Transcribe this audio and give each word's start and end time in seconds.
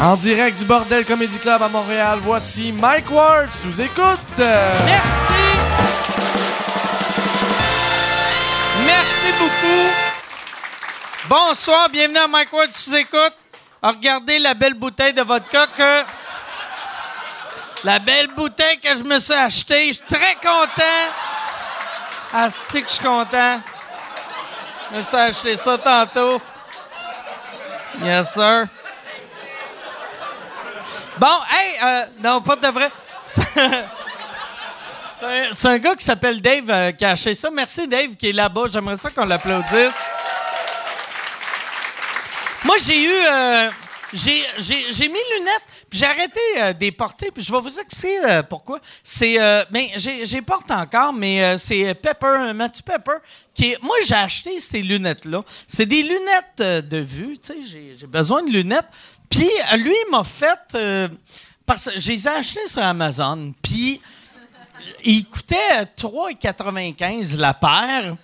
En 0.00 0.16
direct 0.16 0.58
du 0.58 0.64
Bordel 0.64 1.04
Comedy 1.04 1.38
Club 1.38 1.62
à 1.62 1.68
Montréal, 1.68 2.20
voici 2.22 2.72
Mike 2.72 3.10
Ward 3.10 3.52
sous 3.52 3.82
écoute. 3.82 4.18
Merci. 4.38 5.04
Merci 8.86 9.32
beaucoup. 9.38 9.90
Bonsoir, 11.28 11.90
bienvenue 11.90 12.16
à 12.16 12.26
Mike 12.26 12.50
Ward 12.50 12.72
sous 12.72 12.94
écoute. 12.94 13.34
Regardez 13.82 14.38
la 14.38 14.54
belle 14.54 14.72
bouteille 14.72 15.12
de 15.12 15.20
vodka 15.20 15.66
que. 15.76 16.02
La 17.84 17.98
belle 17.98 18.28
bouteille 18.28 18.80
que 18.80 18.96
je 18.96 19.04
me 19.04 19.18
suis 19.18 19.34
achetée. 19.34 19.88
Je 19.88 19.92
suis 19.92 20.02
très 20.08 20.34
content. 20.36 21.10
Asti 22.32 22.82
que 22.82 22.88
je 22.88 22.94
suis 22.94 23.04
content. 23.04 23.60
Je 24.90 24.96
me 24.96 25.02
suis 25.02 25.16
acheté 25.16 25.56
ça 25.56 25.76
tantôt. 25.76 26.40
Yes, 28.02 28.32
sir. 28.32 28.66
Bon, 31.20 31.26
hey, 31.50 31.76
euh, 31.84 32.06
non, 32.24 32.40
pas 32.40 32.56
de 32.56 32.66
vrai. 32.68 32.90
C'est 35.52 35.68
un- 35.68 35.78
gars 35.78 35.94
qui 35.94 36.02
s'appelle 36.02 36.40
Dave 36.40 36.70
euh, 36.70 36.92
qui 36.92 37.04
a 37.04 37.10
acheté 37.10 37.34
ça. 37.34 37.50
Merci, 37.50 37.86
Dave, 37.86 38.14
qui 38.16 38.30
est 38.30 38.32
là-bas. 38.32 38.62
J'aimerais 38.72 38.96
ça 38.96 39.10
qu'on 39.10 39.26
l'applaudisse. 39.26 39.92
Moi, 42.64 42.76
j'ai 42.82 43.04
eu. 43.04 43.12
euh, 43.30 43.70
j'ai, 44.14 45.08
mis 45.08 45.18
lunettes, 45.36 45.62
puis 45.90 45.98
j'ai 45.98 46.06
arrêté 46.06 46.40
euh, 46.56 46.72
de 46.72 46.80
les 46.80 46.90
porter, 46.90 47.28
puis 47.30 47.44
je 47.44 47.52
vais 47.52 47.60
vous 47.60 47.78
expliquer 47.78 48.18
euh, 48.24 48.42
pourquoi. 48.42 48.80
C'est. 49.04 49.38
Euh, 49.38 49.62
ben, 49.70 49.88
j'ai, 49.96 50.40
porte 50.40 50.70
encore, 50.70 51.12
mais 51.12 51.44
euh, 51.44 51.58
c'est 51.58 51.94
Pepper, 51.96 52.52
Matthew 52.54 52.80
Pepper, 52.82 53.18
qui 53.52 53.72
est. 53.72 53.82
Moi, 53.82 53.96
j'ai 54.06 54.14
acheté 54.14 54.58
ces 54.58 54.80
lunettes-là. 54.80 55.42
C'est 55.68 55.84
des 55.84 56.02
lunettes 56.02 56.88
de 56.88 56.96
vue, 56.98 57.36
tu 57.36 57.52
sais, 57.52 57.94
j'ai 58.00 58.06
besoin 58.06 58.42
de 58.42 58.50
lunettes. 58.50 58.88
Puis, 59.30 59.48
euh, 59.72 59.76
lui, 59.76 59.94
il 60.06 60.10
m'a 60.10 60.24
fait. 60.24 60.58
euh, 60.74 61.08
parce 61.64 61.84
que 61.88 61.98
je 62.00 62.10
les 62.12 62.26
ai 62.26 62.30
achetées 62.30 62.66
sur 62.68 62.82
Amazon, 62.82 63.52
puis 63.62 64.00
il 65.04 65.24
coûtait 65.26 65.84
3,95 65.96 67.36
la 67.38 67.54
paire. 67.54 68.16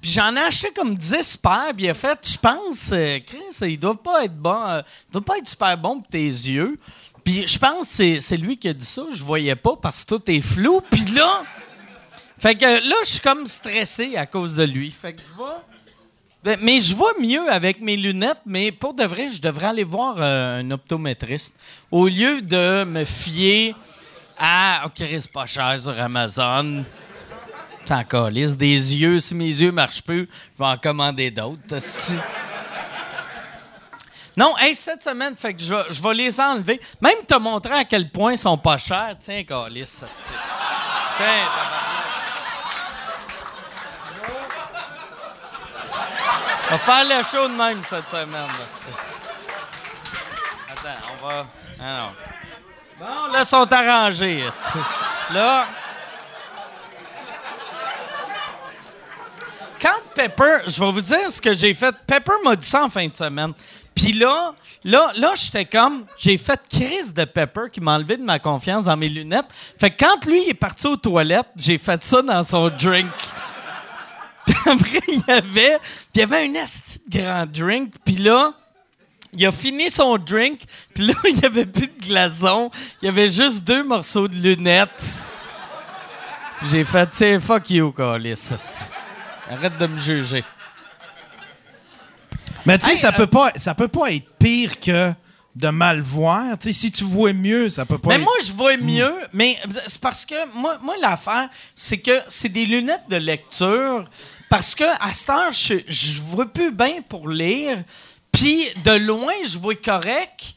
Puis 0.00 0.10
j'en 0.12 0.36
ai 0.36 0.40
acheté 0.40 0.70
comme 0.70 0.94
10 0.96 1.38
paires, 1.38 1.72
puis 1.74 1.86
il 1.86 1.90
a 1.90 1.94
fait, 1.94 2.18
je 2.30 2.36
pense, 2.38 2.90
euh, 2.92 3.18
Chris, 3.26 3.38
il 3.62 3.78
doit 3.80 4.00
pas 4.00 4.24
être 4.24 4.36
bon, 4.36 4.62
euh, 4.68 4.82
il 5.08 5.12
doit 5.12 5.24
pas 5.24 5.38
être 5.38 5.48
super 5.48 5.76
bon 5.78 6.00
pour 6.00 6.08
tes 6.08 6.18
yeux. 6.26 6.78
Puis 7.24 7.46
je 7.46 7.58
pense 7.58 7.88
que 7.88 7.92
c'est- 7.94 8.20
c'est 8.20 8.36
lui 8.36 8.56
qui 8.58 8.68
a 8.68 8.74
dit 8.74 8.84
ça, 8.84 9.02
je 9.10 9.24
voyais 9.24 9.56
pas 9.56 9.76
parce 9.80 10.04
que 10.04 10.14
tout 10.14 10.30
est 10.30 10.42
flou. 10.42 10.82
Puis 10.90 11.04
là, 11.16 11.42
fait 12.38 12.54
que 12.54 12.64
là, 12.66 12.96
je 13.02 13.08
suis 13.08 13.20
comme 13.20 13.46
stressé 13.46 14.16
à 14.16 14.26
cause 14.26 14.56
de 14.56 14.64
lui. 14.64 14.90
Fait 14.90 15.14
que 15.14 15.22
je 15.22 15.34
vois. 15.34 15.62
Ben, 16.44 16.58
Mais 16.60 16.78
je 16.78 16.94
vois 16.94 17.12
mieux 17.18 17.50
avec 17.50 17.80
mes 17.80 17.96
lunettes, 17.96 18.42
mais 18.44 18.70
pour 18.70 18.92
de 18.92 19.04
vrai, 19.04 19.30
je 19.30 19.40
devrais 19.40 19.68
aller 19.68 19.84
voir 19.84 20.16
euh, 20.18 20.60
un 20.60 20.70
optométriste. 20.70 21.56
Au 21.90 22.06
lieu 22.06 22.42
de 22.42 22.84
me 22.84 23.06
fier 23.06 23.74
à 24.38 24.82
OK, 24.84 24.98
c'est 24.98 25.32
pas 25.32 25.46
cher 25.46 25.80
sur 25.80 25.98
Amazon. 25.98 26.84
C'est 27.86 27.94
encore 27.94 28.28
lisse. 28.28 28.58
Des 28.58 28.94
yeux, 28.94 29.20
si 29.20 29.34
mes 29.34 29.46
yeux 29.46 29.72
marchent 29.72 30.02
plus, 30.02 30.28
je 30.58 30.62
vais 30.62 30.68
en 30.68 30.76
commander 30.76 31.30
d'autres. 31.30 31.62
Non, 34.36 34.54
cette 34.74 35.02
semaine, 35.02 35.36
fait 35.36 35.54
que 35.54 35.62
je, 35.62 36.02
vais- 36.02 36.14
les 36.14 36.40
enlever. 36.40 36.80
Même 37.00 37.24
te 37.26 37.38
montrer 37.38 37.74
à 37.74 37.84
quel 37.84 38.10
point 38.10 38.32
ils 38.32 38.38
sont 38.38 38.58
pas 38.58 38.76
chers. 38.78 39.16
Tiens, 39.20 39.44
Calis, 39.44 39.86
ça. 39.86 40.06
Tiens, 41.16 41.26
tabarnak. 41.46 42.04
On 46.63 46.63
va 46.74 46.78
faire 46.78 47.18
le 47.18 47.22
show 47.22 47.48
de 47.48 47.54
même 47.54 47.82
cette 47.84 48.08
semaine. 48.08 48.32
là, 48.32 48.66
Attends, 50.72 51.00
on 51.12 51.26
va. 51.26 51.46
Ah 51.80 52.00
non. 52.00 52.10
Bon, 52.98 53.32
là, 53.32 53.44
sont 53.44 53.72
arrangés. 53.72 54.44
Là. 55.32 55.66
Quand 59.80 60.00
Pepper, 60.14 60.58
je 60.66 60.80
vais 60.80 60.90
vous 60.90 61.00
dire 61.00 61.30
ce 61.30 61.40
que 61.40 61.52
j'ai 61.52 61.74
fait. 61.74 61.94
Pepper 62.06 62.32
m'a 62.42 62.56
dit 62.56 62.66
ça 62.66 62.84
en 62.84 62.88
fin 62.88 63.06
de 63.06 63.14
semaine. 63.14 63.52
Puis 63.94 64.12
là, 64.12 64.54
là, 64.82 65.12
là, 65.14 65.32
j'étais 65.36 65.66
comme, 65.66 66.06
j'ai 66.16 66.38
fait 66.38 66.60
crise 66.68 67.14
de 67.14 67.24
Pepper 67.24 67.66
qui 67.70 67.80
m'a 67.80 67.94
enlevé 67.94 68.16
de 68.16 68.24
ma 68.24 68.40
confiance 68.40 68.86
dans 68.86 68.96
mes 68.96 69.08
lunettes. 69.08 69.46
Fait 69.78 69.90
que 69.90 70.04
quand 70.04 70.26
lui 70.26 70.48
est 70.48 70.54
parti 70.54 70.88
aux 70.88 70.96
toilettes, 70.96 71.50
j'ai 71.56 71.78
fait 71.78 72.02
ça 72.02 72.22
dans 72.22 72.42
son 72.42 72.68
drink. 72.70 73.12
Puis 74.46 74.56
après, 74.66 75.00
il 75.08 75.22
y 75.26 75.30
avait, 75.30 75.78
puis 76.14 76.22
il 76.22 76.30
y 76.30 76.32
avait 76.32 76.48
un 76.48 76.62
asti 76.62 77.00
de 77.08 77.18
grand 77.18 77.44
drink. 77.44 77.94
Puis 78.04 78.14
là, 78.14 78.54
il 79.32 79.44
a 79.44 79.50
fini 79.50 79.90
son 79.90 80.16
drink. 80.16 80.60
Puis 80.94 81.08
là, 81.08 81.14
il 81.28 81.34
n'y 81.34 81.44
avait 81.44 81.66
plus 81.66 81.88
de 81.88 82.06
glaçon. 82.06 82.70
Il 83.02 83.06
y 83.06 83.08
avait 83.08 83.28
juste 83.28 83.64
deux 83.64 83.82
morceaux 83.82 84.28
de 84.28 84.36
lunettes. 84.36 85.24
J'ai 86.70 86.84
fait, 86.84 87.10
tiens, 87.10 87.40
fuck 87.40 87.68
you, 87.68 87.90
Calis. 87.90 88.52
Arrête 89.50 89.76
de 89.76 89.86
me 89.88 89.98
juger. 89.98 90.44
Mais 92.64 92.78
tu 92.78 92.86
sais, 92.86 92.92
Hey, 92.92 92.98
ça, 92.98 93.08
euh, 93.08 93.12
peut 93.12 93.26
pas, 93.26 93.50
ça 93.56 93.74
peut 93.74 93.88
pas 93.88 94.12
être 94.12 94.28
pire 94.38 94.78
que 94.78 95.12
de 95.56 95.68
mal 95.68 96.00
voir. 96.00 96.56
Tu 96.60 96.68
sais, 96.68 96.72
si 96.72 96.92
tu 96.92 97.02
vois 97.02 97.32
mieux, 97.32 97.70
ça 97.70 97.84
peut 97.84 97.98
pas 97.98 98.10
Mais 98.10 98.14
être... 98.14 98.22
moi, 98.22 98.34
je 98.46 98.52
vois 98.52 98.76
mieux, 98.76 99.14
mais 99.32 99.58
c'est 99.88 100.00
parce 100.00 100.24
que 100.24 100.34
moi, 100.54 100.78
moi 100.80 100.94
l'affaire, 101.00 101.48
c'est 101.74 101.98
que 101.98 102.20
c'est 102.28 102.48
des 102.48 102.66
lunettes 102.66 103.08
de 103.08 103.16
lecture. 103.16 104.08
Parce 104.48 104.74
que 104.74 104.84
à 105.00 105.12
cette 105.12 105.30
heure, 105.30 105.52
je, 105.52 105.74
je 105.88 106.20
vois 106.20 106.46
plus 106.46 106.72
bien 106.72 107.02
pour 107.08 107.28
lire. 107.28 107.78
Puis 108.32 108.66
de 108.84 108.92
loin, 108.92 109.32
je 109.46 109.58
vois 109.58 109.76
correct. 109.76 110.54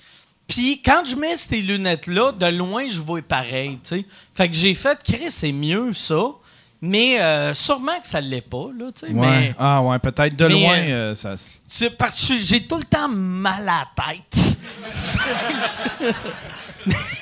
Puis 0.48 0.81
quand 0.84 1.03
je 1.06 1.16
mets 1.16 1.36
ces 1.36 1.62
lunettes-là, 1.62 2.31
de 2.31 2.48
loin, 2.48 2.88
je 2.88 3.00
vois 3.00 3.22
pareil. 3.22 3.78
Fait 4.34 4.48
que 4.50 4.56
j'ai 4.56 4.74
fait, 4.74 4.98
Chris, 5.03 5.30
c'est 5.30 5.52
mieux 5.52 5.94
ça. 5.94 6.18
Mais 6.81 7.20
euh, 7.20 7.53
sûrement 7.53 8.00
que 8.00 8.08
ça 8.08 8.22
l'est 8.22 8.42
pas, 8.42 8.70
là. 8.78 8.86
Ouais. 9.02 9.12
Mais 9.12 9.56
Ah 9.58 9.81
ouais, 9.81 9.98
peut-être 9.98 10.36
de 10.36 10.46
mais, 10.46 10.54
loin, 10.54 10.78
euh, 10.78 11.14
euh, 11.14 11.16
ça... 11.16 11.90
parce 11.98 12.28
que 12.28 12.38
j'ai 12.38 12.64
tout 12.66 12.78
le 12.78 12.84
temps 12.84 13.08
mal 13.09 13.68
à 13.68 13.88
la 13.98 14.14
tête. 14.14 14.58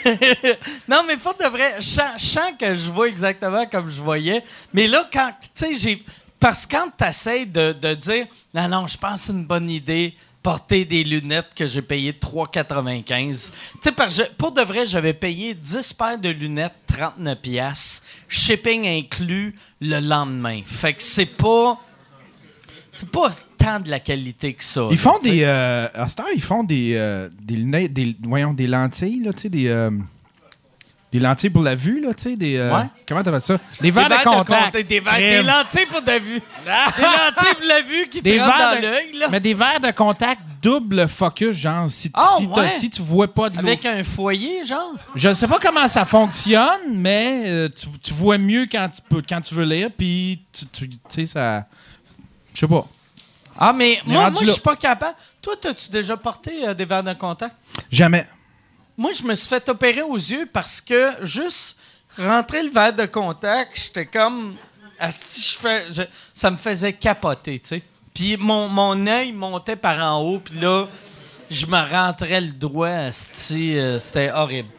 non, 0.90 1.04
mais 1.08 1.16
pas 1.16 1.34
de 1.34 1.50
vrai. 1.50 1.76
Je 1.78 1.86
sens, 1.86 2.12
je 2.18 2.26
sens 2.26 2.52
que 2.60 2.76
je 2.76 2.92
vois 2.92 3.08
exactement 3.08 3.66
comme 3.66 3.90
je 3.90 4.02
voyais. 4.02 4.44
Mais 4.74 4.88
là, 4.88 5.08
quand, 5.12 5.32
tu 5.42 5.50
sais, 5.54 5.74
j'ai. 5.74 6.04
Parce 6.40 6.66
que 6.66 6.76
quand 6.76 6.90
tu 6.98 7.04
essaies 7.06 7.46
de, 7.46 7.74
de 7.74 7.94
dire, 7.94 8.28
non, 8.54 8.68
non, 8.68 8.88
je 8.88 8.98
pense 8.98 9.22
que 9.22 9.28
c'est 9.28 9.34
une 9.34 9.46
bonne 9.46 9.70
idée, 9.70 10.14
porter 10.46 10.86
des 10.86 11.04
lunettes 11.04 11.56
que 11.56 11.66
j'ai 11.66 11.82
payées 11.82 12.12
3,95. 12.12 13.52
Tu 13.82 13.90
sais, 13.90 14.30
pour 14.38 14.52
de 14.52 14.62
vrai, 14.62 14.86
j'avais 14.86 15.14
payé 15.14 15.56
10 15.56 15.94
paires 15.94 16.20
de 16.20 16.30
lunettes, 16.30 16.76
39 16.86 17.40
pièces 17.40 18.04
shipping 18.28 18.86
inclus 18.86 19.56
le 19.82 20.00
lendemain. 20.00 20.62
Fait 20.64 20.94
que 20.94 21.02
c'est 21.02 21.26
pas. 21.26 21.80
C'est 22.92 23.10
pas 23.10 23.30
tant 23.58 23.80
de 23.80 23.90
la 23.90 24.00
qualité 24.00 24.54
que 24.54 24.64
ça. 24.64 24.88
Ils 24.90 24.96
là, 24.96 25.02
font 25.02 25.20
des... 25.20 25.44
Euh, 25.44 25.88
à 25.94 26.08
cette 26.08 26.20
heure, 26.22 26.28
ils 26.34 26.42
font 26.42 26.64
des, 26.64 26.94
euh, 26.94 27.28
des 27.42 27.56
lunettes... 27.56 27.92
Des, 27.92 28.16
voyons, 28.24 28.54
des 28.54 28.68
lentilles, 28.68 29.22
là, 29.22 29.34
tu 29.34 29.40
sais, 29.42 29.50
des... 29.50 29.68
euh, 29.68 29.90
des 31.18 31.22
lentilles 31.22 31.50
pour 31.50 31.64
la 31.64 31.76
vue, 31.76 32.02
là, 32.02 32.14
tu 32.14 32.24
sais, 32.24 32.36
des... 32.36 32.58
euh, 32.58 32.76
Ouais. 32.76 32.84
Comment 33.08 33.24
t'appelles 33.24 33.40
ça? 33.42 33.58
Des 33.80 33.84
Des 33.84 33.92
verres 33.92 34.10
de 34.10 34.16
contact. 34.24 34.66
contact, 34.66 34.88
Des, 34.88 35.00
verres- 35.00 35.18
des 35.18 35.44
lentilles 35.44 35.86
pour 35.86 36.02
de 36.02 36.12
vue. 36.12 36.40
des 36.66 36.72
lentilles 37.02 37.56
pour 37.56 37.66
la 37.68 37.82
vue 37.82 38.08
qui 38.10 38.22
Des 38.22 38.34
te 38.34 38.38
dans 38.40 38.82
l'œil, 38.82 39.14
là. 39.18 39.28
Mais 39.32 39.40
des 39.40 39.54
verres 39.54 39.80
de 39.80 39.92
contact 39.92 40.42
double 40.62 41.08
focus, 41.08 41.56
genre, 41.56 41.90
si, 41.90 42.12
Ah, 42.14 42.36
si, 42.38 42.48
t'as- 42.50 42.62
ouais? 42.64 42.70
si 42.70 42.90
tu 42.90 43.02
vois 43.02 43.34
pas 43.34 43.50
de 43.50 43.56
l'eau. 43.62 43.68
Avec 43.68 43.86
un 43.86 44.04
foyer, 44.04 44.66
genre? 44.66 44.94
Je 45.16 45.32
sais 45.34 45.48
pas 45.48 45.60
comment 45.60 45.88
ça 45.88 46.04
fonctionne, 46.06 46.82
mais 46.96 47.44
euh, 47.48 47.70
tu, 47.70 47.88
tu 48.04 48.14
vois 48.14 48.38
mieux 48.38 48.66
quand 48.70 48.90
tu, 48.94 49.02
peux, 49.08 49.22
quand 49.28 49.40
tu 49.40 49.56
veux 49.56 49.64
lire, 49.66 49.90
puis 49.98 50.42
tu, 50.74 50.90
sais, 51.08 51.26
ça... 51.26 51.66
Je 52.54 52.60
sais 52.60 52.68
pas. 52.68 52.86
Ah, 53.58 53.72
mais 53.72 54.00
moi, 54.06 54.30
moi 54.32 54.42
je 54.44 54.52
suis 54.52 54.60
pas 54.62 54.76
capable. 54.76 55.16
Toi, 55.42 55.54
as-tu 55.66 55.90
déjà 55.90 56.18
porté 56.18 56.52
euh, 56.68 56.74
des 56.74 56.84
verres 56.84 57.04
de 57.04 57.14
contact? 57.14 57.56
Jamais. 57.90 58.28
Moi, 58.98 59.12
je 59.12 59.24
me 59.24 59.36
suis 59.36 59.48
fait 59.50 59.68
opérer 59.70 60.02
aux 60.02 60.16
yeux 60.16 60.48
parce 60.52 60.80
que 60.82 61.12
juste 61.22 61.78
rentrer 62.18 62.64
le 62.64 62.70
verre 62.70 62.94
de 62.94 63.06
contact, 63.06 63.72
j'étais 63.76 64.06
comme. 64.06 64.56
asti, 65.00 65.42
je 65.42 65.58
fais, 65.58 65.84
je- 65.94 66.04
ça 66.34 66.50
me 66.50 66.56
faisait 66.58 66.94
capoter, 66.94 67.60
tu 67.60 67.68
sais. 67.70 67.84
Puis 68.14 68.38
mon, 68.38 68.70
mon 68.70 69.06
œil 69.08 69.34
montait 69.34 69.76
par 69.76 70.00
en 70.02 70.22
haut, 70.24 70.40
puis 70.40 70.58
là, 70.60 70.88
je 71.52 71.66
me 71.66 71.78
rentrais 71.92 72.40
le 72.40 72.54
doigt, 72.54 72.88
asti, 72.90 73.78
euh, 73.78 74.00
c'était 74.00 74.32
horrible. 74.32 74.70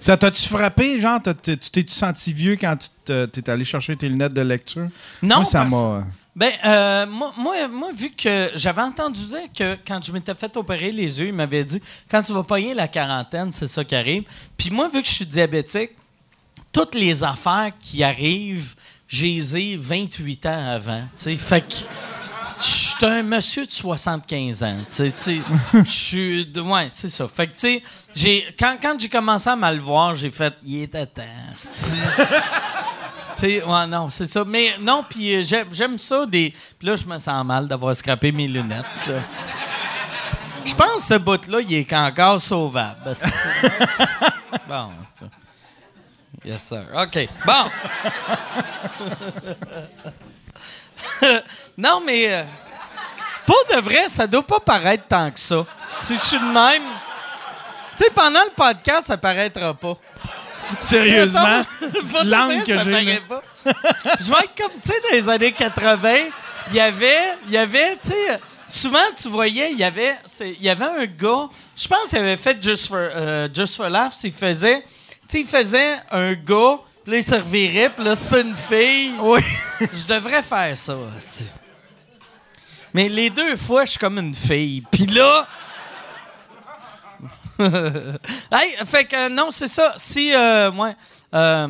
Ça 0.00 0.16
t'a-tu 0.16 0.48
frappé, 0.48 0.98
genre, 0.98 1.20
tu 1.22 1.56
t'es-tu 1.56 1.92
senti 1.92 2.32
vieux 2.32 2.56
quand 2.56 2.76
tu 2.76 2.88
te- 3.04 3.26
t'es 3.26 3.48
allé 3.48 3.62
chercher 3.62 3.96
tes 3.96 4.08
lunettes 4.08 4.34
de 4.34 4.40
lecture? 4.40 4.88
Non, 5.22 5.36
Moi, 5.36 5.44
ça 5.44 5.64
m'a... 5.64 6.04
Ben, 6.34 6.50
euh, 6.64 7.06
moi, 7.06 7.32
moi, 7.36 7.68
moi, 7.68 7.90
vu 7.94 8.10
que 8.10 8.50
j'avais 8.54 8.80
entendu 8.80 9.20
dire 9.26 9.52
que 9.54 9.76
quand 9.86 10.02
je 10.02 10.10
m'étais 10.12 10.34
fait 10.34 10.56
opérer 10.56 10.90
les 10.90 11.20
yeux, 11.20 11.26
il 11.26 11.34
m'avait 11.34 11.64
dit 11.64 11.80
quand 12.10 12.22
tu 12.22 12.32
vas 12.32 12.42
pogner 12.42 12.72
la 12.72 12.88
quarantaine, 12.88 13.52
c'est 13.52 13.66
ça 13.66 13.84
qui 13.84 13.94
arrive. 13.94 14.24
Puis 14.56 14.70
moi, 14.70 14.88
vu 14.88 15.02
que 15.02 15.08
je 15.08 15.12
suis 15.12 15.26
diabétique, 15.26 15.90
toutes 16.72 16.94
les 16.94 17.22
affaires 17.22 17.72
qui 17.78 18.02
arrivent, 18.02 18.74
j'ai 19.06 19.26
les 19.26 19.56
ai 19.56 19.76
28 19.76 20.46
ans 20.46 20.70
avant. 20.70 21.02
tu 21.16 21.24
sais. 21.24 21.36
Fait 21.36 21.60
que 21.60 21.74
je 22.58 22.64
suis 22.64 23.04
un 23.04 23.22
monsieur 23.22 23.66
de 23.66 23.70
75 23.70 24.62
ans. 24.62 24.78
Tu 24.88 24.94
sais, 24.94 25.10
tu 25.10 25.18
sais, 25.18 25.38
je 25.84 25.90
suis. 25.90 26.52
Ouais, 26.60 26.88
c'est 26.90 27.10
ça. 27.10 27.28
Fait 27.28 27.46
que, 27.46 27.52
tu 27.52 27.82
sais, 28.14 28.46
quand, 28.58 28.78
quand 28.80 28.98
j'ai 28.98 29.10
commencé 29.10 29.50
à 29.50 29.56
mal 29.56 29.78
voir, 29.80 30.14
j'ai 30.14 30.30
fait, 30.30 30.54
il 30.64 30.82
était 30.82 31.04
temps. 31.04 31.22
ouais, 33.42 33.86
non, 33.86 34.08
c'est 34.10 34.26
ça. 34.28 34.44
Mais 34.44 34.74
non, 34.80 35.04
puis 35.08 35.34
euh, 35.36 35.42
j'aime, 35.72 35.98
ça. 35.98 36.26
Des... 36.26 36.54
Puis 36.78 36.88
là, 36.88 36.94
je 36.94 37.04
me 37.06 37.18
sens 37.18 37.44
mal 37.44 37.66
d'avoir 37.68 37.94
scrappé 37.96 38.30
mes 38.32 38.46
lunettes. 38.48 38.84
Je 40.64 40.74
pense 40.74 40.94
que 41.08 41.14
ce 41.14 41.18
bout-là, 41.18 41.60
il 41.60 41.74
est 41.74 41.92
encore 41.92 42.40
sauvable. 42.40 43.00
bon. 44.68 44.90
c'est- 45.16 45.26
Yes, 46.44 46.62
sir. 46.62 46.84
OK. 46.96 47.28
Bon. 47.46 47.70
non, 51.78 52.00
mais. 52.04 52.32
euh, 52.32 52.44
pour 53.46 53.56
de 53.74 53.80
vrai, 53.80 54.08
ça 54.08 54.26
doit 54.26 54.46
pas 54.46 54.60
paraître 54.60 55.04
tant 55.08 55.30
que 55.30 55.38
ça. 55.40 55.64
Si 55.92 56.14
je 56.14 56.20
suis 56.20 56.38
de 56.38 56.44
même. 56.44 56.82
Tu 57.96 58.04
sais, 58.04 58.10
pendant 58.14 58.40
le 58.44 58.50
podcast, 58.56 59.08
ça 59.08 59.16
paraîtra 59.16 59.74
pas. 59.74 59.96
Sérieusement, 60.80 61.64
l'angle 62.24 62.64
que 62.64 62.76
j'ai. 62.76 63.20
Je 64.20 64.30
vais 64.30 64.38
être 64.44 64.54
comme, 64.56 64.72
tu 64.82 64.90
sais, 64.90 65.00
dans 65.02 65.16
les 65.16 65.28
années 65.28 65.52
80, 65.52 66.14
il 66.70 66.76
y 66.76 66.80
avait, 66.80 67.38
il 67.46 67.52
y 67.52 67.56
avait, 67.56 67.96
tu 68.02 68.10
sais, 68.10 68.40
souvent, 68.66 68.98
tu 69.20 69.28
voyais, 69.28 69.72
il 69.72 69.78
y 69.78 69.84
avait, 69.84 70.16
il 70.40 70.62
y 70.62 70.68
avait 70.68 70.84
un 70.84 71.06
gars, 71.06 71.48
je 71.76 71.88
pense 71.88 72.08
qu'il 72.08 72.18
avait 72.18 72.36
fait 72.36 72.62
Just 72.62 72.88
for, 72.88 72.98
euh, 72.98 73.48
Just 73.52 73.76
for 73.76 73.88
Laughs, 73.88 74.24
il 74.24 74.32
faisait, 74.32 74.82
tu 74.82 74.88
sais, 75.28 75.40
il 75.40 75.46
faisait 75.46 75.96
un 76.10 76.34
gars, 76.34 76.78
puis 77.04 77.12
là, 77.12 77.18
il 77.18 77.24
se 77.24 77.34
revirait, 77.34 77.90
puis 77.90 78.04
là, 78.04 78.14
c'était 78.14 78.42
une 78.42 78.56
fille. 78.56 79.14
Oui. 79.20 79.40
Je 79.80 80.06
devrais 80.06 80.42
faire 80.42 80.76
ça. 80.76 80.96
Mais 82.94 83.08
les 83.08 83.30
deux 83.30 83.56
fois, 83.56 83.84
je 83.84 83.92
suis 83.92 83.98
comme 83.98 84.18
une 84.18 84.34
fille. 84.34 84.82
Puis 84.90 85.06
là... 85.06 85.46
hey, 87.58 88.76
fait 88.86 89.04
que 89.04 89.28
non, 89.28 89.50
c'est 89.50 89.68
ça. 89.68 89.94
Si, 89.96 90.32
euh, 90.34 90.70
euh. 91.34 91.68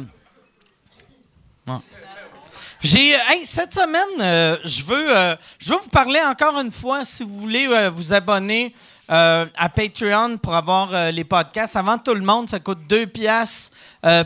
J'ai, 2.81 3.11
hey, 3.11 3.45
cette 3.45 3.75
semaine, 3.75 4.03
euh, 4.21 4.57
je 4.65 4.83
veux, 4.83 5.17
euh, 5.17 5.37
vous 5.67 5.89
parler 5.91 6.21
encore 6.21 6.59
une 6.59 6.73
fois. 6.73 7.05
Si 7.05 7.23
vous 7.23 7.39
voulez 7.39 7.69
euh, 7.69 7.89
vous 7.91 8.13
abonner 8.13 8.75
euh, 9.09 9.47
à 9.57 9.69
Patreon 9.69 10.37
pour 10.39 10.55
avoir 10.55 10.93
euh, 10.93 11.11
les 11.13 11.23
podcasts 11.23 11.77
avant 11.77 11.99
tout 11.99 12.15
le 12.15 12.23
monde, 12.23 12.51
ça 12.51 12.59
coûte 12.59 12.81
2 12.89 13.07
pièces 13.07 13.71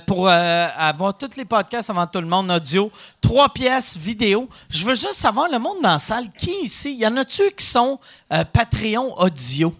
pour 0.06 0.29
euh, 0.31 0.69
avoir 0.75 1.19
tous 1.19 1.37
les 1.37 1.44
podcasts 1.44 1.91
avant 1.91 2.06
tout 2.06 2.20
le 2.20 2.26
monde 2.26 2.50
audio, 2.50 2.91
3 3.20 3.50
pièces 3.50 3.99
vidéo. 3.99 4.49
Je 4.70 4.87
veux 4.87 4.94
juste 4.94 5.14
savoir 5.14 5.50
le 5.50 5.59
monde 5.59 5.82
dans 5.82 5.93
la 5.93 5.99
salle 5.99 6.31
qui 6.31 6.52
ici, 6.62 6.94
y 6.97 7.06
en 7.06 7.17
a-tu 7.19 7.50
qui 7.50 7.67
sont 7.67 8.00
euh, 8.32 8.43
Patreon 8.50 9.20
audio? 9.20 9.75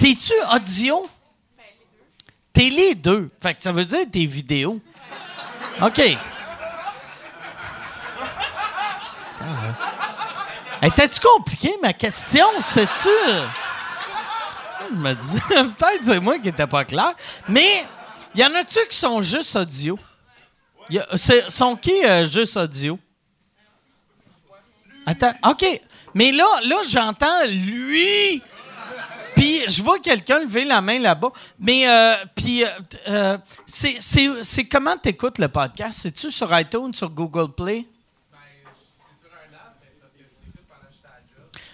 T'es-tu 0.00 0.32
audio? 0.50 1.06
T'es 2.54 2.70
les 2.70 2.94
deux. 2.94 3.30
Fait 3.40 3.54
que 3.54 3.62
ça 3.62 3.70
veut 3.70 3.84
dire 3.84 4.06
t'es 4.10 4.24
vidéo. 4.24 4.80
OK. 5.82 5.98
Hey, 10.82 10.90
T'as-tu 10.96 11.20
compliqué 11.20 11.74
ma 11.82 11.92
question? 11.92 12.46
C'était-tu? 12.62 13.08
Je 14.90 14.96
me 14.96 15.12
disais, 15.12 15.40
peut-être 15.50 16.04
c'est 16.04 16.20
moi 16.20 16.38
qui 16.38 16.46
n'étais 16.46 16.66
pas 16.66 16.86
clair. 16.86 17.12
Mais, 17.46 17.84
y 18.34 18.42
en 18.42 18.54
a-tu 18.54 18.78
qui 18.88 18.96
sont 18.96 19.20
juste 19.20 19.54
audio? 19.54 19.98
Y 20.88 20.98
sont 21.50 21.76
qui 21.76 22.04
euh, 22.06 22.24
juste 22.24 22.56
audio? 22.56 22.98
Attends, 25.04 25.34
OK. 25.44 25.66
Mais 26.14 26.32
là, 26.32 26.46
là 26.64 26.76
j'entends 26.88 27.44
lui. 27.46 28.42
Puis 29.34 29.62
je 29.68 29.82
vois 29.82 29.98
quelqu'un 29.98 30.40
lever 30.40 30.64
la 30.64 30.80
main 30.80 30.98
là-bas. 30.98 31.32
Mais, 31.58 31.88
euh, 31.88 32.14
puis, 32.34 32.64
euh, 32.64 32.68
euh, 33.08 33.38
c'est, 33.66 34.64
comment 34.64 34.96
t'écoutes 34.96 35.38
le 35.38 35.48
podcast? 35.48 36.00
C'est-tu 36.02 36.30
sur 36.30 36.56
iTunes, 36.58 36.92
sur 36.94 37.10
Google 37.10 37.52
Play? 37.52 37.86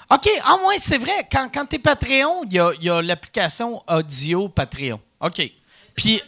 OK. 0.08 0.28
Ah, 0.44 0.56
ouais, 0.68 0.78
c'est 0.78 0.98
vrai. 0.98 1.26
Quand, 1.30 1.48
quand 1.52 1.66
t'es 1.66 1.80
Patreon, 1.80 2.44
il 2.44 2.52
y 2.52 2.60
a, 2.60 2.70
il 2.78 2.84
y 2.84 2.90
a 2.90 3.02
l'application 3.02 3.82
audio 3.88 4.48
Patreon. 4.48 5.00
OK. 5.20 5.50
Puis. 5.94 6.22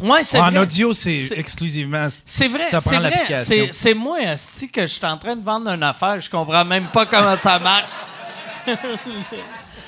Ouais, 0.00 0.20
En 0.34 0.50
vrai. 0.50 0.58
audio, 0.58 0.92
c'est 0.92 1.28
exclusivement. 1.36 2.08
C'est 2.24 2.48
vrai, 2.48 2.66
c'est 2.68 2.96
vrai. 2.96 3.36
C'est, 3.36 3.72
c'est 3.72 3.94
moi, 3.94 4.18
Asti, 4.26 4.68
que 4.68 4.82
je 4.82 4.86
suis 4.86 5.06
en 5.06 5.16
train 5.16 5.36
de 5.36 5.44
vendre 5.44 5.70
une 5.70 5.82
affaire. 5.82 6.20
Je 6.20 6.28
comprends 6.28 6.64
même 6.64 6.86
pas 6.86 7.06
comment 7.06 7.36
ça 7.36 7.58
marche. 7.58 7.90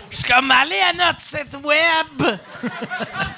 Je 0.09 0.19
suis 0.19 0.33
comme, 0.33 0.51
allez 0.51 0.79
à 0.89 0.93
notre 0.93 1.21
site 1.21 1.59
web. 1.63 2.39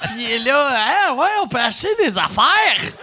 Puis 0.03 0.39
là, 0.39 0.69
ah 1.09 1.13
ouais, 1.13 1.27
on 1.43 1.47
peut 1.47 1.59
acheter 1.59 1.89
des 1.97 2.15
affaires. 2.15 2.93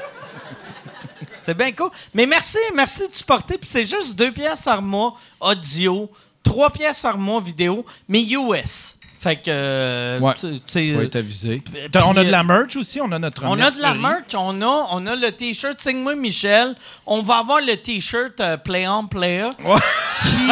C'est 1.40 1.54
bien 1.54 1.72
cool. 1.72 1.90
Mais 2.14 2.26
merci, 2.26 2.58
merci 2.74 3.08
de 3.08 3.14
supporter. 3.14 3.58
Puis 3.58 3.68
c'est 3.68 3.84
juste 3.84 4.14
deux 4.14 4.32
pièces 4.32 4.62
par 4.62 4.80
mois 4.80 5.14
audio, 5.40 6.10
trois 6.42 6.70
pièces 6.70 7.02
par 7.02 7.18
mois 7.18 7.40
vidéo, 7.40 7.84
mais 8.08 8.22
US. 8.22 8.95
Fait 9.18 9.36
que, 9.36 9.42
euh, 9.48 10.20
Ouais. 10.20 10.34
tu- 10.34 10.54
sais, 10.66 10.80
Tu 10.86 10.94
vas 10.94 11.02
être 11.04 11.16
avisé. 11.16 11.62
puis, 11.64 11.74
T'as- 11.90 12.06
on 12.06 12.16
a 12.16 12.20
euh, 12.20 12.24
de 12.24 12.30
la 12.30 12.42
merch 12.44 12.76
aussi, 12.76 13.00
on 13.00 13.10
a 13.12 13.18
notre 13.18 13.44
on 13.44 13.58
a 13.60 13.70
de 13.70 13.80
la 13.82 13.94
merch, 13.94 14.34
on 14.34 14.60
a, 14.62 14.86
on 14.92 15.06
a 15.06 15.16
le 15.16 15.32
t-shirt 15.32 15.80
Signe-moi 15.80 16.14
Michel. 16.14 16.74
On 17.06 17.22
va 17.22 17.38
avoir 17.38 17.60
le 17.60 17.74
t-shirt 17.76 18.38
euh, 18.40 18.56
Play 18.56 18.86
On 18.86 19.06
Player. 19.06 19.48
Ouais. 19.64 19.78
Puis, 20.22 20.48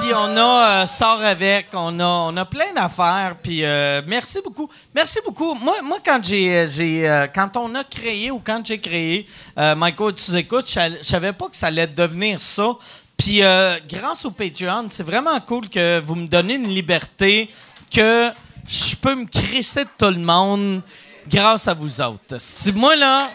puis 0.00 0.08
on 0.14 0.36
a 0.36 0.82
euh, 0.82 0.86
Sort 0.86 1.22
avec, 1.22 1.68
on 1.74 2.00
a, 2.00 2.04
on 2.04 2.36
a 2.36 2.44
plein 2.44 2.72
d'affaires. 2.74 3.36
Puis 3.42 3.64
euh, 3.64 4.00
merci 4.06 4.38
beaucoup. 4.42 4.68
Merci 4.94 5.18
beaucoup. 5.24 5.54
Moi, 5.54 5.76
moi 5.82 5.98
quand 6.04 6.20
j'ai, 6.24 6.66
j'ai 6.66 7.08
euh, 7.08 7.26
quand 7.32 7.56
on 7.56 7.74
a 7.74 7.84
créé 7.84 8.30
ou 8.30 8.40
quand 8.44 8.64
j'ai 8.64 8.78
créé 8.80 9.26
euh, 9.58 9.74
Michael, 9.74 10.14
tu 10.14 10.34
écoutes, 10.36 10.68
je 10.68 11.02
savais 11.02 11.32
pas 11.32 11.48
que 11.48 11.56
ça 11.56 11.66
allait 11.68 11.86
devenir 11.86 12.40
ça. 12.40 12.72
Puis 13.18 13.42
euh, 13.42 13.78
grâce 13.88 14.24
au 14.24 14.30
Patreon, 14.30 14.86
c'est 14.88 15.02
vraiment 15.02 15.38
cool 15.40 15.68
que 15.68 16.00
vous 16.00 16.14
me 16.14 16.26
donnez 16.26 16.54
une 16.54 16.68
liberté 16.68 17.50
que 17.92 18.30
je 18.66 18.94
peux 18.96 19.14
me 19.16 19.26
crisser 19.26 19.84
de 19.84 19.90
tout 19.98 20.06
le 20.10 20.20
monde 20.20 20.82
grâce 21.26 21.68
à 21.68 21.74
vous 21.74 22.00
autres. 22.00 22.36
Si 22.38 22.72
moi 22.72 22.96
là. 22.96 23.28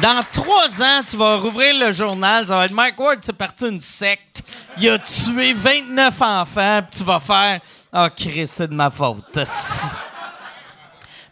Dans 0.00 0.20
trois 0.32 0.80
ans, 0.80 1.00
tu 1.08 1.16
vas 1.16 1.36
rouvrir 1.36 1.74
le 1.76 1.92
journal, 1.92 2.46
ça 2.46 2.56
va 2.56 2.64
être 2.66 2.72
Mike 2.72 2.98
Ward, 3.00 3.18
c'est 3.20 3.36
parti 3.36 3.66
une 3.66 3.80
secte. 3.80 4.44
Il 4.78 4.88
a 4.90 4.98
tué 4.98 5.52
29 5.52 6.22
enfants, 6.22 6.82
puis 6.88 7.00
tu 7.00 7.04
vas 7.04 7.18
faire 7.18 7.60
Ah, 7.92 8.08
Chris, 8.08 8.46
c'est 8.46 8.68
de 8.68 8.74
ma 8.74 8.90
faute. 8.90 9.38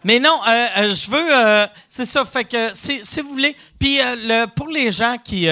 Mais 0.06 0.20
non, 0.20 0.38
euh, 0.46 0.66
euh, 0.78 0.88
je 0.94 1.10
veux. 1.10 1.36
euh, 1.36 1.66
c'est 1.88 2.04
ça, 2.04 2.24
fait 2.24 2.44
que 2.44 2.70
si, 2.74 3.00
vous 3.22 3.30
voulez. 3.30 3.56
Puis 3.76 4.00
euh, 4.00 4.14
le- 4.16 4.46
pour 4.46 4.68
les 4.68 4.92
gens 4.92 5.16
qui. 5.18 5.48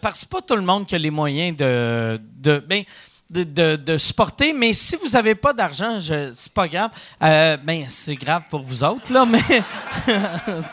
Parce 0.00 0.24
que 0.24 0.28
pas 0.28 0.40
tout 0.40 0.56
le 0.56 0.62
monde 0.62 0.84
qui 0.84 0.96
a 0.96 0.98
les 0.98 1.12
moyens 1.12 1.56
de. 1.56 2.20
de 2.38 2.58
ben, 2.58 2.82
de, 3.30 3.44
de- 3.44 3.76
de 3.76 3.96
supporter, 3.98 4.52
mais 4.52 4.72
si 4.72 4.96
vous 4.96 5.10
n'avez 5.10 5.36
pas 5.36 5.52
d'argent, 5.52 5.96
c'est 6.00 6.52
pas 6.52 6.66
grave. 6.66 6.90
Ben, 7.20 7.84
c'est 7.86 8.16
grave 8.16 8.42
pour 8.50 8.62
vous 8.62 8.82
autres, 8.82 9.12
là, 9.12 9.24
mais 9.24 9.40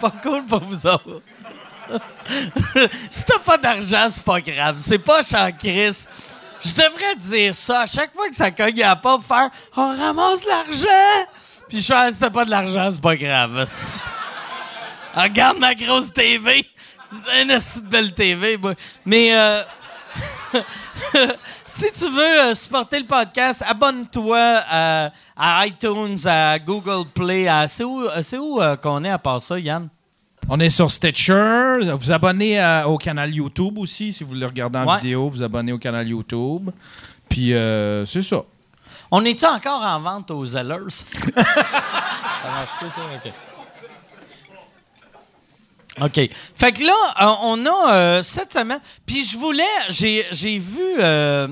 pas 0.02 0.12
cool 0.24 0.44
pour 0.46 0.64
vous 0.64 0.88
autres. 0.88 1.22
si 3.10 3.24
t'as 3.24 3.40
pas 3.40 3.58
d'argent, 3.58 4.08
c'est 4.10 4.24
pas 4.24 4.42
grave. 4.42 4.78
C'est 4.80 4.98
pas 4.98 5.22
en 5.38 5.52
crise. 5.52 6.10
Je 6.66 6.72
devrais 6.74 7.16
dire 7.18 7.56
ça 7.56 7.82
à 7.82 7.86
chaque 7.86 8.14
fois 8.16 8.28
que 8.30 8.36
ça 8.36 8.50
cogne 8.50 8.82
à 8.84 8.90
la 8.90 8.96
porte, 8.96 9.24
faire 9.26 9.50
On 9.78 9.96
ramasse 9.96 10.42
de 10.42 10.48
l'argent! 10.48 11.30
Puis 11.70 11.78
je 11.80 11.86
fais 11.86 11.94
Ah, 11.96 12.12
si 12.12 12.20
t'as 12.20 12.30
pas 12.30 12.44
de 12.46 12.50
l'argent, 12.50 12.90
c'est 12.92 13.00
pas 13.02 13.16
grave. 13.16 13.58
esti. 13.60 14.00
Regarde 15.16 15.58
ma 15.60 15.74
grosse 15.76 16.12
TV. 16.12 16.66
Une 17.42 17.58
belle 17.90 18.14
TV, 18.14 18.58
moi. 18.58 18.74
Mais 19.06 19.34
euh, 19.36 19.64
si 21.68 21.92
tu 21.92 22.10
veux 22.10 22.42
euh, 22.44 22.56
supporter 22.56 23.00
le 23.00 23.06
podcast, 23.06 23.64
abonne-toi 23.68 24.40
à, 24.70 25.12
à 25.36 25.66
iTunes, 25.68 26.18
à 26.26 26.60
Google 26.60 27.08
Play. 27.14 27.48
à- 27.48 27.68
c'est 27.68 27.84
où, 27.84 28.04
euh, 28.04 28.22
c'est 28.22 28.38
où 28.38 28.62
euh, 28.62 28.76
qu'on 28.76 29.04
est 29.04 29.10
à 29.10 29.18
part 29.18 29.42
ça, 29.42 29.58
Yann? 29.60 29.90
On 30.48 30.60
est 30.60 30.70
sur 30.70 30.90
Stitcher. 30.90 31.80
Vous 32.00 32.12
abonnez 32.12 32.60
à- 32.60 32.88
au 32.88 32.98
canal 32.98 33.34
YouTube 33.34 33.78
aussi. 33.78 34.14
Si 34.14 34.24
vous 34.24 34.34
le 34.34 34.46
regardez 34.46 34.80
en 34.80 34.86
Ouais. 34.88 34.98
vidéo, 35.00 35.30
vous 35.30 35.44
abonnez 35.44 35.72
au 35.72 35.78
canal 35.78 36.08
YouTube. 36.08 36.70
Puis, 37.28 37.54
euh, 37.54 38.06
c'est 38.06 38.22
ça. 38.24 38.44
On 39.12 39.24
est-tu 39.26 39.46
encore 39.46 39.82
en 39.82 40.00
vente 40.00 40.32
aux 40.32 40.46
Zellers? 40.46 40.90
ça 40.90 42.50
marche 42.50 42.72
plus, 42.80 42.90
ça? 42.90 43.02
OK. 43.26 43.34
OK. 46.02 46.30
Fait 46.56 46.72
que 46.72 46.84
là, 46.84 46.94
euh, 47.22 47.36
on 47.42 47.66
a 47.66 47.94
euh, 47.94 48.24
cette 48.24 48.54
semaine. 48.54 48.80
Puis 49.06 49.24
je 49.26 49.38
voulais. 49.38 49.64
J'ai, 49.90 50.26
j'ai 50.32 50.58
vu. 50.60 50.82
euh, 51.00 51.48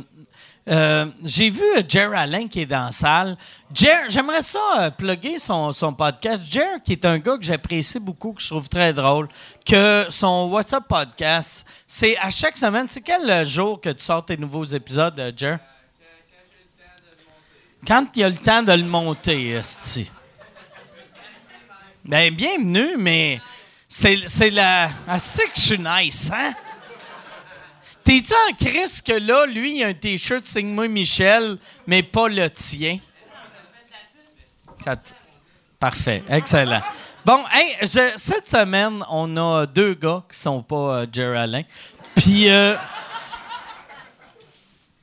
Euh, 0.69 1.05
J'ai 1.23 1.49
vu 1.49 1.63
Jer 1.87 2.11
Allen 2.13 2.49
qui 2.49 2.59
est 2.63 2.65
dans 2.65 2.87
la 2.87 2.91
salle. 2.91 3.37
Jer, 3.73 4.09
j'aimerais 4.09 4.41
ça 4.41 4.91
plugger 4.97 5.39
son, 5.39 5.71
son 5.71 5.93
podcast. 5.93 6.43
Jer, 6.45 6.83
qui 6.83 6.91
est 6.91 7.05
un 7.05 7.19
gars 7.19 7.37
que 7.37 7.43
j'apprécie 7.45 7.99
beaucoup, 8.01 8.33
que 8.33 8.41
je 8.41 8.47
trouve 8.49 8.67
très 8.67 8.91
drôle, 8.91 9.29
que 9.65 10.05
son 10.09 10.49
WhatsApp 10.51 10.83
podcast, 10.85 11.65
c'est 11.87 12.17
à 12.17 12.29
chaque 12.29 12.57
semaine. 12.57 12.85
C'est 12.89 12.99
quel 12.99 13.45
jour 13.45 13.79
que 13.79 13.91
tu 13.91 14.03
sors 14.03 14.25
tes 14.25 14.35
nouveaux 14.35 14.65
épisodes, 14.65 15.33
Jer? 15.37 15.57
Quand 17.85 18.05
il 18.15 18.21
y 18.21 18.23
a 18.23 18.29
le 18.29 18.35
temps 18.37 18.63
de 18.63 18.71
le 18.73 18.83
monter, 18.83 19.49
esti. 19.51 20.11
Ben, 22.03 22.33
bienvenue, 22.33 22.95
mais 22.97 23.39
c'est, 23.87 24.49
la. 24.49 24.89
Asti 25.07 25.41
que 25.43 25.51
je 25.55 25.61
suis 25.61 25.79
nice, 25.79 26.31
hein? 26.33 26.53
T'es-tu 28.03 28.33
en 28.49 28.53
crise 28.55 29.01
que 29.01 29.13
là, 29.13 29.45
lui, 29.45 29.79
il 29.79 29.83
a 29.83 29.87
un 29.87 29.93
T-shirt 29.93 30.45
Signe-moi 30.45 30.87
Michel, 30.87 31.57
mais 31.85 32.03
pas 32.03 32.29
le 32.29 32.49
tien? 32.49 32.99
Ça 34.83 34.95
Parfait, 35.79 36.23
excellent. 36.29 36.81
Bon, 37.25 37.43
je- 37.81 38.13
cette 38.15 38.49
semaine, 38.49 39.03
on 39.09 39.35
a 39.37 39.65
deux 39.65 39.93
gars 39.93 40.23
qui 40.31 40.39
sont 40.39 40.63
pas 40.63 40.75
euh, 41.01 41.05
Jerry 41.11 41.37
Allen. 41.37 41.65
Puis, 42.15 42.49
euh, 42.49 42.75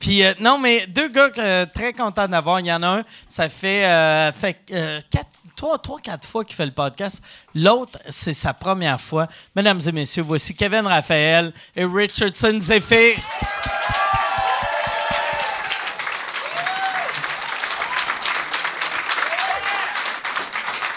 euh, 0.09 0.33
non, 0.39 0.57
mais 0.57 0.87
deux 0.87 1.07
gars 1.07 1.29
que 1.29 1.65
très 1.65 1.93
contents 1.93 2.27
d'avoir. 2.27 2.59
Il 2.59 2.67
y 2.67 2.73
en 2.73 2.83
a 2.83 2.87
un, 2.99 3.03
ça 3.27 3.49
fait, 3.49 3.85
euh, 3.85 4.31
fait 4.31 4.59
euh, 4.71 4.99
trois, 5.55 5.77
trois, 5.79 5.99
quatre 5.99 6.27
fois 6.27 6.43
qu'il 6.43 6.55
fait 6.55 6.65
le 6.65 6.71
podcast. 6.71 7.23
L'autre, 7.53 7.99
c'est 8.09 8.33
sa 8.33 8.53
première 8.53 8.99
fois. 8.99 9.27
Mesdames 9.55 9.81
et 9.85 9.91
messieurs, 9.91 10.23
voici 10.23 10.55
Kevin 10.55 10.85
Raphaël 10.85 11.53
et 11.75 11.85
Richardson 11.85 12.57
Zephyr. 12.59 13.15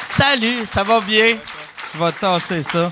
Salut, 0.05 0.67
ça 0.67 0.83
va 0.83 1.01
bien? 1.01 1.39
Je 1.95 2.05
vais 2.05 2.13
tasser 2.13 2.63
ça. 2.63 2.91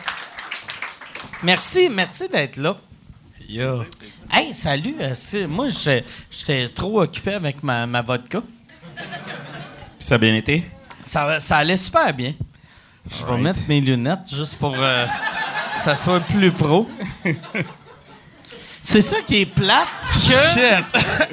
Merci, 1.43 1.89
merci 1.91 2.29
d'être 2.29 2.57
là. 2.57 2.77
Yo. 3.49 3.85
Hey, 4.31 4.53
salut. 4.53 4.97
euh, 5.01 5.15
moi, 5.49 5.69
j'étais 5.69 6.05
j'étais 6.31 6.69
trop 6.69 7.01
occupé 7.03 7.35
avec 7.35 7.63
ma, 7.63 7.87
ma 7.87 8.03
vodka. 8.03 8.41
Puis 8.97 9.05
ça 10.01 10.17
a 10.17 10.19
bien 10.19 10.35
été? 10.35 10.65
Ça, 11.05 11.39
ça 11.39 11.59
allait 11.59 11.77
super 11.77 12.13
bien. 12.13 12.33
Je 13.09 13.25
vais 13.25 13.37
mettre 13.39 13.61
mes 13.69 13.81
lunettes 13.81 14.29
juste 14.35 14.57
pour 14.57 14.75
euh, 14.77 15.07
que 15.77 15.83
ça 15.83 15.95
soit 15.95 16.19
plus 16.21 16.51
pro. 16.51 16.89
C'est 18.83 19.01
ça 19.03 19.17
qui 19.27 19.43
est 19.43 19.47
plate 19.47 19.87
que... 20.01 20.19
Shit! 20.55 20.85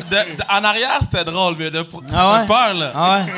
De- 0.09 0.15
de- 0.37 0.43
en 0.49 0.63
arrière, 0.63 0.97
c'était 1.01 1.23
drôle, 1.23 1.55
mais 1.57 1.69
de, 1.71 1.85
Ah 2.13 2.41
ouais? 2.41 2.47
peur, 2.47 2.73
là. 2.75 2.91
Ah 2.95 3.17
ouais? 3.25 3.33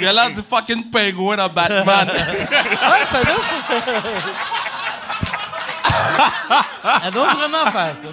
Il 0.00 0.06
a 0.08 0.12
l'air 0.12 0.30
du 0.30 0.40
fucking 0.42 0.90
pingouin 0.90 1.36
dans 1.36 1.48
Batman. 1.48 2.10
Ouais, 2.12 3.04
ça 3.10 3.22
doit... 3.24 3.42
Elle 7.04 7.12
doit 7.12 7.34
vraiment 7.34 7.70
faire 7.70 7.94
ça. 7.96 8.08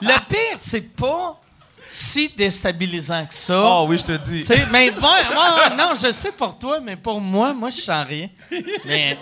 Le 0.00 0.18
pire, 0.28 0.58
c'est 0.60 0.80
pas 0.80 1.40
si 1.86 2.28
déstabilisant 2.28 3.26
que 3.26 3.34
ça. 3.34 3.62
oh 3.64 3.86
oui, 3.88 3.98
je 3.98 4.04
te 4.04 4.12
dis. 4.12 4.40
Tu 4.40 4.46
sais, 4.46 4.66
mais 4.70 4.90
ouais, 4.90 4.98
ouais, 5.00 5.76
non, 5.76 5.92
je 5.94 6.10
sais 6.12 6.32
pour 6.32 6.58
toi, 6.58 6.80
mais 6.80 6.96
pour 6.96 7.20
moi, 7.20 7.52
moi, 7.52 7.70
je 7.70 7.80
sens 7.80 8.06
rien. 8.06 8.28
Mais. 8.84 9.18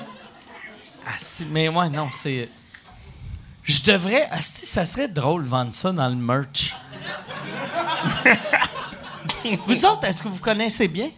Ah, 1.07 1.17
mais 1.51 1.69
ouais, 1.69 1.91
non, 1.91 2.09
c'est. 2.13 2.49
Je 3.63 3.83
devrais. 3.83 4.29
Ah, 4.31 4.41
si, 4.41 4.67
ça 4.67 4.87
serait 4.87 5.09
drôle 5.09 5.45
vendre 5.45 5.75
ça 5.75 5.93
dans 5.93 6.09
le 6.09 6.17
merch. 6.17 6.75
vous 9.67 9.85
autres, 9.85 10.05
est-ce 10.07 10.23
que 10.23 10.29
vous 10.29 10.41
connaissez 10.41 10.89
bien? 10.89 11.11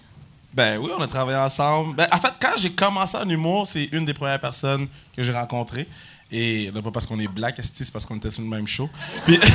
Ben 0.56 0.78
oui, 0.78 0.90
on 0.96 1.02
a 1.02 1.06
travaillé 1.06 1.36
ensemble. 1.36 1.94
Ben, 1.96 2.08
en 2.10 2.16
fait, 2.16 2.32
quand 2.40 2.52
j'ai 2.56 2.72
commencé 2.72 3.14
en 3.16 3.28
humour, 3.28 3.66
c'est 3.66 3.84
une 3.92 4.06
des 4.06 4.14
premières 4.14 4.40
personnes 4.40 4.88
que 5.14 5.22
j'ai 5.22 5.32
rencontrées. 5.32 5.86
Et 6.32 6.70
là, 6.74 6.80
pas 6.82 6.90
parce 6.90 7.06
qu'on 7.06 7.20
est 7.20 7.28
black, 7.28 7.60
c'est 7.62 7.92
parce 7.92 8.04
qu'on 8.06 8.16
était 8.16 8.30
sur 8.30 8.42
le 8.42 8.48
même 8.48 8.66
show. 8.66 8.88
Puis. 9.26 9.38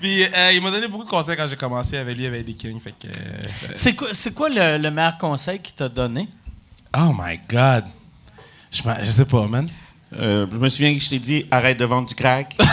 Puis 0.00 0.24
euh, 0.24 0.52
il 0.52 0.62
m'a 0.62 0.70
donné 0.70 0.88
beaucoup 0.88 1.04
de 1.04 1.10
conseils 1.10 1.36
quand 1.36 1.46
j'ai 1.46 1.56
commencé 1.56 1.96
avec 1.96 2.16
lui, 2.16 2.26
avec 2.26 2.46
les 2.46 2.54
Kings. 2.54 2.80
Fait 2.80 2.92
que. 2.92 3.06
euh, 3.08 3.70
C'est 3.74 3.94
quoi, 3.94 4.08
c'est 4.12 4.34
quoi 4.34 4.48
le, 4.48 4.78
le 4.78 4.90
meilleur 4.90 5.18
conseil 5.18 5.58
qu'il 5.58 5.74
t'a 5.74 5.88
donné? 5.88 6.28
oh 6.96 7.12
my 7.18 7.40
God! 7.48 7.84
Je, 8.70 8.82
je 9.02 9.10
sais 9.10 9.24
pas, 9.24 9.46
man. 9.46 9.68
Euh, 10.18 10.46
je 10.50 10.56
me 10.58 10.68
souviens 10.68 10.92
que 10.94 11.00
je 11.00 11.08
t'ai 11.08 11.18
dit 11.20 11.46
arrête 11.50 11.78
de 11.78 11.84
vendre 11.84 12.08
du 12.08 12.14
crack. 12.14 12.56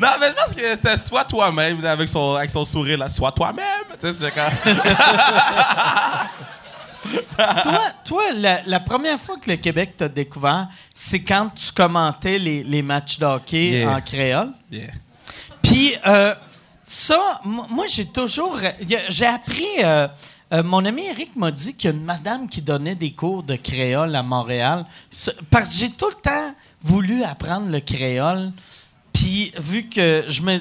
Non, 0.00 0.08
mais 0.20 0.28
je 0.30 0.34
pense 0.34 0.54
que 0.54 0.74
c'était 0.74 0.96
soit 0.96 1.24
toi-même, 1.24 1.84
avec 1.84 2.08
son, 2.08 2.34
avec 2.34 2.50
son 2.50 2.64
sourire, 2.64 2.98
là. 2.98 3.08
Soit 3.08 3.30
toi-même! 3.32 3.64
Tu 4.00 4.12
sais, 4.12 4.12
j'étais 4.12 4.32
comme. 4.32 4.74
toi, 7.62 7.80
toi 8.04 8.22
la, 8.36 8.60
la 8.66 8.80
première 8.80 9.18
fois 9.18 9.36
que 9.38 9.50
le 9.50 9.56
Québec 9.56 9.96
t'a 9.96 10.08
découvert, 10.08 10.68
c'est 10.92 11.22
quand 11.22 11.48
tu 11.54 11.72
commentais 11.72 12.38
les, 12.38 12.62
les 12.64 12.82
matchs 12.82 13.18
de 13.18 13.26
hockey 13.26 13.64
Yeah. 13.64 13.96
en 13.96 14.00
créole. 14.00 14.50
Yeah. 14.70 14.88
Puis 15.62 15.94
euh, 16.06 16.34
ça, 16.82 17.40
moi, 17.44 17.86
j'ai 17.88 18.06
toujours... 18.06 18.58
J'ai 19.08 19.26
appris... 19.26 19.64
euh, 19.82 20.06
euh, 20.54 20.62
mon 20.62 20.84
ami 20.84 21.04
Eric 21.06 21.36
m'a 21.36 21.50
dit 21.50 21.74
qu'il 21.74 21.90
y 21.90 21.92
a 21.92 21.96
une 21.96 22.04
madame 22.04 22.48
qui 22.48 22.62
donnait 22.62 22.94
des 22.94 23.10
cours 23.12 23.42
de 23.42 23.56
créole 23.56 24.14
à 24.16 24.22
Montréal. 24.22 24.86
Ce- 25.10 25.30
Parce 25.50 25.68
que 25.68 25.74
j'ai 25.74 25.90
tout 25.90 26.08
le 26.08 26.14
temps 26.22 26.54
voulu 26.82 27.22
apprendre 27.24 27.68
le 27.70 27.80
créole. 27.80 28.52
Puis 29.12 29.52
vu 29.58 29.88
que 29.88 30.24
je 30.28 30.40
me... 30.42 30.60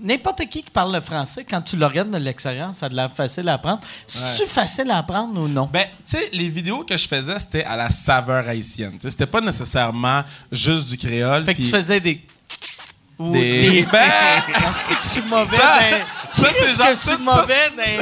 N'importe 0.00 0.38
qui 0.48 0.62
qui 0.62 0.70
parle 0.70 0.94
le 0.94 1.00
français, 1.00 1.44
quand 1.44 1.60
tu 1.60 1.76
le 1.76 1.84
regardes 1.84 2.12
de 2.12 2.18
l'extérieur, 2.18 2.72
ça 2.72 2.86
a 2.86 2.88
de 2.88 2.94
l'air 2.94 3.10
facile 3.10 3.48
à 3.48 3.54
apprendre. 3.54 3.80
C'est-tu 4.06 4.46
facile 4.48 4.88
à 4.92 4.98
apprendre 4.98 5.40
ou 5.40 5.48
non? 5.48 5.68
Ben, 5.72 5.86
tu 6.08 6.16
sais, 6.16 6.30
les 6.32 6.48
vidéos 6.48 6.84
que 6.84 6.96
je 6.96 7.08
faisais, 7.08 7.36
c'était 7.40 7.64
à 7.64 7.74
la 7.76 7.90
saveur 7.90 8.46
haïtienne. 8.46 8.96
C'était 9.00 9.26
pas 9.26 9.40
nécessairement 9.40 10.22
juste 10.52 10.88
du 10.88 10.96
créole. 10.96 11.44
fait 11.44 11.54
que 11.54 11.62
tu 11.62 11.66
faisais 11.68 11.98
des... 11.98 12.24
Ou 13.18 13.32
des. 13.32 13.84
Ben! 13.92 14.10
Ah, 14.54 14.70
c'est 14.72 14.94
que 14.94 15.02
je 15.02 15.08
suis 15.08 15.22
mauvais. 15.22 15.56
Ça- 15.56 15.78
ben, 15.80 16.00
ça, 16.32 16.48
c'est 16.52 16.76
genre- 16.76 16.86
que 16.88 16.94
je 16.94 17.00
suis 17.00 17.08
ça- 17.10 17.18
mauvais. 17.18 17.70
ben. 17.76 17.98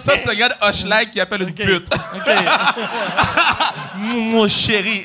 Ça, 0.00 0.12
c'est 0.16 0.28
un 0.30 0.34
gars 0.34 0.48
de 0.50 0.54
Hushlag 0.68 1.10
qui 1.10 1.20
appelle 1.20 1.42
une 1.42 1.54
pute. 1.54 1.88
Mon 3.96 4.48
chéri. 4.48 5.02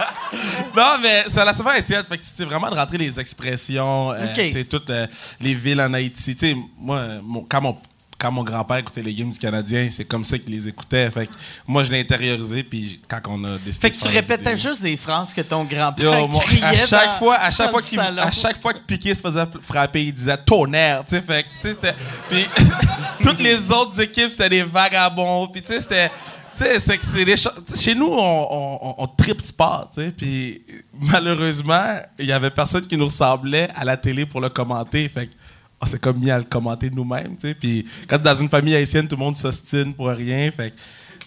non, 0.76 0.98
mais 1.02 1.24
à 1.36 1.44
la 1.44 1.52
saveur 1.52 1.72
haïtienne. 1.72 2.04
Fait 2.08 2.18
que 2.18 2.24
c'est 2.24 2.44
vraiment 2.44 2.70
de 2.70 2.76
rentrer 2.76 2.98
les 2.98 3.18
expressions, 3.18 4.12
euh, 4.12 4.26
Ok. 4.26 4.32
tu 4.34 4.50
sais, 4.52 4.64
toutes 4.64 4.90
euh, 4.90 5.06
les 5.40 5.54
villes 5.54 5.80
en 5.80 5.92
Haïti. 5.94 6.36
Tu 6.36 6.50
sais, 6.50 6.56
moi, 6.78 6.96
euh, 6.98 7.20
mon- 7.22 7.44
quand 7.48 7.60
mon 7.60 7.76
quand 8.18 8.32
mon 8.32 8.42
grand-père 8.42 8.78
écoutait 8.78 9.00
les 9.02 9.14
games 9.14 9.30
du 9.30 9.38
Canadien, 9.38 9.88
c'est 9.92 10.04
comme 10.04 10.24
ça 10.24 10.36
qu'il 10.38 10.50
les 10.52 10.66
écoutait. 10.68 11.08
Fait 11.10 11.26
que 11.26 11.32
moi, 11.68 11.84
je 11.84 11.90
l'ai 11.92 12.00
intériorisé, 12.00 12.64
puis 12.64 13.00
quand 13.06 13.20
on 13.28 13.44
a 13.44 13.50
décidé 13.58 13.72
Fait 13.72 13.90
que 13.90 13.96
de 13.96 14.00
tu 14.02 14.08
répétais 14.08 14.54
vidéo- 14.54 14.70
juste 14.70 14.82
des 14.82 14.96
phrases 14.96 15.32
que 15.32 15.40
ton 15.42 15.62
grand-père 15.64 16.26
criait 16.40 16.64
à 16.64 16.74
chaque 16.74 17.06
dans- 17.06 17.12
fois, 17.12 17.36
à 17.36 17.50
chaque 17.52 17.70
fois 17.70 17.80
qu'il, 17.80 18.00
à 18.00 18.30
chaque 18.32 18.60
fois 18.60 18.74
que 18.74 18.80
Piqué 18.80 19.14
se 19.14 19.20
faisait 19.22 19.44
frapper, 19.62 20.04
il 20.06 20.12
disait 20.12 20.36
tonnerre, 20.36 21.04
tu 21.04 21.10
sais, 21.14 21.22
fait 21.22 21.44
que, 21.44 21.48
tu 21.54 21.60
sais, 21.60 21.72
c'était, 21.74 21.94
puis 22.28 22.44
toutes 23.22 23.38
les 23.40 23.70
autres 23.70 24.00
équipes 24.00 24.30
c'était 24.30 24.48
des 24.48 24.62
vagabonds, 24.64 25.46
puis 25.46 25.62
tu 25.62 25.68
sais, 25.68 25.80
c'était, 25.80 26.08
tu 26.08 26.14
sais, 26.64 26.78
c'est 26.80 26.98
que 26.98 27.04
c'est 27.04 27.24
des 27.24 27.36
chez 27.36 27.94
nous 27.94 28.08
on, 28.08 28.18
on, 28.50 28.78
on, 28.82 28.94
on 28.98 29.06
tripe 29.06 29.40
sport, 29.40 29.90
tu 29.94 30.00
sais, 30.00 30.10
puis 30.10 30.62
malheureusement 31.12 32.00
il 32.18 32.26
y 32.26 32.32
avait 32.32 32.50
personne 32.50 32.86
qui 32.86 32.96
nous 32.96 33.04
ressemblait 33.06 33.68
à 33.76 33.84
la 33.84 33.96
télé 33.96 34.26
pour 34.26 34.40
le 34.40 34.48
commenter, 34.48 35.08
fait 35.08 35.26
que 35.26 35.32
on 35.80 35.86
s'est 35.86 35.98
comme 35.98 36.18
mis 36.18 36.30
à 36.30 36.38
le 36.38 36.44
commenter 36.44 36.90
nous-mêmes, 36.90 37.36
tu 37.36 37.48
sais, 37.48 37.54
puis 37.54 37.86
quand 38.08 38.20
dans 38.20 38.34
une 38.34 38.48
famille 38.48 38.74
haïtienne 38.74 39.06
tout 39.06 39.16
le 39.16 39.20
monde 39.20 39.36
s'ostine 39.36 39.94
pour 39.94 40.08
rien, 40.08 40.50
fait 40.50 40.70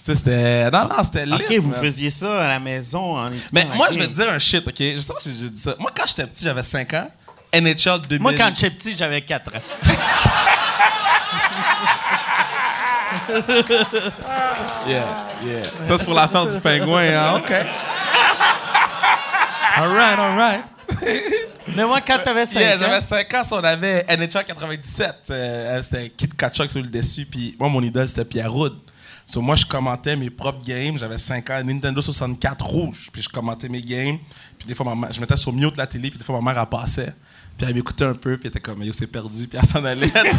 tu 0.04 0.06
sais, 0.08 0.16
c'était, 0.16 0.72
non 0.72 0.88
non, 0.88 1.04
c'était 1.04 1.28
lit, 1.28 1.34
ok, 1.34 1.54
vous 1.60 1.70
man. 1.70 1.80
faisiez 1.80 2.10
ça 2.10 2.42
à 2.42 2.48
la 2.48 2.60
maison. 2.60 3.18
en 3.20 3.28
Mais 3.54 3.68
moi, 3.76 3.90
je 3.92 4.00
vais 4.00 4.08
te 4.08 4.14
dire 4.14 4.30
un 4.32 4.40
shit, 4.40 4.68
OK? 4.68 4.74
Je 4.80 4.98
sais 4.98 5.14
pas 5.14 5.20
si 5.20 5.32
j'ai 5.40 5.50
dit 5.52 5.60
ça. 5.60 5.76
Moi, 5.78 5.92
quand 5.96 6.08
j'étais 6.08 6.26
petit, 6.26 6.44
j'avais 6.44 6.64
5 6.64 6.92
ans. 6.96 7.08
NHL 7.54 8.02
2000. 8.10 8.20
Moi, 8.20 8.34
quand 8.34 8.50
j'étais 8.56 8.72
petit, 8.72 8.96
j'avais 8.98 9.22
4 9.22 9.56
ans. 9.56 9.60
Yeah, 14.88 15.06
yeah. 15.46 15.64
Ça, 15.82 15.98
c'est 15.98 16.06
pour 16.06 16.14
l'affaire 16.14 16.46
du 16.46 16.60
pingouin, 16.60 17.04
hein? 17.04 17.36
OK. 17.38 17.52
All 19.78 19.90
right, 19.90 20.20
all 20.20 20.36
right. 20.36 20.64
Mais 21.76 21.86
moi, 21.86 22.02
quand 22.02 22.20
t'avais 22.24 22.46
5 22.46 22.60
Yeah, 22.60 22.76
ans... 22.76 22.80
j'avais 22.80 23.02
5 23.02 23.34
ans, 23.34 23.42
on 23.52 23.64
avait 23.64 24.06
NHL 24.18 24.46
97. 24.46 25.16
euh, 25.32 25.82
c'était 25.82 26.10
Kid 26.10 26.36
Kachuk 26.36 26.70
sur 26.70 26.82
le 26.82 26.88
dessus. 26.88 27.26
Puis 27.26 27.56
moi, 27.60 27.70
mon 27.70 27.82
idole, 27.82 28.08
c'était 28.10 28.26
Pierre 28.26 28.52
Roud. 28.52 28.74
So, 29.26 29.42
moi, 29.42 29.56
je 29.56 29.66
commentais 29.66 30.16
mes 30.16 30.30
propres 30.30 30.64
games. 30.66 30.98
J'avais 30.98 31.18
5 31.18 31.50
ans, 31.50 31.64
Nintendo 31.64 32.02
64 32.02 32.66
rouge. 32.66 33.10
Puis 33.14 33.22
je 33.22 33.30
commentais 33.30 33.70
mes 33.70 33.82
games. 33.82 34.18
Puis 34.58 34.68
des 34.68 34.76
fois, 34.76 34.86
ma 34.86 34.96
mère- 34.96 35.12
je 35.14 35.22
mettais 35.22 35.38
sur 35.38 35.54
mute 35.54 35.78
la 35.78 35.88
télé, 35.88 36.10
puis 36.10 36.20
des 36.20 36.26
fois, 36.26 36.40
ma 36.42 36.52
mère, 36.54 36.62
elle 36.62 36.70
passait. 36.70 37.14
Puis 37.58 37.68
elle 37.70 37.76
m'écoutait 37.76 38.06
un 38.06 38.14
peu, 38.14 38.38
puis 38.38 38.46
elle 38.48 38.50
était 38.50 38.60
comme, 38.60 38.82
yo, 38.82 38.92
c'est 38.92 39.08
perdu, 39.08 39.48
puis 39.48 39.60
elle 39.62 39.68
s'en 39.68 39.84
allait. 39.86 40.10
tu 40.12 40.38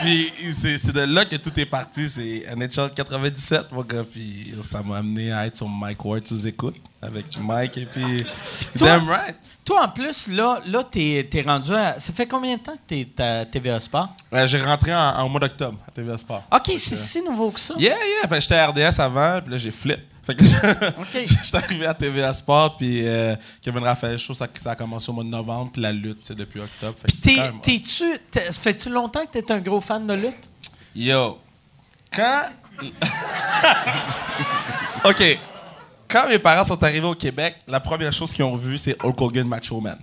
puis 0.00 0.32
c'est 0.52 0.92
de 0.92 1.00
là 1.02 1.24
que 1.24 1.36
tout 1.36 1.52
est 1.60 1.66
parti. 1.66 2.08
C'est 2.08 2.44
NHL 2.56 2.92
97, 2.94 3.70
mon 3.72 3.82
gars. 3.82 4.02
Puis 4.10 4.54
ça 4.62 4.82
m'a 4.82 4.98
amené 4.98 5.32
à 5.32 5.46
être 5.46 5.56
sur 5.56 5.68
Mike 5.68 6.04
Ward 6.04 6.26
sous 6.26 6.46
écoute 6.46 6.76
avec 7.02 7.38
Mike, 7.40 7.78
et 7.78 7.86
puis. 7.86 8.24
Toi- 8.76 8.88
Damn 8.98 9.08
right. 9.08 9.36
Toi, 9.64 9.84
en 9.84 9.88
plus, 9.88 10.26
là, 10.28 10.60
là 10.66 10.82
t'es 10.90 11.28
es 11.32 11.42
rendu 11.42 11.72
à. 11.74 11.98
Ça 11.98 12.12
fait 12.12 12.26
combien 12.26 12.56
de 12.56 12.62
temps 12.62 12.74
que 12.76 12.82
t'es 12.94 13.22
à 13.22 13.44
TVA 13.44 13.78
Sport? 13.78 14.08
Ouais, 14.32 14.46
J'ai 14.48 14.58
rentré 14.60 14.92
en, 14.94 14.98
en 15.18 15.28
mois 15.28 15.40
d'octobre 15.40 15.78
à 15.86 15.90
TVA 15.92 16.18
Sport. 16.18 16.42
OK, 16.52 16.72
c'est 16.78 16.96
si 16.96 17.22
nouveau 17.22 17.50
que 17.50 17.60
ça. 17.60 17.74
Yeah, 17.78 17.94
yeah. 18.22 18.28
Que 18.28 18.40
j'étais 18.40 18.56
à 18.56 18.68
RDS 18.68 18.98
avant, 19.00 19.40
puis 19.42 19.52
là, 19.52 19.56
j'ai 19.58 19.70
flip. 19.70 20.00
Fait 20.22 20.34
que 20.34 20.44
j'étais 20.44 21.56
arrivé 21.56 21.86
à 21.86 21.94
TVA 21.94 22.32
Sport, 22.32 22.76
puis 22.76 23.06
euh, 23.06 23.34
Kevin 23.62 23.82
Raphaël 23.82 24.18
Show, 24.18 24.34
ça, 24.34 24.46
ça 24.60 24.72
a 24.72 24.76
commencé 24.76 25.10
au 25.10 25.14
mois 25.14 25.24
de 25.24 25.28
novembre, 25.30 25.70
puis 25.72 25.80
la 25.82 25.92
lutte, 25.92 26.18
c'est 26.22 26.36
depuis 26.36 26.60
octobre. 26.60 26.94
T'es-tu. 27.62 28.04
t'es- 28.30 28.52
Fais-tu 28.52 28.90
longtemps 28.90 29.24
que 29.26 29.38
t'es 29.38 29.52
un 29.52 29.58
gros 29.60 29.80
fan 29.80 30.06
de 30.06 30.14
lutte? 30.14 30.48
Yo, 30.94 31.38
quand. 32.14 32.42
OK. 35.04 35.38
Quand 36.08 36.28
mes 36.28 36.38
parents 36.38 36.64
sont 36.64 36.82
arrivés 36.82 37.06
au 37.06 37.14
Québec, 37.14 37.56
la 37.68 37.78
première 37.80 38.12
chose 38.12 38.32
qu'ils 38.32 38.44
ont 38.44 38.56
vue, 38.56 38.78
c'est 38.78 38.96
Hulk 39.02 39.20
Hogan 39.20 39.46
Macho 39.46 39.80
Man. 39.80 39.98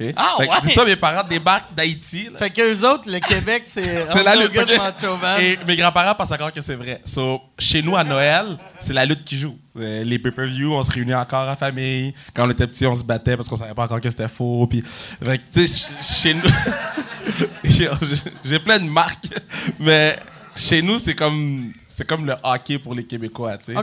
OK? 0.00 0.12
Ah, 0.16 0.34
Fait 0.38 0.46
que 0.46 0.50
ouais? 0.52 0.56
Dis-toi, 0.62 0.84
mes 0.86 0.96
parents 0.96 1.26
débarquent 1.28 1.74
d'Haïti. 1.74 2.28
Fait 2.36 2.50
qu'eux 2.50 2.82
autres, 2.88 3.10
le 3.10 3.18
Québec, 3.20 3.62
c'est. 3.66 4.04
C'est 4.12 4.22
la 4.22 4.34
lutte. 4.36 4.50
Hulk 4.56 4.62
Hogan, 4.62 4.80
ok? 4.88 5.00
Macho 5.02 5.16
Man. 5.18 5.40
Et 5.40 5.58
mes 5.66 5.76
grands-parents 5.76 6.14
pensent 6.14 6.32
encore 6.32 6.52
que 6.52 6.60
c'est 6.60 6.74
vrai. 6.76 7.00
So, 7.04 7.40
chez 7.58 7.82
nous, 7.82 7.96
à 7.96 8.04
Noël, 8.04 8.58
c'est 8.78 8.92
la 8.92 9.04
lutte 9.04 9.24
qui 9.24 9.36
joue. 9.38 9.56
Euh, 9.78 10.04
les 10.04 10.18
pay-per-view, 10.18 10.72
on 10.74 10.82
se 10.82 10.90
réunit 10.90 11.14
encore 11.14 11.48
en 11.48 11.56
famille. 11.56 12.12
Quand 12.34 12.46
on 12.46 12.50
était 12.50 12.66
petits, 12.66 12.86
on 12.86 12.94
se 12.94 13.04
battait 13.04 13.36
parce 13.36 13.48
qu'on 13.48 13.56
savait 13.56 13.74
pas 13.74 13.84
encore 13.84 14.00
que 14.00 14.10
c'était 14.10 14.28
faux. 14.28 14.66
Puis, 14.66 14.82
fait 15.24 15.38
que, 15.38 15.42
tu 15.52 15.66
sais, 15.66 15.86
ch- 16.00 16.22
chez 16.22 16.34
nous... 16.34 16.42
J'ai 18.44 18.58
plein 18.58 18.78
de 18.78 18.84
marques, 18.88 19.28
mais 19.78 20.16
chez 20.56 20.82
nous, 20.82 20.98
c'est 20.98 21.14
comme, 21.14 21.72
c'est 21.92 22.06
comme 22.06 22.24
le 22.26 22.34
hockey 22.42 22.78
pour 22.78 22.94
les 22.94 23.04
Québécois. 23.04 23.58
tu 23.58 23.66
sais. 23.66 23.74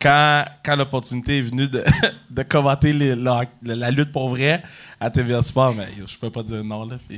Quand, 0.00 0.44
quand 0.64 0.76
l'opportunité 0.76 1.38
est 1.38 1.42
venue 1.42 1.68
de, 1.68 1.84
de 2.30 2.42
commenter 2.44 2.92
les- 2.92 3.16
la, 3.16 3.42
la 3.62 3.90
lutte 3.90 4.12
pour 4.12 4.28
vrai 4.30 4.62
à 5.00 5.10
TVA 5.10 5.42
Sport, 5.42 5.74
mais 5.74 5.88
je 6.06 6.16
peux 6.16 6.30
pas 6.30 6.42
dire 6.42 6.62
non. 6.62 6.84
Là, 6.86 6.96
tu 7.08 7.16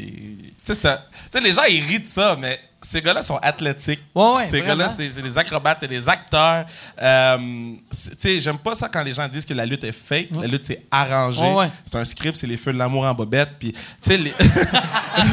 sais, 0.75 1.41
les 1.41 1.53
gens, 1.53 1.65
ils 1.69 1.83
rient 1.85 2.01
de 2.01 2.05
ça, 2.05 2.37
mais 2.41 2.59
ces 2.83 3.01
gars-là 3.01 3.23
sont 3.23 3.37
athlétiques. 3.37 4.01
Ouais, 4.15 4.35
ouais, 4.37 4.47
ces 4.47 4.61
gars-là, 4.61 4.89
c'est 4.89 5.09
des 5.09 5.39
acrobates, 5.39 5.79
c'est 5.81 5.89
des 5.89 6.09
acteurs. 6.09 6.67
Euh, 7.01 7.39
tu 7.39 8.15
sais, 8.19 8.39
j'aime 8.41 8.59
pas 8.59 8.75
ça 8.75 8.89
quand 8.89 9.03
les 9.03 9.13
gens 9.13 9.27
disent 9.29 9.47
que 9.47 9.55
la 9.55 9.65
lutte 9.65 9.85
est 9.85 9.93
fake. 9.93 10.29
La 10.41 10.47
lutte, 10.47 10.65
c'est 10.65 10.83
arrangé. 10.91 11.41
Ouais, 11.41 11.55
ouais. 11.55 11.71
C'est 11.85 11.97
un 11.97 12.05
script, 12.05 12.37
c'est 12.37 12.47
les 12.47 12.57
feux 12.57 12.73
de 12.73 12.79
l'amour 12.79 13.05
en 13.05 13.15
bobette. 13.15 13.51
Puis, 13.59 13.73
tu 13.73 13.79
sais, 14.01 14.17
les... 14.19 14.33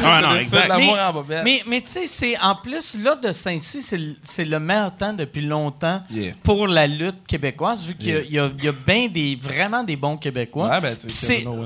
Ah, 0.04 0.20
non, 0.22 0.30
les 0.32 0.38
feux 0.40 0.42
exact. 0.42 0.64
de 0.64 0.68
l'amour 0.68 0.94
Mais- 0.94 1.02
en 1.02 1.12
bobette. 1.12 1.44
Mais, 1.44 1.62
mais 1.66 1.80
tu 1.80 1.90
sais, 1.90 2.06
c'est 2.06 2.38
en 2.40 2.54
plus, 2.54 2.96
là, 3.02 3.16
de 3.16 3.32
Saint-Cy, 3.32 3.82
c'est 4.22 4.44
le- 4.44 4.58
meilleur 4.60 4.94
temps 4.96 5.12
depuis 5.12 5.42
longtemps 5.42 6.02
Yeah. 6.10 6.34
pour 6.42 6.66
la 6.68 6.86
lutte 6.86 7.26
québécoise, 7.26 7.86
vu 7.86 7.94
qu'il 7.94 8.08
y 8.08 8.12
a- 8.12 8.20
Yeah. 8.20 8.24
il 8.28 8.34
y 8.34 8.38
a, 8.38 8.50
il 8.58 8.64
y 8.64 8.68
a 8.68 8.72
bien 8.72 9.08
des, 9.08 9.36
vraiment 9.40 9.82
des 9.82 9.96
bons 9.96 10.16
Québécois. 10.16 10.68
Ouais, 10.68 10.80
ben, 10.80 10.96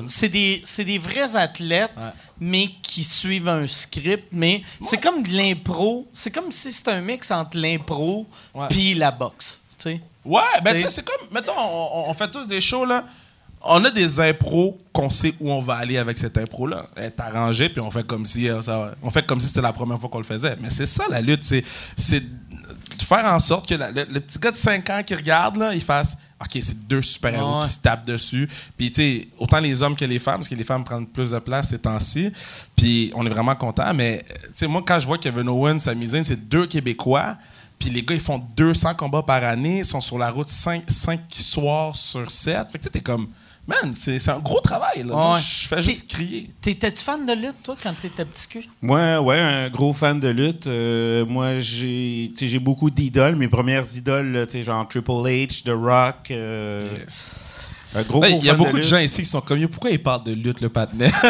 c'est 0.06 0.28
des, 0.28 0.98
vrais 0.98 1.34
athlètes, 1.36 1.90
Ouais. 1.96 2.02
Mais 2.40 2.68
qui 2.82 3.04
suivent 3.04 3.48
un 3.48 3.66
script. 3.66 4.28
Mais 4.32 4.62
c'est 4.80 5.00
comme 5.00 5.22
de 5.22 5.30
l'impro. 5.30 6.06
C'est 6.12 6.30
comme 6.30 6.50
si 6.52 6.72
c'était 6.72 6.90
un 6.92 7.00
mix 7.00 7.30
entre 7.30 7.58
l'impro 7.58 8.26
puis 8.68 8.94
la 8.94 9.10
boxe. 9.10 9.60
tu 9.78 9.90
sais. 9.90 10.00
Ouais, 10.24 10.40
ben 10.62 10.70
T'sais- 10.72 10.78
tu 10.78 10.84
sais, 10.84 10.90
c'est 10.90 11.04
comme, 11.04 11.28
mettons, 11.30 11.52
on, 11.58 12.10
on 12.10 12.14
fait 12.14 12.30
tous 12.30 12.46
des 12.48 12.60
shows, 12.60 12.84
là. 12.86 13.04
On 13.66 13.82
a 13.84 13.90
des 13.90 14.20
impros 14.20 14.78
qu'on 14.92 15.08
sait 15.08 15.34
où 15.40 15.50
on 15.50 15.60
va 15.60 15.76
aller 15.76 15.96
avec 15.96 16.18
cette 16.18 16.36
impro-là. 16.36 16.86
Elle 16.96 17.04
est 17.06 17.20
arrangée, 17.20 17.68
puis 17.70 17.80
on 17.80 17.90
fait 17.90 18.06
comme 18.06 18.26
si 18.26 18.48
euh, 18.48 18.60
ça, 18.60 18.94
on 19.02 19.10
fait 19.10 19.24
comme 19.26 19.40
si 19.40 19.46
c'était 19.48 19.62
la 19.62 19.72
première 19.72 19.98
fois 19.98 20.10
qu'on 20.10 20.18
le 20.18 20.24
faisait. 20.24 20.56
Mais 20.60 20.68
c'est 20.70 20.84
ça, 20.86 21.04
la 21.08 21.20
lutte, 21.22 21.44
c'est, 21.44 21.64
c'est 21.96 22.20
de 22.20 23.02
faire 23.02 23.24
en 23.26 23.38
sorte 23.40 23.66
que 23.68 23.74
la- 23.74 23.90
le, 23.90 24.04
le 24.10 24.20
petit 24.20 24.38
gars 24.38 24.50
de 24.50 24.56
5 24.56 24.90
ans 24.90 25.02
qui 25.02 25.14
regarde, 25.14 25.56
là, 25.56 25.74
il 25.74 25.80
fasse 25.82 26.16
OK, 26.40 26.58
c'est 26.60 26.86
deux 26.86 27.00
super-héros 27.02 27.58
Ouais. 27.60 27.64
qui 27.64 27.70
se 27.72 27.78
tapent 27.78 28.06
dessus. 28.06 28.48
Puis, 28.76 28.90
tu 28.90 28.94
sais, 28.96 29.28
autant 29.38 29.60
les 29.60 29.82
hommes 29.82 29.96
que 29.96 30.04
les 30.04 30.18
femmes, 30.18 30.36
parce 30.36 30.48
que 30.48 30.54
les 30.54 30.64
femmes 30.64 30.84
prennent 30.84 31.06
plus 31.06 31.30
de 31.30 31.38
place 31.38 31.68
ces 31.70 31.78
temps-ci. 31.78 32.30
Puis, 32.76 33.12
on 33.14 33.24
est 33.24 33.30
vraiment 33.30 33.54
contents. 33.54 33.94
Mais, 33.94 34.24
tu 34.28 34.36
sais, 34.54 34.66
moi, 34.66 34.82
quand 34.86 34.98
je 34.98 35.06
vois 35.06 35.18
Kevin 35.18 35.48
Owens 35.48 35.78
s'amuser, 35.78 36.22
c'est 36.24 36.48
deux 36.48 36.66
Québécois. 36.66 37.36
Puis 37.78 37.90
les 37.90 38.02
gars, 38.02 38.14
ils 38.14 38.20
font 38.20 38.38
200 38.56 38.94
combats 38.94 39.22
par 39.22 39.42
année. 39.44 39.78
Ils 39.78 39.84
sont 39.84 40.00
sur 40.00 40.18
la 40.18 40.30
route 40.30 40.48
5, 40.48 40.84
soirs 41.30 41.94
sur 41.96 42.30
7. 42.30 42.70
Fait 42.72 42.78
que 42.78 42.78
tu 42.78 42.84
sais, 42.84 42.90
t'es 42.90 43.00
comme... 43.00 43.28
Man, 43.66 43.94
c'est 43.94 44.18
c'est 44.18 44.30
un 44.30 44.40
gros 44.40 44.60
travail, 44.60 44.98
là. 44.98 45.14
Moi, 45.14 45.34
Ouais. 45.36 45.40
Je 45.40 45.68
fais 45.68 45.82
juste 45.82 46.10
crier. 46.10 46.50
T'étais-tu 46.60 47.02
fan 47.02 47.24
de 47.24 47.32
lutte, 47.32 47.62
toi, 47.62 47.76
quand 47.82 47.94
t'étais 47.98 48.24
petit 48.26 48.46
cul? 48.48 48.64
Moi, 48.82 49.20
ouais, 49.20 49.38
un 49.38 49.70
gros 49.70 49.92
fan 49.94 50.20
de 50.20 50.28
lutte. 50.28 50.66
Euh, 50.66 51.24
moi, 51.24 51.60
j'ai 51.60 52.58
beaucoup 52.60 52.90
d'idoles. 52.90 53.36
Mes 53.36 53.48
premières 53.48 53.84
idoles, 53.96 54.32
là, 54.32 54.46
tu 54.46 54.52
sais, 54.52 54.64
genre 54.64 54.86
Triple 54.86 55.10
H, 55.12 55.62
The 55.64 55.70
Rock. 55.70 56.30
euh, 56.30 56.98
Il 57.94 58.44
y 58.44 58.50
a 58.50 58.54
beaucoup 58.54 58.76
de, 58.76 58.82
gens 58.82 58.98
ici 58.98 59.22
qui 59.22 59.28
sont 59.28 59.40
comme... 59.40 59.66
Pourquoi 59.68 59.90
ils 59.90 60.02
parlent 60.02 60.24
de 60.24 60.32
lutte, 60.32 60.60
le 60.60 60.68
patinet? 60.68 61.10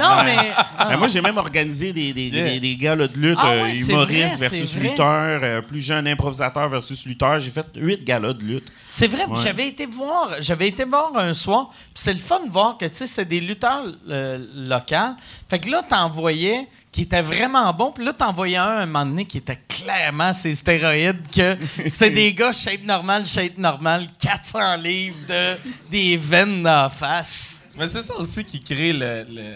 Non, 0.00 0.22
mais. 0.24 0.36
Ben, 0.78 0.96
moi, 0.98 1.08
j'ai 1.08 1.20
même 1.20 1.38
organisé 1.38 1.92
des, 1.92 2.12
des, 2.12 2.24
Yeah. 2.28 2.50
des, 2.50 2.60
des 2.60 2.76
gars 2.76 2.96
là, 2.96 3.06
de 3.08 3.16
lutte, 3.18 3.38
Ah 3.40 3.50
euh, 3.50 3.62
ouais, 3.62 3.74
c'est 3.74 3.92
humoristes 3.92 4.36
vrai, 4.36 4.48
versus 4.48 4.70
c'est 4.72 4.80
lutteurs, 4.80 5.40
euh, 5.42 5.60
plus 5.62 5.80
jeune 5.80 6.06
improvisateur 6.06 6.68
versus 6.68 7.06
lutteur. 7.06 7.38
J'ai 7.40 7.50
fait 7.50 7.66
huit 7.76 8.04
galas 8.04 8.32
de 8.32 8.42
lutte. 8.42 8.70
C'est 8.90 9.06
vrai, 9.08 9.24
Ouais. 9.26 9.38
j'avais 9.42 9.68
été 9.68 9.86
voir, 9.86 10.30
j'avais 10.40 10.68
été 10.68 10.84
voir 10.84 11.12
un 11.16 11.32
soir, 11.34 11.68
puis 11.70 11.80
c'était 11.94 12.12
le 12.14 12.18
fun 12.18 12.40
de 12.44 12.50
voir 12.50 12.76
que 12.78 12.84
tu 12.86 12.94
sais 12.94 13.06
c'est 13.06 13.24
des 13.24 13.40
lutteurs 13.40 13.84
euh, 14.10 14.38
locaux. 14.54 15.14
Fait 15.48 15.58
que 15.58 15.70
là 15.70 15.82
t'en 15.88 16.08
voyais 16.08 16.66
qui 16.94 17.02
étaient 17.02 17.22
vraiment 17.22 17.72
bons, 17.72 17.90
puis 17.90 18.04
là 18.04 18.12
t'en 18.12 18.32
voyais 18.32 18.56
un 18.56 18.78
un 18.78 18.86
moment 18.86 19.04
donné 19.04 19.24
qui 19.24 19.38
était 19.38 19.58
clairement 19.68 20.32
ces 20.32 20.54
stéroïdes 20.54 21.26
que 21.34 21.56
c'était 21.88 22.10
des 22.10 22.32
gars 22.32 22.52
shape 22.52 22.84
normal, 22.84 23.26
shape 23.26 23.58
normal, 23.58 24.06
400 24.20 24.76
livres 24.76 25.16
de 25.28 25.56
des 25.90 26.16
veines 26.16 26.62
dans 26.62 26.82
la 26.82 26.88
face. 26.88 27.64
Mais 27.76 27.88
c'est 27.88 28.02
ça 28.04 28.14
aussi 28.14 28.44
qui 28.44 28.60
crée 28.60 28.92
le... 28.92 29.26
le- 29.28 29.54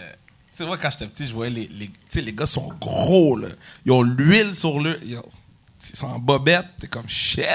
Tu 0.51 0.65
sais, 0.65 0.65
moi, 0.67 0.77
quand 0.79 0.91
j'étais 0.91 1.07
petit, 1.07 1.29
je 1.29 1.33
voyais 1.33 1.53
les... 1.53 1.69
les 1.69 1.87
tu 1.87 1.93
sais, 2.09 2.21
les 2.21 2.33
gars 2.33 2.47
sont 2.47 2.73
gros, 2.81 3.37
là. 3.37 3.51
Ils 3.87 3.93
ont 3.93 4.03
l'huile 4.03 4.53
sur 4.57 4.81
le... 4.81 4.99
Ils, 5.07 5.17
ont- 5.17 5.23
ils 5.93 5.97
sont 5.97 6.09
en 6.09 6.19
bobette. 6.19 6.67
T'es 6.81 6.89
comme, 6.89 7.09
shit. 7.09 7.47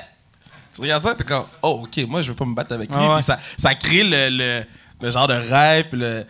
Tu 0.74 0.80
regardes 0.80 1.04
ça, 1.04 1.14
t'es 1.14 1.26
comme, 1.26 1.44
oh, 1.62 1.82
OK, 1.84 1.98
moi, 2.08 2.22
je 2.22 2.30
veux 2.30 2.36
pas 2.36 2.46
me 2.46 2.56
battre 2.56 2.74
avec 2.74 2.90
lui. 2.90 2.96
Ah 2.98 3.10
ouais. 3.10 3.16
Puis 3.16 3.24
ça, 3.26 3.38
ça 3.58 3.76
crée 3.76 4.06
le, 4.06 4.30
le, 4.30 4.64
le 5.02 5.10
genre 5.12 5.28
de 5.28 5.34
rêve, 5.34 5.88
le... 5.92 6.26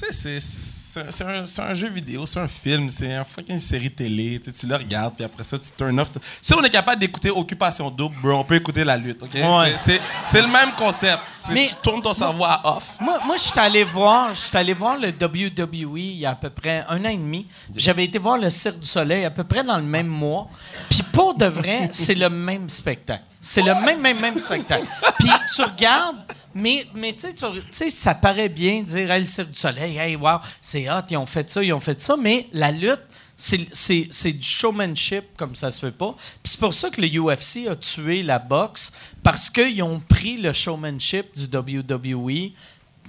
Tu 0.00 0.12
sais, 0.12 0.38
c'est- 0.38 1.24
un, 1.24 1.44
c'est 1.44 1.60
un 1.62 1.74
jeu 1.74 1.88
vidéo, 1.90 2.24
c'est 2.24 2.40
un 2.40 2.46
film, 2.48 2.88
c'est 2.88 3.12
un 3.14 3.24
fucking 3.24 3.58
série 3.58 3.90
télé. 3.90 4.40
Tu 4.42 4.50
sais, 4.50 4.56
tu 4.56 4.66
le 4.66 4.74
regardes, 4.76 5.14
puis 5.14 5.24
après 5.24 5.44
ça, 5.44 5.58
tu 5.58 5.68
turn 5.76 5.98
off. 6.00 6.10
Si 6.40 6.54
on 6.54 6.62
est 6.62 6.70
capable 6.70 7.00
d'écouter 7.00 7.30
Occupation 7.30 7.90
Double, 7.90 8.16
bro, 8.22 8.32
on 8.32 8.44
peut 8.44 8.54
écouter 8.56 8.84
la 8.84 8.96
lutte, 8.96 9.22
OK? 9.22 9.34
Ouais. 9.34 9.74
C'est- 9.76 9.94
C'est 9.94 10.00
c'est 10.26 10.40
le 10.42 10.48
même 10.48 10.72
concept. 10.76 11.20
Mais- 11.52 11.66
tu 11.68 11.74
tournes 11.82 12.02
ton 12.02 12.14
cerveau 12.14 12.44
à 12.44 12.76
off. 12.76 12.96
Moi, 13.00 13.18
moi 13.26 13.36
je 13.36 13.42
suis 13.42 13.58
allé 13.58 13.84
voir, 13.84 14.32
je 14.34 14.40
suis 14.40 14.56
allé 14.56 14.72
voir 14.74 14.96
le 14.98 15.08
WWE 15.12 15.98
il 16.00 16.18
y 16.18 16.26
a 16.26 16.30
à 16.30 16.34
peu 16.34 16.50
près 16.50 16.84
un 16.88 17.00
an 17.04 17.08
et 17.08 17.16
demi. 17.16 17.46
J'avais 17.76 18.04
été 18.04 18.18
voir 18.18 18.38
le 18.38 18.48
Cirque 18.50 18.78
du 18.78 18.86
Soleil 18.86 19.24
à 19.24 19.30
peu 19.30 19.44
près 19.44 19.62
dans 19.64 19.76
le 19.76 19.82
même 19.82 20.06
mois. 20.08 20.48
Puis 20.90 21.02
pour 21.12 21.34
de 21.34 21.46
vrai, 21.46 21.90
c'est 21.92 22.14
le 22.14 22.28
même 22.30 22.68
spectacle. 22.68 23.24
C'est 23.40 23.62
le 23.62 23.74
même, 23.74 24.20
même, 24.20 24.38
spectacle. 24.40 24.86
Puis 25.18 25.30
tu 25.54 25.62
regardes, 25.62 26.18
mais, 26.54 26.86
mais 26.94 27.14
tu 27.14 27.28
sais, 27.70 27.90
ça 27.90 28.14
paraît 28.14 28.48
bien 28.48 28.82
dire, 28.82 29.10
hey, 29.10 29.22
le 29.22 29.44
du 29.44 29.54
Soleil, 29.58 29.96
hey, 29.96 30.16
wow, 30.16 30.38
c'est 30.60 30.90
hot, 30.90 31.02
ils 31.10 31.16
ont 31.16 31.26
fait 31.26 31.48
ça, 31.48 31.62
ils 31.62 31.72
ont 31.72 31.80
fait 31.80 32.00
ça, 32.00 32.16
mais 32.16 32.48
la 32.52 32.72
lutte, 32.72 33.02
c'est 33.36 34.32
du 34.32 34.46
showmanship 34.46 35.36
comme 35.36 35.54
ça 35.54 35.70
se 35.70 35.78
fait 35.78 35.92
pas. 35.92 36.14
Puis 36.42 36.52
c'est 36.52 36.60
pour 36.60 36.74
ça 36.74 36.90
que 36.90 37.00
le 37.00 37.08
UFC 37.08 37.68
a 37.68 37.76
tué 37.76 38.22
la 38.22 38.40
boxe, 38.40 38.92
parce 39.22 39.48
qu'ils 39.48 39.82
ont 39.82 40.00
pris 40.00 40.36
le 40.36 40.52
showmanship 40.52 41.26
du 41.36 41.44
WWE 41.56 42.52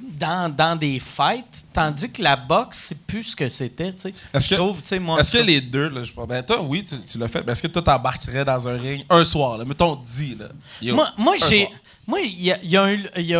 dans, 0.01 0.53
dans 0.53 0.75
des 0.75 0.99
fights, 0.99 1.65
tandis 1.73 2.11
que 2.11 2.21
la 2.21 2.35
boxe, 2.35 2.87
c'est 2.89 2.99
plus 3.05 3.23
ce 3.23 3.35
que 3.35 3.49
c'était. 3.49 3.93
Est-ce 4.33 4.49
que- 4.49 4.55
trouve, 4.55 4.81
moi... 4.99 5.19
Est-ce 5.19 5.31
que 5.31 5.37
les 5.43 5.61
deux, 5.61 5.89
là, 5.89 6.03
je 6.03 6.11
ben 6.27 6.43
toi, 6.43 6.61
oui, 6.61 6.83
tu, 6.83 6.99
tu 6.99 7.17
l'as 7.17 7.27
fait, 7.27 7.43
mais 7.45 7.51
est-ce 7.53 7.61
que 7.63 7.67
toi, 7.67 7.81
t'embarquerais 7.81 8.45
dans 8.45 8.67
un 8.67 8.77
ring 8.77 9.05
un 9.09 9.23
soir, 9.23 9.57
là, 9.57 9.65
mettons 9.65 9.95
10, 9.95 10.35
là? 10.35 10.45
Yo, 10.81 10.95
Moi, 10.95 11.09
moi 11.17 11.35
j'ai. 11.35 11.65
soir. 11.65 11.71
Moi, 12.07 12.21
il 12.21 12.41
y 12.43 12.51
a, 12.51 12.57
y 12.63 12.77
a 12.77 12.91
y 13.19 13.35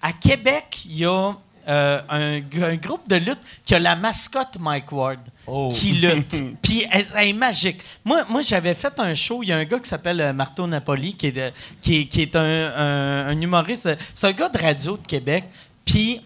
À 0.00 0.12
Québec, 0.20 0.82
il 0.86 0.98
y 0.98 1.04
a 1.04 1.32
euh, 1.68 2.00
un, 2.08 2.40
groupe 2.76 3.08
de 3.08 3.16
lutte 3.16 3.38
qui 3.64 3.74
a 3.74 3.78
la 3.78 3.94
mascotte 3.94 4.56
Mike 4.58 4.90
Ward 4.90 5.20
Oh. 5.46 5.68
qui 5.74 5.92
lutte. 5.92 6.36
Puis 6.62 6.84
elle, 6.90 7.06
elle 7.16 7.28
est 7.28 7.32
magique. 7.32 7.80
Moi, 8.04 8.24
moi 8.28 8.42
j'avais 8.42 8.74
fait 8.74 8.92
un 8.98 9.14
show. 9.14 9.42
Il 9.42 9.48
y 9.48 9.52
a 9.52 9.56
un 9.58 9.64
gars 9.64 9.78
qui 9.78 9.88
s'appelle 9.88 10.20
euh, 10.20 10.32
Marteau 10.32 10.66
Napoli 10.66 11.14
qui 11.14 11.28
est, 11.28 11.32
de- 11.32 11.52
qui 11.80 12.00
est, 12.00 12.06
qui 12.06 12.22
est 12.22 12.34
un, 12.36 12.42
un- 12.42 13.26
un 13.28 13.40
humoriste. 13.40 13.88
C'est 14.14 14.26
un 14.28 14.32
gars 14.32 14.48
de 14.48 14.58
radio 14.58 14.96
de 14.96 15.06
Québec. 15.06 15.44
Puis 15.84 16.20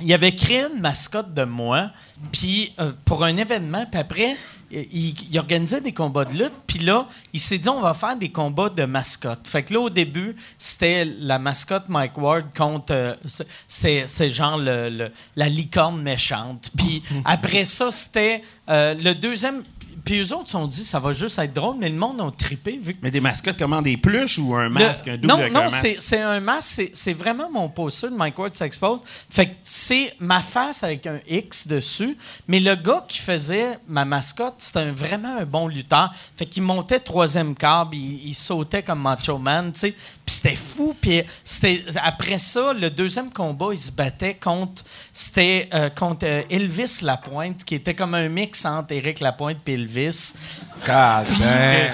il 0.00 0.12
avait 0.14 0.34
créé 0.34 0.64
une 0.72 0.80
mascotte 0.80 1.34
de 1.34 1.44
moi, 1.44 1.90
puis 2.32 2.72
euh, 2.78 2.92
pour 3.04 3.24
un 3.24 3.36
événement, 3.36 3.84
puis 3.90 4.00
après, 4.00 4.36
il, 4.70 5.14
organisait 5.38 5.80
des 5.80 5.92
combats 5.92 6.24
de 6.26 6.34
lutte, 6.34 6.52
puis 6.66 6.78
là, 6.80 7.08
il 7.32 7.40
s'est 7.40 7.58
dit 7.58 7.68
on 7.70 7.80
va 7.80 7.94
faire 7.94 8.16
des 8.16 8.28
combats 8.30 8.68
de 8.68 8.84
mascotte. 8.84 9.48
Fait 9.48 9.62
que 9.62 9.72
là, 9.74 9.80
au 9.80 9.90
début, 9.90 10.36
c'était 10.58 11.04
la 11.06 11.38
mascotte 11.38 11.88
Mike 11.88 12.16
Ward 12.18 12.44
contre. 12.56 12.92
euh, 12.92 13.14
c'est- 13.66 14.28
genre 14.28 14.58
le, 14.58 14.90
le- 14.90 15.12
la 15.36 15.48
licorne 15.48 16.00
méchante. 16.02 16.70
Puis 16.76 17.02
après 17.24 17.64
ça, 17.64 17.90
c'était 17.90 18.42
euh, 18.68 18.94
le 18.94 19.14
deuxième. 19.14 19.62
Puis 20.08 20.20
eux 20.20 20.32
autres 20.32 20.46
se 20.46 20.52
sont 20.52 20.66
dit 20.66 20.84
ça 20.84 20.98
va 21.00 21.12
juste 21.12 21.38
être 21.38 21.52
drôle, 21.52 21.76
mais 21.78 21.90
le 21.90 21.96
monde 21.96 22.18
a 22.22 22.30
trippé 22.30 22.78
vu 22.80 22.94
que 22.94 22.98
Mais 23.02 23.10
des 23.10 23.20
mascottes, 23.20 23.58
comment 23.58 23.82
des 23.82 23.98
pluches 23.98 24.38
ou 24.38 24.54
un 24.56 24.64
le- 24.64 24.70
masque, 24.70 25.06
un 25.06 25.16
double 25.16 25.26
non, 25.26 25.34
avec 25.40 25.52
non, 25.52 25.68
c'est, 25.70 26.20
un 26.22 26.40
masque. 26.40 26.68
C'est, 26.70 26.90
c'est 26.94 27.12
vraiment 27.12 27.50
mon 27.50 27.68
poster 27.68 28.08
de 28.08 28.14
Mike 28.16 28.38
Ward 28.38 28.56
s'expose. 28.56 29.00
Fait 29.28 29.48
que 29.50 29.54
c'est 29.62 30.14
ma 30.18 30.40
face 30.40 30.82
avec 30.82 31.06
un 31.06 31.20
X 31.28 31.66
dessus. 31.68 32.16
Mais 32.46 32.58
le 32.58 32.74
gars 32.74 33.04
qui 33.06 33.18
faisait 33.18 33.78
ma 33.86 34.06
mascotte, 34.06 34.54
c'était 34.58 34.78
un- 34.80 34.92
vraiment 34.92 35.36
un 35.36 35.44
bon 35.44 35.68
lutteur. 35.68 36.10
Fait 36.38 36.46
qu'il 36.46 36.62
montait 36.62 37.00
troisième 37.00 37.54
câble, 37.54 37.94
il, 37.94 38.28
il 38.28 38.34
sautait 38.34 38.82
comme 38.82 39.02
Macho 39.02 39.36
Man, 39.36 39.72
tu 39.74 39.80
sais. 39.80 39.94
C'était 40.40 40.54
fou. 40.56 40.94
Puis 41.00 41.22
après 42.02 42.38
ça, 42.38 42.72
le 42.72 42.90
deuxième 42.90 43.30
combat, 43.32 43.68
il 43.72 43.78
se 43.78 43.90
battait 43.90 44.34
contre, 44.34 44.84
c'était, 45.12 45.68
euh, 45.74 45.90
contre 45.90 46.24
euh, 46.26 46.42
Elvis 46.48 46.98
Lapointe, 47.02 47.64
qui 47.64 47.74
était 47.74 47.94
comme 47.94 48.14
un 48.14 48.28
mix 48.28 48.64
entre 48.64 48.92
Eric 48.92 49.18
Lapointe 49.20 49.58
et 49.66 49.72
Elvis. 49.74 50.34
God 50.86 51.26
damn. 51.40 51.92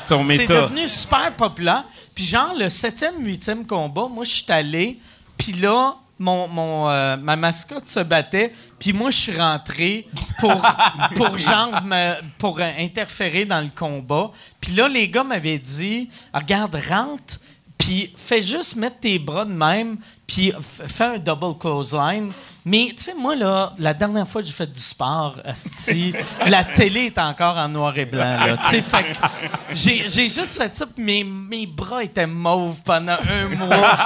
Son 0.00 0.26
C'est 0.26 0.38
méta. 0.38 0.62
devenu 0.62 0.88
super 0.88 1.32
populaire. 1.32 1.84
Puis 2.14 2.24
genre, 2.24 2.54
le 2.58 2.68
septième, 2.68 3.24
huitième 3.24 3.66
combat, 3.66 4.08
moi, 4.10 4.24
je 4.24 4.30
suis 4.30 4.44
allé, 4.52 4.98
puis 5.38 5.52
là, 5.52 5.94
mon, 6.18 6.48
mon, 6.48 6.88
euh, 6.90 7.16
ma 7.16 7.36
mascotte 7.36 7.88
se 7.88 8.00
battait, 8.00 8.52
puis 8.78 8.92
moi, 8.92 9.10
je 9.10 9.16
suis 9.18 9.36
rentré 9.38 10.06
pour, 10.40 10.60
pour 11.16 11.36
genre, 11.38 11.82
me- 11.84 12.14
pour 12.38 12.58
euh, 12.58 12.70
interférer 12.78 13.44
dans 13.44 13.60
le 13.60 13.68
combat. 13.74 14.30
Puis 14.60 14.72
là, 14.74 14.88
les 14.88 15.08
gars 15.08 15.24
m'avaient 15.24 15.58
dit, 15.58 16.08
regarde, 16.34 16.76
rentre, 16.90 17.38
puis 17.78 18.12
fais 18.16 18.40
juste 18.40 18.76
mettre 18.76 19.00
tes 19.00 19.18
bras 19.18 19.44
de 19.44 19.52
même, 19.52 19.98
puis 20.26 20.52
fais 20.60 21.04
un 21.04 21.18
double 21.18 21.58
clothesline. 21.58 22.32
Mais, 22.64 22.88
tu 22.96 23.04
sais, 23.04 23.14
moi, 23.14 23.36
là, 23.36 23.74
la 23.78 23.94
dernière 23.94 24.26
fois 24.26 24.40
que 24.40 24.48
j'ai 24.48 24.52
fait 24.52 24.66
du 24.72 24.80
sport, 24.80 25.36
asti, 25.44 26.12
la 26.48 26.64
télé 26.64 27.02
est 27.06 27.18
encore 27.18 27.56
en 27.56 27.68
noir 27.68 27.96
et 27.96 28.06
blanc, 28.06 28.44
là. 28.44 28.56
Tu 28.56 28.68
sais, 28.70 28.82
fait 28.82 29.04
que 29.04 29.74
j'ai 29.74 30.26
juste 30.26 30.60
fait 30.60 30.74
ça, 30.74 30.84
puis 30.86 31.04
mes, 31.04 31.22
mes 31.22 31.66
bras 31.66 32.02
étaient 32.02 32.26
mauves 32.26 32.80
pendant 32.84 33.12
un 33.18 33.48
mois. 33.56 33.96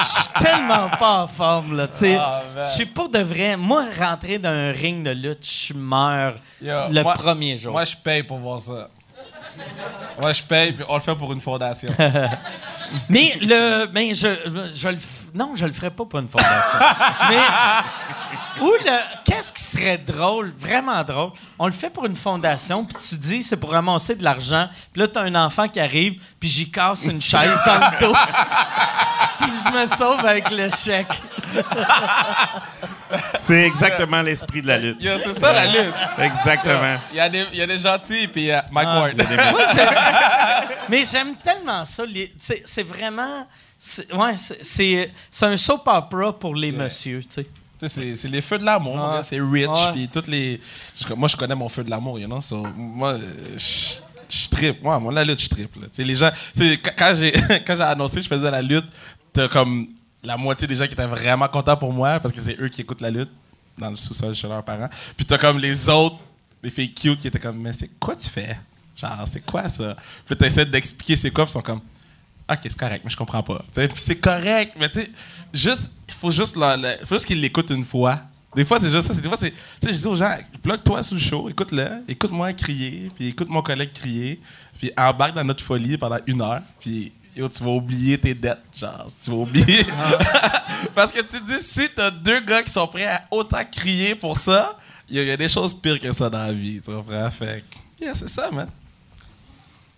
Je 0.00 0.04
suis 0.04 0.44
tellement 0.44 0.90
pas 0.90 1.22
en 1.22 1.28
forme, 1.28 1.76
là, 1.78 1.88
tu 1.88 1.96
sais. 2.00 2.16
Ah. 2.20 2.42
Je 2.56 2.68
sais 2.68 2.86
pas 2.86 3.08
de 3.08 3.20
vrai. 3.20 3.56
Moi, 3.56 3.84
rentrer 3.98 4.38
dans 4.38 4.50
un 4.50 4.72
ring 4.72 5.02
de 5.02 5.10
lutte, 5.12 5.46
je 5.48 5.72
meurs 5.72 6.34
le 6.60 7.02
moi- 7.02 7.14
premier 7.14 7.56
jour. 7.56 7.72
Moi, 7.72 7.86
je 7.86 7.96
paye 7.96 8.22
pour 8.22 8.36
voir 8.38 8.60
ça. 8.60 8.90
Moi, 10.20 10.32
je 10.32 10.42
paye, 10.42 10.72
puis 10.72 10.84
on 10.88 10.94
le 10.96 11.00
fait 11.00 11.14
pour 11.14 11.32
une 11.32 11.40
fondation. 11.40 11.88
Mais 13.08 13.34
le, 13.40 13.86
ben 13.86 14.12
je, 14.14 14.28
je 14.74 14.88
le, 14.88 14.96
f- 14.96 15.19
non, 15.34 15.52
je 15.54 15.66
le 15.66 15.72
ferais 15.72 15.90
pas 15.90 16.04
pour 16.04 16.18
une 16.18 16.28
fondation. 16.28 16.78
Mais 17.30 17.38
ou 18.60 18.66
le, 18.84 18.98
qu'est-ce 19.24 19.52
qui 19.52 19.62
serait 19.62 19.98
drôle, 19.98 20.52
vraiment 20.58 21.02
drôle? 21.04 21.30
On 21.58 21.66
le 21.66 21.72
fait 21.72 21.88
pour 21.90 22.04
une 22.06 22.16
fondation, 22.16 22.84
puis 22.84 22.96
tu 23.08 23.14
dis 23.16 23.42
c'est 23.42 23.56
pour 23.56 23.70
ramasser 23.70 24.14
de 24.14 24.24
l'argent. 24.24 24.68
Puis 24.92 25.00
là, 25.00 25.08
t'as 25.08 25.22
un 25.22 25.34
enfant 25.34 25.68
qui 25.68 25.80
arrive, 25.80 26.20
puis 26.38 26.48
j'y 26.48 26.70
casse 26.70 27.04
une 27.04 27.22
chaise 27.22 27.58
dans 27.64 27.78
le 27.78 28.00
dos, 28.06 28.14
puis 29.38 29.50
je 29.64 29.78
me 29.78 29.86
sauve 29.86 30.20
avec 30.26 30.50
le 30.50 30.68
chèque. 30.70 31.22
C'est 33.38 33.64
exactement 33.66 34.22
l'esprit 34.22 34.62
de 34.62 34.68
la 34.68 34.78
lutte. 34.78 35.02
Yo, 35.02 35.18
c'est 35.18 35.34
ça 35.34 35.52
la 35.52 35.66
lutte. 35.66 35.94
Exactement. 36.18 36.96
Il 37.12 37.16
y, 37.16 37.20
a 37.20 37.28
des- 37.28 37.46
il 37.52 37.58
y 37.58 37.62
a 37.62 37.66
des 37.66 37.78
gentils, 37.78 38.28
puis 38.28 38.42
il 38.42 38.46
y 38.46 38.52
a 38.52 38.64
Mike 38.70 38.88
Ah. 38.90 39.00
Ward. 39.00 39.16
Moi, 39.52 39.62
j'aime- 39.74 40.68
mais 40.88 41.04
j'aime 41.04 41.34
tellement 41.36 41.84
ça. 41.84 42.04
c'est 42.38 42.82
vraiment, 42.86 43.46
c'est, 43.82 44.12
ouais, 44.14 44.36
c'est- 44.36 44.62
c'est 44.62 45.10
c'est 45.30 45.46
un 45.46 45.56
soap 45.56 45.88
opera 45.88 46.38
pour 46.38 46.54
les 46.54 46.70
messieurs, 46.70 47.20
tu 47.22 47.42
sais. 47.42 47.46
C'est, 47.88 48.14
c'est 48.14 48.28
les 48.28 48.42
feux 48.42 48.58
de 48.58 48.64
l'amour, 48.64 48.94
c'est 49.22 49.40
rich, 49.40 49.66
puis 49.94 50.06
toutes 50.08 50.26
les... 50.28 50.60
je- 50.94 51.14
moi, 51.14 51.28
je 51.28 51.36
connais 51.36 51.54
mon 51.54 51.68
feu 51.70 51.82
de 51.82 51.88
l'amour, 51.88 52.18
you 52.18 52.26
know, 52.26 52.40
so, 52.42 52.62
moi, 52.76 53.16
je 53.56 54.00
je 54.28 54.72
moi, 54.82 55.00
moi, 55.00 55.12
la 55.12 55.24
lutte, 55.24 55.40
je 55.40 55.48
sais, 55.90 56.04
les 56.04 56.14
gens, 56.14 56.30
quand- 56.58 56.90
quand 56.96 57.14
j'ai, 57.16 57.32
quand 57.66 57.74
j'ai 57.74 57.82
annoncé 57.82 58.16
que 58.16 58.22
je 58.22 58.28
faisais 58.28 58.50
la 58.50 58.60
lutte, 58.60 58.84
t'as 59.32 59.48
comme 59.48 59.86
la 60.22 60.36
moitié 60.36 60.68
des 60.68 60.74
gens 60.74 60.86
qui 60.86 60.92
étaient 60.92 61.06
vraiment 61.06 61.48
contents 61.48 61.76
pour 61.78 61.90
moi, 61.92 62.20
parce 62.20 62.34
que 62.34 62.40
c'est 62.42 62.60
eux 62.60 62.68
qui 62.68 62.82
écoutent 62.82 63.00
la 63.00 63.10
lutte, 63.10 63.30
dans 63.78 63.88
le 63.88 63.96
sous-sol 63.96 64.34
chez 64.34 64.46
leurs 64.46 64.62
parents, 64.62 64.90
puis 65.16 65.24
t'as 65.24 65.38
comme 65.38 65.58
les 65.58 65.88
autres, 65.88 66.16
les 66.62 66.68
filles 66.68 66.92
cute 66.92 67.18
qui 67.18 67.28
étaient 67.28 67.38
comme, 67.40 67.56
mais 67.58 67.72
c'est 67.72 67.98
quoi 67.98 68.14
tu 68.14 68.28
fais? 68.28 68.58
Genre, 68.94 69.22
c'est 69.24 69.40
quoi 69.44 69.66
ça? 69.68 69.96
Puis 70.26 70.36
t'essaies 70.36 70.66
d'expliquer 70.66 71.16
c'est 71.16 71.30
quoi, 71.30 71.44
puis 71.46 71.50
ils 71.52 71.54
sont 71.54 71.62
comme, 71.62 71.80
OK, 72.50 72.58
c'est 72.62 72.76
correct, 72.76 73.02
mais 73.04 73.10
je 73.10 73.16
comprends 73.16 73.42
pas. 73.42 73.64
Puis 73.72 73.88
c'est 73.96 74.16
correct, 74.20 74.74
mais 74.78 74.88
tu 74.90 75.00
sais, 75.00 75.10
juste, 75.52 75.92
il 76.08 76.14
faut 76.14 76.30
juste, 76.30 76.56
la- 76.56 76.76
la- 76.76 76.98
faut 77.04 77.14
juste 77.14 77.26
qu'ils 77.26 77.40
l'écoutent 77.40 77.70
une 77.70 77.84
fois. 77.84 78.18
Des 78.56 78.64
fois, 78.64 78.80
c'est 78.80 78.90
juste 78.90 79.12
ça. 79.12 79.20
Des 79.20 79.28
fois, 79.28 79.36
c'est. 79.36 79.52
Tu 79.52 79.56
sais, 79.82 79.92
je 79.92 79.98
dis 79.98 80.06
aux 80.08 80.16
gens, 80.16 80.36
bloque-toi 80.64 81.02
sous 81.04 81.14
le 81.14 81.20
show, 81.20 81.48
écoute-le, 81.48 82.02
écoute-moi 82.08 82.52
crier, 82.54 83.08
puis 83.14 83.28
écoute 83.28 83.48
mon 83.48 83.62
collègue 83.62 83.92
crier, 83.92 84.40
puis 84.78 84.90
embarque 84.96 85.34
dans 85.34 85.44
notre 85.44 85.62
folie 85.62 85.96
pendant 85.96 86.18
une 86.26 86.42
heure, 86.42 86.60
puis 86.80 87.12
yo, 87.36 87.48
tu 87.48 87.62
vas 87.62 87.70
oublier 87.70 88.18
tes 88.18 88.34
dettes. 88.34 88.58
Genre, 88.76 89.06
tu 89.22 89.30
vas 89.30 89.36
oublier. 89.36 89.86
Parce 90.94 91.12
que 91.12 91.20
tu 91.20 91.40
dis, 91.42 91.60
si 91.60 91.88
t'as 91.94 92.10
deux 92.10 92.40
gars 92.40 92.62
qui 92.64 92.72
sont 92.72 92.86
prêts 92.88 93.06
à 93.06 93.22
autant 93.30 93.64
crier 93.70 94.14
pour 94.16 94.36
ça, 94.36 94.76
il 95.08 95.16
y, 95.16 95.18
a- 95.20 95.22
il 95.22 95.28
y 95.28 95.32
a 95.32 95.36
des 95.36 95.48
choses 95.48 95.72
pires 95.74 96.00
que 96.00 96.10
ça 96.10 96.28
dans 96.28 96.38
la 96.46 96.52
vie, 96.52 96.80
tu 96.84 96.90
comprends? 96.90 97.30
Fait 97.30 97.62
yeah, 98.00 98.14
c'est 98.14 98.28
ça, 98.28 98.50
man. 98.50 98.66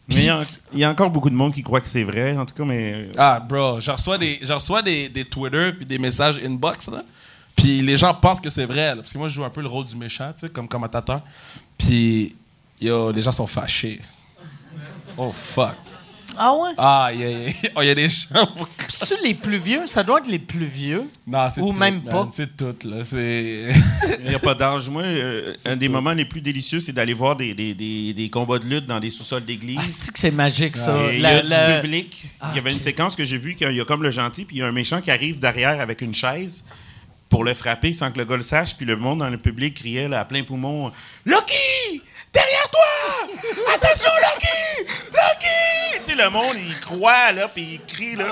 Mais 0.09 0.17
il 0.17 0.25
y, 0.25 0.29
a- 0.29 0.43
il 0.73 0.79
y 0.81 0.85
a 0.85 0.91
encore 0.91 1.11
beaucoup 1.11 1.31
de 1.31 1.35
monde 1.35 1.55
qui 1.55 1.63
croit 1.63 1.81
que 1.81 1.87
c'est 1.89 2.03
vrai, 2.05 2.37
en 2.37 2.45
tout 2.45 2.55
cas, 2.55 2.65
mais. 2.65 3.09
Ah, 3.17 3.39
bro, 3.41 3.79
je 3.81 3.91
reçois 3.91 4.19
des, 4.19 4.39
je 4.43 4.53
reçois 4.53 4.83
des, 4.83 5.09
des 5.09 5.25
Twitter 5.25 5.73
puis 5.77 5.87
des 5.87 5.99
messages 5.99 6.39
inbox, 6.45 6.89
là. 6.89 7.03
Puis 7.55 7.83
les 7.83 7.97
gens 7.97 8.13
pensent 8.15 8.41
que 8.41 8.51
c'est 8.51 8.65
vrai, 8.67 8.95
là, 8.95 8.97
parce 8.97 9.13
que 9.13 9.19
moi, 9.19 9.29
je 9.29 9.35
joue 9.35 9.45
un 9.45 9.51
peu 9.51 9.61
le 9.61 9.69
rôle 9.69 9.85
du 9.87 9.95
méchant, 9.97 10.33
tu 10.33 10.41
sais, 10.41 10.49
comme 10.53 10.67
commentateur. 10.67 11.21
Puis, 11.79 12.35
yo, 12.81 13.13
les 13.13 13.23
gens 13.23 13.33
sont 13.33 13.47
fâchés. 13.47 14.01
Oh, 15.17 15.31
fuck. 15.33 15.77
Ah 16.39 16.55
ouais? 16.55 16.71
Ah, 16.79 17.11
il 17.13 17.21
y, 17.21 17.25
a- 17.25 17.53
oh, 17.77 17.83
il 17.83 17.87
y 17.87 17.91
a 17.91 17.95
des 17.95 18.09
gens... 18.09 18.49
C'est-tu 18.89 19.15
les 19.23 19.35
plus 19.35 19.59
vieux? 19.59 19.87
Ça 19.87 20.03
doit 20.03 20.19
être 20.19 20.29
les 20.29 20.39
plus 20.39 20.65
vieux. 20.65 21.05
non, 21.27 21.49
c'est 21.51 21.61
Ou 21.61 21.73
tout, 21.73 21.79
même 21.79 22.03
man, 22.03 22.13
pas. 22.13 22.29
C'est 22.33 22.57
tout, 22.57 22.75
là. 22.85 23.05
C'est... 23.05 23.73
Il 24.21 24.29
n'y 24.29 24.35
a 24.35 24.39
pas 24.39 24.55
d'âge. 24.55 24.89
Moi, 24.89 25.03
euh, 25.03 25.55
un 25.65 25.77
des 25.77 25.89
moments 25.89 26.13
les 26.13 26.25
plus 26.25 26.41
délicieux, 26.41 26.81
c'est 26.81 26.93
d'aller 26.93 27.13
voir 27.15 27.37
des, 27.37 27.55
des, 27.55 27.75
des, 27.75 28.13
des 28.15 28.31
combats 28.31 28.59
de 28.59 28.67
lutte 28.67 28.87
dans 28.87 29.01
des 29.01 29.11
sous-sols 29.11 29.43
Ah, 29.43 29.47
d'église. 29.47 29.79
c'est 29.97 30.13
que 30.13 30.19
c'est 30.19 30.31
magique, 30.31 30.77
ça? 30.77 30.97
Il 31.13 31.19
y 31.19 31.23
La- 31.23 31.39
a 31.39 31.43
la- 31.43 31.75
du 31.77 31.81
public. 31.83 32.25
Ah, 32.41 32.49
il 32.53 32.57
y 32.57 32.59
avait 32.59 32.73
une 32.73 32.81
séquence 32.81 33.15
que 33.17 33.25
j'ai 33.25 33.39
vue 33.39 33.55
qu'il 33.55 33.71
y 33.73 33.81
a 33.81 33.85
comme 33.85 34.03
le 34.03 34.11
gentil, 34.11 34.45
puis 34.45 34.57
il 34.57 34.59
y 34.61 34.63
a 34.63 34.67
un 34.67 34.73
méchant 34.73 35.01
qui 35.01 35.11
arrive 35.11 35.39
derrière 35.41 35.81
avec 35.81 36.01
une 36.03 36.15
chaise 36.15 36.65
pour 37.29 37.45
le 37.45 37.55
frapper 37.55 37.93
sans 37.95 38.11
que 38.13 38.19
le 38.19 38.25
gars 38.27 38.37
le 38.37 38.43
sache, 38.43 38.77
puis 38.77 38.85
le 38.85 38.97
monde 38.97 39.21
dans 39.21 39.31
le 39.31 39.39
public 39.39 39.75
criait 39.75 40.07
là, 40.09 40.21
à 40.21 40.25
plein 40.27 40.43
poumon 40.43 40.93
Lucky 41.25 42.03
Derrière 42.33 42.69
toi 42.71 42.83
Attention, 43.75 44.11
Lucky 44.23 44.93
Lucky 45.13 46.01
Tu 46.05 46.11
sais, 46.11 46.15
le 46.17 46.31
monde, 46.31 46.57
il 46.57 46.79
croit, 46.81 47.33
là, 47.33 47.49
puis 47.49 47.75
il 47.75 47.81
crie, 47.95 48.17
là. 48.17 48.27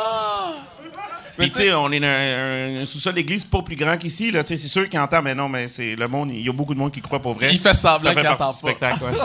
Puis, 1.38 1.50
tu 1.50 1.56
sais, 1.56 1.72
on 1.72 1.90
est 1.90 2.00
dans 2.00 2.06
un, 2.06 2.82
un 2.82 2.84
sous-sol 2.84 3.14
d'église 3.14 3.44
pas 3.44 3.62
plus 3.62 3.76
grand 3.76 3.96
qu'ici, 3.96 4.30
là. 4.30 4.44
Tu 4.44 4.48
sais, 4.48 4.56
c'est 4.62 4.68
sûr 4.68 4.88
qu'il 4.88 4.98
entend, 5.00 5.22
mais 5.22 5.34
non, 5.34 5.48
mais 5.48 5.66
c'est 5.68 5.96
le 5.96 6.06
monde, 6.08 6.30
il 6.32 6.44
y 6.44 6.48
a 6.48 6.52
beaucoup 6.52 6.74
de 6.74 6.78
monde 6.78 6.92
qui 6.92 7.00
croit 7.00 7.20
pour 7.20 7.34
vrai. 7.34 7.48
Il 7.50 7.58
fait 7.60 7.74
semblant 7.74 8.14
qu'il 8.14 8.28
entend 8.28 8.52
spectacle, 8.52 9.02
ouais. 9.04 9.12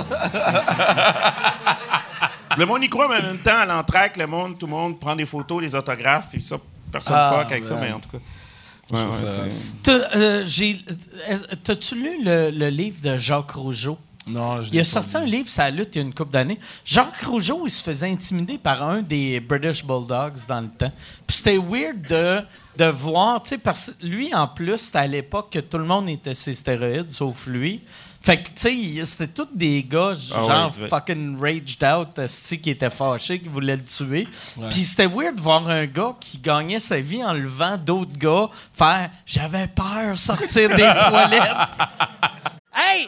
Le 2.58 2.66
monde 2.66 2.84
y 2.84 2.90
croit, 2.90 3.10
mais 3.10 3.18
en 3.18 3.22
même 3.34 3.38
temps, 3.40 3.58
à 3.58 3.66
l'entraque, 3.66 4.16
le 4.16 4.28
monde, 4.28 4.58
tout 4.58 4.66
le 4.66 4.72
monde 4.72 4.98
prend 5.00 5.14
des 5.16 5.26
photos, 5.26 5.62
des 5.62 5.76
autographes, 5.76 6.28
puis 6.32 6.42
ça, 6.42 6.56
personne 6.90 7.16
Ah, 7.18 7.40
fuck 7.42 7.52
avec 7.52 7.66
ça, 7.66 7.76
mais 7.76 7.92
en 7.92 8.00
tout 8.00 8.08
cas. 8.10 8.18
Ouais, 8.92 9.04
ouais, 9.04 9.10
euh, 9.90 10.46
T'as-tu 11.64 11.96
lu 11.96 12.24
le, 12.24 12.52
le 12.52 12.70
livre 12.70 13.02
de 13.02 13.18
Jacques 13.18 13.52
Rougeau? 13.52 13.98
Non, 14.28 14.64
je 14.64 14.70
Il 14.72 14.80
a 14.80 14.84
sorti 14.84 15.18
un 15.18 15.26
livre, 15.26 15.48
ça 15.50 15.70
lutte, 15.70 15.96
il 15.96 16.00
y 16.00 16.02
a 16.02 16.06
une 16.06 16.14
couple 16.14 16.32
d'années. 16.32 16.60
Jacques 16.84 17.24
Rougeau, 17.24 17.68
il 17.68 17.70
se 17.70 17.84
faisait 17.84 18.10
intimider 18.10 18.58
par 18.58 18.82
un 18.82 19.02
des 19.02 19.40
British 19.40 19.84
Bulldogs 19.86 20.46
dans 20.48 20.62
le 20.62 20.70
temps. 20.70 20.92
Puis 21.28 21.38
c'était 21.38 21.58
weird 21.58 22.02
de, 22.10 22.42
de 22.78 22.86
voir, 22.86 23.42
tu 23.44 23.50
sais, 23.50 23.58
parce 23.60 23.92
que 23.92 24.06
lui, 24.06 24.34
en 24.34 24.48
plus, 24.48 24.78
c'était 24.78 25.00
à 25.00 25.08
l'époque 25.08 25.52
que 25.52 25.60
tout 25.60 25.78
le 25.78 25.86
monde 25.86 26.10
était 26.10 26.34
ses 26.34 26.56
stéroïdes, 26.56 27.12
sauf 27.12 27.46
lui. 27.46 27.82
Fait 28.22 28.42
que, 28.42 28.48
tu 28.48 28.54
sais, 28.96 29.06
c'était 29.06 29.28
tous 29.28 29.48
des 29.54 29.84
gars, 29.84 30.14
Ah 30.34 30.42
ouais, 30.42 30.48
genre 30.48 30.74
fucking 30.90 31.40
raged 31.40 31.84
out, 31.84 32.20
qui 32.64 32.72
étaient 32.72 32.90
fâchés, 32.90 33.40
qui 33.40 33.48
voulaient 33.48 33.78
le 33.78 33.84
tuer. 33.84 34.28
Puis 34.72 34.84
c'était 34.84 35.06
weird 35.06 35.36
de 35.36 35.42
voir 35.42 35.70
un 35.70 35.86
gars 35.86 36.16
qui 36.20 36.40
gagnait 36.40 36.80
sa 36.80 37.00
vie 37.00 37.24
en 37.24 37.34
levant 37.34 37.78
d'autres 37.78 38.18
gars 38.18 38.50
faire 38.74 39.12
«J'avais 39.28 39.68
peur 39.68 40.18
sortir 40.18 40.70
des 40.70 40.78
toilettes». 41.08 41.44
Hey, 42.76 43.08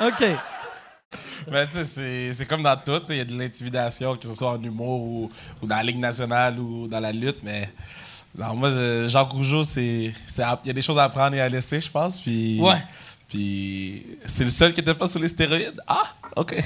OK. 0.00 0.24
Mais 1.50 1.66
tu 1.68 1.84
sais, 1.84 2.32
c'est- 2.32 2.46
comme 2.46 2.62
dans 2.62 2.76
tout. 2.76 3.00
Il 3.10 3.16
y 3.16 3.20
a 3.20 3.24
de 3.24 3.36
l'intimidation, 3.38 4.16
que 4.16 4.26
ce 4.26 4.34
soit 4.34 4.50
en 4.50 4.62
humour 4.62 5.00
ou, 5.00 5.30
ou 5.62 5.66
dans 5.66 5.76
la 5.76 5.82
Ligue 5.82 5.98
nationale 5.98 6.58
ou 6.58 6.88
dans 6.88 7.00
la 7.00 7.12
lutte. 7.12 7.38
Mais 7.42 7.70
non, 8.36 8.54
moi, 8.54 8.70
je- 8.70 9.06
Jacques 9.06 9.30
Rougeau, 9.30 9.62
il 9.76 10.12
y 10.34 10.70
a 10.70 10.72
des 10.72 10.82
choses 10.82 10.98
à 10.98 11.04
apprendre 11.04 11.36
et 11.36 11.40
à 11.40 11.48
laisser, 11.48 11.78
je 11.80 11.90
pense. 11.90 12.20
Puis, 12.20 12.58
Ouais. 12.60 12.82
Puis 13.28 14.06
c'est 14.24 14.44
le 14.44 14.50
seul 14.50 14.72
qui 14.72 14.78
n'était 14.80 14.94
pas 14.94 15.06
sur 15.08 15.18
les 15.18 15.26
stéroïdes. 15.28 15.80
Ah, 15.88 16.04
OK. 16.36 16.62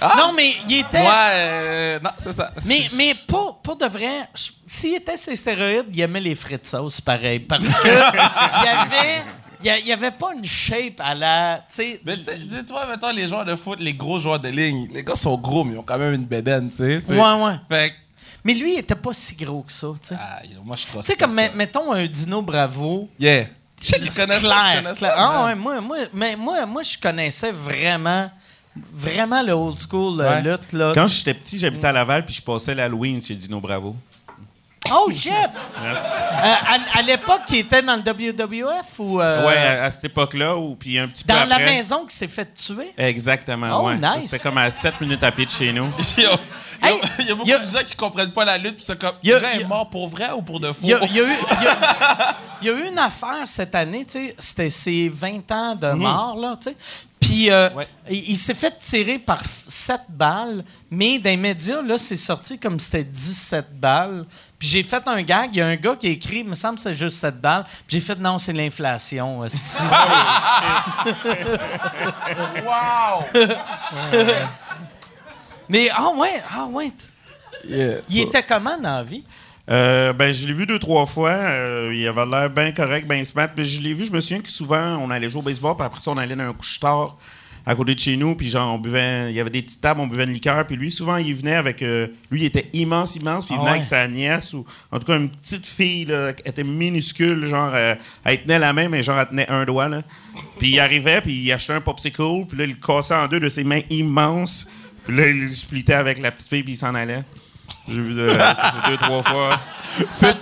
Ah, 0.00 0.14
Non, 0.18 0.32
mais 0.32 0.54
il 0.68 0.78
était. 0.80 1.02
Moi, 1.02 1.12
euh, 1.32 1.98
non, 2.00 2.10
c'est 2.18 2.32
ça. 2.32 2.52
Mais, 2.66 2.86
mais 2.96 3.14
pour, 3.26 3.58
pour 3.58 3.76
de 3.76 3.86
vrai, 3.86 4.28
s'il 4.66 4.94
était 4.94 5.16
sur 5.16 5.30
les 5.30 5.36
stéroïdes, 5.36 5.86
il 5.92 6.00
aimait 6.00 6.20
les 6.20 6.36
frites 6.36 6.66
sauce 6.66 7.00
pareil. 7.00 7.40
Parce 7.40 7.66
que 7.78 7.88
il 7.88 8.64
y 8.64 8.68
avait. 8.68 9.22
Il 9.64 9.68
y 9.68 9.70
a- 9.70 9.78
il 9.78 9.86
y 9.86 9.92
avait 9.92 10.10
pas 10.10 10.34
une 10.36 10.44
shape 10.44 11.00
à 11.00 11.14
la. 11.14 11.58
Tu 11.68 11.74
sais. 11.76 12.00
Mais 12.04 12.16
tu 12.18 12.24
sais, 12.24 12.36
dis-toi, 12.38 12.86
mettons, 12.86 13.10
les 13.12 13.26
joueurs 13.26 13.44
de 13.46 13.56
foot, 13.56 13.80
les 13.80 13.94
gros 13.94 14.18
joueurs 14.18 14.38
de 14.38 14.48
ligne, 14.48 14.88
les 14.92 15.02
gars 15.02 15.16
sont 15.16 15.36
gros, 15.38 15.64
mais 15.64 15.72
ils 15.74 15.78
ont 15.78 15.82
quand 15.82 15.98
même 15.98 16.12
une 16.12 16.26
bédaine, 16.26 16.68
tu 16.70 16.76
sais. 16.76 17.14
Ouais, 17.14 17.42
ouais. 17.42 17.54
Fait 17.68 17.90
que, 17.90 17.94
Mais 18.44 18.52
lui, 18.52 18.74
il 18.74 18.78
était 18.80 18.94
pas 18.94 19.14
si 19.14 19.34
gros 19.36 19.62
que 19.62 19.72
ça, 19.72 19.86
tu 20.00 20.08
sais. 20.08 20.16
ah, 20.20 20.42
yo, 20.44 20.62
moi, 20.62 20.76
je 20.76 20.86
crois 20.86 21.00
Tu 21.00 21.06
sais, 21.06 21.16
comme, 21.16 21.34
met- 21.34 21.52
mettons 21.54 21.92
un 21.92 22.04
dino 22.06 22.42
bravo. 22.42 23.08
Yeah. 23.18 23.46
Je 23.82 23.86
sais 23.88 23.98
connaissent 23.98 24.42
ça, 24.42 24.80
clair, 24.82 24.96
ça. 24.96 25.14
Ah 25.16 25.44
ouais, 25.46 25.54
moi, 25.54 25.80
moi, 25.80 25.96
mais 26.12 26.36
moi, 26.36 26.66
moi, 26.66 26.82
je 26.82 26.98
connaissais 26.98 27.50
vraiment, 27.52 28.30
vraiment 28.92 29.40
le 29.42 29.52
old 29.52 29.78
school 29.78 30.20
euh, 30.20 30.28
Ouais. 30.28 30.42
lutte, 30.42 30.72
là. 30.74 30.92
Quand 30.94 31.08
j'étais 31.08 31.32
petit, 31.34 31.58
j'habitais 31.58 31.86
à 31.86 31.92
Laval, 31.92 32.24
puis 32.26 32.34
je 32.34 32.42
passais 32.42 32.74
l'Halloween 32.74 33.22
chez 33.22 33.34
Dino 33.34 33.60
Bravo. 33.60 33.96
Oh, 34.92 35.10
shit! 35.10 35.32
Euh, 35.32 35.94
à 36.44 36.98
à 36.98 37.02
l'époque, 37.02 37.42
il 37.50 37.58
était 37.60 37.80
dans 37.82 37.96
le 37.96 38.02
WWF 38.02 38.98
ou... 38.98 39.20
euh, 39.20 39.46
Ouais, 39.46 39.56
à, 39.56 39.84
à 39.84 39.90
cette 39.90 40.04
époque-là, 40.04 40.56
ou 40.56 40.74
puis 40.76 40.98
un 40.98 41.08
petit 41.08 41.24
peu 41.24 41.32
Dans 41.32 41.44
la 41.48 41.56
après. 41.56 41.64
maison 41.76 42.04
qui 42.04 42.14
s'est 42.14 42.28
fait 42.28 42.52
tuer? 42.54 42.92
Exactement, 42.98 43.80
Oh, 43.80 43.86
ouais. 43.88 43.96
Nice. 43.96 44.28
C'était 44.28 44.40
comme 44.42 44.58
à 44.58 44.70
7 44.70 45.00
minutes 45.00 45.22
à 45.22 45.32
pied 45.32 45.46
de 45.46 45.50
chez 45.50 45.72
nous. 45.72 45.86
Yo, 46.18 46.28
Hey, 46.82 47.00
il 47.20 47.26
y 47.28 47.30
a 47.30 47.34
beaucoup 47.34 47.48
y 47.48 47.52
a- 47.54 47.58
de 47.60 47.64
gens 47.64 47.82
qui 47.84 47.96
comprennent 47.96 48.32
pas 48.32 48.44
la 48.44 48.58
lutte, 48.58 48.76
puis 48.76 48.84
c'est 48.84 48.98
comme, 48.98 49.14
Y 49.22 49.32
a- 49.32 49.36
le 49.36 49.40
gars 49.40 49.54
y 49.54 49.58
a- 49.58 49.60
est 49.62 49.64
mort 49.64 49.88
pour 49.88 50.06
vrai 50.08 50.30
ou 50.36 50.42
pour 50.42 50.60
de 50.60 50.68
faux? 50.68 50.80
Il 50.82 50.90
y 50.90 50.94
a, 50.94 50.98
il 51.04 51.16
y 51.16 51.20
a 51.20 51.22
eu, 51.22 51.32
il 51.58 51.64
y 51.64 51.66
a- 51.66 52.36
il 52.60 52.66
y 52.66 52.70
a 52.70 52.72
eu 52.74 52.88
une 52.88 52.98
affaire 52.98 53.46
cette 53.46 53.74
année, 53.74 54.04
tu 54.04 54.12
sais, 54.18 54.36
c'était 54.38 54.68
ses 54.68 55.08
20 55.08 55.50
ans 55.52 55.74
de 55.76 55.92
mort, 55.92 56.36
là, 56.38 56.54
tu 56.60 56.70
sais. 56.70 56.76
Puis 57.26 57.50
euh, 57.50 57.70
Ouais. 57.70 57.88
il, 58.10 58.30
il 58.32 58.36
s'est 58.36 58.54
fait 58.54 58.76
tirer 58.78 59.18
par 59.18 59.40
7 59.68 60.00
balles, 60.10 60.62
mais 60.90 61.18
dans 61.18 61.30
les 61.30 61.36
médias, 61.36 61.80
là, 61.80 61.96
c'est 61.96 62.16
sorti 62.18 62.58
comme 62.58 62.78
c'était 62.78 63.04
17 63.04 63.80
balles. 63.80 64.26
Puis 64.58 64.68
j'ai 64.68 64.82
fait 64.82 65.02
un 65.06 65.22
gag, 65.22 65.50
il 65.52 65.58
y 65.58 65.62
a 65.62 65.66
un 65.66 65.76
gars 65.76 65.96
qui 65.96 66.06
a 66.06 66.10
écrit, 66.10 66.38
il 66.40 66.48
me 66.48 66.54
semble 66.54 66.76
que 66.76 66.82
c'est 66.82 66.94
juste 66.94 67.16
7 67.18 67.40
balles. 67.40 67.64
Puis 67.86 67.98
j'ai 67.98 68.00
fait, 68.00 68.16
non, 68.16 68.38
c'est 68.38 68.52
l'inflation. 68.52 69.42
c'est- 69.48 69.82
Wow! 72.64 73.24
mais, 75.68 75.88
ah 75.94 76.10
ouais, 76.16 76.42
ah 76.54 76.66
ouais. 76.66 76.90
t- 76.90 77.06
Yeah, 77.66 77.94
Il 78.10 78.20
ça- 78.20 78.26
était 78.28 78.42
comment 78.42 78.76
dans 78.76 78.96
la 78.96 79.02
vie? 79.02 79.24
Euh, 79.70 80.12
ben, 80.12 80.32
je 80.32 80.46
l'ai 80.46 80.52
vu 80.52 80.66
deux, 80.66 80.78
trois 80.78 81.06
fois. 81.06 81.30
Euh, 81.30 81.92
il 81.94 82.06
avait 82.06 82.26
l'air 82.26 82.50
bien 82.50 82.72
correct, 82.72 83.08
bien 83.08 83.24
smart. 83.24 83.48
Mais 83.56 83.64
je 83.64 83.80
l'ai 83.80 83.94
vu, 83.94 84.04
je 84.04 84.12
me 84.12 84.20
souviens 84.20 84.40
que 84.40 84.50
souvent, 84.50 84.98
on 84.98 85.10
allait 85.10 85.28
jouer 85.28 85.40
au 85.40 85.44
baseball, 85.44 85.76
puis 85.76 85.86
après 85.86 86.00
ça, 86.00 86.10
on 86.10 86.18
allait 86.18 86.36
dans 86.36 86.44
un 86.44 86.52
couche-tard 86.52 87.16
à 87.66 87.74
côté 87.74 87.94
de 87.94 87.98
chez 87.98 88.16
nous, 88.18 88.34
puis 88.34 88.50
genre, 88.50 88.74
on 88.74 88.78
buvait, 88.78 89.30
il 89.30 89.36
y 89.36 89.40
avait 89.40 89.48
des 89.48 89.62
petites 89.62 89.80
tables, 89.80 89.98
on 90.00 90.06
buvait 90.06 90.24
une 90.24 90.32
liqueur, 90.34 90.66
puis 90.66 90.76
lui, 90.76 90.90
souvent, 90.90 91.16
il 91.16 91.34
venait 91.34 91.54
avec, 91.54 91.82
euh, 91.82 92.08
lui, 92.30 92.42
il 92.42 92.44
était 92.44 92.68
immense, 92.74 93.16
immense, 93.16 93.46
puis 93.46 93.54
il 93.54 93.56
Ah 93.56 93.60
venait 93.60 93.70
ouais. 93.70 93.76
avec 93.76 93.84
sa 93.84 94.06
nièce, 94.06 94.52
ou 94.52 94.66
en 94.92 94.98
tout 94.98 95.06
cas, 95.06 95.16
une 95.16 95.30
petite 95.30 95.66
fille, 95.66 96.04
là, 96.04 96.34
qui 96.34 96.46
était 96.46 96.62
minuscule, 96.62 97.46
genre, 97.46 97.70
euh, 97.72 97.94
elle 98.24 98.42
tenait 98.42 98.58
la 98.58 98.74
main, 98.74 98.90
mais 98.90 99.02
genre, 99.02 99.18
elle 99.18 99.28
tenait 99.28 99.50
un 99.50 99.64
doigt, 99.64 99.88
là. 99.88 100.02
Puis 100.58 100.72
il 100.72 100.78
arrivait, 100.78 101.22
puis 101.22 101.34
il 101.42 101.52
achetait 101.52 101.72
un 101.72 101.80
popsicle, 101.80 102.44
puis 102.46 102.58
là, 102.58 102.64
il 102.64 102.70
le 102.70 102.76
cassait 102.76 103.14
en 103.14 103.28
deux 103.28 103.40
de 103.40 103.48
ses 103.48 103.64
mains 103.64 103.80
immenses, 103.88 104.68
puis 105.06 105.16
là, 105.16 105.26
il 105.28 105.40
le 105.40 105.48
splitait 105.48 105.94
avec 105.94 106.18
la 106.18 106.32
petite 106.32 106.48
fille, 106.48 106.64
puis 106.64 106.74
il 106.74 106.76
s'en 106.76 106.94
allait. 106.94 107.22
J'ai 107.86 108.00
vu 108.00 108.14
euh, 108.18 108.38
deux, 108.88 108.96
trois 108.96 109.22
fois. 109.22 109.60
Sais, 110.08 110.34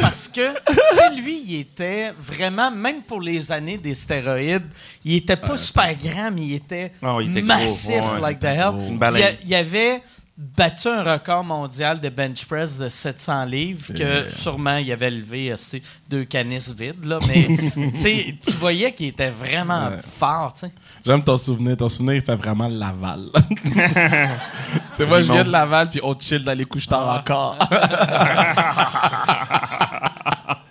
parce 0.00 0.28
que, 0.28 0.52
tu 0.70 0.74
sais, 0.94 1.10
lui, 1.16 1.42
il 1.46 1.60
était 1.60 2.12
vraiment, 2.18 2.70
même 2.70 3.02
pour 3.02 3.20
les 3.20 3.50
années 3.50 3.78
des 3.78 3.94
stéroïdes, 3.94 4.66
il 5.04 5.16
était 5.16 5.36
pas 5.36 5.56
super 5.56 5.94
grand, 5.94 6.30
mais 6.30 6.42
il 6.42 6.54
était, 6.54 6.92
Non, 7.02 7.20
il 7.20 7.30
était 7.30 7.40
gros, 7.40 7.48
massif, 7.48 7.94
ouais, 7.94 8.20
like 8.20 8.38
the 8.38 8.44
hell. 8.44 8.72
Il, 9.42 9.48
y 9.48 9.54
avait 9.54 10.02
battu 10.36 10.88
un 10.88 11.02
record 11.04 11.44
mondial 11.44 12.00
de 12.00 12.08
bench 12.08 12.46
press 12.46 12.78
de 12.78 12.88
700 12.88 13.44
livres 13.44 13.92
que 13.94 14.28
sûrement 14.28 14.78
il 14.78 14.90
avait 14.90 15.10
levé 15.10 15.52
euh, 15.52 15.56
deux 16.08 16.24
canisses 16.24 16.72
vides, 16.72 17.04
là, 17.04 17.18
mais 17.28 17.46
tu 18.42 18.52
voyais 18.52 18.92
qu'il 18.92 19.08
était 19.08 19.30
vraiment 19.30 19.90
fort, 20.00 20.54
tu 20.54 20.60
sais. 20.60 20.72
J'aime 21.04 21.22
ton 21.22 21.36
souvenir. 21.36 21.76
Ton 21.76 21.88
souvenir, 21.88 22.14
il 22.14 22.22
fait 22.22 22.34
vraiment 22.36 22.68
Laval. 22.68 23.26
tu 23.50 23.72
sais, 24.94 25.06
moi, 25.06 25.20
je 25.20 25.30
viens 25.32 25.44
de 25.44 25.50
Laval, 25.50 25.90
puis 25.90 26.00
on 26.02 26.18
chill 26.18 26.42
dans 26.42 26.56
les 26.56 26.64
couches 26.64 26.88
tard 26.88 27.06
Ah. 27.08 27.20
encore. 27.20 27.58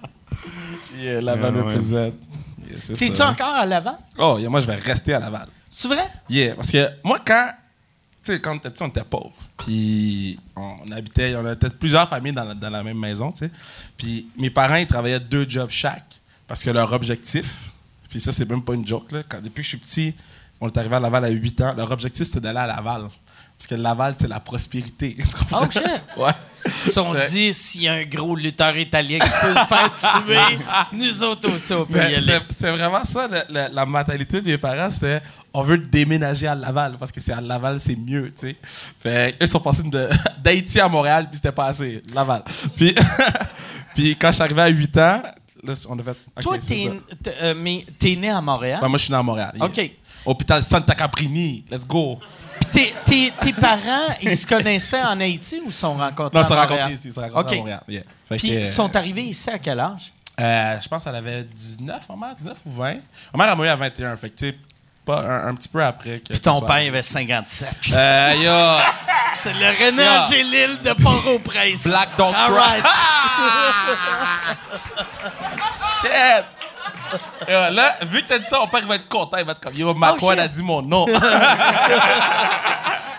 yeah, 0.97 1.21
Laval 1.21 1.56
Ouais, 1.56 1.62
ouais. 1.62 1.67
represent. 1.67 1.95
Yeah, 1.95 2.12
c'est 2.80 2.95
C'est-tu 2.95 3.15
ça. 3.15 3.30
encore 3.30 3.56
à 3.56 3.65
l'avant? 3.65 3.97
Oh, 4.17 4.38
yeah, 4.39 4.50
moi, 4.50 4.60
je 4.60 4.67
vais 4.67 4.76
rester 4.76 5.13
à 5.13 5.19
Laval. 5.19 5.47
C'est 5.69 5.88
vrai? 5.88 6.06
Yeah, 6.30 6.56
parce 6.56 6.71
que 6.71 6.89
moi, 7.04 7.19
quand. 7.26 7.50
Tu 8.24 8.34
sais, 8.34 8.40
quand 8.40 8.54
on 8.54 8.58
était 8.58 8.70
petit, 8.70 8.84
on 8.84 8.88
était 8.90 9.04
pauvres. 9.04 9.32
Puis 9.58 10.40
on 10.56 10.76
habitait, 10.92 11.36
on 11.36 11.52
était 11.52 11.70
plusieurs 11.70 12.08
familles 12.08 12.34
dans 12.34 12.44
la, 12.44 12.54
dans 12.54 12.70
la 12.70 12.84
même 12.84 12.98
maison, 13.00 13.32
tu 13.32 13.40
sais. 13.46 13.52
Puis 13.98 14.28
mes 14.38 14.50
parents, 14.52 14.76
ils 14.76 14.88
travaillaient 14.88 15.20
deux 15.20 15.46
jobs 15.50 15.70
chaque 15.72 16.06
parce 16.48 16.64
que 16.64 16.70
leur 16.70 16.92
objectif, 16.94 17.72
puis 18.10 18.20
ça, 18.20 18.32
c'est 18.32 18.48
même 18.50 18.62
pas 18.64 18.74
une 18.74 18.86
joke, 18.86 19.12
là. 19.12 19.24
Quand, 19.28 19.38
depuis 19.42 19.62
que 19.62 19.64
je 19.64 19.68
suis 19.70 19.78
petit, 19.78 20.14
on 20.60 20.68
est 20.68 20.78
arrivé 20.78 20.96
à 20.96 21.00
Laval 21.00 21.26
à 21.26 21.30
8 21.30 21.62
ans, 21.62 21.74
leur 21.76 21.90
objectif, 21.92 22.28
c'était 22.28 22.42
d'aller 22.42 22.60
à 22.60 22.68
Laval. 22.68 23.08
Parce 23.58 23.68
que 23.68 23.76
Laval, 23.76 24.16
c'est 24.20 24.28
la 24.28 24.40
prospérité. 24.40 25.18
Oh, 25.52 25.64
shit. 25.72 25.82
Ouais. 26.18 26.32
Ils 26.66 26.72
se 26.74 26.92
sont 26.92 27.12
Ouais. 27.12 27.28
dit, 27.30 27.54
s'il 27.56 27.84
y 27.84 27.88
a 27.88 27.94
un 27.94 28.04
gros 28.06 28.36
lutteur 28.36 28.76
italien 28.78 29.18
qui 29.18 29.30
peut 29.42 29.54
se 29.56 29.66
faire 29.66 29.96
tuer, 30.26 30.60
nous 30.94 31.24
autres 31.24 31.56
aussi, 31.56 31.74
on 31.74 31.86
peut 31.86 31.98
y 31.98 32.02
aller. 32.16 32.40
c'est- 32.52 32.72
vraiment 32.72 33.04
ça, 33.04 33.28
le- 33.28 33.42
le- 33.52 33.74
la 33.74 33.86
mentalité 33.86 34.42
de 34.42 34.52
mes 34.52 34.58
parents, 34.60 34.90
c'était 34.92 35.22
on 35.54 35.64
veut 35.64 35.78
déménager 35.78 36.48
à 36.48 36.56
Laval 36.56 36.96
parce 37.00 37.12
que 37.12 37.20
c'est 37.20 37.34
à 37.34 37.42
Laval, 37.42 37.80
c'est 37.80 37.96
mieux, 37.96 38.32
tu 38.32 38.48
sais. 38.50 38.56
Fait 39.00 39.36
ils 39.40 39.48
sont 39.48 39.60
passés 39.60 39.84
d'Haïti 40.44 40.80
à 40.80 40.88
Montréal, 40.88 41.28
puis 41.28 41.36
c'était 41.38 41.52
pas 41.52 41.66
assez. 41.68 42.02
Laval. 42.14 42.44
Puis, 42.76 42.96
puis 43.96 44.16
quand 44.18 44.30
je 44.30 44.34
suis 44.36 44.44
arrivé 44.44 44.62
à 44.62 44.68
8 44.68 44.98
ans, 44.98 45.22
là, 45.64 45.74
on 45.90 45.98
ok, 46.00 46.06
Toi, 46.42 46.58
t'es, 46.58 46.90
euh, 47.42 47.54
mais 47.58 47.86
t'es 48.00 48.16
né 48.16 48.30
à 48.30 48.42
Montréal? 48.42 48.82
Ouais, 48.82 48.90
moi, 48.90 48.98
je 48.98 49.04
suis 49.04 49.12
né 49.12 49.18
à 49.20 49.24
Montréal. 49.24 49.52
yeah. 49.56 49.66
OK. 49.66 49.92
Hôpital 50.26 50.62
Santa 50.62 50.94
Caprini, 50.94 51.66
let's 51.72 51.86
go. 51.86 52.20
Puis 52.60 52.70
tes, 52.70 52.94
tes- 53.06 53.34
tes 53.42 53.54
parents, 53.54 54.14
ils 54.22 54.38
se 54.38 54.46
connaissaient 54.46 55.02
en 55.02 55.20
Haïti 55.20 55.60
ou 55.66 55.72
sont 55.72 55.96
rencontrés 55.96 56.36
Non, 56.38 56.42
ils 56.42 56.44
se 56.44 56.50
sont 56.50 56.56
rencontrés 56.56 56.94
ici, 56.94 57.08
ils 57.08 57.12
se 57.12 57.16
sont 57.16 57.22
rencontrés 57.22 57.56
à 57.56 57.60
Montréal. 57.60 57.84
yeah. 57.88 58.04
Puis 58.30 58.40
que, 58.50 58.54
ils 58.60 58.68
sont 58.68 58.96
arrivés 58.96 59.24
ici 59.24 59.50
à 59.50 59.58
quel 59.58 59.80
âge? 59.80 60.14
euh, 60.40 60.80
je 60.80 60.88
pense 60.88 61.04
qu'elle 61.04 61.16
avait 61.16 61.44
19, 61.44 62.08
ma 62.10 62.28
mère, 62.28 62.36
19 62.36 62.58
ou 62.68 62.72
20. 62.72 62.94
Ma 63.34 63.44
mère 63.44 63.54
a 63.54 63.56
mouru 63.56 63.68
à 63.68 63.76
21, 63.76 64.16
fait 64.16 64.30
que, 64.30 64.54
pas 65.12 65.21
un, 65.21 65.47
un 65.50 65.56
petit 65.56 65.69
peu 65.69 65.84
après. 65.84 66.19
Que 66.19 66.34
Puis 66.34 66.39
ton 66.39 66.62
père, 66.62 66.69
il 66.69 66.71
arrivée. 66.74 66.88
avait 66.89 67.02
57. 67.02 67.69
Euh, 67.93 68.34
yo, 68.36 68.82
C'est 69.43 69.54
le 69.54 69.86
René 69.86 70.04
Yeah. 70.04 70.21
Angélil 70.24 70.82
de 70.84 70.93
Port-au-Prince. 70.93 71.84
Black 71.88 72.10
Don't 72.17 72.34
All 72.34 72.52
Cry. 72.52 72.60
right. 72.60 72.86
Shit! 76.02 76.45
Euh, 77.50 77.69
là, 77.71 77.97
vu 78.04 78.21
que 78.21 78.28
t'as 78.28 78.39
dit 78.39 78.45
ça, 78.45 78.60
mon 78.60 78.67
père 78.67 78.80
il 78.82 78.88
va 78.88 78.95
être 78.95 79.08
content. 79.10 79.38
Il 79.38 79.45
va 79.45 79.52
être 79.54 79.60
comme, 79.62 79.74
yo, 79.76 79.93
Macron 79.93 80.30
shit. 80.32 80.39
a 80.39 80.47
dit 80.47 80.63
mon 80.63 80.82
nom. 80.82 81.06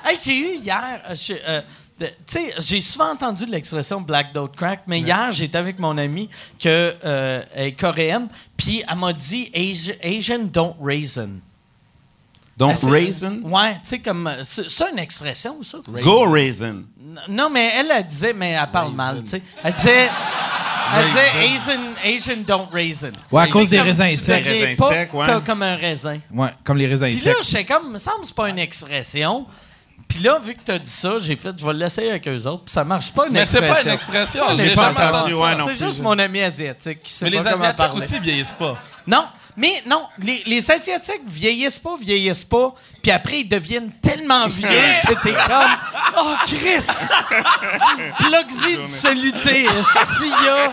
Hey, 0.04 0.18
j'ai 0.20 0.36
eu 0.36 0.56
hier. 0.56 1.00
euh, 1.10 1.14
euh, 1.48 1.60
tu 2.00 2.06
sais, 2.26 2.52
j'ai 2.58 2.80
souvent 2.80 3.12
entendu 3.12 3.46
l'expression 3.46 4.00
Black 4.00 4.32
Don't 4.32 4.48
Crack, 4.50 4.80
mais 4.88 4.98
hier, 4.98 5.30
j'étais 5.30 5.58
avec 5.58 5.78
mon 5.78 5.96
amie 5.96 6.28
que, 6.60 6.92
euh, 7.04 7.42
est 7.54 7.70
coréenne, 7.78 8.26
puis 8.56 8.82
elle 8.90 8.96
m'a 8.98 9.12
dit 9.12 9.48
Asi- 9.54 9.94
Asian 10.02 10.40
don't 10.40 10.74
raisin. 10.82 11.38
Donc, 12.56 12.72
Ah, 12.72 12.76
c'est- 12.76 12.90
raisin. 12.90 13.38
Ouais, 13.44 13.72
tu 13.74 13.80
sais, 13.84 13.98
comme. 14.00 14.26
euh, 14.26 14.42
C'est 14.44 14.68
c'est 14.68 14.90
une 14.92 14.98
expression, 14.98 15.62
ça? 15.62 15.78
Go 16.02 16.30
raisin. 16.30 16.82
Non, 17.28 17.48
mais 17.50 17.72
elle, 17.76 17.90
elle 17.90 18.06
disait, 18.06 18.32
mais 18.34 18.50
elle 18.50 18.66
parle 18.70 18.92
mal, 18.94 19.22
tu 19.24 19.30
sais. 19.30 19.42
Elle 19.64 19.72
disait. 19.72 20.08
Elle 20.94 21.06
disait 21.06 21.30
Asian, 21.54 21.80
Asian 22.04 22.42
don't 22.46 22.68
raisin. 22.70 23.12
Ouais, 23.30 23.44
à 23.44 23.46
cause 23.46 23.70
des 23.70 23.78
Comme 23.78 23.86
raisins 23.86 24.08
tu 24.10 24.16
secs. 24.18 24.44
Raisins 24.44 24.76
pas 24.76 24.88
secs, 24.90 25.14
ouais. 25.14 25.26
comme, 25.46 25.62
un 25.62 25.76
raisin. 25.76 26.18
Ouais, 26.30 26.50
comme 26.64 26.76
les 26.76 26.86
raisins 26.86 27.06
Puis 27.08 27.20
là, 27.24 27.32
secs. 27.40 27.42
j'étais 27.50 27.64
comme, 27.72 27.92
me 27.92 27.98
semble 27.98 28.20
que 28.20 28.26
c'est 28.26 28.34
pas 28.36 28.48
une 28.50 28.58
expression. 28.58 29.46
Puis 30.06 30.18
là, 30.20 30.38
vu 30.44 30.52
que 30.52 30.60
t'as 30.62 30.78
dit 30.78 30.90
ça, 30.90 31.16
j'ai 31.18 31.36
fait, 31.36 31.58
je 31.58 31.64
vais 31.64 31.72
l'essayer 31.72 32.10
avec 32.10 32.28
eux 32.28 32.46
autres. 32.46 32.64
Puis 32.64 32.72
ça 32.74 32.84
marche 32.84 33.10
pas 33.12 33.26
une 33.26 33.32
Mais 33.32 33.46
c'est 33.46 33.58
expression. 33.58 33.74
pas 33.74 33.82
une 33.82 33.94
expression. 33.94 34.44
Je 34.50 34.56
l'ai 34.58 34.68
J'ai 34.68 34.74
pas 34.74 34.92
jamais 34.92 35.16
entendu. 35.16 35.34
ouais, 35.34 35.56
C'est 35.74 35.86
juste 35.86 36.02
mon 36.02 36.18
ami 36.18 36.42
asiatique 36.42 37.02
qui 37.02 37.10
sait 37.12 37.24
Mais 37.24 37.30
les 37.30 37.38
pas 37.38 37.50
Asiatiques 37.52 37.76
parler. 37.78 37.96
aussi 37.96 38.18
vieillissent 38.18 38.52
pas. 38.58 38.76
Non, 39.06 39.24
Mais 39.56 39.82
non, 39.86 40.06
les, 40.18 40.42
les 40.46 40.70
Asiatiques 40.70 41.22
vieillissent 41.26 41.78
pas, 41.78 41.96
vieillissent 42.00 42.44
pas, 42.44 42.72
puis 43.02 43.10
après, 43.10 43.40
ils 43.40 43.48
deviennent 43.48 43.90
tellement 44.00 44.46
vieux 44.46 44.66
que 45.08 45.14
t'es 45.22 45.34
comme 45.34 45.76
«Oh, 46.18 46.34
Chris! 46.46 46.86
Plugsy 48.18 48.76
de 48.78 48.82
soluté, 48.84 49.66
Stia! 49.66 50.72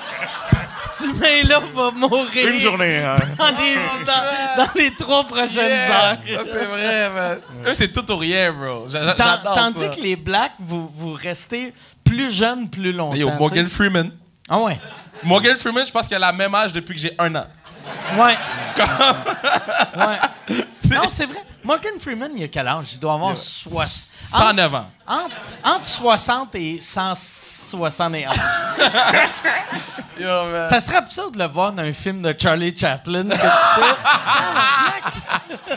Tu 1.01 1.13
mets 1.13 1.43
là, 1.43 1.61
va 1.73 1.91
mourir 1.91 2.47
Une 2.47 2.59
journée. 2.59 2.97
hein. 2.97 3.15
dans 3.37 3.47
les, 3.57 3.75
dans, 4.05 4.63
dans 4.65 4.69
les 4.75 4.93
trois 4.95 5.23
prochaines 5.23 5.71
heures. 5.71 6.17
Ça, 6.27 6.43
c'est 6.43 6.65
vrai, 6.65 7.09
man. 7.09 7.39
Eux, 7.67 7.73
c'est 7.73 7.87
tout 7.91 8.11
ou 8.11 8.17
rien, 8.17 8.51
bro. 8.51 8.89
J'a- 8.89 9.13
Tan- 9.13 9.23
j'adore 9.37 9.55
Tandis 9.55 9.79
ça. 9.79 9.87
que 9.89 10.01
les 10.01 10.17
Blacks, 10.17 10.51
vous, 10.59 10.91
vous 10.93 11.13
restez 11.13 11.73
plus 12.03 12.29
jeunes 12.33 12.69
plus 12.69 12.91
longtemps. 12.91 13.15
Yo, 13.15 13.29
Morgan. 13.31 13.67
Freeman. 13.67 14.11
Ah 14.49 14.59
ouais. 14.59 14.77
Morgan 15.23 15.55
Freeman, 15.55 15.85
je 15.85 15.91
pense 15.91 16.05
qu'il 16.05 16.15
a 16.17 16.19
la 16.19 16.33
même 16.33 16.53
âge 16.55 16.73
depuis 16.73 16.95
que 16.95 16.99
j'ai 16.99 17.13
un 17.17 17.33
an. 17.35 17.45
Ouais. 18.17 18.37
ouais. 19.97 20.19
Non, 20.91 21.09
c'est 21.09 21.25
vrai. 21.25 21.43
Morgan 21.63 21.99
Freeman, 21.99 22.31
il 22.35 22.43
a 22.43 22.47
quel 22.47 22.67
âge? 22.67 22.93
Il 22.93 22.99
doit 22.99 23.13
avoir 23.13 23.37
60. 23.37 23.87
109 24.15 24.75
ans. 24.75 24.87
Entre, 25.07 25.35
entre 25.63 25.85
60 25.85 26.55
et 26.55 26.79
171. 26.81 28.33
Yo, 30.19 30.45
man. 30.45 30.67
Ça 30.67 30.79
serait 30.79 30.97
absurde 30.97 31.33
de 31.35 31.39
le 31.39 31.45
voir 31.45 31.71
dans 31.71 31.83
un 31.83 31.93
film 31.93 32.21
de 32.21 32.33
Charlie 32.37 32.75
Chaplin 32.75 33.23
que 33.29 33.35
tu. 33.35 33.81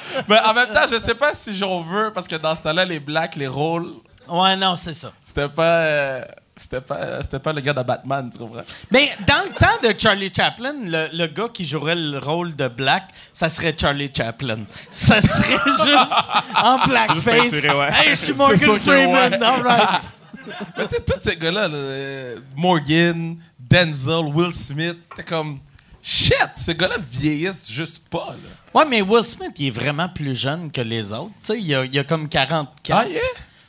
Mais 0.29 0.39
en 0.41 0.55
même 0.55 0.73
temps, 0.73 0.87
je 0.91 0.99
sais 0.99 1.15
pas 1.15 1.33
si 1.35 1.57
j'en 1.57 1.81
veux, 1.81 2.13
parce 2.13 2.27
que 2.27 2.37
dans 2.37 2.55
ce 2.55 2.63
temps-là, 2.63 2.85
les 2.85 3.01
blacks, 3.01 3.37
les 3.37 3.49
rôles, 3.49 3.93
Ouais, 4.29 4.57
non, 4.57 4.77
c'est 4.77 4.95
ça. 4.95 5.11
c'était 5.25 5.49
pas, 5.49 5.63
euh, 5.65 6.25
c'était 6.57 6.81
pas, 6.81 7.23
c'était 7.23 7.39
pas 7.39 7.53
le 7.53 7.61
gars 7.63 7.73
de 7.73 7.83
Batman, 7.83 8.29
tu 8.31 8.39
comprends? 8.39 8.61
Mais 8.91 9.11
dans 9.27 9.43
le 9.45 9.51
temps 9.59 9.89
de 9.89 9.99
Charlie 9.99 10.31
Chaplin, 10.35 10.75
le, 10.85 11.09
le 11.17 11.27
gars 11.27 11.49
qui 11.53 11.65
jouerait 11.65 11.95
le 11.95 12.19
rôle 12.19 12.55
de 12.55 12.69
Black, 12.69 13.05
ça 13.33 13.49
serait 13.49 13.75
Charlie 13.79 14.11
Chaplin. 14.15 14.61
Ça 14.91 15.21
serait 15.21 15.59
juste 15.67 16.31
en 16.57 16.79
blackface. 16.87 17.51
peinturé, 17.51 17.69
ouais. 17.79 17.89
Hey, 17.93 18.11
je 18.11 18.15
suis 18.17 18.33
Morgan 18.35 18.79
Freeman. 18.79 19.33
ouais. 19.33 19.43
All 19.47 19.63
right. 19.63 20.03
Mais 20.77 20.87
tu 20.89 20.97
sais, 20.97 21.03
tous 21.03 21.21
ces 21.21 21.37
gars-là, 21.37 21.69
là, 21.69 21.75
euh, 21.75 22.37
Morgan, 22.57 23.37
Denzel, 23.59 24.25
Will 24.35 24.53
Smith, 24.53 24.97
t'es 25.15 25.23
comme, 25.23 25.61
shit, 26.03 26.37
ces 26.57 26.75
gars-là 26.75 26.97
vieillissent 27.11 27.71
juste 27.71 28.09
pas, 28.09 28.31
là. 28.31 28.51
Ouais, 28.81 28.85
mais 28.89 29.03
Will 29.03 29.25
Smith, 29.25 29.53
il 29.59 29.67
est 29.69 29.71
vraiment 29.71 30.09
plus 30.09 30.35
jeune 30.35 30.73
que 30.73 30.81
les 30.81 31.13
autres. 31.13 31.31
Tu 31.45 31.53
sais, 31.53 31.61
il 31.61 31.75
a, 31.75 31.85
il 31.85 31.97
a 31.99 32.05
comme 32.05 32.29
44. 32.29 32.99
Ah, 32.99 33.09
yeah? 33.09 33.21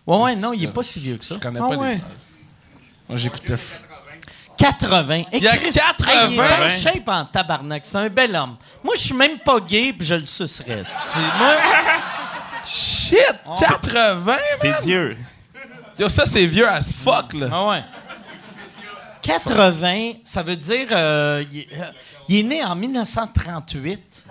Ouais, 0.07 0.17
ouais, 0.17 0.35
non, 0.35 0.51
il 0.53 0.63
est 0.63 0.67
pas 0.73 0.81
si 0.81 0.99
vieux 0.99 1.17
que 1.17 1.25
ça. 1.25 1.35
Je 1.35 1.39
connais 1.39 1.59
Ah 1.61 1.67
pas 1.69 1.77
ouais. 1.77 1.95
les. 1.95 2.01
Moi, 3.13 3.17
j'éctais. 3.19 3.55
80. 4.57 5.23
Il 5.33 5.43
y 5.43 5.47
a 5.47 5.57
Chris, 5.57 5.71
80. 5.71 6.11
hey, 6.11 6.33
il 6.33 6.39
est 6.39 6.65
en 6.65 6.69
shape 6.69 7.07
en 7.07 7.25
tabarnak. 7.25 7.85
C'est 7.85 7.97
un 7.97 8.09
bel 8.09 8.35
homme. 8.35 8.55
Moi, 8.83 8.95
je 8.97 9.01
suis 9.01 9.13
même 9.15 9.37
pas 9.39 9.59
gay, 9.59 9.93
puis 9.93 10.05
je 10.07 10.15
le 10.15 10.25
sucerais. 10.25 10.83
Moi, 11.37 11.55
Shit! 12.65 13.19
80, 13.59 14.15
man! 14.15 14.37
C'est 14.61 14.81
Dieu. 14.83 15.17
Yo, 15.99 16.07
ça, 16.09 16.25
c'est 16.25 16.45
vieux 16.47 16.67
as 16.67 16.93
fuck, 16.93 17.33
là. 17.33 17.47
ah 17.51 17.67
ouais. 17.67 17.83
80, 19.21 20.13
ça 20.23 20.41
veut 20.43 20.55
dire... 20.55 20.87
euh, 20.91 21.43
il, 21.51 21.59
est- 21.59 21.67
euh, 21.73 21.91
il 22.29 22.39
est 22.39 22.43
né 22.43 22.63
en 22.63 22.75
1938. 22.75 24.23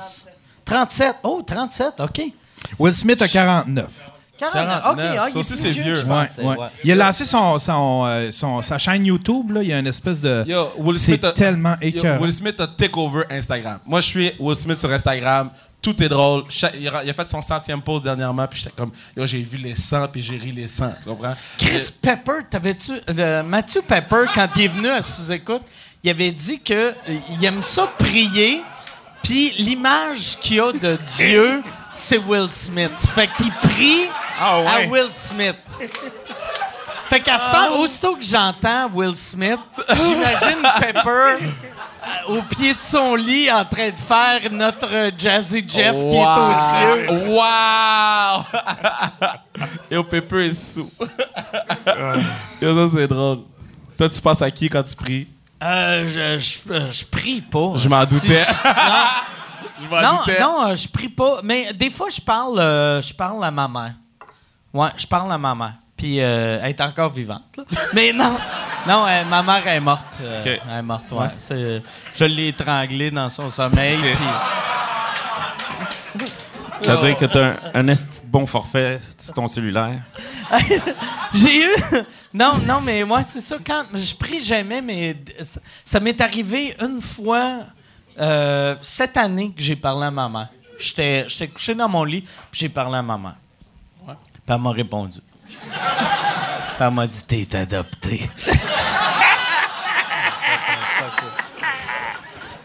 37. 0.64 1.16
Oh, 1.22 1.42
37, 1.46 2.00
OK. 2.00 2.22
Will 2.78 2.94
Smith 2.94 3.20
a 3.22 3.28
49. 3.28 3.86
49. 4.50 4.76
OK, 4.78 4.82
49. 4.96 5.16
ah, 5.18 5.26
il 5.28 5.32
Ça 5.32 5.38
est 5.38 5.40
aussi, 5.40 5.52
plus 5.52 5.60
c'est 5.62 5.70
vieux, 5.70 5.82
vieux. 5.82 5.92
que 5.94 5.98
je 6.00 6.06
Ouais, 6.06 6.08
pensais, 6.26 6.42
ouais. 6.42 6.56
ouais. 6.58 6.66
Il 6.84 6.92
a 6.92 6.94
lancé 6.94 7.24
son, 7.24 7.58
son, 7.58 8.04
euh, 8.06 8.30
son- 8.30 8.62
sa 8.62 8.78
chaîne 8.78 9.04
YouTube. 9.06 9.50
Là. 9.52 9.62
Il 9.62 9.68
y 9.68 9.72
a 9.72 9.78
une 9.78 9.86
espèce 9.86 10.20
de. 10.20 10.44
Yo, 10.46 10.72
Will 10.78 10.98
C'est 10.98 11.06
Smith 11.12 11.24
a, 11.24 11.32
tellement 11.32 11.76
Yo, 11.80 11.88
écœurant. 11.88 12.20
Will 12.22 12.32
Smith 12.32 12.60
a 12.60 12.66
take 12.66 12.92
over 12.96 13.22
Instagram. 13.30 13.78
Moi, 13.86 14.00
je 14.00 14.06
suis 14.06 14.32
Will 14.38 14.56
Smith 14.56 14.78
sur 14.78 14.90
Instagram. 14.92 15.50
Tout 15.80 16.00
est 16.00 16.08
drôle. 16.08 16.44
Cha- 16.48 16.70
il, 16.78 16.86
a, 16.88 17.02
il 17.02 17.10
a 17.10 17.12
fait 17.12 17.24
son 17.28 17.42
centième 17.42 17.82
pause 17.82 18.04
dernièrement, 18.04 18.46
puis 18.46 18.60
j'étais 18.60 18.74
comme, 18.76 18.92
yo, 19.16 19.26
j'ai 19.26 19.42
vu 19.42 19.56
les 19.58 19.74
100, 19.74 20.06
puis 20.08 20.22
j'ai 20.22 20.36
ri 20.36 20.52
les 20.52 20.68
100. 20.68 20.92
Tu 21.02 21.08
comprends? 21.08 21.34
Chris 21.58 21.88
Pepper, 22.00 22.44
t'avais-tu. 22.48 22.92
euh, 23.18 23.42
Mathieu 23.42 23.82
Pepper, 23.82 24.26
quand 24.32 24.46
il 24.54 24.62
est 24.62 24.68
venu 24.68 24.88
à 24.88 25.02
sous-écoute, 25.02 25.62
il 26.04 26.10
avait 26.10 26.30
dit 26.30 26.60
que 26.60 26.72
euh, 26.72 26.92
il 27.30 27.44
aime 27.44 27.64
ça 27.64 27.88
prier, 27.98 28.62
puis 29.24 29.52
l'image 29.58 30.38
qu'il 30.40 30.60
a 30.60 30.70
de 30.72 30.96
Dieu, 31.16 31.62
c'est 31.94 32.18
Will 32.18 32.48
Smith. 32.50 32.92
Fait 33.14 33.28
qu'il 33.28 33.50
prie 33.52 34.08
Ah 34.40 34.60
ouais. 34.60 34.66
à 34.66 34.88
Will 34.88 35.08
Smith. 35.12 35.56
Fait 37.08 37.20
qu'à 37.20 37.36
ce 37.38 37.50
temps, 37.50 37.76
aussitôt 37.78 38.16
que 38.16 38.24
j'entends 38.24 38.88
Will 38.94 39.14
Smith, 39.16 39.58
j'imagine 39.88 40.62
Pepper 40.80 41.08
euh, 41.08 41.38
au 42.28 42.42
pied 42.42 42.72
de 42.72 42.80
son 42.80 43.14
lit 43.16 43.50
en 43.52 43.64
train 43.66 43.90
de 43.90 43.96
faire 43.96 44.40
notre 44.50 45.10
Jazzy 45.18 45.62
Jeff 45.68 45.94
qui 45.94 46.16
est 46.16 46.26
aux 46.26 46.56
cieux. 46.56 47.08
Wow! 47.28 48.44
Yo, 49.90 50.04
Pepper 50.04 50.46
est 50.46 50.52
sous. 50.52 50.90
Yo, 52.62 52.86
ça, 52.88 52.94
c'est 52.94 53.08
drôle. 53.08 53.40
Toi, 53.98 54.08
tu 54.08 54.20
penses 54.20 54.40
à 54.42 54.50
qui 54.50 54.68
quand 54.70 54.82
tu 54.82 54.96
pries? 54.96 55.28
Euh, 55.62 56.06
je, 56.08 56.38
je, 56.38 56.90
je 56.90 57.04
prie 57.04 57.40
pas. 57.42 57.74
Je 57.76 57.88
m'en 57.88 58.06
Si 58.06 58.14
doutais. 58.14 58.38
je- 58.42 58.52
Non, 60.02 60.18
non, 60.40 60.66
euh, 60.68 60.74
je 60.74 60.88
prie 60.88 61.08
pas. 61.08 61.40
Mais 61.44 61.72
des 61.72 61.90
fois, 61.90 62.08
je 62.10 62.20
parle, 62.20 62.58
euh, 62.58 63.00
je 63.02 63.12
parle 63.14 63.44
à 63.44 63.50
ma 63.50 63.68
mère. 63.68 63.94
Ouais, 64.72 64.88
je 64.96 65.06
parle 65.06 65.32
à 65.32 65.38
ma 65.38 65.54
mère. 65.54 65.74
Puis 65.96 66.20
euh, 66.20 66.58
elle 66.62 66.70
est 66.70 66.80
encore 66.80 67.10
vivante. 67.12 67.42
là. 67.56 67.64
Mais 67.94 68.12
non, 68.12 68.36
non, 68.88 69.06
euh, 69.06 69.24
ma 69.24 69.42
mère 69.42 69.66
est 69.68 69.80
morte. 69.80 70.18
euh, 70.20 70.40
Ok. 70.40 70.60
Elle 70.70 70.78
est 70.78 70.82
morte, 70.82 71.12
ouais. 71.12 71.28
C'est- 71.38 71.82
je 72.14 72.24
l'ai 72.24 72.48
étranglée 72.48 73.10
dans 73.10 73.28
son 73.28 73.50
sommeil. 73.50 73.98
puis- 73.98 74.16
Ça 76.84 76.96
veut 76.96 77.06
dire 77.08 77.16
que 77.16 77.26
t'as 77.26 77.44
un, 77.50 77.56
un 77.74 77.88
esti 77.88 78.22
de 78.22 78.30
bon 78.30 78.44
forfait 78.46 78.98
sur 79.16 79.32
ton 79.34 79.46
cellulaire. 79.46 80.00
J'ai 81.34 81.64
eu. 81.64 81.72
Non, 82.34 82.54
non, 82.66 82.80
mais 82.80 83.04
moi, 83.04 83.22
c'est 83.24 83.42
ça. 83.42 83.56
Quand 83.64 83.84
je 83.92 84.14
prie 84.14 84.40
jamais, 84.40 84.80
mais 84.80 85.12
d- 85.12 85.34
ça, 85.42 85.60
ça 85.84 86.00
m'est 86.00 86.18
arrivé 86.18 86.74
une 86.80 87.02
fois 87.02 87.58
euh, 88.20 88.76
cette 88.82 89.16
année 89.16 89.50
que 89.56 89.62
j'ai 89.62 89.76
parlé 89.76 90.06
à 90.06 90.10
ma 90.10 90.28
mère. 90.28 90.48
J'étais 90.78 91.24
j'étais 91.28 91.48
couché 91.48 91.74
dans 91.74 91.88
mon 91.88 92.04
lit, 92.04 92.22
puis 92.22 92.60
j'ai 92.60 92.68
parlé 92.68 92.98
à 92.98 93.02
ma 93.02 93.16
mère. 93.18 93.36
Puis 94.06 94.16
elle 94.48 94.58
m'a 94.60 94.70
répondu. 94.72 95.18
Puis 95.48 95.70
elle 96.80 96.90
m'a 96.90 97.06
dit 97.06 97.22
T'es 97.24 97.56
adopté. 97.56 98.28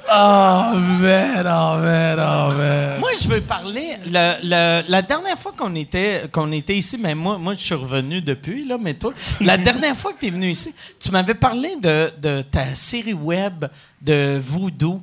Oh, 0.10 0.72
man, 0.74 1.46
oh, 1.46 1.78
man, 1.82 2.18
oh, 2.18 2.54
man. 2.56 3.00
Moi, 3.02 3.10
je 3.22 3.28
veux 3.28 3.42
parler. 3.42 3.98
le- 4.06 4.38
le- 4.42 4.84
la 4.90 5.02
dernière 5.02 5.38
fois 5.38 5.52
qu'on 5.56 5.76
était, 5.76 6.30
qu'on 6.32 6.50
était 6.54 6.78
ici, 6.78 6.98
mais 6.98 7.14
moi, 7.14 7.38
moi, 7.38 7.54
je 7.56 7.60
suis 7.60 7.76
revenu 7.76 8.22
depuis, 8.22 8.66
là, 8.66 8.78
mais 8.82 8.94
toi, 8.94 9.12
la 9.42 9.58
dernière 9.68 9.98
fois 9.98 10.14
que 10.14 10.20
tu 10.20 10.28
es 10.28 10.30
venu 10.30 10.50
ici, 10.50 10.74
tu 10.98 11.12
m'avais 11.12 11.34
parlé 11.34 11.76
de, 11.76 12.10
de 12.20 12.42
ta 12.42 12.74
série 12.74 13.14
web 13.14 13.66
de 14.02 14.40
Voodoo. 14.42 15.02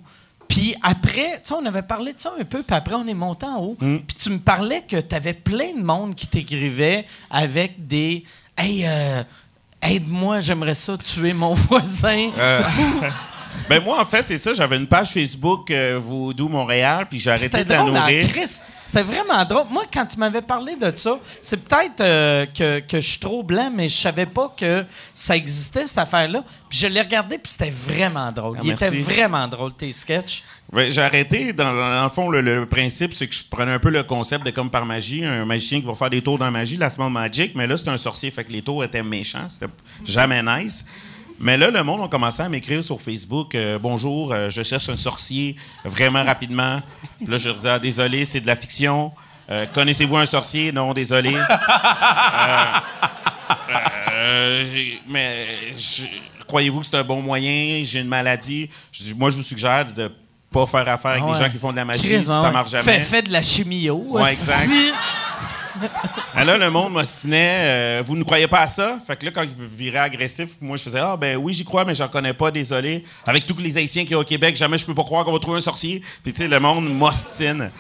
Puis 0.55 0.73
après, 0.85 1.41
tu 1.43 1.49
sais, 1.49 1.55
on 1.55 1.67
avait 1.67 1.83
parlé 1.83 2.13
de 2.13 2.21
ça 2.21 2.33
un 2.39 2.45
peu, 2.45 2.63
puis 2.63 2.77
après, 2.77 2.95
on 2.95 3.09
est 3.09 3.15
monté 3.15 3.45
en 3.45 3.59
haut. 3.59 3.77
Puis 3.81 4.17
tu 4.17 4.31
me 4.31 4.39
parlais 4.39 4.83
que 4.83 5.01
tu 5.01 5.15
avais 5.15 5.33
plein 5.33 5.73
de 5.77 5.83
monde 5.83 6.15
qui 6.15 6.29
t'écrivait 6.29 7.07
avec 7.29 7.89
des. 7.89 8.23
Hey, 8.57 8.85
euh, 8.87 9.25
aide-moi, 9.83 10.39
j'aimerais 10.39 10.75
ça 10.75 10.97
tuer 10.97 11.33
mon 11.33 11.55
voisin. 11.69 12.31
Ben 13.69 13.83
moi, 13.83 14.01
en 14.01 14.05
fait, 14.05 14.27
c'est 14.27 14.37
ça. 14.37 14.53
J'avais 14.53 14.77
une 14.77 14.89
page 14.89 15.13
Facebook 15.13 15.71
euh, 15.71 15.99
Voodoo 16.03 16.49
Montréal, 16.49 17.07
puis 17.09 17.21
j'ai 17.21 17.31
arrêté 17.31 17.63
de 17.65 17.69
la 17.69 17.85
nourrir. 17.85 18.27
C'était 18.95 19.13
vraiment 19.13 19.45
drôle. 19.45 19.65
Moi, 19.73 19.83
quand 19.93 20.07
tu 20.07 20.17
m'avais 20.21 20.41
parlé 20.41 20.77
de 20.77 20.97
ça, 20.97 21.19
c'est 21.41 21.57
peut-être 21.57 22.01
euh, 22.01 22.47
que, 22.47 22.79
que 22.79 23.01
je 23.01 23.09
suis 23.09 23.19
trop 23.19 23.43
blanc, 23.43 23.69
mais 23.75 23.89
je 23.89 23.97
savais 23.97 24.25
pas 24.25 24.55
que 24.57 24.85
ça 25.13 25.35
existait, 25.35 25.89
cette 25.89 25.99
affaire-là. 25.99 26.45
Puis 26.69 26.79
je 26.79 26.87
l'ai 26.87 27.01
regardé, 27.01 27.39
puis 27.39 27.51
c'était 27.51 27.71
vraiment 27.73 28.31
drôle. 28.31 28.57
Ah, 28.61 28.63
Il 28.63 28.71
était 28.71 28.91
vraiment 28.91 29.49
drôle, 29.49 29.73
tes 29.73 29.91
sketchs. 29.91 30.45
Ouais, 30.73 30.93
j'ai 30.93 31.03
arrêté. 31.03 31.53
Dans, 31.53 31.75
dans 31.75 32.05
le 32.05 32.09
fond, 32.09 32.31
le, 32.31 32.41
le 32.41 32.67
principe, 32.67 33.15
c'est 33.15 33.27
que 33.27 33.35
je 33.35 33.43
prenais 33.51 33.73
un 33.73 33.81
peu 33.81 33.91
le 33.91 34.05
concept 34.05 34.47
de 34.47 34.53
comme 34.53 34.71
par 34.71 34.87
magie, 34.87 35.25
un 35.25 35.45
magicien 35.45 35.81
qui 35.81 35.87
va 35.87 35.97
faire 35.97 36.11
des 36.11 36.23
tours 36.23 36.39
dans 36.39 36.45
la 36.45 36.53
magie, 36.53 36.77
la 36.77 36.89
Small 36.89 37.11
Magic, 37.11 37.57
mais 37.57 37.67
là, 37.67 37.77
c'est 37.77 37.89
un 37.89 37.97
sorcier, 37.97 38.31
fait 38.31 38.45
que 38.45 38.53
les 38.53 38.63
tours 38.63 38.85
étaient 38.85 39.03
méchants. 39.03 39.49
C'était 39.49 39.73
jamais 40.05 40.41
nice. 40.41 40.85
Mais 41.41 41.57
là, 41.57 41.71
le 41.71 41.83
monde 41.83 42.03
a 42.03 42.09
commencé 42.09 42.43
à 42.43 42.49
m'écrire 42.49 42.85
sur 42.85 43.01
Facebook 43.01 43.55
euh, 43.55 43.79
Bonjour, 43.81 44.33
euh, 44.33 44.51
je 44.51 44.63
cherche 44.63 44.89
un 44.89 44.97
sorcier 44.97 45.57
vraiment 45.85 46.23
rapidement. 46.25 46.81
Puis 47.19 47.27
là, 47.27 47.37
je 47.37 47.49
leur 47.49 47.57
disais 47.57 47.71
ah, 47.71 47.79
Désolé, 47.79 48.25
c'est 48.25 48.41
de 48.41 48.47
la 48.47 48.57
fiction. 48.57 49.13
Euh, 49.51 49.67
Connaissez-vous 49.73 50.17
un 50.17 50.27
sorcier? 50.27 50.73
Non, 50.73 50.93
désolé. 50.95 51.35
Mais 55.09 55.47
croyez-vous 56.47 56.81
que 56.81 56.87
c'est 56.87 56.97
un 56.97 57.05
bon 57.05 57.21
moyen? 57.21 57.83
J'ai 57.85 58.01
une 58.01 58.09
maladie. 58.09 58.71
Je 58.93 59.03
dis, 59.03 59.15
moi, 59.15 59.31
je 59.31 59.37
vous 59.37 59.43
suggère 59.43 59.87
de 59.93 60.11
pas 60.51 60.67
faire 60.67 60.89
affaire 60.89 61.11
avec 61.11 61.23
Ah 61.25 61.27
des 61.27 61.33
ouais. 61.33 61.45
gens 61.45 61.51
qui 61.51 61.59
font 61.59 61.73
de 61.73 61.77
la 61.77 61.85
magie. 61.85 62.09
Chris, 62.09 62.23
ça 62.23 62.51
marche 62.51 62.71
jamais. 62.71 62.85
Fais, 62.85 63.01
fais 63.01 63.23
de 63.23 63.33
la 63.33 63.43
chimio. 63.43 63.97
Ouais, 64.09 64.33
exact. 64.33 64.71
Ah, 66.35 66.45
là, 66.45 66.57
le 66.57 66.71
monde 66.71 66.93
m'ostinait. 66.93 67.99
euh, 68.01 68.03
vous 68.07 68.17
ne 68.17 68.23
croyez 68.25 68.47
pas 68.47 68.61
à 68.61 68.69
ça? 68.69 68.99
Fait 69.07 69.17
que 69.17 69.25
là, 69.27 69.33
quand 69.35 69.43
il 69.43 69.51
virait 69.77 69.99
agressif, 69.99 70.51
moi, 70.61 70.77
je 70.77 70.83
faisais 70.85 71.01
Ah, 71.01 71.17
ben 71.17 71.37
oui, 71.37 71.53
j'y 71.53 71.65
crois, 71.65 71.85
mais 71.85 71.95
j'en 71.95 72.09
connais 72.09 72.35
pas, 72.35 72.51
désolé. 72.51 73.05
Avec 73.27 73.47
tous 73.47 73.57
les 73.59 73.77
Haïtiens 73.77 74.03
qu'il 74.03 74.13
y 74.13 74.15
a 74.15 74.19
au 74.19 74.25
Québec, 74.25 74.57
jamais 74.57 74.79
je 74.79 74.87
peux 74.87 74.95
pas 74.95 75.05
croire 75.05 75.25
qu'on 75.25 75.33
va 75.33 75.39
trouver 75.39 75.59
un 75.59 75.63
sorcier. 75.63 76.03
Puis, 76.23 76.33
tu 76.33 76.43
sais, 76.43 76.49
le 76.49 76.61
monde 76.61 76.89
m'ostine. 76.93 77.71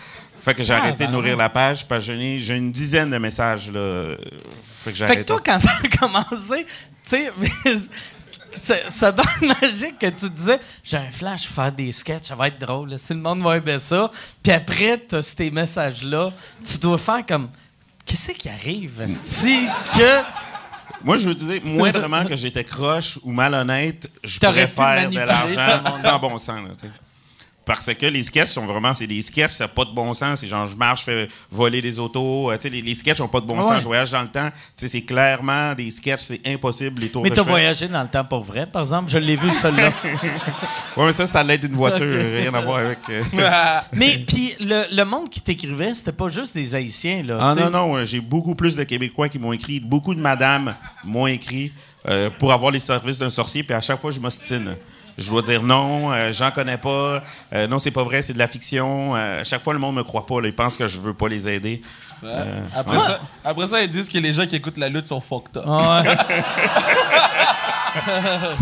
Fait 0.42 0.54
que 0.54 0.62
j'ai 0.62 0.74
arrêté 0.74 1.06
de 1.06 1.12
nourrir 1.12 1.36
la 1.36 1.48
page, 1.48 1.86
parce 1.86 2.06
que 2.06 2.14
j'ai 2.38 2.56
une- 2.56 2.70
dizaine 2.72 3.10
de 3.10 3.18
messages, 3.18 3.70
là. 3.70 4.14
Fait 4.84 4.90
que 4.92 4.96
j'ai 4.98 5.06
Fait 5.06 5.16
que 5.16 5.22
toi, 5.22 5.40
quand 5.44 5.58
t'as 5.58 5.88
commencé, 5.98 6.66
tu 7.08 7.16
sais, 7.16 7.32
ça, 8.52 8.74
ça 8.90 9.10
donne 9.12 9.24
logique 9.62 9.98
que 9.98 10.06
tu 10.10 10.28
disais 10.30 10.58
j'ai 10.84 10.96
un 10.98 11.10
flash 11.10 11.46
pour 11.46 11.56
faire 11.64 11.72
des 11.72 11.90
sketchs, 11.92 12.24
ça 12.26 12.34
va 12.36 12.48
être 12.48 12.60
drôle. 12.60 12.96
Si 12.98 13.14
le 13.14 13.20
monde 13.20 13.40
va 13.42 13.56
aimer 13.56 13.78
ça. 13.78 14.10
Puis 14.42 14.52
après, 14.52 14.98
t'as 14.98 15.22
ces 15.22 15.50
messages-là, 15.50 16.30
tu 16.64 16.78
dois 16.78 16.98
faire 16.98 17.24
comme 17.26 17.48
qu'est-ce 18.06 18.32
qui 18.32 18.48
arrive, 18.48 19.00
esti, 19.00 19.66
que. 19.96 20.20
Moi, 21.02 21.18
je 21.18 21.26
veux 21.28 21.34
te 21.34 21.44
dire, 21.44 21.60
moindrement 21.64 22.24
que 22.24 22.34
j'étais 22.36 22.64
croche 22.64 23.18
ou 23.22 23.30
malhonnête, 23.32 24.10
je 24.22 24.38
T'aurais 24.40 24.66
pourrais 24.68 25.06
pu 25.06 25.12
faire 25.14 25.24
de 25.24 25.28
l'argent 25.28 25.82
ce 25.84 25.90
monde-là. 25.90 26.10
sans 26.10 26.18
bon 26.18 26.38
sens. 26.38 26.56
là, 26.66 26.74
tu 26.74 26.86
sais. 26.86 26.92
Parce 27.66 27.92
que 27.94 28.06
les 28.06 28.22
sketchs 28.22 28.50
sont 28.50 28.66
vraiment, 28.66 28.92
c'est 28.92 29.06
des 29.06 29.22
sketchs, 29.22 29.52
ça 29.52 29.64
n'a 29.64 29.68
pas 29.68 29.84
de 29.86 29.92
bon 29.92 30.12
sens. 30.12 30.40
C'est 30.40 30.48
genre, 30.48 30.66
je 30.66 30.76
marche, 30.76 31.00
je 31.00 31.04
fais 31.06 31.28
voler 31.50 31.80
des 31.80 31.98
autos. 31.98 32.50
euh, 32.50 32.56
tu 32.56 32.62
sais, 32.62 32.68
les, 32.68 32.82
les 32.82 32.94
sketchs 32.94 33.20
n'ont 33.20 33.28
pas 33.28 33.40
de 33.40 33.46
bon 33.46 33.56
Ouais. 33.58 33.62
sens. 33.64 33.78
Je 33.80 33.84
voyage 33.84 34.10
dans 34.10 34.20
le 34.22 34.28
temps. 34.28 34.50
Tu 34.50 34.60
sais, 34.76 34.88
c'est 34.88 35.02
clairement 35.02 35.72
des 35.74 35.90
sketchs, 35.90 36.20
c'est 36.20 36.40
impossible. 36.46 37.00
Les 37.00 37.08
tours 37.08 37.22
Mais 37.22 37.30
je 37.30 37.34
fais. 37.34 37.40
voyagé 37.42 37.88
dans 37.88 38.02
le 38.02 38.08
temps 38.08 38.24
pour 38.24 38.42
vrai, 38.42 38.66
par 38.66 38.82
exemple? 38.82 39.10
Je 39.10 39.16
l'ai 39.18 39.36
vu, 39.36 39.50
celui-là. 39.52 39.92
Ouais, 40.96 41.06
mais 41.06 41.12
ça, 41.12 41.26
c'est 41.26 41.36
à 41.36 41.42
l'aide 41.42 41.62
d'une 41.66 41.74
voiture. 41.74 42.06
Rien 42.06 42.54
à 42.54 42.60
voir 42.60 42.76
avec. 42.78 42.98
euh, 43.10 43.24
Mais 43.92 44.16
puis 44.18 44.54
le, 44.60 44.84
le 44.94 45.04
monde 45.04 45.28
qui 45.28 45.40
t'écrivait, 45.40 45.92
c'était 45.92 46.12
pas 46.12 46.28
juste 46.28 46.54
des 46.54 46.74
Haïtiens, 46.74 47.22
là. 47.24 47.38
Ah 47.40 47.52
tu 47.56 47.62
non, 47.62 47.70
non, 47.70 48.04
j'ai 48.04 48.20
beaucoup 48.20 48.54
plus 48.54 48.76
de 48.76 48.84
Québécois 48.84 49.28
qui 49.28 49.40
m'ont 49.40 49.52
écrit. 49.52 49.80
Beaucoup 49.80 50.14
de 50.14 50.20
madames 50.20 50.76
m'ont 51.02 51.26
écrit 51.26 51.72
euh, 52.08 52.30
pour 52.38 52.52
avoir 52.52 52.70
les 52.70 52.78
services 52.78 53.18
d'un 53.18 53.30
sorcier. 53.30 53.64
Puis 53.64 53.74
à 53.74 53.80
chaque 53.80 54.00
fois, 54.00 54.12
je 54.12 54.20
m'ostine. 54.20 54.76
Je 55.16 55.30
dois 55.30 55.42
dire 55.42 55.62
non, 55.62 56.12
euh, 56.12 56.32
j'en 56.32 56.50
connais 56.50 56.78
pas. 56.78 57.22
euh, 57.52 57.66
non, 57.68 57.78
c'est 57.78 57.90
pas 57.90 58.02
vrai, 58.02 58.22
c'est 58.22 58.32
de 58.32 58.38
la 58.38 58.48
fiction. 58.48 59.14
Euh, 59.14 59.42
à 59.42 59.44
chaque 59.44 59.62
fois, 59.62 59.72
le 59.72 59.78
monde 59.78 59.96
me 59.96 60.02
croit 60.02 60.26
pas. 60.26 60.40
là. 60.40 60.48
ils 60.48 60.54
pensent 60.54 60.76
que 60.76 60.86
je 60.86 60.98
veux 61.00 61.14
pas 61.14 61.28
les 61.28 61.48
aider. 61.48 61.80
Après, 62.74 62.98
ça, 62.98 63.20
après 63.44 63.66
ça, 63.66 63.82
ils 63.82 63.88
disent 63.88 64.08
que 64.08 64.18
les 64.18 64.32
gens 64.32 64.46
qui 64.46 64.56
écoutent 64.56 64.78
la 64.78 64.88
lutte 64.88 65.06
sont 65.06 65.20
fucked 65.20 65.56
up. 65.58 65.64
Ah 65.66 66.02
ouais. 66.02 66.16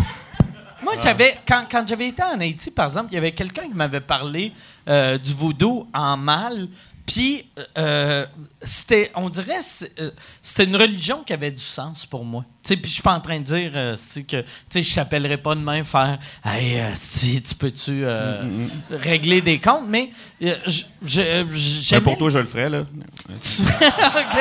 Moi, 0.83 0.93
j'avais 1.01 1.37
quand, 1.47 1.63
quand 1.71 1.87
j'avais 1.87 2.09
été 2.09 2.21
en 2.21 2.39
Haïti, 2.39 2.69
par 2.69 2.87
exemple, 2.87 3.07
il 3.11 3.15
y 3.15 3.17
avait 3.17 3.31
quelqu'un 3.31 3.63
qui 3.63 3.73
m'avait 3.73 4.01
parlé 4.01 4.51
euh, 4.89 5.17
du 5.17 5.33
vaudou 5.33 5.87
en 5.93 6.17
mal. 6.17 6.67
Puis, 7.05 7.45
euh, 7.77 8.25
c'était, 8.61 9.11
on 9.15 9.29
dirait, 9.29 9.59
euh, 9.99 10.11
c'était 10.41 10.63
une 10.63 10.75
religion 10.77 11.21
qui 11.25 11.33
avait 11.33 11.51
du 11.51 11.61
sens 11.61 12.05
pour 12.05 12.23
moi. 12.23 12.45
Tu 12.63 12.69
sais, 12.69 12.77
puis 12.77 12.87
je 12.87 12.93
suis 12.93 13.01
pas 13.03 13.13
en 13.13 13.19
train 13.19 13.39
de 13.39 13.43
dire 13.43 13.71
euh, 13.75 13.95
c'est 13.97 14.23
que, 14.23 14.39
tu 14.41 14.47
sais, 14.69 14.83
je 14.83 14.95
t'appellerai 14.95 15.35
pas 15.35 15.53
demain 15.53 15.83
faire, 15.83 16.17
hey, 16.45 16.79
euh, 16.79 16.91
si, 16.95 17.41
tu 17.41 17.55
peux-tu 17.55 18.05
euh, 18.05 18.41
régler 18.89 19.41
des 19.41 19.59
comptes, 19.59 19.87
mais 19.89 20.11
euh, 20.43 20.55
je, 20.65 20.83
je, 21.05 21.97
pour 21.99 22.17
toi, 22.17 22.29
je 22.29 22.39
le 22.39 22.45
ferais, 22.45 22.69
là. 22.69 22.85
Ok, 23.29 24.35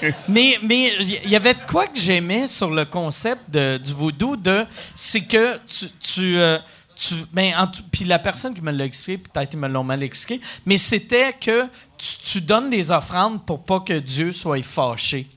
ben- 0.00 0.12
mais 0.28 0.58
mais 0.62 0.92
il 1.00 1.28
y 1.30 1.36
avait 1.36 1.54
de 1.54 1.64
quoi 1.68 1.86
que 1.86 1.98
j'aimais 1.98 2.46
sur 2.48 2.70
le 2.70 2.84
concept 2.84 3.42
de, 3.50 3.76
du 3.78 3.92
vaudou 3.92 4.36
de 4.36 4.64
c'est 4.96 5.22
que 5.24 5.56
tu 5.66 5.86
tu, 6.00 6.38
euh, 6.38 6.58
tu 7.08 7.14
ben, 7.32 7.54
en 7.56 7.70
puis 7.90 8.04
la 8.04 8.18
personne 8.18 8.54
qui 8.54 8.60
me 8.60 8.72
l'a 8.72 8.84
expliqué 8.84 9.18
peut-être 9.18 9.54
ils 9.54 9.58
me 9.58 9.68
l'ont 9.68 9.84
mal 9.84 10.02
expliqué 10.02 10.44
mais 10.66 10.78
c'était 10.78 11.32
que 11.32 11.66
tu, 11.96 12.16
tu 12.22 12.40
donnes 12.40 12.70
des 12.70 12.90
offrandes 12.90 13.44
pour 13.44 13.62
pas 13.64 13.80
que 13.80 13.98
Dieu 13.98 14.32
soit 14.32 14.62
fâché 14.62 15.28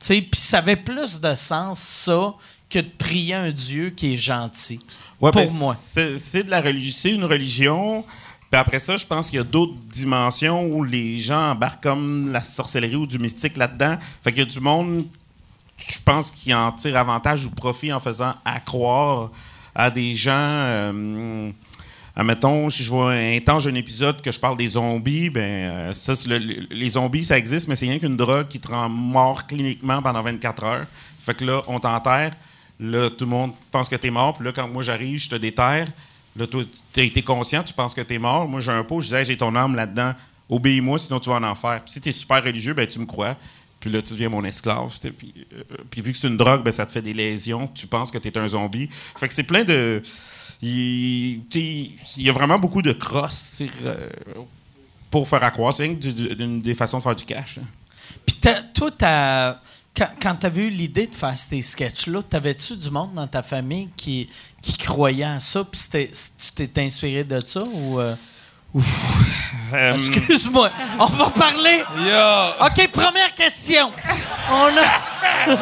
puis 0.00 0.28
ça 0.34 0.58
avait 0.58 0.76
plus 0.76 1.20
de 1.20 1.34
sens 1.34 1.78
ça 1.78 2.34
que 2.68 2.78
de 2.80 2.90
prier 2.98 3.34
un 3.34 3.50
Dieu 3.50 3.90
qui 3.90 4.14
est 4.14 4.16
gentil 4.16 4.80
Ouais, 5.22 5.30
pour 5.30 5.40
ben, 5.40 5.52
moi 5.52 5.74
C'est 5.74 6.18
c'est 6.18 6.42
de 6.42 6.50
la 6.50 6.60
religion, 6.60 6.98
c'est 7.00 7.10
une 7.12 7.24
religion. 7.24 8.04
Puis 8.50 8.58
après 8.58 8.80
ça, 8.80 8.96
je 8.96 9.06
pense 9.06 9.30
qu'il 9.30 9.36
y 9.36 9.40
a 9.40 9.44
d'autres 9.44 9.76
dimensions 9.88 10.66
où 10.66 10.82
les 10.82 11.16
gens 11.16 11.52
embarquent 11.52 11.84
comme 11.84 12.32
la 12.32 12.42
sorcellerie 12.42 12.96
ou 12.96 13.06
du 13.06 13.20
mystique 13.20 13.56
là-dedans. 13.56 13.96
Fait 14.22 14.32
qu'il 14.32 14.40
y 14.40 14.42
a 14.42 14.46
du 14.46 14.58
monde, 14.58 15.06
je 15.88 15.98
pense, 16.04 16.32
qui 16.32 16.52
en 16.52 16.72
tire 16.72 16.96
avantage 16.96 17.46
ou 17.46 17.50
profit 17.50 17.92
en 17.92 18.00
faisant 18.00 18.34
accroire 18.44 19.30
à 19.74 19.90
des 19.90 20.14
gens. 20.14 20.32
Euh, 20.36 21.50
admettons, 22.16 22.68
si 22.70 22.82
je 22.82 22.90
vois 22.90 23.12
un 23.12 23.38
temps, 23.40 23.58
j'ai 23.58 23.70
un 23.70 23.74
épisode 23.74 24.20
que 24.22 24.30
je 24.32 24.38
parle 24.40 24.56
des 24.56 24.68
zombies, 24.68 25.30
ben 25.30 25.40
euh, 25.42 25.94
ça, 25.94 26.12
le- 26.26 26.38
le- 26.38 26.66
les 26.70 26.88
zombies, 26.90 27.24
ça 27.24 27.38
existe, 27.38 27.68
mais 27.68 27.76
c'est 27.76 27.86
rien 27.86 27.98
qu'une 27.98 28.16
drogue 28.16 28.48
qui 28.48 28.60
te 28.60 28.68
rend 28.68 28.88
mort 28.88 29.46
cliniquement 29.46 30.02
pendant 30.02 30.22
24 30.22 30.64
heures. 30.64 30.86
Fait 31.20 31.34
que 31.34 31.44
là, 31.44 31.62
on 31.68 31.80
t'enterre. 31.80 32.32
Là, 32.80 33.10
tout 33.10 33.24
le 33.24 33.30
monde 33.30 33.52
pense 33.70 33.88
que 33.88 33.96
t'es 33.96 34.10
mort. 34.10 34.34
Puis 34.34 34.44
là, 34.44 34.52
quand 34.52 34.66
moi 34.68 34.82
j'arrive, 34.82 35.18
je 35.22 35.28
te 35.30 35.36
déterre. 35.36 35.86
Là, 36.36 36.46
toi, 36.46 36.64
t'as 36.92 37.02
été 37.02 37.22
conscient, 37.22 37.62
tu 37.62 37.74
penses 37.74 37.94
que 37.94 38.00
t'es 38.00 38.18
mort. 38.18 38.48
Moi, 38.48 38.60
j'ai 38.60 38.72
un 38.72 38.82
pot, 38.84 39.00
je 39.00 39.06
disais, 39.06 39.24
j'ai 39.24 39.36
ton 39.36 39.54
âme 39.54 39.74
là-dedans. 39.76 40.14
Obéis-moi, 40.48 40.98
sinon 40.98 41.20
tu 41.20 41.30
vas 41.30 41.36
en 41.36 41.42
enfer. 41.44 41.80
Puis 41.84 41.92
si 41.92 42.00
t'es 42.00 42.12
super 42.12 42.42
religieux, 42.42 42.74
ben 42.74 42.86
tu 42.86 42.98
me 42.98 43.06
crois. 43.06 43.36
Puis 43.82 43.90
là, 43.90 44.00
tu 44.00 44.12
deviens 44.12 44.28
mon 44.28 44.44
esclave. 44.44 44.96
tu. 45.00 45.10
Puis, 45.12 45.34
euh, 45.52 45.62
puis 45.90 46.02
vu 46.02 46.12
que 46.12 46.18
c'est 46.18 46.28
une 46.28 46.36
drogue, 46.36 46.62
ben 46.62 46.70
ça 46.72 46.86
te 46.86 46.92
fait 46.92 47.02
des 47.02 47.12
lésions. 47.12 47.66
Tu 47.66 47.88
penses 47.88 48.12
que 48.12 48.18
t'es 48.18 48.38
un 48.38 48.46
zombie. 48.46 48.88
Fait 49.18 49.26
que 49.26 49.34
c'est 49.34 49.42
plein 49.42 49.64
de. 49.64 50.00
Il 50.62 51.40
tu 51.50 51.90
y 52.18 52.30
a 52.30 52.32
vraiment 52.32 52.60
beaucoup 52.60 52.80
de 52.80 52.92
tu 52.92 53.66
sais, 53.66 53.66
euh, 53.84 54.08
pour 55.10 55.28
faire 55.28 55.42
accroire. 55.42 55.74
C'est 55.74 55.88
d'une 55.88 56.62
des 56.62 56.76
façons 56.76 56.98
de 56.98 57.02
faire 57.02 57.16
du 57.16 57.24
cash. 57.24 57.58
hein. 57.58 57.66
Puis 58.24 58.36
toi, 58.72 58.90
quand, 59.96 60.08
quand 60.20 60.36
tu 60.36 60.46
avais 60.46 60.66
eu 60.66 60.70
l'idée 60.70 61.08
de 61.08 61.14
faire 61.14 61.36
ces 61.36 61.60
sketchs-là, 61.60 62.22
t'avais-tu 62.22 62.76
du 62.76 62.90
monde 62.90 63.14
dans 63.14 63.26
ta 63.26 63.42
famille 63.42 63.88
qui, 63.96 64.28
qui 64.62 64.76
croyait 64.78 65.24
à 65.24 65.40
ça? 65.40 65.64
Puis 65.64 65.80
tu 65.90 66.52
t'es 66.52 66.82
inspiré 66.84 67.24
de 67.24 67.42
ça? 67.44 67.64
euh, 68.00 68.14
Euh, 68.74 69.94
Excuse-moi, 69.94 70.70
on 70.98 71.06
va 71.06 71.26
parler. 71.30 71.82
Yo! 71.98 72.66
OK, 72.66 72.88
première 72.90 73.34
question. 73.34 73.90
On 74.50 74.66
a... 74.66 75.54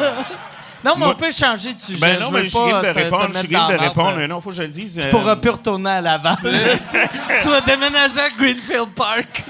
non, 0.83 0.93
mais 0.97 1.05
Moi- 1.05 1.09
on 1.09 1.15
peut 1.15 1.31
changer 1.31 1.73
de 1.73 1.79
sujet. 1.79 1.99
ben 1.99 2.19
non, 2.19 2.29
je 2.29 2.33
mais 2.33 2.47
je 2.49 2.57
pas 2.57 2.81
de 2.81 2.87
te- 2.87 2.93
te 2.93 2.99
répondre. 3.03 3.29
Je 3.33 3.37
suis 3.39 3.47
de 3.47 3.77
répondre. 3.79 4.13
mais 4.17 4.27
non, 4.27 4.41
faut 4.41 4.49
que 4.49 4.55
je 4.55 4.63
le 4.63 4.69
dise. 4.69 4.97
Tu 4.99 5.07
euh, 5.07 5.11
pourras 5.11 5.35
plus 5.35 5.51
retourner 5.51 5.89
à 5.91 6.01
l'avant. 6.01 6.35
tu 6.35 7.47
vas 7.49 7.61
déménager 7.61 8.19
à 8.19 8.29
Greenfield 8.29 8.89
Park. 8.95 9.43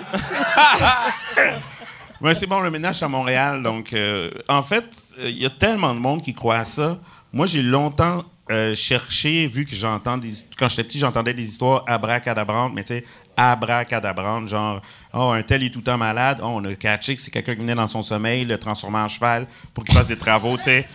Ouais, 2.21 2.35
c'est 2.35 2.45
bon, 2.45 2.59
le 2.59 2.69
ménage 2.69 3.01
à 3.01 3.07
Montréal. 3.07 3.63
Donc, 3.63 3.93
euh, 3.93 4.29
en 4.47 4.61
fait, 4.61 4.85
euh, 5.19 5.29
il 5.29 5.41
y 5.41 5.45
a 5.45 5.49
tellement 5.49 5.93
de 5.95 5.99
monde 5.99 6.21
qui 6.21 6.33
croit 6.33 6.57
à 6.57 6.65
ça. 6.65 6.97
Moi, 7.33 7.47
j'ai 7.47 7.63
longtemps 7.63 8.23
euh, 8.51 8.75
cherché, 8.75 9.47
vu 9.47 9.65
que 9.65 9.73
j'entends 9.75 10.17
des. 10.17 10.31
Quand 10.57 10.67
j'étais 10.67 10.83
petit, 10.83 10.99
j'entendais 10.99 11.33
des 11.33 11.47
histoires 11.47 11.83
abracadabrantes, 11.87 12.73
mais 12.73 12.83
tu 12.83 12.95
sais, 12.95 13.05
abracadabrantes, 13.37 14.47
genre, 14.47 14.81
oh, 15.13 15.31
un 15.31 15.41
tel 15.41 15.63
est 15.63 15.69
tout 15.69 15.79
le 15.79 15.85
temps 15.85 15.97
malade. 15.97 16.39
Oh, 16.41 16.47
on 16.55 16.65
a 16.65 16.75
catché 16.75 17.15
que 17.15 17.21
c'est 17.21 17.31
quelqu'un 17.31 17.53
qui 17.55 17.61
venait 17.61 17.75
dans 17.75 17.87
son 17.87 18.01
sommeil, 18.01 18.45
le 18.45 18.57
transformer 18.57 18.99
en 18.99 19.07
cheval 19.07 19.47
pour 19.73 19.83
qu'il 19.83 19.95
fasse 19.95 20.09
des 20.09 20.17
travaux, 20.17 20.57
tu 20.57 20.63
sais. 20.63 20.87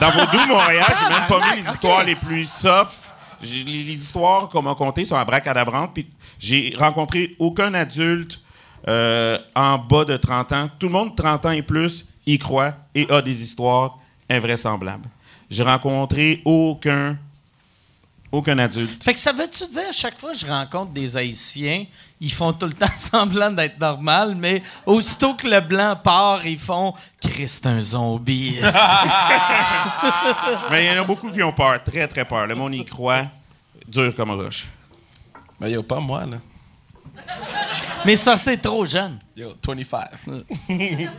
Dans 0.00 0.10
vos 0.10 0.26
doux 0.26 0.46
Montréal, 0.46 0.94
j'ai 1.00 1.14
même 1.14 1.26
pas 1.26 1.40
mis 1.50 1.62
les 1.62 1.68
histoires 1.68 2.04
les 2.04 2.16
plus 2.16 2.46
soft. 2.46 3.14
Les 3.42 3.92
histoires 3.92 4.48
qu'on 4.48 4.62
m'a 4.62 4.74
contées 4.74 5.04
sont 5.04 5.16
abracadabrantes. 5.16 5.94
Puis 5.94 6.06
j'ai 6.38 6.74
rencontré 6.78 7.34
aucun 7.38 7.72
adulte 7.74 8.40
euh, 8.88 9.38
en 9.54 9.78
bas 9.78 10.04
de 10.04 10.16
30 10.16 10.52
ans. 10.52 10.70
Tout 10.78 10.86
le 10.86 10.92
monde 10.92 11.16
30 11.16 11.46
ans 11.46 11.50
et 11.50 11.62
plus 11.62 12.06
y 12.26 12.38
croit 12.38 12.74
et 12.94 13.10
a 13.10 13.22
des 13.22 13.42
histoires 13.42 13.98
invraisemblables. 14.28 15.08
J'ai 15.50 15.62
rencontré 15.62 16.42
aucun 16.44 17.18
aucun 18.32 18.58
adulte. 18.58 19.02
Fait 19.02 19.14
que 19.14 19.20
ça 19.20 19.32
veut-tu 19.32 19.66
dire, 19.68 19.88
à 19.88 19.92
chaque 19.92 20.18
fois 20.18 20.32
que 20.32 20.38
je 20.38 20.46
rencontre 20.46 20.92
des 20.92 21.16
Haïtiens, 21.16 21.84
ils 22.20 22.32
font 22.32 22.52
tout 22.52 22.66
le 22.66 22.72
temps 22.72 22.86
semblant 22.96 23.50
d'être 23.50 23.78
normal, 23.80 24.34
mais 24.36 24.62
aussitôt 24.84 25.34
que 25.34 25.46
le 25.46 25.60
blanc 25.60 25.96
part, 25.96 26.44
ils 26.46 26.58
font 26.58 26.94
«Christ, 27.22 27.66
un 27.66 27.80
zombie! 27.80 28.58
Mais 30.70 30.86
il 30.86 30.94
y 30.94 30.98
en 30.98 31.02
a 31.02 31.06
beaucoup 31.06 31.30
qui 31.30 31.42
ont 31.42 31.52
peur, 31.52 31.82
très 31.82 32.06
très 32.08 32.24
peur. 32.24 32.46
Le 32.46 32.54
monde 32.54 32.74
y 32.74 32.84
croit, 32.84 33.26
dur 33.86 34.14
comme 34.14 34.32
roche. 34.32 34.66
Mais 35.60 35.70
yo, 35.70 35.82
pas 35.82 36.00
moi, 36.00 36.24
là.». 36.26 36.38
Mais 38.04 38.16
ça, 38.16 38.36
c'est 38.36 38.58
trop 38.58 38.84
jeune. 38.84 39.18
Yo, 39.36 39.54
25. 39.66 40.04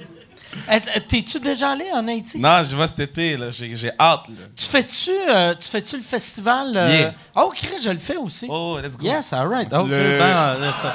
T'es-tu 1.08 1.40
déjà 1.40 1.72
allé 1.72 1.86
en 1.94 2.08
Haïti? 2.08 2.40
non, 2.40 2.64
je 2.64 2.76
vais 2.76 2.88
cet 2.88 3.00
été, 3.00 3.38
là. 3.38 3.50
J'ai 3.52 3.76
j'ai 3.76 3.92
hâte, 4.00 4.28
là. 4.30 4.46
Tu 4.56 4.66
fais-tu 4.66 5.12
euh, 5.30 5.54
tu 5.56 5.68
fais-tu 5.70 5.98
le 5.98 6.04
festival? 6.04 6.72
euh, 6.76 6.88
Yeah. 7.00 7.14
Oh, 7.36 7.52
Chris, 7.56 7.78
je 7.84 7.90
le 7.90 7.98
fais 8.00 8.18
aussi. 8.18 8.48
Oh, 8.50 8.78
let's 8.82 8.98
go. 8.98 9.06
Yes, 9.06 9.32
all 9.34 9.48
right. 9.48 9.72
OK, 9.74 9.88
Le- 9.88 10.18
ben, 10.20 10.26
euh, 10.62 10.72
ça. 10.72 10.94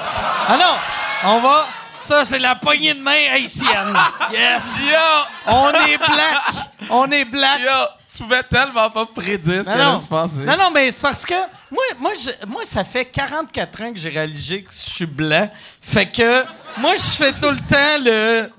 Alors, 0.48 0.78
on 1.24 1.40
va... 1.40 1.66
Ça, 1.98 2.24
c'est 2.24 2.40
la 2.40 2.56
poignée 2.56 2.94
de 2.94 3.00
main 3.00 3.12
haïtienne. 3.32 3.94
Yes! 4.32 4.64
Yo! 4.90 5.52
On 5.52 5.68
est 5.86 5.96
black! 5.98 6.66
On 6.90 7.08
est 7.12 7.24
black! 7.24 7.60
Yo! 7.60 7.68
Tu 8.16 8.22
pouvais 8.24 8.42
tellement 8.42 8.90
pas 8.90 9.06
prédire 9.06 9.62
ce 9.62 9.68
Non, 9.68 9.72
qu'elle 9.76 9.82
non. 9.84 9.90
allait 9.92 10.00
se 10.00 10.06
passer. 10.08 10.38
non, 10.40 10.56
non, 10.58 10.70
mais 10.74 10.90
c'est 10.90 11.00
parce 11.00 11.24
que 11.24 11.34
moi, 11.70 11.82
moi, 12.00 12.10
je- 12.20 12.46
moi, 12.48 12.62
ça 12.64 12.82
fait 12.82 13.04
44 13.04 13.82
ans 13.82 13.92
que 13.92 13.98
j'ai 14.00 14.08
réalisé 14.08 14.64
que 14.64 14.72
je 14.72 14.90
suis 14.90 15.06
blanc. 15.06 15.48
Fait 15.80 16.06
que 16.10 16.42
moi, 16.78 16.94
je 16.96 17.02
fais 17.02 17.32
tout 17.32 17.50
le 17.50 17.56
temps 17.56 18.04
le. 18.04 18.50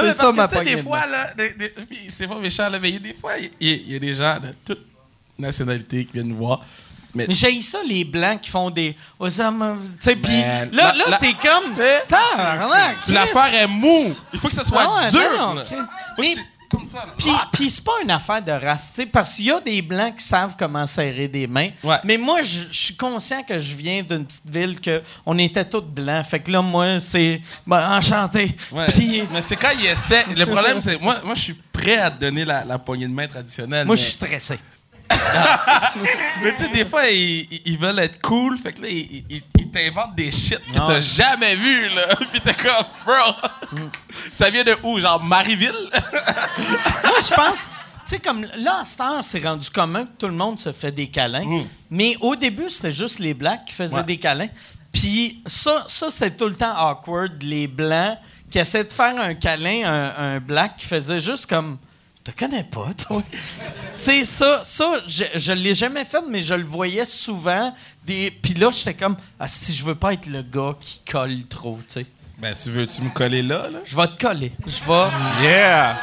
C'est 0.00 0.12
ça 0.12 0.32
ma 0.32 0.48
tu 0.48 0.56
sais, 0.56 0.64
des 0.64 0.76
de 0.76 0.82
fois, 0.82 1.06
là, 1.06 1.30
c'est 2.08 2.26
pas 2.28 2.38
méchant, 2.38 2.68
là, 2.68 2.78
mais 2.78 2.88
il 2.90 2.94
y 2.94 2.96
a 2.96 3.00
des 3.00 3.14
fois, 3.14 3.32
il 3.60 3.90
y, 3.92 3.96
a 3.96 3.98
des 3.98 4.14
gens 4.14 4.38
de 4.40 4.48
toute 4.64 4.86
nationalité 5.38 6.04
qui 6.04 6.12
viennent 6.14 6.28
nous 6.28 6.36
voir. 6.36 6.60
Mais, 7.16 7.26
j'ai 7.28 7.60
ça, 7.60 7.78
les 7.86 8.04
blancs 8.04 8.40
qui 8.40 8.50
font 8.50 8.70
des. 8.70 8.96
Osama- 9.20 9.76
Tu 9.78 9.94
sais, 10.00 10.16
puis 10.16 10.32
là, 10.72 10.92
là 10.92 11.04
la- 11.10 11.16
t'es 11.18 11.32
comme. 11.34 11.72
Chris. 13.00 13.12
l'affaire 13.12 13.54
est 13.54 13.66
mou. 13.68 14.12
Il 14.32 14.38
faut 14.40 14.48
que 14.48 14.54
ce 14.56 14.64
soit 14.64 14.82
Ah 14.84 15.04
ouais, 15.04 15.10
dur. 15.12 15.38
non, 15.38 15.54
là. 15.54 15.62
que 16.16 16.40
comme 16.76 16.84
ça. 16.84 17.06
Puis, 17.16 17.28
Ah! 17.32 17.48
puis 17.52 17.70
c'est 17.70 17.84
pas 17.84 17.92
une 18.02 18.10
affaire 18.10 18.42
de 18.42 18.52
race, 18.52 18.92
parce 19.12 19.36
qu'il 19.36 19.46
y 19.46 19.50
a 19.50 19.60
des 19.60 19.82
blancs 19.82 20.16
qui 20.16 20.24
savent 20.24 20.54
comment 20.58 20.86
serrer 20.86 21.28
des 21.28 21.46
mains. 21.46 21.70
Ouais. 21.82 21.96
Mais 22.04 22.16
moi, 22.16 22.42
je 22.42 22.64
je 22.70 22.76
suis 22.86 22.96
conscient 22.96 23.42
que 23.42 23.58
je 23.58 23.74
viens 23.74 24.02
d'une 24.02 24.24
petite 24.24 24.48
ville 24.50 24.80
que 24.80 25.02
on 25.26 25.36
était 25.38 25.64
tous 25.64 25.80
blancs. 25.82 26.24
Fait 26.26 26.40
que 26.40 26.50
là, 26.50 26.60
moi, 26.62 26.98
c'est 27.00 27.40
ben, 27.66 27.96
enchanté. 27.96 28.54
Ouais. 28.72 28.86
Puis 28.86 29.22
mais 29.32 29.42
c'est 29.42 29.56
quand 29.56 29.70
il 29.78 29.86
essaie. 29.86 30.24
Le 30.36 30.44
problème, 30.46 30.80
c'est 30.80 31.00
moi, 31.00 31.16
moi, 31.24 31.34
je 31.34 31.40
suis 31.40 31.54
prêt 31.72 31.96
à 31.96 32.10
te 32.10 32.20
donner 32.20 32.44
la, 32.44 32.64
la 32.64 32.78
poignée 32.78 33.06
de 33.08 33.12
main 33.12 33.26
traditionnelle. 33.26 33.86
moi, 33.86 33.94
mais- 33.94 34.00
je 34.00 34.04
suis 34.06 34.12
stressé. 34.12 34.58
Mais 36.42 36.54
tu 36.54 36.64
sais, 36.64 36.68
des 36.70 36.84
fois, 36.84 37.06
ils, 37.08 37.48
ils- 37.64 37.78
veulent 37.78 37.98
être 37.98 38.20
cool, 38.20 38.58
fait 38.58 38.72
que 38.72 38.82
là, 38.82 38.88
ils, 38.88 39.24
ils- 39.30 39.42
ils 39.58 39.70
t'inventent 39.70 40.14
des 40.14 40.30
shit 40.30 40.58
que 40.68 40.72
t'as 40.74 41.00
jamais 41.00 41.54
vu, 41.56 41.88
là. 41.90 42.16
Puis 42.32 42.40
t'es 42.40 42.54
comme, 42.54 42.86
bro, 43.04 43.90
ça 44.30 44.50
vient 44.50 44.64
de 44.64 44.76
où? 44.82 44.98
Genre 45.00 45.22
Marieville? 45.22 45.72
moi, 45.92 47.18
je 47.20 47.34
pense. 47.34 47.70
Tu 48.06 48.10
sais, 48.10 48.18
comme 48.18 48.42
là, 48.56 48.80
à 48.82 48.84
cette 48.84 49.00
heure, 49.00 49.24
c'est 49.24 49.42
rendu 49.42 49.70
commun 49.70 50.04
que 50.04 50.10
tout 50.18 50.26
le 50.26 50.34
monde 50.34 50.58
se 50.60 50.72
fait 50.72 50.92
des 50.92 51.06
câlins. 51.08 51.64
Mais 51.90 52.16
au 52.20 52.36
début, 52.36 52.68
c'était 52.68 52.92
juste 52.92 53.18
les 53.18 53.32
blacks 53.34 53.64
qui 53.66 53.72
faisaient 53.72 53.94
Mm. 53.94 53.98
Ouais. 53.98 54.04
des 54.04 54.18
câlins. 54.18 54.48
Puis 54.92 55.42
ça, 55.46 55.84
ça 55.88 56.06
c'est 56.10 56.36
tout 56.36 56.46
le 56.46 56.54
temps 56.54 56.74
awkward, 56.90 57.42
les 57.42 57.66
blancs 57.66 58.16
qui 58.50 58.58
essaient 58.58 58.84
de 58.84 58.92
faire 58.92 59.18
un 59.18 59.34
câlin 59.34 59.82
un, 59.84 60.36
un 60.36 60.40
black 60.40 60.76
qui 60.76 60.86
faisait 60.86 61.18
juste 61.20 61.46
comme. 61.46 61.78
Te 62.24 62.30
connais 62.30 62.64
pas, 62.64 62.86
toi. 63.06 63.22
tu 63.30 63.38
sais, 63.98 64.24
ça, 64.24 64.62
ça 64.64 64.84
je, 65.06 65.24
je 65.34 65.52
l'ai 65.52 65.74
jamais 65.74 66.06
fait, 66.06 66.22
mais 66.26 66.40
je 66.40 66.54
le 66.54 66.64
voyais 66.64 67.04
souvent. 67.04 67.74
Des... 68.06 68.30
Puis 68.30 68.54
là, 68.54 68.70
j'étais 68.70 68.94
comme, 68.94 69.16
ah, 69.38 69.46
si 69.46 69.74
je 69.74 69.84
veux 69.84 69.94
pas 69.94 70.14
être 70.14 70.26
le 70.26 70.40
gars 70.40 70.74
qui 70.80 71.00
colle 71.10 71.44
trop, 71.44 71.78
tu 71.86 72.00
sais. 72.00 72.06
Ben, 72.38 72.54
tu 72.56 72.70
veux-tu 72.70 73.02
me 73.02 73.10
coller 73.10 73.42
là, 73.42 73.68
là? 73.70 73.80
Je 73.84 73.94
vais 73.94 74.08
te 74.08 74.18
coller. 74.18 74.52
Je 74.66 74.84
vais. 74.84 75.42
Yeah! 75.46 75.96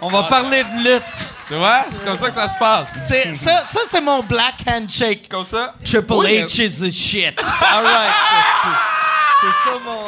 On 0.00 0.08
va 0.08 0.24
parler 0.24 0.62
de 0.64 0.92
lutte. 0.94 1.36
Tu 1.48 1.54
vois? 1.54 1.84
C'est 1.90 2.04
comme 2.04 2.16
ça 2.16 2.28
que 2.28 2.34
ça 2.34 2.48
se 2.48 2.58
passe. 2.58 2.98
C'est, 3.06 3.34
ça, 3.34 3.64
ça 3.64 3.80
c'est 3.88 4.00
mon 4.00 4.22
black 4.22 4.54
handshake. 4.66 5.28
Comme 5.28 5.44
ça? 5.44 5.74
Triple 5.84 6.12
Oui, 6.14 6.26
mais- 6.32 6.44
H 6.44 6.62
is 6.64 6.80
the 6.80 6.90
shit. 6.92 7.40
All 7.62 7.84
right. 7.84 8.12
c'est- 8.62 9.46
C'est 9.46 9.70
ça 9.70 9.78
mon. 9.84 10.02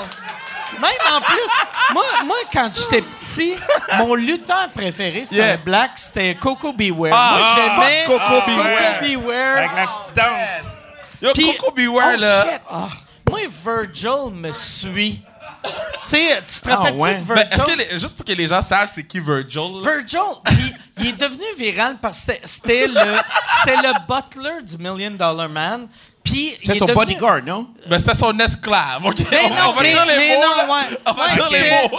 Même 0.79 1.12
en 1.12 1.21
plus, 1.21 1.95
moi, 1.95 2.05
moi 2.25 2.37
quand 2.53 2.71
j'étais 2.75 3.03
petit, 3.03 3.55
mon 3.99 4.14
lutteur 4.14 4.68
préféré, 4.75 5.25
c'était 5.25 5.37
Yeah. 5.41 5.53
un 5.55 5.57
black, 5.59 5.91
c'était 5.97 6.35
Coco 6.35 6.73
Beware. 6.73 7.12
Ah, 7.14 7.37
moi, 7.39 7.49
j'aimais 7.57 8.05
fuck 8.07 8.18
Coco 8.18 8.47
Beware. 8.47 8.79
Coco 8.79 9.07
Beware. 9.07 9.57
Avec 9.59 9.71
la 9.77 9.87
petite 9.87 10.16
danse. 10.16 10.71
Yo, 11.23 11.33
Puis- 11.35 11.57
Coco 11.57 11.73
Beware, 11.73 12.12
oh, 12.16 12.21
là. 12.21 12.43
shit. 12.45 12.61
Ah. 12.71 12.89
Moi, 13.29 13.41
Virgil 13.64 14.33
me 14.35 14.53
suit. 14.53 15.23
tu 15.62 15.71
sais, 16.09 16.43
tu 16.47 16.61
te 16.61 16.68
rappelles-tu 16.68 17.03
ouais. 17.03 17.14
de 17.16 17.25
Ben, 17.25 17.35
Virgil? 17.35 17.49
est-ce 17.53 17.64
que 17.64 17.79
les- 17.93 17.99
juste 17.99 18.16
pour 18.16 18.25
que 18.25 18.33
les 18.33 18.47
gens 18.47 18.62
savent 18.62 18.91
c'est 18.93 19.07
qui 19.07 19.21
Virgil? 19.21 19.81
là? 19.85 19.93
Virgil, 19.93 20.21
puis 20.45 20.75
il 20.99 21.07
est 21.09 21.12
devenu 21.21 21.45
viral 21.57 21.97
parce 22.01 22.18
que 22.25 22.33
c'était- 22.33 22.41
c'était 22.47 22.87
le, 22.87 23.18
c'était 23.59 23.77
le 23.77 23.93
butler 24.09 24.62
du 24.62 24.79
Million 24.79 25.11
Dollar 25.11 25.49
Man. 25.49 25.87
Puis 26.31 26.55
il 26.62 26.66
C'est 26.66 26.76
est 26.76 26.78
son 26.78 26.85
devenu- 26.87 26.95
bodyguard, 26.95 27.43
non? 27.45 27.68
Ben, 27.89 27.99
c'était 27.99 28.14
son 28.14 28.39
esclave, 28.39 29.05
OK? 29.05 29.16
Mais 29.31 29.39
on, 29.45 29.49
non, 29.51 29.57
on 29.68 29.72
va 29.72 29.83
mais, 29.83 29.93
dire 29.93 30.07
les 30.07 30.16
mais 30.16 30.37
mots. 30.37 30.43
non, 30.43 30.74
ouais. 30.74 30.99
On 31.07 31.12
va 31.12 31.24
Ouais, 31.26 31.35
dire 31.35 31.51
les 31.51 31.89
mots. 31.89 31.99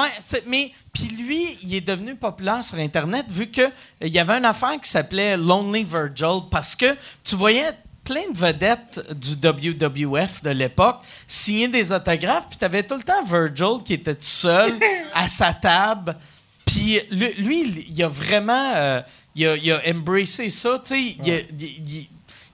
Ouais, 0.00 0.08
mais 0.46 0.72
puis 0.92 1.04
lui, 1.04 1.58
il 1.62 1.74
est 1.74 1.80
devenu 1.82 2.14
populaire 2.14 2.62
sur 2.64 2.78
Internet 2.78 3.26
vu 3.28 3.50
que 3.50 3.60
euh, 3.62 3.70
il 4.00 4.08
y 4.08 4.18
avait 4.18 4.34
une 4.38 4.44
affaire 4.44 4.80
qui 4.82 4.88
s'appelait 4.88 5.36
Lonely 5.36 5.84
Virgil 5.84 6.42
parce 6.50 6.74
que 6.76 6.96
tu 7.24 7.34
voyais 7.36 7.70
plein 8.04 8.30
de 8.32 8.36
vedettes 8.38 9.00
du 9.14 9.34
WWF 9.36 10.42
de 10.42 10.50
l'époque 10.50 11.00
signer 11.26 11.68
des 11.68 11.92
autographes, 11.92 12.48
puis 12.48 12.58
tu 12.58 12.64
avais 12.64 12.82
tout 12.82 12.96
le 12.96 13.02
temps 13.02 13.22
Virgil 13.24 13.82
qui 13.84 13.94
était 13.94 14.14
tout 14.14 14.22
seul 14.22 14.72
à 15.14 15.28
sa 15.28 15.52
table. 15.52 16.16
Puis 16.64 17.00
lui, 17.10 17.32
lui, 17.34 17.84
il- 17.90 18.02
a 18.02 18.08
vraiment 18.08 18.72
euh, 18.74 19.00
il, 19.34 19.46
a, 19.46 19.56
il 19.56 19.72
a 19.72 19.80
embrassé 19.88 20.48
ça, 20.50 20.78
tu 20.82 20.88
sais, 20.94 21.00
il 21.22 21.30
a- 21.30 21.40
il- 21.40 21.62
il- 21.62 22.08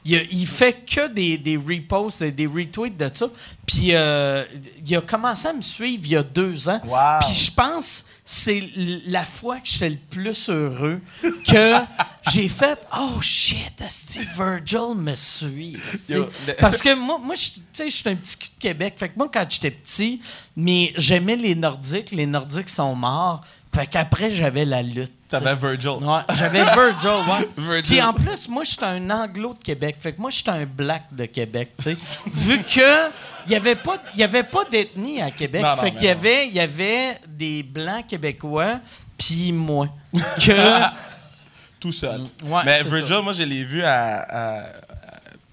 il, 0.08 0.28
il 0.40 0.46
fait 0.46 0.84
que 0.84 1.08
des, 1.08 1.38
des 1.38 1.56
reposts, 1.56 2.22
des, 2.22 2.46
retweets 2.46 2.96
de 2.96 3.10
ça. 3.12 3.28
Puis 3.66 3.88
euh, 3.94 4.44
il 4.86 4.96
a 4.96 5.00
commencé 5.00 5.48
à 5.48 5.52
me 5.52 5.62
suivre 5.62 6.02
il 6.04 6.12
y 6.12 6.16
a 6.16 6.22
deux 6.22 6.68
ans. 6.68 6.80
Wow. 6.86 7.20
Puis 7.20 7.34
je 7.34 7.50
pense 7.52 8.02
que 8.02 8.08
c'est 8.24 8.62
la 9.06 9.24
fois 9.24 9.58
que 9.60 9.68
j'étais 9.68 9.90
le 9.90 9.96
plus 9.96 10.48
heureux 10.48 11.00
que 11.46 11.74
j'ai 12.30 12.48
fait 12.48 12.78
Oh 12.96 13.20
shit, 13.20 13.82
Steve 13.88 14.28
Virgil 14.36 14.94
me 14.96 15.14
suit. 15.14 15.76
esti. 15.94 16.12
Yo, 16.12 16.28
le- 16.46 16.54
Parce 16.60 16.82
que 16.82 16.94
moi, 16.94 17.18
moi 17.22 17.34
je 17.34 17.88
suis 17.90 18.08
un 18.08 18.14
petit 18.16 18.36
cul 18.36 18.48
de 18.56 18.60
Québec. 18.62 18.94
Fait 18.96 19.08
que 19.08 19.14
moi, 19.16 19.28
quand 19.32 19.46
j'étais 19.48 19.70
petit, 19.70 20.20
mais 20.56 20.92
j'aimais 20.96 21.36
les 21.36 21.54
Nordiques. 21.54 22.10
Les 22.12 22.26
Nordiques 22.26 22.68
sont 22.68 22.94
morts. 22.94 23.40
Fait 23.74 23.86
qu'après, 23.86 24.32
j'avais 24.32 24.64
la 24.64 24.82
lutte. 24.82 25.12
T'avais 25.28 25.54
Virgil. 25.54 26.02
Ouais, 26.02 26.20
j'avais 26.34 26.64
Virgil, 26.64 27.08
ouais. 27.28 27.48
Virgil. 27.58 27.82
Puis 27.82 28.02
en 28.02 28.12
plus, 28.14 28.48
moi, 28.48 28.64
j'étais 28.64 28.84
un 28.86 29.10
anglo 29.10 29.52
de 29.52 29.58
Québec. 29.58 29.96
Fait 30.00 30.12
que 30.14 30.20
moi, 30.20 30.30
j'étais 30.30 30.50
un 30.50 30.64
black 30.64 31.04
de 31.12 31.26
Québec, 31.26 31.72
tu 31.78 31.84
sais. 31.84 31.96
Vu 32.32 32.62
que 32.62 33.10
il 33.46 33.52
y 33.52 33.56
avait 33.56 33.76
pas, 33.76 33.96
il 34.14 34.20
y 34.20 34.24
avait 34.24 34.42
pas 34.42 34.64
d'ethnie 34.64 35.20
à 35.20 35.30
Québec. 35.30 35.62
Non, 35.62 35.70
non, 35.70 35.76
fait 35.76 35.90
qu'il 35.92 36.04
y 36.04 36.08
avait, 36.08 36.48
il 36.48 36.54
y 36.54 36.60
avait 36.60 37.18
des 37.28 37.62
blancs 37.62 38.06
québécois, 38.06 38.80
puis 39.18 39.52
moi. 39.52 39.88
Que 40.44 40.82
Tout 41.80 41.92
seul. 41.92 42.22
Ouais, 42.44 42.62
Mais 42.64 42.82
Virgil, 42.82 43.06
ça. 43.16 43.20
moi, 43.22 43.32
je 43.32 43.42
l'ai 43.42 43.64
vu 43.64 43.82
à, 43.84 44.20
à- 44.20 44.58
à- 44.60 44.62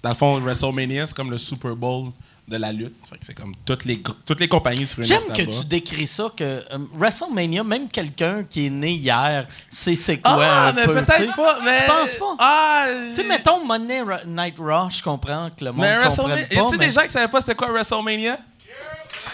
Dans 0.02 0.08
le 0.10 0.14
fond, 0.14 0.40
WrestleMania, 0.40 1.06
c'est 1.06 1.14
comme 1.14 1.30
le 1.30 1.38
Super 1.38 1.76
Bowl 1.76 2.10
de 2.48 2.56
la 2.56 2.70
lutte. 2.72 2.94
C'est 3.20 3.34
comme 3.34 3.52
toutes 3.64 3.84
les, 3.84 4.00
toutes 4.24 4.38
les 4.40 4.46
compagnies 4.48 4.86
se 4.86 5.02
j'aime 5.02 5.20
que 5.34 5.42
tu 5.42 5.64
décris 5.64 6.06
ça, 6.06 6.28
que 6.36 6.44
euh, 6.44 6.78
WrestleMania, 6.94 7.64
même 7.64 7.88
quelqu'un 7.88 8.44
qui 8.44 8.66
est 8.66 8.70
né 8.70 8.92
hier, 8.92 9.46
sait 9.68 9.96
c'est 9.96 10.18
quoi 10.18 10.38
Ah, 10.46 10.68
un 10.68 10.72
mais 10.72 10.84
peu, 10.84 10.96
tu 10.98 11.04
peut-être 11.04 11.34
pas. 11.36 11.58
Mais... 11.64 11.80
Tu 11.80 11.86
penses 11.86 12.14
pas? 12.14 12.36
Ah, 12.38 12.86
Tu 13.08 13.14
sais, 13.16 13.24
mettons 13.24 13.64
Monday 13.64 14.02
Night 14.26 14.54
Raw, 14.58 14.88
je 14.90 15.02
comprends 15.02 15.50
que 15.50 15.64
le 15.64 15.72
monde 15.72 15.80
Mais 15.80 15.96
ne 15.98 16.02
comprenne 16.04 16.26
WrestleMania. 16.28 16.46
pas. 16.46 16.54
Y 16.54 16.58
a-tu 16.58 16.78
mais- 16.78 16.86
des 16.86 16.90
gens 16.92 17.02
qui 17.02 17.10
savaient 17.10 17.28
pas 17.28 17.40
c'était 17.40 17.54
quoi 17.56 17.68
WrestleMania? 17.72 18.38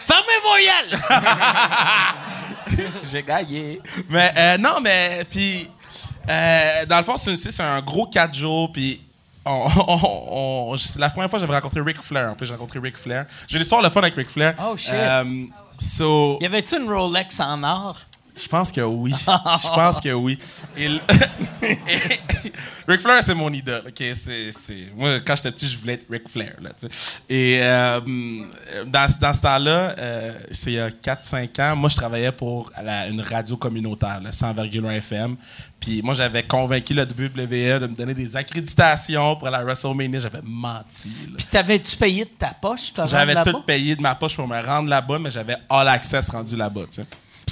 Fermez 0.06 0.40
vos! 0.42 0.56
J'ai 3.12 3.22
gagné. 3.22 3.80
Mais 4.08 4.32
euh, 4.36 4.58
non, 4.58 4.80
mais 4.80 5.24
puis 5.28 5.68
euh, 6.28 6.86
dans 6.86 6.98
le 6.98 7.04
fond, 7.04 7.16
c'est 7.16 7.30
une- 7.32 7.36
c'est 7.36 7.60
un 7.62 7.80
gros 7.82 8.06
4 8.06 8.34
jours, 8.34 8.72
puis 8.72 9.00
on, 9.44 9.66
on- 9.88 10.70
on- 10.72 10.76
c'est 10.76 10.98
la 10.98 11.10
première 11.10 11.28
fois 11.30 11.38
que 11.38 11.46
j'avais 11.46 11.56
rencontré 11.56 11.80
Ric 11.80 12.00
Flair. 12.00 12.30
En 12.30 12.34
plus, 12.34 12.46
j'ai 12.46 12.52
rencontré 12.52 12.78
Ric 12.78 12.96
Flair. 12.96 13.26
J'ai 13.48 13.58
l'histoire 13.58 13.82
le 13.82 13.90
fun 13.90 14.00
avec 14.00 14.14
Ric 14.14 14.30
Flair. 14.30 14.54
Oh, 14.62 14.76
shit. 14.76 14.92
Euh, 14.94 15.44
so, 15.78 16.38
Y 16.40 16.46
avait-tu 16.46 16.76
une 16.80 16.88
Rolex 16.92 17.40
en 17.40 17.62
or? 17.62 17.98
Je 18.36 18.48
pense 18.48 18.72
que 18.72 18.80
oui. 18.80 19.12
Je 19.14 19.68
pense 19.74 20.00
que 20.00 20.12
oui. 20.12 20.38
Ric 22.88 23.00
Flair, 23.00 23.22
c'est 23.22 23.34
mon 23.34 23.52
idole. 23.52 23.82
ok? 23.86 24.04
C'est, 24.14 24.50
c'est- 24.52 24.90
Moi, 24.96 25.20
quand 25.20 25.36
j'étais 25.36 25.52
petit, 25.52 25.68
je 25.68 25.78
voulais 25.78 25.94
être 25.94 26.06
Ric 26.10 26.28
Flair. 26.28 26.54
Là. 26.60 26.70
Et 27.28 27.58
euh, 27.62 28.00
dans, 28.86 29.06
dans 29.20 29.34
ce 29.34 29.40
temps-là, 29.42 29.94
euh, 29.98 30.34
c'est 30.50 30.72
il 30.72 30.74
y 30.74 30.80
a 30.80 30.88
4-5 30.90 31.60
ans, 31.62 31.76
moi, 31.76 31.88
je 31.88 31.96
travaillais 31.96 32.32
pour 32.32 32.70
la- 32.82 33.06
une 33.08 33.20
radio 33.20 33.56
communautaire, 33.56 34.20
le 34.22 34.30
100,1 34.30 34.90
FM. 34.90 35.36
Puis 35.78 36.00
moi, 36.02 36.14
j'avais 36.14 36.42
convaincu 36.44 36.94
le 36.94 37.02
WWE 37.02 37.80
de 37.80 37.86
me 37.88 37.94
donner 37.94 38.14
des 38.14 38.36
accréditations 38.36 39.36
pour 39.36 39.50
la 39.50 39.62
WrestleMania. 39.64 40.20
J'avais 40.20 40.40
menti. 40.42 41.10
là. 41.28 41.34
Puis 41.36 41.46
t'avais-tu 41.46 41.96
payé 41.96 42.24
de 42.24 42.30
ta 42.30 42.48
poche? 42.60 42.92
J'avais 43.10 43.34
tout 43.52 43.62
payé 43.62 43.96
de 43.96 44.02
ma 44.02 44.14
poche 44.14 44.36
pour 44.36 44.46
me 44.46 44.60
rendre 44.64 44.88
là-bas, 44.88 45.18
mais 45.18 45.30
j'avais 45.30 45.56
all 45.68 45.88
access 45.88 46.28
rendu 46.30 46.56
là-bas. 46.56 46.82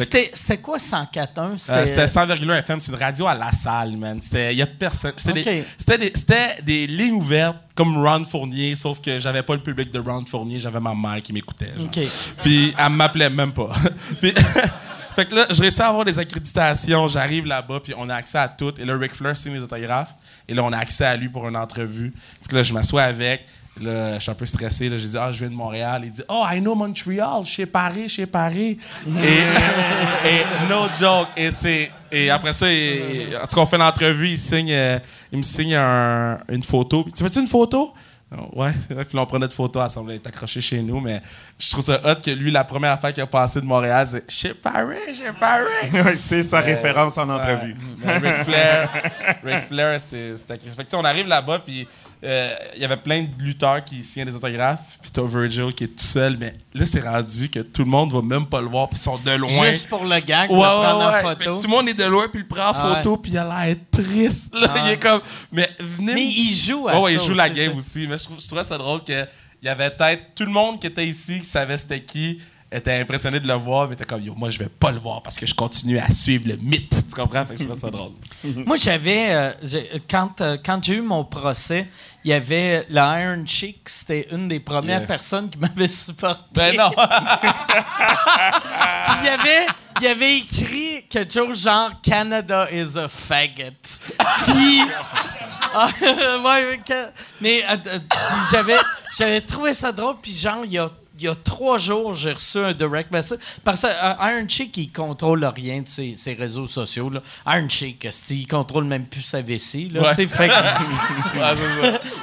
C'était 0.04 0.30
c'était 0.34 0.58
quoi 0.58 0.78
104.1? 0.78 1.70
euh, 1.70 1.86
C'était 1.86 2.04
100,1 2.06 2.58
FM, 2.58 2.80
c'est 2.80 2.92
une 2.92 2.98
radio 2.98 3.26
à 3.26 3.34
la 3.34 3.52
salle, 3.52 3.96
man. 3.96 4.20
C'était, 4.20 4.54
y 4.54 4.62
a 4.62 4.66
personne. 4.66 5.12
C'était, 5.16 5.32
des, 5.42 5.64
c'était, 5.76 5.98
des, 5.98 6.12
c'était 6.14 6.62
des 6.62 6.86
lignes 6.86 7.14
ouvertes 7.14 7.56
comme 7.74 7.96
Ron 8.04 8.24
Fournier, 8.24 8.74
sauf 8.74 9.00
que 9.00 9.18
j'avais 9.18 9.42
pas 9.42 9.54
le 9.54 9.62
public 9.62 9.90
de 9.90 9.98
Ron 9.98 10.24
Fournier, 10.24 10.58
j'avais 10.58 10.80
ma 10.80 10.94
mère 10.94 11.22
qui 11.22 11.32
m'écoutait. 11.32 11.72
genre. 11.76 11.84
Puis 12.42 12.74
elle 12.76 12.88
m'appelait 12.92 13.30
même 13.30 13.52
pas. 13.52 13.70
puis, 14.20 14.32
fait 15.16 15.26
que 15.26 15.34
là, 15.34 15.46
je 15.50 15.60
réussis 15.60 15.82
à 15.82 15.88
avoir 15.88 16.04
des 16.04 16.18
accréditations, 16.18 17.08
j'arrive 17.08 17.46
là-bas, 17.46 17.80
puis 17.82 17.94
on 17.96 18.08
a 18.08 18.14
accès 18.14 18.38
à 18.38 18.48
tout. 18.48 18.72
Et 18.80 18.84
là, 18.84 18.96
Ric 18.96 19.14
Flair 19.14 19.36
signe 19.36 19.54
les 19.54 19.62
autographes. 19.62 20.14
Et 20.48 20.54
là, 20.54 20.62
on 20.64 20.72
a 20.72 20.78
accès 20.78 21.04
à 21.04 21.16
lui 21.16 21.28
pour 21.28 21.48
une 21.48 21.56
entrevue. 21.56 22.12
Fait 22.42 22.48
que 22.48 22.56
là, 22.56 22.62
je 22.62 22.72
m'assois 22.72 23.02
avec. 23.02 23.46
Là, 23.80 24.14
je 24.14 24.18
suis 24.20 24.30
un 24.30 24.34
peu 24.34 24.44
stressé. 24.44 24.88
Là, 24.88 24.96
j'ai 24.96 25.08
dit, 25.08 25.16
ah, 25.18 25.30
je 25.32 25.38
viens 25.40 25.48
de 25.48 25.54
Montréal. 25.54 26.02
Il 26.04 26.10
dit, 26.12 26.22
oh, 26.28 26.44
I 26.50 26.60
know 26.60 26.74
Montreal, 26.74 27.44
chez 27.44 27.66
Paris, 27.66 28.08
chez 28.08 28.26
Paris. 28.26 28.78
et, 29.06 30.28
et 30.28 30.68
no 30.68 30.86
joke. 30.98 31.28
Et, 31.36 31.50
c'est, 31.50 31.90
et 32.10 32.30
après 32.30 32.52
ça, 32.52 32.70
il- 32.70 33.36
en 33.36 33.46
tout 33.46 33.54
cas, 33.56 33.60
on 33.62 33.66
fait 33.66 33.78
l'entrevue. 33.78 34.30
Il, 34.30 34.38
signe, 34.38 34.72
euh, 34.72 34.98
il 35.32 35.38
me 35.38 35.42
signe 35.42 35.74
un- 35.76 36.38
une 36.50 36.62
photo. 36.62 37.06
Tu 37.16 37.22
veux-tu 37.22 37.40
une 37.40 37.46
photo? 37.46 37.94
Ouais, 38.54 38.70
puis 38.88 38.96
là, 39.14 39.22
on 39.22 39.26
prenait 39.26 39.40
notre 39.40 39.56
photo, 39.56 39.80
elle 39.82 39.90
semblait 39.90 40.14
être 40.14 40.26
accrochée 40.28 40.60
chez 40.60 40.80
nous, 40.82 41.00
mais 41.00 41.20
je 41.58 41.68
trouve 41.68 41.82
ça 41.82 42.00
hot 42.04 42.14
que 42.24 42.30
lui, 42.30 42.52
la 42.52 42.62
première 42.62 42.92
affaire 42.92 43.12
qu'il 43.12 43.24
a 43.24 43.26
passé 43.26 43.60
de 43.60 43.66
Montréal, 43.66 44.06
c'est 44.06 44.30
Chez 44.30 44.54
Paris, 44.54 44.98
chez 45.12 45.32
Paris. 45.32 46.14
C'est 46.16 46.44
sa 46.44 46.60
référence 46.60 47.18
en 47.18 47.28
entrevue. 47.28 47.74
Ouais. 48.04 48.18
Ric 48.18 48.44
Flair, 48.44 48.88
Ric 49.42 49.66
Flair, 49.66 50.00
c'est 50.00 50.36
c'était 50.36 50.58
Fait 50.60 50.68
que, 50.76 50.82
tu 50.82 50.90
sais, 50.90 50.96
on 50.96 51.04
arrive 51.04 51.26
là-bas, 51.26 51.58
puis 51.58 51.88
euh, 52.22 52.54
il 52.76 52.82
y 52.82 52.84
avait 52.84 52.98
plein 52.98 53.22
de 53.22 53.42
lutteurs 53.42 53.82
qui 53.82 54.04
signaient 54.04 54.26
des 54.26 54.36
autographes, 54.36 54.82
puis 55.00 55.10
t'as 55.10 55.22
Virgil 55.22 55.72
qui 55.72 55.84
est 55.84 55.96
tout 55.96 56.04
seul, 56.04 56.36
mais 56.38 56.54
là, 56.74 56.84
c'est 56.84 57.00
rendu 57.00 57.48
que 57.48 57.60
tout 57.60 57.82
le 57.82 57.88
monde 57.90 58.12
va 58.12 58.20
même 58.20 58.44
pas 58.46 58.60
le 58.60 58.66
voir, 58.68 58.88
puis 58.88 58.98
ils 58.98 59.02
sont 59.02 59.16
de 59.18 59.30
loin. 59.30 59.68
Juste 59.72 59.88
pour 59.88 60.04
le 60.04 60.20
gag, 60.20 60.50
Ouais, 60.50 60.56
de 60.58 60.60
ouais, 60.60 61.20
prendre 61.22 61.38
photo. 61.38 61.56
tout 61.56 61.62
le 61.62 61.68
monde 61.68 61.88
est 61.88 61.98
de 61.98 62.04
loin, 62.04 62.28
puis 62.28 62.40
il 62.40 62.42
le 62.42 62.48
prend 62.48 62.68
en 62.68 62.72
Ah 62.74 62.96
photo, 62.96 63.16
puis 63.16 63.32
il 63.32 63.38
a 63.38 63.44
l'air 63.66 63.76
triste. 63.90 64.54
Là. 64.54 64.74
Ah 64.74 64.82
Il 64.86 64.92
est 64.92 64.98
comme. 64.98 65.20
Mais 65.50 65.70
venez. 65.78 66.14
Mais 66.14 66.24
il 66.26 66.54
joue 66.54 66.88
à 66.88 67.00
ouais, 67.00 67.16
ça 67.16 67.22
il 67.22 67.26
joue 67.26 67.34
la 67.34 67.48
game 67.48 67.76
aussi. 67.76 68.06
Mais 68.06 68.18
je, 68.18 68.24
trouve, 68.24 68.40
je 68.40 68.46
trouvais 68.46 68.64
ça 68.64 68.76
drôle 68.76 69.02
que 69.02 69.24
il 69.62 69.66
y 69.66 69.68
avait 69.68 69.90
peut-être 69.90 70.34
tout 70.34 70.44
le 70.44 70.50
monde 70.52 70.80
qui 70.80 70.86
était 70.86 71.06
ici, 71.06 71.40
qui 71.40 71.46
savait 71.46 71.76
c'était 71.76 72.00
qui, 72.02 72.40
était 72.72 73.00
impressionné 73.00 73.40
de 73.40 73.46
le 73.48 73.54
voir, 73.54 73.88
mais 73.88 73.94
était 73.94 74.04
comme, 74.04 74.22
yo, 74.22 74.34
moi, 74.36 74.50
je 74.50 74.58
vais 74.58 74.68
pas 74.68 74.90
le 74.92 74.98
voir 74.98 75.22
parce 75.22 75.36
que 75.38 75.46
je 75.46 75.54
continue 75.54 75.98
à 75.98 76.10
suivre 76.12 76.46
le 76.48 76.56
mythe. 76.56 76.94
Tu 77.08 77.14
comprends? 77.14 77.44
Fait 77.44 77.54
que 77.54 77.60
je 77.60 77.64
trouvais 77.64 77.78
ça 77.80 77.90
drôle. 77.96 78.12
Moi, 78.66 78.76
j'avais. 78.76 79.26
euh, 79.30 79.52
quand 80.08 80.40
euh, 80.40 80.56
quand 80.64 80.82
j'ai 80.84 80.94
eu 80.94 81.02
mon 81.02 81.24
procès, 81.24 81.86
il 82.24 82.30
y 82.30 82.34
avait 82.34 82.86
le 82.88 83.00
Iron 83.00 83.44
Chick, 83.46 83.88
c'était 83.88 84.28
une 84.30 84.46
des 84.48 84.60
premières 84.60 84.98
Yeah. 85.00 85.06
personnes 85.06 85.48
qui 85.50 85.58
m'avait 85.58 85.86
supporté. 85.88 86.42
Ben 86.54 86.76
non! 86.76 86.90
Puis 86.90 87.00
il 89.22 89.26
y 89.26 89.28
avait, 89.28 89.66
il 90.00 90.04
y 90.04 90.08
avait 90.08 90.36
écrit 90.38 91.04
quelque 91.08 91.32
chose 91.32 91.62
genre 91.62 91.92
Canada 92.02 92.66
is 92.72 92.96
a 92.98 93.08
faggot. 93.08 93.72
Puis. 94.46 94.82
Ouais, 95.72 96.80
mais 97.40 97.62
euh, 97.64 97.76
j'avais 99.16 99.40
trouvé 99.40 99.72
ça 99.72 99.92
drôle. 99.92 100.16
Puis 100.20 100.32
genre, 100.32 100.64
il 100.64 100.72
y 100.72 100.78
a, 100.78 100.88
il 101.20 101.24
y 101.24 101.28
a 101.28 101.34
trois 101.34 101.76
jours, 101.78 102.14
j'ai 102.14 102.32
reçu 102.32 102.58
un 102.58 102.72
direct 102.72 103.12
message. 103.12 103.38
Parce 103.62 103.82
que 103.82 103.86
euh, 103.86 104.14
Iron 104.36 104.48
Chick, 104.48 104.76
il 104.78 104.90
contrôle 104.90 105.44
rien 105.44 105.82
de 105.82 105.88
ses, 105.88 106.16
ses 106.16 106.34
réseaux 106.34 106.66
sociaux. 106.66 107.10
Là. 107.10 107.20
Iron 107.46 107.68
Chick, 107.68 108.04
esti, 108.04 108.40
il 108.42 108.46
contrôle 108.46 108.84
même 108.84 109.06
plus 109.06 109.22
sa 109.22 109.42
vessie. 109.42 109.88
Là, 109.90 110.02
Ouais. 110.02 110.14
fait 110.26 110.50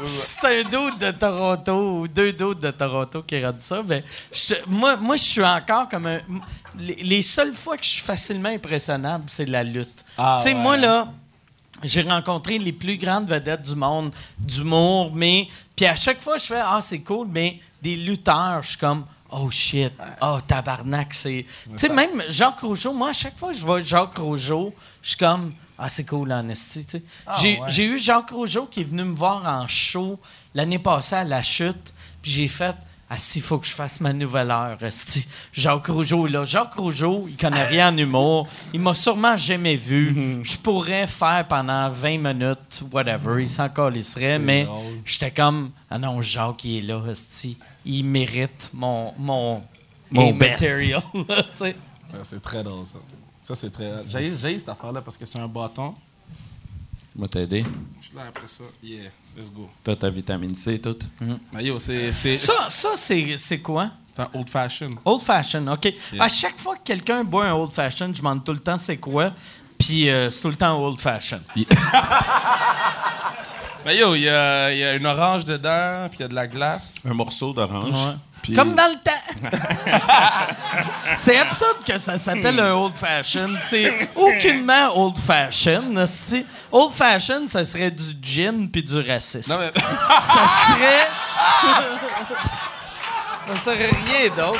c'est 0.06 0.45
un 0.45 0.64
dude 0.64 0.98
de 1.00 1.12
Toronto 1.12 2.00
ou 2.02 2.08
deux 2.08 2.34
dudes 2.34 2.60
de 2.60 2.72
Toronto 2.72 3.24
qui 3.24 3.43
rendent 3.43 3.62
ça. 3.62 3.84
Mais 3.86 4.04
je- 4.32 4.56
moi, 4.68 4.95
moi, 4.98 5.16
je 5.16 5.24
suis 5.24 5.43
encore 5.43 5.88
comme 5.89 6.08
un. 6.08 6.20
Les, 6.80 6.95
les 6.95 7.22
seules 7.22 7.54
fois 7.54 7.78
que 7.78 7.84
je 7.86 7.89
suis 7.89 8.02
facilement 8.02 8.50
impressionnable, 8.50 9.26
c'est 9.28 9.45
la 9.45 9.64
lutte. 9.64 10.06
Ah, 10.18 10.38
tu 10.41 10.50
sais, 10.50 10.56
ouais. 10.56 10.62
moi, 10.62 10.78
là. 10.78 11.08
J'ai 11.84 12.02
rencontré 12.02 12.58
les 12.58 12.72
plus 12.74 12.98
grandes 12.98 13.28
vedettes 13.28 13.62
du 13.62 13.76
monde 13.76 14.12
d'humour, 14.39 15.12
mais 15.14 15.48
puis 15.76 15.86
à 15.86 15.95
chaque 15.95 16.20
fois 16.24 16.39
je 16.39 16.45
fais 16.48 16.58
ah 16.60 16.80
c'est 16.82 17.02
cool, 17.02 17.28
mais 17.30 17.60
des 17.82 17.95
lutteurs, 17.95 18.63
je 18.63 18.69
suis 18.69 18.78
comme 18.78 19.05
oh 19.32 19.51
shit, 19.51 19.93
oh 20.21 20.39
tabarnak, 20.45 21.13
c'est 21.13 21.45
tu 21.71 21.78
sais 21.78 21.89
même 21.89 22.23
Jacques 22.30 22.61
Rougeau, 22.61 22.93
moi 22.93 23.09
à 23.09 23.13
chaque 23.13 23.38
fois 23.38 23.51
que 23.51 23.57
je 23.57 23.65
vois 23.65 23.80
Jacques 23.82 24.17
Rougeau, 24.17 24.73
je 25.01 25.09
suis 25.09 25.17
comme 25.17 25.53
ah 25.78 25.89
c'est 25.89 26.05
cool 26.05 26.32
en 26.32 26.47
esti, 26.49 26.86
tu 26.86 26.91
sais. 26.97 27.03
j'ai, 27.39 27.59
ouais. 27.59 27.67
j'ai 27.67 27.86
eu 27.86 27.99
Jacques 27.99 28.32
Rougeau 28.32 28.65
qui 28.65 28.82
est 28.82 28.86
venu 28.86 29.03
me 29.03 29.13
voir 29.13 29.45
en 29.45 29.67
show 29.67 30.19
l'année 30.55 30.80
passée 30.80 31.15
à 31.15 31.23
la 31.23 31.43
chute, 31.43 31.93
puis 32.21 32.32
j'ai 32.32 32.47
fait 32.47 32.75
ah, 33.10 33.18
s'il 33.18 33.41
faut 33.41 33.58
que 33.58 33.66
je 33.66 33.72
fasse 33.72 34.01
ma 34.01 34.12
nouvelle 34.12 34.51
heure, 34.51 34.78
esti. 34.84 35.26
Jacques 35.53 35.88
Rougeau 35.88 36.28
est 36.28 36.32
là. 36.32 36.43
Jacques 36.43 36.74
Rougeau, 36.74 37.26
il 37.30 37.38
connaît 37.38 37.66
rien 37.66 37.93
en 37.93 37.97
humour. 37.97 38.49
Il 38.74 38.82
m'a 38.82 38.93
sûrement 38.93 39.38
jamais 39.38 39.78
vu. 39.78 40.41
Je 40.43 40.58
pourrais 40.58 41.08
faire 41.08 41.47
pendant 41.47 41.89
20 41.89 42.18
minutes, 42.18 42.84
whatever. 42.91 43.41
Il 43.41 43.49
s'en 43.49 43.70
calisserait, 43.70 44.39
mais 44.39 44.68
j'étais 45.05 45.32
comme, 45.32 45.72
ah 45.89 45.97
non, 45.97 46.22
Jacques, 46.22 46.66
il 46.66 46.80
est 46.80 46.82
là, 46.82 47.01
esti. 47.10 47.58
Il 47.86 48.03
mérite 48.03 48.72
mon, 48.74 49.14
mon, 49.18 49.62
Mon 50.12 50.34
material. 50.34 51.01
tu 51.14 51.24
sais. 51.53 51.76
Ouais, 52.14 52.20
c'est 52.24 52.41
très 52.41 52.62
drôle, 52.62 52.86
ça. 52.86 52.99
Ça, 53.41 53.55
c'est 53.55 53.70
très. 53.70 54.03
J'ai 54.10 54.34
j'ai 54.34 54.60
cette 54.60 54.68
affaire-là 54.68 55.01
parce 55.01 55.16
que 55.16 55.26
c'est 55.26 55.39
un 55.39 55.47
bâton. 55.47 55.95
Moi, 57.16 57.30
t'aider. 57.30 57.64
Puis 58.01 58.12
là, 58.14 58.24
après 58.28 58.47
ça, 58.47 58.66
yeah, 58.84 59.10
let's 59.38 59.51
go. 59.51 59.69
T'as 59.83 59.95
ta 59.95 60.09
vitamine 60.09 60.55
C, 60.55 60.79
tout. 60.79 60.97
Mais 61.53 61.63
yo, 61.63 61.79
c'est. 61.79 62.11
C'est 62.11 62.38
ça, 62.38 62.67
ça 62.69 62.89
c'est, 62.95 63.38
c'est 63.38 63.59
quoi? 63.59 63.91
c'est 64.17 64.23
un 64.23 64.29
old 64.33 64.49
fashion. 64.49 64.89
Old 65.05 65.21
fashion, 65.21 65.67
OK. 65.67 65.93
Yeah. 66.11 66.23
À 66.23 66.27
chaque 66.27 66.57
fois 66.57 66.75
que 66.75 66.83
quelqu'un 66.83 67.23
boit 67.23 67.45
un 67.45 67.53
old 67.53 67.71
fashion, 67.71 68.11
je 68.11 68.17
demande 68.17 68.43
tout 68.43 68.53
le 68.53 68.59
temps 68.59 68.77
c'est 68.77 68.97
quoi. 68.97 69.31
Puis 69.77 70.09
euh, 70.09 70.31
c'est 70.31 70.41
tout 70.41 70.49
le 70.49 70.55
temps 70.55 70.83
old 70.83 70.99
fashion. 70.99 71.39
Mais 73.85 73.95
yo, 73.97 74.15
il 74.15 74.23
y 74.23 74.29
a, 74.29 74.73
il 74.73 74.79
y 74.79 74.83
a 74.83 74.95
une 74.95 75.05
orange 75.05 75.45
dedans, 75.45 76.07
puis 76.09 76.19
il 76.19 76.21
y 76.23 76.25
a 76.25 76.27
de 76.27 76.35
la 76.35 76.47
glace. 76.47 76.95
Un 77.05 77.13
morceau 77.13 77.53
d'orange. 77.53 78.15
Puis- 78.41 78.53
Comme 78.53 78.75
dans 78.75 78.88
le 78.89 78.95
temps. 78.95 79.57
c'est 81.17 81.38
absurde 81.38 81.77
que 81.85 81.97
ça 81.99 82.17
s'appelle 82.17 82.59
un 82.59 82.73
old 82.73 82.95
fashion. 82.97 83.49
C'est 83.61 84.09
aucunement 84.15 84.89
old 84.95 85.17
fashion. 85.17 85.93
Old 86.71 86.93
fashion, 86.93 87.47
ça 87.47 87.63
serait 87.65 87.91
du 87.91 88.03
gin 88.21 88.69
puis 88.71 88.83
du 88.83 88.99
racisme. 88.99 89.51
Non, 89.51 89.59
mais. 89.59 89.71
Ça 90.21 90.47
serait. 90.67 91.07
ça 93.55 93.61
serait 93.63 93.89
rien 94.05 94.29
d'autre. 94.35 94.59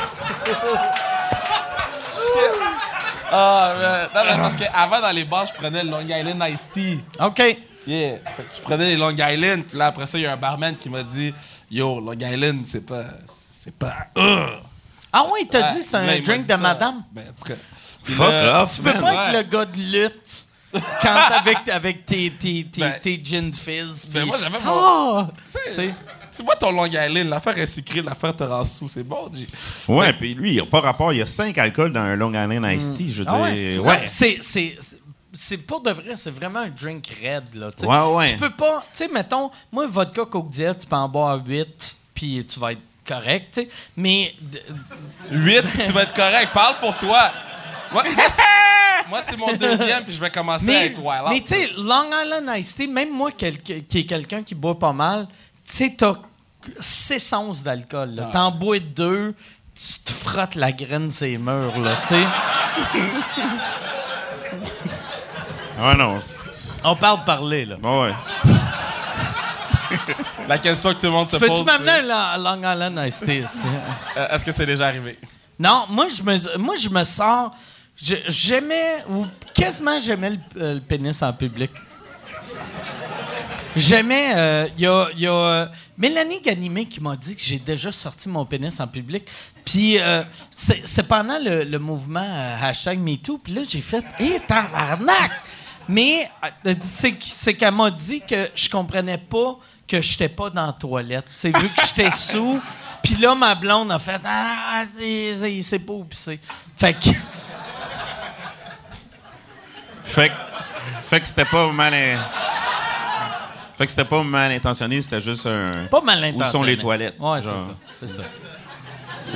Ah, 3.30 3.72
man. 3.78 4.08
non, 4.14 4.20
mais 4.24 4.36
parce 4.42 4.56
qu'avant, 4.56 5.00
dans 5.00 5.10
les 5.14 5.24
bars, 5.24 5.46
je 5.46 5.52
prenais 5.52 5.82
le 5.84 5.90
Long 5.90 6.00
Island 6.00 6.42
Iced 6.50 6.70
Tea. 6.72 6.98
OK. 7.20 7.38
Yeah. 7.86 8.18
Fait 8.36 8.42
que 8.42 8.54
je 8.56 8.62
prenais 8.62 8.84
les 8.86 8.96
Long 8.96 9.10
Island, 9.16 9.64
puis 9.64 9.78
là, 9.78 9.86
après 9.86 10.06
ça, 10.06 10.18
il 10.18 10.22
y 10.22 10.26
a 10.26 10.32
un 10.32 10.36
barman 10.36 10.76
qui 10.76 10.88
m'a 10.90 11.02
dit 11.02 11.34
Yo, 11.70 12.00
Long 12.00 12.12
Island, 12.18 12.62
c'est 12.66 12.86
pas. 12.86 13.04
C'est 13.68 13.74
pas. 13.74 13.94
Ah 15.12 15.26
oui, 15.32 15.46
t'as 15.50 15.72
Ouais. 15.72 15.78
dit 15.78 15.82
c'est 15.82 15.96
un 15.96 16.14
il 16.14 16.22
drink 16.22 16.42
de 16.42 16.46
ça. 16.48 16.56
madame. 16.56 17.02
Ben, 17.12 17.24
en 17.28 17.32
tout 17.32 17.44
cas. 17.48 17.54
Fuck 18.04 18.62
off, 18.62 18.74
Tu 18.76 18.82
peux 18.82 18.92
man. 18.94 19.00
pas 19.02 19.06
Ouais. 19.14 19.28
être 19.28 19.36
le 19.36 19.50
gars 19.50 19.64
de 19.66 19.78
lutte 19.78 20.46
quand 21.02 21.16
avec, 21.32 21.68
avec 21.68 22.06
tes, 22.06 22.30
tes, 22.30 22.64
tes, 22.64 22.80
Ben- 22.80 22.98
tes 23.00 23.20
gin 23.22 23.52
fizz. 23.52 24.06
Ben, 24.06 24.24
moi, 24.24 24.38
j'avais 24.38 24.58
mon- 24.60 24.70
Ah! 24.70 25.28
Tu 25.52 25.58
Tu 25.58 25.58
sais, 25.68 25.72
sais. 25.74 25.94
tu 26.34 26.42
vois 26.44 26.56
ton 26.56 26.72
Long 26.72 26.86
Island, 26.86 27.28
l'affaire 27.28 27.58
est 27.58 27.66
sucrée, 27.66 28.00
l'affaire 28.00 28.34
te 28.34 28.44
rend 28.44 28.64
sous, 28.64 28.88
c'est 28.88 29.02
bon. 29.02 29.30
Ouais, 29.88 30.12
puis 30.14 30.34
lui, 30.34 30.50
il 30.50 30.54
n'y 30.54 30.60
a 30.60 30.66
pas 30.66 30.80
rapport. 30.80 31.12
Il 31.12 31.18
y 31.18 31.22
a 31.22 31.26
cinq 31.26 31.58
alcools 31.58 31.92
dans 31.92 32.00
un 32.00 32.16
Long 32.16 32.30
Island 32.32 32.64
Iced 32.72 32.94
Tea. 32.94 33.12
Je 33.12 33.22
veux 33.22 33.28
Ah 33.28 33.50
dire, 33.50 33.82
ouais? 33.84 33.90
ouais. 33.90 34.04
C'est, 34.06 34.38
c'est, 34.40 34.76
c'est- 34.80 35.00
c'est 35.34 35.58
pour 35.58 35.82
de 35.82 35.90
vrai, 35.90 36.16
c'est 36.16 36.30
vraiment 36.30 36.60
un 36.60 36.68
drink 36.70 37.06
red. 37.22 37.54
Là, 37.54 37.70
tu 37.72 37.80
sais. 37.82 37.86
Ouais, 37.86 38.14
ouais. 38.14 38.28
Tu 38.30 38.38
peux 38.38 38.50
pas, 38.50 38.80
tu 38.92 39.04
sais, 39.04 39.08
mettons, 39.08 39.50
moi, 39.70 39.86
vodka 39.86 40.24
Coke 40.24 40.48
Diet, 40.50 40.78
tu 40.78 40.86
peux 40.86 40.96
en 40.96 41.08
boire 41.08 41.38
8, 41.46 41.96
puis 42.14 42.44
tu 42.46 42.58
vas 42.58 42.72
être 42.72 42.80
correct, 43.08 43.54
tu 43.54 43.62
sais. 43.62 43.68
Mais, 43.96 44.34
d- 44.40 44.62
8, 45.30 45.62
tu 45.86 45.92
vas 45.92 46.02
être 46.02 46.14
correct. 46.14 46.50
Parle 46.52 46.76
pour 46.80 46.96
toi. 46.96 47.30
Moi, 47.92 48.04
moi, 49.08 49.22
c'est- 49.22 49.36
mon 49.36 49.52
deuxième, 49.54 50.04
puis 50.04 50.12
je 50.14 50.20
vais 50.20 50.30
commencer 50.30 50.66
mais, 50.66 50.76
avec 50.76 50.98
Wild 50.98 51.22
Out. 51.24 51.30
mais 51.30 51.40
tu 51.40 51.46
sais, 51.48 51.70
Long 51.78 52.10
Island 52.22 52.50
Iced 52.58 52.76
Tea, 52.76 52.86
même 52.86 53.10
moi 53.10 53.30
quel- 53.36 53.56
qui 53.62 53.72
est 53.98 54.04
quelqu'un 54.06 54.42
qui 54.42 54.54
boit 54.54 54.78
pas 54.78 54.92
mal, 54.92 55.26
tu 55.64 55.72
sais, 55.76 55.94
t'as 55.96 56.14
6 56.78 57.32
onces 57.32 57.62
d'alcool. 57.62 58.10
là. 58.16 58.24
T'en 58.32 58.50
bois 58.50 58.78
deux, 58.78 59.34
tu 59.74 59.98
te 60.04 60.10
frottes 60.12 60.54
la 60.56 60.72
graine 60.72 61.08
ces 61.10 61.38
murs, 61.38 61.78
là, 61.78 61.96
tu 62.02 62.08
sais. 62.08 62.24
Ah 65.80 65.94
non. 65.94 66.20
On 66.84 66.94
parle 66.96 67.24
parler, 67.24 67.64
là. 67.64 67.76
Bon, 67.80 68.02
ouais. 68.04 68.12
La 70.48 70.58
question 70.58 70.94
que 70.94 70.98
tout 71.00 71.06
le 71.06 71.12
monde 71.12 71.28
se 71.28 71.36
Peux-tu 71.36 71.52
pose. 71.52 71.64
m'amener 71.64 72.00
c'est, 72.06 72.34
un 72.34 72.38
Long 72.38 72.58
Island 72.58 72.98
Iced 73.06 73.26
Tea? 73.26 73.44
euh, 74.16 74.28
Est-ce 74.30 74.44
que 74.44 74.50
c'est 74.52 74.66
déjà 74.66 74.86
arrivé? 74.86 75.18
Non, 75.58 75.84
moi 75.90 76.06
je 76.08 76.22
me, 76.22 76.56
moi, 76.58 76.74
je 76.76 76.88
me 76.88 77.04
sors. 77.04 77.50
J'aimais, 78.00 79.04
ou 79.10 79.26
quasiment 79.52 79.98
j'aimais 79.98 80.30
le, 80.30 80.38
euh, 80.62 80.74
le 80.74 80.80
pénis 80.80 81.20
en 81.22 81.32
public. 81.32 81.70
J'aimais. 83.76 84.32
euh, 84.36 84.68
Il 84.76 84.82
y 84.82 84.86
a, 84.86 85.08
y 85.16 85.26
a, 85.26 85.32
euh, 85.32 85.66
Mélanie 85.96 86.40
Ganimé 86.40 86.86
qui 86.86 87.00
m'a 87.00 87.16
dit 87.16 87.34
que 87.36 87.42
j'ai 87.42 87.58
déjà 87.58 87.90
sorti 87.92 88.28
mon 88.28 88.44
pénis 88.44 88.78
en 88.80 88.86
public. 88.86 89.24
Puis 89.64 89.98
c'est 90.54 91.06
pendant 91.06 91.38
le, 91.44 91.64
le 91.64 91.78
mouvement 91.78 92.56
hashtag 92.62 92.98
MeToo. 93.00 93.38
Puis 93.38 93.52
là, 93.52 93.62
j'ai 93.68 93.80
fait 93.82 94.04
Hé, 94.18 94.40
tabarnak! 94.46 95.30
Mais 95.88 96.30
euh, 96.66 96.74
c'est 96.82 97.14
c'est 97.22 97.54
qu'elle 97.54 97.74
m'a 97.74 97.90
dit 97.90 98.20
que 98.20 98.48
je 98.54 98.68
comprenais 98.68 99.18
pas 99.18 99.58
que 99.88 100.00
j'étais 100.00 100.28
pas 100.28 100.50
dans 100.50 100.66
la 100.66 100.72
toilette. 100.72 101.26
C'est 101.32 101.56
vu 101.56 101.68
que 101.68 101.82
j'étais 101.86 102.10
sous. 102.16 102.60
Puis 103.02 103.14
là, 103.16 103.34
ma 103.34 103.54
blonde 103.54 103.90
a 103.90 103.98
fait 103.98 104.20
Ah, 104.24 104.82
c'est- 104.96 105.34
c'est 105.36 105.62
c'est 105.62 105.78
pas 105.78 105.92
où 105.94 106.04
pisser. 106.04 106.38
Fait 106.76 106.94
que. 106.94 107.10
Fait 110.04 110.28
que, 110.30 110.34
fait 111.02 111.20
que 111.20 111.26
c'était 111.26 111.44
pas 111.44 111.70
mal. 111.72 111.94
in- 111.94 112.18
Fait 113.76 113.84
que 113.84 113.90
c'était 113.90 114.04
pas 114.04 114.22
mal 114.22 114.50
intentionné, 114.52 115.00
c'était 115.02 115.20
juste 115.20 115.46
un. 115.46 115.84
Pas 115.90 116.00
mal 116.00 116.18
Où 116.20 116.24
intentionné. 116.24 116.50
sont 116.50 116.62
les 116.64 116.78
toilettes? 116.78 117.14
Ouais, 117.18 117.40
c'est 117.40 117.48
ça. 117.48 117.74
C'est 118.00 118.08
ça. 118.08 118.22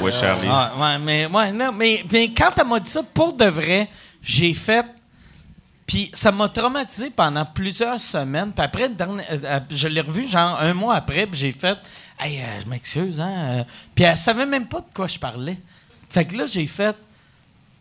Ouais, 0.01 0.11
Charlie. 0.11 0.49
Ah, 0.51 0.73
ouais, 0.79 0.99
mais, 0.99 1.27
ouais, 1.27 1.53
non, 1.53 1.71
mais, 1.73 2.03
mais 2.11 2.33
quand 2.33 2.51
elle 2.59 2.67
m'a 2.67 2.81
dit 2.81 2.91
ça, 2.91 3.03
pour 3.15 3.35
de 3.35 3.45
vrai, 3.45 3.89
j'ai 4.23 4.55
fait. 4.55 4.85
Puis 5.93 6.11
ça 6.15 6.33
m'a 6.33 6.49
traumatisé 6.49 7.11
pendant 7.11 7.45
plusieurs 7.45 8.01
semaines. 8.01 8.51
Puis 8.51 8.65
après, 8.65 8.85
euh, 8.85 9.27
euh, 9.45 9.61
je 9.69 9.89
l'ai 9.89 10.01
revu 10.01 10.27
genre 10.27 10.59
un 10.59 10.73
mois 10.73 10.95
après, 10.95 11.27
puis 11.27 11.39
j'ai 11.39 11.53
fait 11.53 11.77
Hey, 12.19 12.41
euh, 12.41 12.61
je 12.65 12.71
m'excuse, 12.71 13.21
hein. 13.21 13.59
euh. 13.59 13.65
Puis 13.95 14.05
elle 14.05 14.17
savait 14.17 14.47
même 14.47 14.65
pas 14.65 14.81
de 14.81 14.87
quoi 14.95 15.07
je 15.07 15.19
parlais. 15.19 15.59
Fait 16.09 16.25
que 16.25 16.35
là, 16.35 16.47
j'ai 16.47 16.67
fait. 16.67 16.97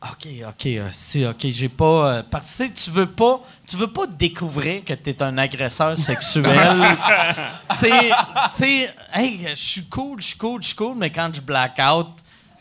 OK, 0.03 0.28
OK, 0.45 0.66
euh, 0.66 0.89
si, 0.91 1.26
OK, 1.26 1.39
j'ai 1.51 1.70
pas. 1.70 2.22
parce 2.30 2.51
que 2.51 2.64
tu 2.64 2.68
sais, 2.68 2.74
tu 2.74 2.91
veux 2.91 3.05
pas. 3.05 3.39
Tu 3.66 3.78
veux 3.78 3.88
pas 3.93 4.07
découvrir 4.07 4.84
que 4.84 4.93
t'es 4.93 5.24
un 5.24 5.38
agresseur 5.38 5.97
sexuel. 5.97 6.43
tu 7.70 7.78
sais, 7.78 8.09
tu 8.09 8.12
sais, 8.51 8.93
hey, 9.14 9.47
je 9.51 9.55
suis 9.55 9.86
cool, 9.86 10.20
je 10.20 10.28
suis 10.28 10.38
cool, 10.38 10.62
je 10.62 10.68
suis 10.68 10.76
cool, 10.76 10.97
mais 10.97 11.12
quand 11.12 11.34
je 11.34 11.39
black 11.39 11.80
out, 11.80 12.09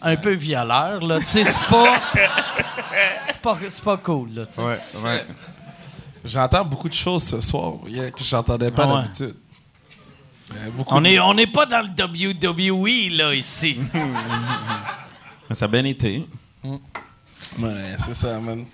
un 0.03 0.17
peu 0.17 0.33
violeur, 0.33 1.01
là, 1.03 1.19
tu 1.21 1.27
sais, 1.27 1.45
c'est 1.45 1.67
pas. 1.69 2.01
C'est 3.27 3.41
pas, 3.41 3.57
c'est 3.69 3.83
pas 3.85 3.97
cool, 3.97 4.35
là. 4.35 4.43
Ouais, 4.59 4.79
ouais. 5.03 5.27
J'entends 6.25 6.65
beaucoup 6.65 6.89
de 6.89 6.95
choses 6.95 7.23
ce 7.25 7.41
soir 7.41 7.75
que 7.85 8.23
j'entendais 8.23 8.71
pas 8.71 8.83
Ah 8.85 8.89
ouais. 8.97 9.03
d'habitude. 9.03 9.35
Euh, 10.53 10.55
beaucoup 10.73 10.95
On 10.95 11.01
de- 11.01 11.07
est, 11.07 11.21
on 11.21 11.37
est 11.39 11.47
pas 11.47 11.65
dans 11.65 11.81
le 11.87 11.89
WWE, 11.89 13.17
là, 13.17 13.33
ici. 13.35 13.81
Mais 15.49 15.55
Ça 15.55 15.65
a 15.67 15.69
bien 15.69 15.85
été. 15.85 16.27
Ouais, 16.65 17.95
c'est 17.99 18.15
ça, 18.15 18.39
man. 18.39 18.65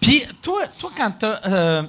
Puis, 0.00 0.24
toi, 0.40 0.66
toi 0.78 0.90
quand 0.96 1.10
t'as. 1.18 1.40
euh, 1.46 1.82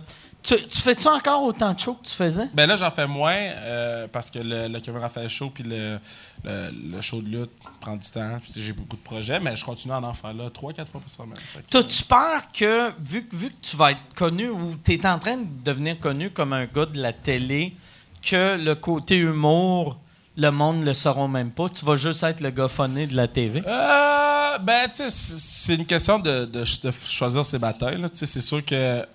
tu, 0.57 0.67
tu 0.67 0.81
fais-tu 0.81 1.07
encore 1.07 1.43
autant 1.43 1.73
de 1.73 1.79
shows 1.79 1.93
que 1.95 2.07
tu 2.07 2.13
faisais? 2.13 2.47
Ben 2.53 2.65
là, 2.67 2.75
j'en 2.75 2.91
fais 2.91 3.07
moins 3.07 3.33
euh, 3.35 4.07
parce 4.11 4.29
que 4.31 4.39
le, 4.39 4.67
le 4.67 4.79
Kevin 4.79 4.99
Raphaël 4.99 5.29
Show 5.29 5.49
puis 5.49 5.63
le, 5.63 5.99
le, 6.43 6.69
le 6.95 7.01
show 7.01 7.21
de 7.21 7.29
lutte 7.29 7.51
prend 7.79 7.95
du 7.95 8.09
temps. 8.09 8.37
Puis 8.41 8.61
j'ai 8.61 8.73
beaucoup 8.73 8.95
de 8.97 9.01
projets, 9.01 9.39
mais 9.39 9.55
je 9.55 9.63
continue 9.63 9.93
à 9.93 9.97
en 9.99 10.13
faire 10.13 10.33
là 10.33 10.49
trois, 10.49 10.73
quatre 10.73 10.91
fois 10.91 11.01
par 11.01 11.09
semaine. 11.09 11.37
T'as-tu 11.69 12.03
peur 12.03 12.43
que, 12.53 12.91
vu, 13.01 13.25
que- 13.27 13.35
vu 13.35 13.49
que 13.49 13.55
tu 13.61 13.77
vas 13.77 13.91
être 13.91 13.99
connu 14.15 14.49
ou 14.49 14.75
tu 14.83 14.93
es 14.93 15.05
en 15.07 15.19
train 15.19 15.37
de 15.37 15.45
devenir 15.63 15.99
connu 15.99 16.29
comme 16.31 16.53
un 16.53 16.65
gars 16.65 16.85
de 16.85 16.99
la 17.01 17.13
télé, 17.13 17.73
que 18.21 18.57
le 18.57 18.75
côté 18.75 19.17
humour, 19.17 19.97
le 20.35 20.49
monde 20.51 20.79
ne 20.81 20.85
le 20.85 20.93
sauront 20.93 21.27
même 21.27 21.51
pas? 21.51 21.69
Tu 21.69 21.85
vas 21.85 21.95
juste 21.95 22.23
être 22.23 22.41
le 22.41 22.49
gars 22.49 22.67
phoné 22.67 23.07
de 23.07 23.15
la 23.15 23.27
TV? 23.27 23.61
Euh, 23.65 24.57
ben, 24.59 24.87
tu 24.89 25.03
sais, 25.03 25.09
c'est 25.09 25.75
une 25.75 25.85
question 25.85 26.17
de, 26.19 26.45
de 26.45 26.63
de 26.63 26.91
choisir 27.09 27.45
ses 27.45 27.59
batailles. 27.59 28.01
Tu 28.11 28.17
sais, 28.17 28.25
C'est 28.25 28.41
sûr 28.41 28.63
que 28.65 29.05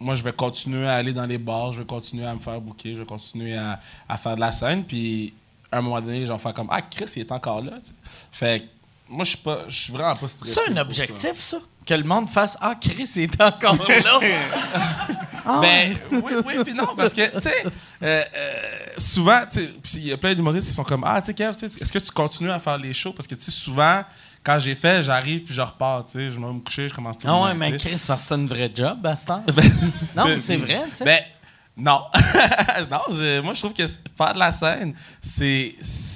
moi, 0.00 0.14
je 0.14 0.22
vais 0.22 0.32
continuer 0.32 0.86
à 0.86 0.94
aller 0.94 1.12
dans 1.12 1.26
les 1.26 1.38
bars, 1.38 1.72
je 1.72 1.80
vais 1.80 1.86
continuer 1.86 2.24
à 2.26 2.34
me 2.34 2.38
faire 2.40 2.60
bouquer, 2.60 2.94
je 2.94 3.00
vais 3.00 3.06
continuer 3.06 3.56
à, 3.56 3.80
à 4.08 4.16
faire 4.16 4.36
de 4.36 4.40
la 4.40 4.52
scène. 4.52 4.84
Puis, 4.84 5.34
à 5.72 5.78
un 5.78 5.82
moment 5.82 6.00
donné, 6.00 6.24
j'en 6.26 6.38
fais 6.38 6.52
comme 6.52 6.68
Ah, 6.70 6.82
Chris, 6.82 7.10
il 7.16 7.20
est 7.20 7.32
encore 7.32 7.60
là. 7.62 7.72
Fait 8.32 8.60
que 8.60 8.64
moi, 9.08 9.24
je 9.24 9.30
suis 9.30 9.38
pas, 9.38 9.60
je 9.68 9.74
suis 9.76 9.92
vraiment 9.92 10.14
pas 10.16 10.28
stressé. 10.28 10.60
C'est 10.64 10.70
un 10.72 10.76
objectif, 10.76 11.32
ça? 11.38 11.58
Que 11.86 11.94
le 11.94 12.04
monde 12.04 12.28
fasse 12.28 12.56
Ah, 12.60 12.74
Chris 12.80 13.10
est 13.16 13.40
encore 13.40 13.76
là. 13.88 14.20
Ah, 15.44 15.60
Ben, 15.62 15.92
ouais. 16.12 16.20
oui, 16.22 16.32
oui, 16.46 16.64
puis 16.64 16.74
non, 16.74 16.94
parce 16.96 17.14
que, 17.14 17.34
tu 17.34 17.40
sais, 17.40 17.64
euh, 17.64 18.22
euh, 18.36 18.54
souvent, 18.98 19.40
tu 19.50 19.60
sais, 19.60 19.66
puis 19.82 19.92
il 19.96 20.06
y 20.08 20.12
a 20.12 20.16
plein 20.18 20.34
d'humoristes 20.34 20.68
qui 20.68 20.74
sont 20.74 20.84
comme, 20.84 21.04
ah, 21.04 21.20
tu 21.22 21.26
sais, 21.28 21.34
Kev, 21.34 21.54
tu 21.56 21.66
sais, 21.68 21.82
est-ce 21.82 21.92
que 21.92 21.98
tu 21.98 22.10
continues 22.10 22.50
à 22.50 22.58
faire 22.60 22.76
les 22.76 22.92
shows? 22.92 23.12
Parce 23.12 23.26
que, 23.26 23.34
tu 23.34 23.44
sais, 23.44 23.50
souvent, 23.50 24.04
quand 24.48 24.58
j'ai 24.58 24.74
fait, 24.74 25.02
j'arrive 25.02 25.42
puis 25.42 25.52
je 25.52 25.60
repars, 25.60 26.06
tu 26.06 26.12
sais, 26.12 26.30
je 26.30 26.40
vais 26.40 26.46
me 26.46 26.60
coucher, 26.60 26.88
je 26.88 26.94
commence 26.94 27.18
tout 27.18 27.26
Ah 27.28 27.32
le 27.32 27.42
ouais, 27.42 27.50
temps, 27.50 27.56
mais. 27.72 27.76
Chris, 27.76 28.02
parce 28.06 28.22
que 28.22 28.28
c'est 28.28 28.34
un 28.34 28.46
vrai 28.46 28.70
job, 28.74 28.98
Bastard. 28.98 29.42
non, 30.16 30.24
mais 30.24 30.38
c'est 30.38 30.56
vrai, 30.56 30.84
tu 30.88 30.96
sais. 30.96 31.04
Ben, 31.04 31.20
non. 31.78 32.00
non, 32.90 33.42
moi, 33.42 33.54
je 33.54 33.58
trouve 33.60 33.72
que 33.72 33.86
faire 33.86 34.34
de 34.34 34.38
la 34.38 34.50
scène, 34.52 34.94
c'est, 35.20 35.74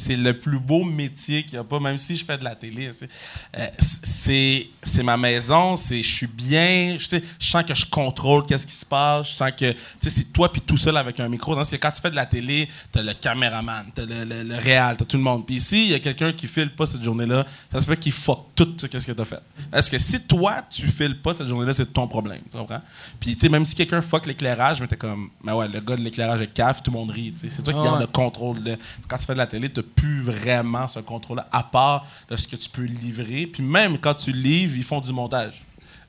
le 0.09 0.33
plus 0.33 0.59
beau 0.59 0.83
métier 0.85 1.45
qu'il 1.45 1.55
n'y 1.55 1.59
a 1.59 1.65
pas, 1.65 1.79
même 1.79 1.97
si 1.97 2.17
je 2.17 2.25
fais 2.25 2.37
de 2.37 2.45
la 2.45 2.57
télé. 2.57 2.93
c'est- 2.93 3.09
euh, 3.57 3.69
c'est, 3.79 5.03
ma 5.03 5.17
maison, 5.17 5.77
je 5.77 6.03
suis 6.03 6.27
bien, 6.27 6.97
je, 6.99 7.21
sens 7.39 7.65
que 7.65 7.75
je 7.75 7.87
contrôle 7.87 8.45
qu'est-ce 8.45 8.67
qui 8.67 8.75
se 8.75 8.85
passe, 8.87 9.29
je 9.29 9.35
sens 9.35 9.53
que 9.57 9.75
c'est 10.01 10.33
toi 10.33 10.51
puis 10.51 10.61
tout 10.61 10.77
seul 10.77 10.97
avec 10.97 11.21
un 11.21 11.29
micro. 11.29 11.55
Parce 11.55 11.71
que 11.71 11.77
quand 11.77 11.91
tu 11.91 12.01
fais 12.01 12.11
de 12.11 12.17
la 12.17 12.27
télé, 12.27 12.69
t'as 12.91 13.03
le 13.03 13.15
caméraman, 13.15 13.87
t'as 13.95 14.05
le, 14.05 14.25
le, 14.25 14.43
le 14.43 14.57
réal, 14.57 14.97
t'as 14.97 15.05
tout 15.05 15.17
le 15.17 15.23
monde. 15.23 15.47
Puis 15.47 15.57
ici, 15.57 15.85
il 15.87 15.91
y 15.93 15.95
a 15.95 16.01
quelqu'un 16.01 16.33
qui 16.33 16.47
file 16.47 16.71
pas 16.75 16.87
cette 16.87 17.03
journée-là, 17.05 17.47
ça 17.71 17.81
se 17.81 17.87
peut 17.87 17.95
qu'il 17.97 18.13
fuck 18.13 18.47
tout 18.55 18.75
ce 18.79 18.87
que 18.87 19.13
t'as 19.13 19.25
fait. 19.25 19.41
Est-ce 19.73 19.91
que 19.91 19.99
si 19.99 20.21
toi, 20.23 20.63
tu 20.69 20.89
files 20.89 21.21
pas 21.21 21.33
cette 21.33 21.49
journée-là, 21.49 21.73
c'est 21.73 21.93
ton 21.93 22.07
problème, 22.09 22.41
tu 22.51 22.57
comprends? 22.57 22.83
Puis, 23.21 23.37
même 23.49 23.65
si 23.65 23.75
quelqu'un 23.75 24.01
fuck 24.01 24.27
l'éclairage, 24.27 24.81
mais 24.81 24.87
t'es 24.87 24.97
comme, 24.97 25.31
mais 25.43 25.52
ouais, 25.57 25.69
le 25.69 25.81
gars 25.81 25.97
de 25.97 26.03
l'éclairage 26.03 26.41
est 26.41 26.53
caf, 26.53 26.83
tout 26.83 26.91
le 26.91 26.99
monde 26.99 27.11
rit, 27.11 27.33
tu. 27.33 27.49
C'est 27.51 27.63
toi 27.63 27.73
qui 27.73 27.79
Ah 27.81 27.85
garde 27.85 27.97
ouais. 27.99 28.03
le 28.03 28.07
contrôle. 28.09 28.63
de- 28.63 28.77
Quand 29.09 29.17
tu 29.17 29.25
fais 29.27 29.33
de 29.35 29.39
la 29.39 29.47
télé, 29.47 29.69
t'as 29.71 29.83
plus 29.83 30.23
vraiment 30.23 30.87
ce 30.87 30.99
contrôle-là, 31.01 31.49
à 31.53 31.63
part 31.63 32.07
de 32.29 32.37
ce 32.37 32.47
que 32.49 32.57
tu 32.57 32.69
peux 32.69 32.83
livrer. 32.83 33.47
Puis 33.47 33.63
même 33.63 33.99
quand 33.99 34.15
tu 34.15 34.33
livres, 34.33 34.75
ils 34.77 34.83
font 34.85 35.01
du 35.01 35.13
montage. 35.13 35.63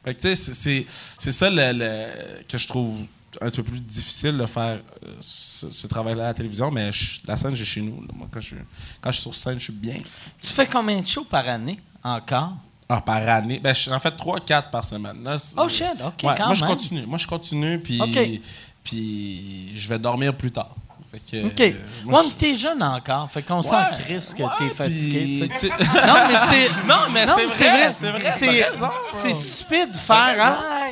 Fait 0.04 0.14
que, 0.16 0.22
tu 0.22 0.36
c'est- 0.36 0.86
c'est 1.20 1.32
ça 1.32 1.50
le, 1.50 1.72
le- 1.74 2.44
que 2.44 2.58
je 2.58 2.68
trouve 2.68 3.00
un 3.41 3.48
petit 3.48 3.58
peu 3.58 3.64
plus 3.64 3.80
difficile 3.80 4.38
de 4.38 4.46
faire 4.46 4.80
euh, 5.06 5.08
ce, 5.20 5.70
ce 5.72 5.88
travail-là 5.88 6.24
à 6.26 6.28
la 6.28 6.34
télévision, 6.34 6.70
mais 6.70 6.91
je- 6.91 7.22
la 7.26 7.36
scène, 7.38 7.56
j'ai 7.56 7.66
chez 7.66 7.82
nous. 7.82 8.02
là. 8.02 8.08
Moi, 8.16 8.28
quand 8.32 8.39
je, 8.41 8.48
suis- 8.48 8.56
quand 9.02 9.10
je 9.12 9.16
suis 9.16 9.22
sur 9.24 9.36
scène, 9.36 9.58
je 9.60 9.64
suis 9.66 9.74
bien. 9.74 9.96
Tu 10.41 10.48
fais 10.48 10.68
combien 10.68 11.00
de 11.02 11.08
shows 11.08 11.24
par 11.26 11.48
année 11.50 11.80
encore? 12.04 12.54
Ah, 12.89 13.00
par 13.02 13.28
année. 13.28 13.60
Ben, 13.64 13.74
je- 13.74 13.89
j'en 13.89 13.98
fais 14.00 14.12
3-4 14.12 14.70
par 14.70 14.84
semaine. 14.84 15.24
Là, 15.24 15.38
Oh 15.58 15.68
shit, 15.70 15.86
OK, 16.06 16.14
Ouais, 16.24 16.36
quand 16.38 16.46
moi, 16.48 16.54
je 16.54 16.66
continue. 16.66 17.06
Moi, 17.08 17.18
je 17.18 17.26
continue, 17.26 17.80
puis. 17.80 18.00
Puis 18.84 19.71
je 19.75 19.88
vais 19.89 19.99
dormir 19.99 20.36
plus 20.36 20.51
tard. 20.51 20.75
Fait 21.11 21.19
que, 21.19 21.45
OK. 21.47 21.61
euh, 21.61 21.63
ouais, 21.65 21.75
moi, 22.05 22.23
mais 22.25 22.31
t'es 22.38 22.55
jeune 22.55 22.81
encore. 22.81 23.29
Fait 23.29 23.43
qu'on 23.43 23.61
sent, 23.61 23.75
Chris, 24.01 24.34
que 24.36 24.41
ouais, 24.43 24.49
t'es 24.57 24.69
fatigué. 24.71 25.47
non, 25.63 26.13
mais 26.27 26.38
c'est. 26.49 26.88
Non, 26.88 26.95
mais 27.13 27.25
c'est 27.49 27.69
vrai, 27.69 27.93
c'est 27.93 28.09
vrai, 28.47 28.71
C'est, 29.11 29.34
stupide 29.34 29.91
de 29.91 29.95
faire. 29.97 30.36
Ah, 30.39 30.89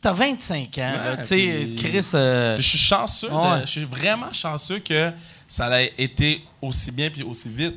t'as 0.00 0.12
25 0.12 0.78
ans, 0.78 0.92
Tu 1.18 1.24
sais, 1.24 1.68
Chris. 1.76 2.06
euh, 2.14 2.56
je 2.56 2.62
suis 2.62 2.78
chanceux, 2.78 3.28
je 3.62 3.66
suis 3.70 3.84
vraiment 3.84 4.32
chanceux 4.32 4.80
que 4.80 5.12
ça 5.46 5.80
ait 5.82 5.92
été 5.98 6.42
aussi 6.60 6.90
bien 6.90 7.08
puis 7.10 7.22
aussi 7.22 7.48
vite. 7.48 7.76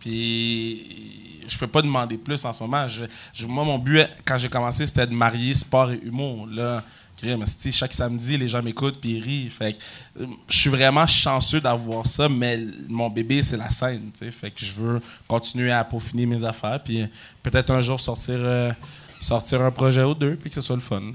Puis 0.00 1.42
je 1.48 1.56
peux 1.58 1.66
pas 1.66 1.82
demander 1.82 2.16
plus 2.18 2.44
en 2.44 2.52
ce 2.52 2.62
moment. 2.62 2.86
Je, 2.88 3.04
je- 3.32 3.46
moi, 3.46 3.64
mon 3.64 3.78
but 3.78 4.06
quand 4.24 4.36
j'ai 4.38 4.48
commencé, 4.48 4.86
c'était 4.86 5.06
de 5.06 5.14
marier 5.14 5.54
sport 5.54 5.90
et 5.92 6.00
humour. 6.02 6.46
Là, 6.46 6.82
esti, 7.30 7.72
chaque 7.72 7.92
samedi, 7.92 8.36
les 8.36 8.48
gens 8.48 8.62
m'écoutent 8.62 9.00
puis 9.00 9.16
ils 9.16 9.22
rient. 9.22 9.48
Fait 9.50 9.72
que, 9.74 10.22
euh, 10.22 10.26
je 10.48 10.56
suis 10.58 10.70
vraiment 10.70 11.06
chanceux 11.06 11.60
d'avoir 11.60 12.06
ça, 12.06 12.28
mais 12.28 12.60
mon 12.88 13.08
bébé, 13.10 13.42
c'est 13.42 13.56
la 13.56 13.70
scène. 13.70 14.10
tu 14.12 14.24
sais. 14.24 14.30
Fait 14.30 14.50
que 14.50 14.64
je 14.64 14.72
veux 14.72 15.00
continuer 15.28 15.70
à 15.72 15.84
peaufiner 15.84 16.26
mes 16.26 16.42
affaires 16.44 16.80
puis 16.82 17.04
peut-être 17.42 17.70
un 17.70 17.80
jour 17.80 18.00
sortir, 18.00 18.36
euh, 18.38 18.72
sortir 19.20 19.62
un 19.62 19.70
projet 19.70 20.02
ou 20.02 20.14
deux 20.14 20.34
puis 20.36 20.50
que 20.50 20.54
ce 20.56 20.60
soit 20.60 20.76
le 20.76 20.82
fun. 20.82 21.12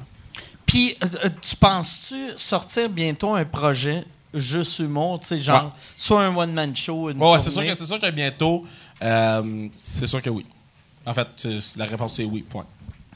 Puis, 0.66 0.96
euh, 1.04 1.08
euh, 1.26 1.30
tu 1.42 1.56
penses-tu 1.56 2.16
sortir 2.36 2.90
bientôt 2.90 3.34
un 3.36 3.46
projet 3.46 4.04
juste 4.34 4.80
humour, 4.80 5.20
tu 5.22 5.28
sais, 5.28 5.38
genre, 5.38 5.64
Ouais. 5.64 5.70
soit 5.98 6.26
un 6.26 6.36
one-man 6.36 6.76
show, 6.76 7.10
une 7.10 7.22
Ouais, 7.24 7.40
c'est 7.40 7.46
sûr, 7.46 7.54
tournée? 7.54 7.70
que, 7.70 7.78
c'est 7.78 7.86
sûr 7.86 8.00
que 8.00 8.12
bientôt, 8.12 8.66
euh, 9.02 9.68
c'est 9.78 10.08
sûr 10.08 10.22
que 10.22 10.30
oui. 10.30 10.46
En 11.06 11.14
fait, 11.14 11.48
la 11.78 11.86
réponse 11.86 12.16
c'est 12.16 12.26
oui, 12.26 12.42
point. 12.48 12.66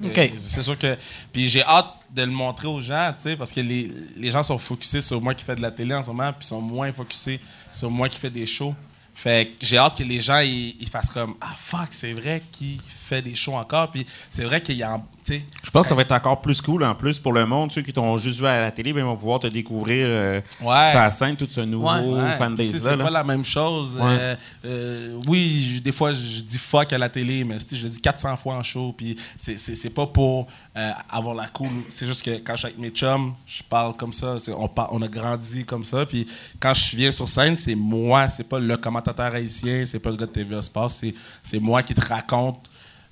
OK. 0.04 0.18
Euh, 0.18 0.28
C'est 0.38 0.62
sûr 0.62 0.78
que. 0.78 0.98
Puis 1.32 1.50
j'ai 1.50 1.64
hâte 1.64 1.88
de 2.10 2.24
le 2.24 2.32
montrer 2.32 2.68
aux 2.68 2.82
gens, 2.82 3.14
tu 3.16 3.24
sais, 3.24 3.36
parce 3.36 3.52
que 3.52 3.62
les, 3.62 3.92
les 4.18 4.32
gens 4.32 4.44
sont 4.44 4.58
focusés 4.58 5.02
sur 5.02 5.22
moi 5.22 5.34
qui 5.34 5.46
fais 5.46 5.56
de 5.56 5.62
la 5.62 5.72
télé 5.72 5.94
en 5.94 6.02
ce 6.02 6.08
moment, 6.08 6.32
puis 6.34 6.46
sont 6.46 6.62
moins 6.62 6.92
focusés 6.92 7.40
sur 7.72 7.90
moi 7.90 8.10
qui 8.10 8.20
fais 8.20 8.30
des 8.30 8.46
shows. 8.46 8.76
Fait 9.14 9.48
que 9.60 9.66
j'ai 9.66 9.78
hâte 9.78 9.98
que 9.98 10.04
les 10.04 10.20
gens 10.20 10.40
ils, 10.40 10.76
ils 10.80 10.90
fassent 10.90 11.10
comme 11.10 11.36
Ah 11.42 11.54
fuck, 11.56 11.90
c'est 11.92 12.14
vrai 12.14 12.42
qu'il 12.52 12.80
fait 12.90 13.22
des 13.22 13.36
shows 13.36 13.56
encore, 13.56 13.92
puis 13.92 14.06
c'est 14.30 14.44
vrai 14.44 14.62
qu'il 14.62 14.78
y 14.78 14.84
Je 15.30 15.70
pense 15.72 15.86
que 15.86 15.90
ça 15.90 15.96
va 15.96 16.02
être 16.02 16.12
encore 16.12 16.42
plus 16.42 16.60
cool 16.62 16.84
en 16.84 16.96
plus 16.96 17.20
pour 17.20 17.32
le 17.32 17.46
monde. 17.46 17.72
Ceux 17.72 17.82
qui 17.82 17.94
t'ont 17.94 18.18
juste 18.18 18.40
vu 18.40 18.46
à 18.46 18.60
la 18.60 18.72
télé, 18.72 18.92
ben, 18.92 19.00
ils 19.02 19.06
vont 19.06 19.16
pouvoir 19.16 19.40
te 19.40 19.48
découvrir 19.48 20.06
euh, 20.10 20.42
Ouais. 20.62 20.90
sa 20.92 21.10
scène, 21.12 21.36
tout 21.36 21.48
ce 21.50 21.62
nouveau 21.62 21.88
Ouais, 21.90 22.00
Ouais. 22.00 22.58
C'est 22.72 22.98
pas 22.98 23.10
la 23.10 23.24
même 23.24 23.46
chose. 23.46 23.98
Euh, 24.02 24.36
euh, 24.66 25.22
oui, 25.28 25.80
des 25.84 25.92
fois, 25.92 26.12
je 26.14 26.42
dis 26.42 26.58
fuck 26.58 26.92
à 26.94 26.98
la 26.98 27.08
télé, 27.10 27.44
mais 27.44 27.58
je 27.72 27.84
le 27.84 27.90
dis 27.90 28.02
400 28.02 28.36
fois 28.38 28.56
en 28.56 28.64
show. 28.64 28.94
Puis 28.98 29.16
c'est- 29.38 29.90
pas 29.94 30.08
pour 30.08 30.48
euh, 30.78 30.92
avoir 31.10 31.36
la 31.36 31.48
cool. 31.48 31.70
C'est 31.90 32.06
juste 32.06 32.24
que 32.24 32.32
quand 32.38 32.54
je 32.54 32.60
suis 32.60 32.66
avec 32.68 32.80
mes 32.80 32.90
chums, 32.90 33.34
je 33.46 33.62
parle 33.64 33.96
comme 33.96 34.14
ça. 34.14 34.36
On, 34.58 34.68
par- 34.68 34.92
on 34.94 35.02
a 35.02 35.08
grandi 35.08 35.66
comme 35.66 35.84
ça. 35.84 36.06
Puis 36.06 36.26
quand 36.60 36.74
je 36.74 36.96
viens 36.96 37.12
sur 37.12 37.28
scène, 37.28 37.56
c'est 37.56 37.76
moi. 37.76 38.28
C'est 38.30 38.48
pas 38.48 38.58
le 38.60 38.78
commentateur 38.78 39.34
haïtien. 39.34 39.84
C'est 39.86 40.00
pas 40.00 40.10
le 40.10 40.16
gars 40.18 40.26
de 40.26 40.32
TVA 40.32 40.62
Sport. 40.62 40.90
C'est 40.92 41.14
c'est 41.44 41.60
moi 41.60 41.84
qui 41.84 41.94
te 41.94 42.06
raconte 42.06 42.60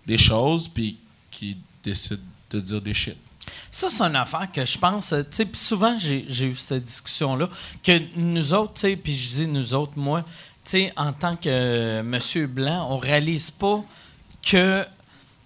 des 0.08 0.18
choses. 0.18 0.68
Puis 0.70 0.98
qui 1.30 1.58
décide 1.84 2.22
de 2.50 2.60
dire 2.60 2.82
des 2.82 2.94
shit. 2.94 3.18
Ça, 3.72 3.90
c'est 3.90 4.04
une 4.04 4.16
affaire 4.16 4.52
que 4.52 4.66
je 4.66 4.78
pense, 4.78 5.14
euh, 5.14 5.22
tu 5.22 5.38
sais, 5.38 5.46
puis 5.46 5.60
souvent, 5.60 5.98
j'ai 5.98 6.46
eu 6.46 6.56
cette 6.56 6.84
discussion-là, 6.84 7.50
que 7.84 8.00
nous 8.16 8.54
autres, 8.54 8.74
tu 8.74 8.82
sais, 8.82 8.96
puis 8.96 9.14
je 9.14 9.28
dis 9.30 9.48
nous 9.48 9.74
autres, 9.74 9.94
moi, 9.96 10.24
tu 10.64 10.72
sais, 10.72 10.94
en 10.96 11.14
tant 11.14 11.36
que 11.36 11.50
euh, 11.50 12.04
Monsieur 12.04 12.48
Blanc, 12.48 12.88
on 12.90 12.98
réalise 12.98 13.50
pas 13.50 13.84
que, 14.46 14.84
tu 14.84 14.90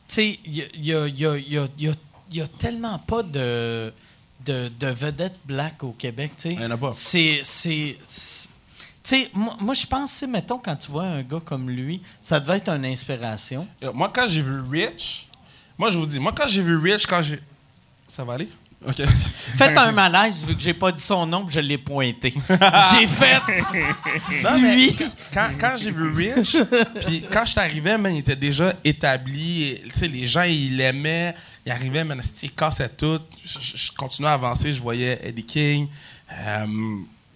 sais, 0.08 0.40
il 0.46 0.86
y 0.86 0.94
a, 0.94 1.08
y 1.08 1.60
y 1.78 1.92
y 2.32 2.48
tellement 2.58 3.00
pas 3.00 3.24
de, 3.24 3.94
de, 4.46 4.72
de 4.80 4.88
vedettes 4.88 5.40
black 5.46 5.84
au 5.84 5.92
Québec, 5.92 6.32
tu 6.38 6.44
sais. 6.44 6.54
Il 6.54 6.62
y 6.62 6.66
en 6.66 6.72
a 6.72 6.78
pas. 6.78 6.92
C'est... 6.94 7.42
moi, 9.34 9.58
moi, 9.60 9.74
je 9.74 9.86
pense, 9.86 10.24
mettons, 10.24 10.58
quand 10.58 10.78
tu 10.78 10.92
vois 10.92 11.04
un 11.04 11.24
gars 11.24 11.42
comme 11.44 11.70
lui, 11.70 12.02
ça 12.22 12.40
devait 12.40 12.58
être 12.58 12.70
une 12.70 12.86
inspiration. 12.86 13.68
Moi, 13.94 14.10
quand 14.14 14.28
j'ai 14.28 14.42
vu 14.42 14.62
Rich, 14.62 15.28
moi, 15.78 15.90
je 15.90 15.98
vous 15.98 16.06
dis, 16.06 16.20
moi, 16.20 16.34
quand 16.36 16.48
j'ai 16.48 16.62
vu 16.62 16.78
Rich, 16.78 17.06
quand 17.08 17.22
j'ai. 17.22 17.40
Ça 18.08 18.24
va 18.24 18.34
aller? 18.34 18.50
OK. 18.86 19.02
Faites 19.56 19.78
un 19.78 19.94
malaise 19.94 20.46
vu 20.46 20.56
que 20.56 20.62
j'ai 20.62 20.74
pas 20.74 20.92
dit 20.92 21.02
son 21.02 21.26
nom, 21.26 21.46
puis 21.46 21.56
je 21.56 21.62
l'ai 21.62 21.78
pointé. 21.78 22.34
j'ai 22.92 23.08
fait. 23.08 23.40
Non, 24.44 24.60
mais 24.62 24.76
Lui. 24.76 24.96
Quand, 25.34 25.50
quand 25.60 25.76
j'ai 25.80 25.90
vu 25.92 26.10
Rich, 26.12 26.58
puis 27.06 27.24
quand 27.32 27.46
je 27.46 27.52
suis 27.52 27.60
arrivé, 27.62 27.98
man, 27.98 28.14
il 28.14 28.20
était 28.20 28.36
déjà 28.36 28.74
établi. 28.84 29.80
Tu 29.86 29.90
sais, 30.00 30.08
les 30.08 30.26
gens, 30.26 30.44
ils 30.44 30.76
l'aimaient. 30.76 31.34
Il 31.66 31.72
arrivait, 31.72 32.04
man, 32.04 32.22
il 32.42 32.52
cassait 32.52 32.90
tout. 32.90 33.20
Je, 33.46 33.58
je- 33.62 33.78
je 33.78 33.92
continuais 33.94 34.30
à 34.30 34.34
avancer, 34.34 34.74
je 34.74 34.82
voyais 34.82 35.18
Eddie 35.24 35.46
King. 35.46 35.88
Euh, 36.32 36.66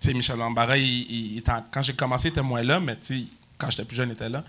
tu 0.01 0.09
sais, 0.09 0.13
Michel 0.13 0.37
Lambara, 0.37 0.77
il, 0.77 0.83
il- 0.85 1.31
il 1.33 1.37
était 1.37 1.51
en- 1.51 1.63
quand 1.71 1.81
j'ai 1.81 1.93
commencé, 1.93 2.27
il 2.27 2.31
était 2.31 2.41
moins 2.41 2.61
là, 2.61 2.79
mais 2.81 2.95
tu 2.97 3.19
sais, 3.19 3.23
quand 3.57 3.69
j'étais 3.69 3.85
plus 3.85 3.95
jeune, 3.95 4.09
il 4.09 4.13
était 4.13 4.27
là. 4.29 4.43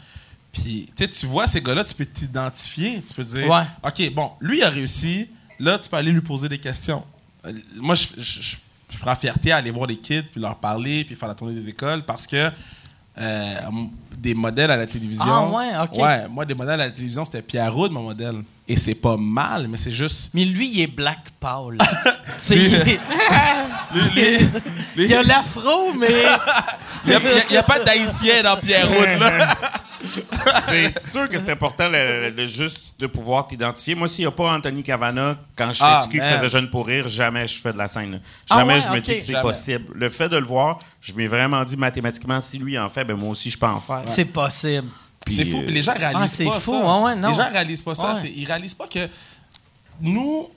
Puis, 0.52 0.90
tu 0.96 1.04
sais, 1.04 1.10
tu 1.10 1.26
vois 1.26 1.46
ces 1.46 1.60
gars-là, 1.60 1.84
tu 1.84 1.94
peux 1.94 2.06
t'identifier. 2.06 3.02
Tu 3.06 3.14
peux 3.14 3.24
dire, 3.24 3.48
Ouais. 3.48 3.62
OK, 3.84 4.14
bon, 4.14 4.32
lui, 4.40 4.58
il 4.58 4.64
a 4.64 4.70
réussi. 4.70 5.28
Là, 5.60 5.78
tu 5.78 5.88
peux 5.88 5.96
aller 5.96 6.12
lui 6.12 6.20
poser 6.20 6.48
des 6.48 6.58
questions. 6.58 7.04
Euh, 7.44 7.52
Moi, 7.76 7.94
je, 7.94 8.06
je- 8.16 8.40
je- 8.42 8.56
je 8.90 8.98
prends 8.98 9.14
fierté 9.16 9.52
à 9.52 9.56
aller 9.56 9.70
voir 9.70 9.86
des 9.86 9.96
kids, 9.96 10.22
puis 10.22 10.40
leur 10.40 10.56
parler, 10.56 11.04
puis 11.04 11.14
faire 11.14 11.28
la 11.28 11.34
tournée 11.34 11.54
des 11.54 11.68
écoles, 11.68 12.04
parce 12.04 12.26
que 12.26 12.50
euh, 13.20 13.54
des 14.16 14.32
modèles 14.34 14.70
à 14.70 14.76
la 14.76 14.86
télévision. 14.86 15.24
Ah, 15.26 15.48
ouais, 15.48 15.70
OK. 15.82 15.98
Ouais, 15.98 16.28
moi, 16.28 16.44
des 16.44 16.54
modèles 16.54 16.80
à 16.80 16.86
la 16.86 16.90
télévision, 16.92 17.24
c'était 17.24 17.42
Pierre 17.42 17.74
Roud, 17.74 17.90
mon 17.90 18.02
modèle. 18.04 18.42
Et 18.68 18.76
c'est 18.76 18.94
pas 18.94 19.16
mal, 19.16 19.66
mais 19.68 19.76
c'est 19.76 19.90
juste. 19.92 20.30
Mais 20.34 20.44
lui, 20.44 20.70
il 20.72 20.80
est 20.80 20.86
Black 20.86 21.18
Paul. 21.40 21.76
Tu 22.40 22.44
sais, 22.44 22.56
il, 22.56 22.74
est- 22.74 24.46
il 24.96 25.14
a 25.14 25.22
l'afro, 25.24 25.92
mais. 25.98 26.06
Il 27.06 27.50
n'y 27.50 27.56
a, 27.56 27.62
pas 27.62 27.78
d'haïtien 27.80 28.42
dans 28.42 28.56
Pierre 28.56 28.88
Roud, 28.88 29.20
là. 29.20 29.54
C'est 30.68 31.10
sûr 31.10 31.28
que 31.28 31.38
c'est 31.38 31.50
important 31.50 31.88
le- 31.88 32.30
le- 32.30 32.46
juste 32.46 32.92
de 33.00 33.06
pouvoir 33.08 33.46
t'identifier. 33.48 33.94
Moi, 33.96 34.08
s'il 34.08 34.22
n'y 34.24 34.28
a 34.28 34.30
pas 34.30 34.54
Anthony 34.54 34.82
Cavana, 34.84 35.36
quand 35.56 35.72
je 35.72 35.80
Ah, 35.82 36.06
man. 36.12 36.36
faisait 36.36 36.48
Jeune 36.48 36.70
pour 36.70 36.86
rire, 36.86 37.08
jamais 37.08 37.46
je 37.48 37.58
fais 37.60 37.72
de 37.72 37.78
la 37.78 37.88
scène. 37.88 38.20
Ah 38.48 38.58
Jamais 38.58 38.74
ouais, 38.74 38.80
je 38.80 38.90
me 38.92 39.00
dis 39.00 39.16
que 39.16 39.20
c'est 39.20 39.40
possible. 39.42 39.86
Le 39.94 40.08
fait 40.08 40.28
de 40.28 40.36
le 40.36 40.46
voir, 40.46 40.78
je 41.00 41.12
m'ai 41.14 41.26
vraiment 41.26 41.64
dit 41.64 41.76
mathématiquement, 41.76 42.40
si 42.40 42.58
lui 42.58 42.78
en 42.78 42.88
fait, 42.88 43.04
ben 43.04 43.16
moi 43.16 43.30
aussi, 43.30 43.50
je 43.50 43.58
peux 43.58 43.66
en 43.66 43.80
faire. 43.80 44.02
C'est 44.06 44.26
possible. 44.26 44.86
C'est 45.28 45.44
fou. 45.44 45.58
euh, 45.58 45.66
les 45.66 45.82
gens 45.82 45.94
réalisent 45.94 46.20
Ah, 46.22 46.28
c'est 46.28 46.44
pas 46.44 46.60
fou, 46.60 46.80
ça. 46.80 46.98
ouais, 47.00 47.16
non. 47.16 47.30
Les 47.30 47.34
gens 47.34 47.50
réalisent 47.50 47.82
pas 47.82 47.94
ça. 47.96 48.12
Ouais. 48.12 48.32
Ils 48.36 48.46
réalisent 48.46 48.74
pas 48.74 48.86
que 48.86 49.08
nous. 50.00 50.48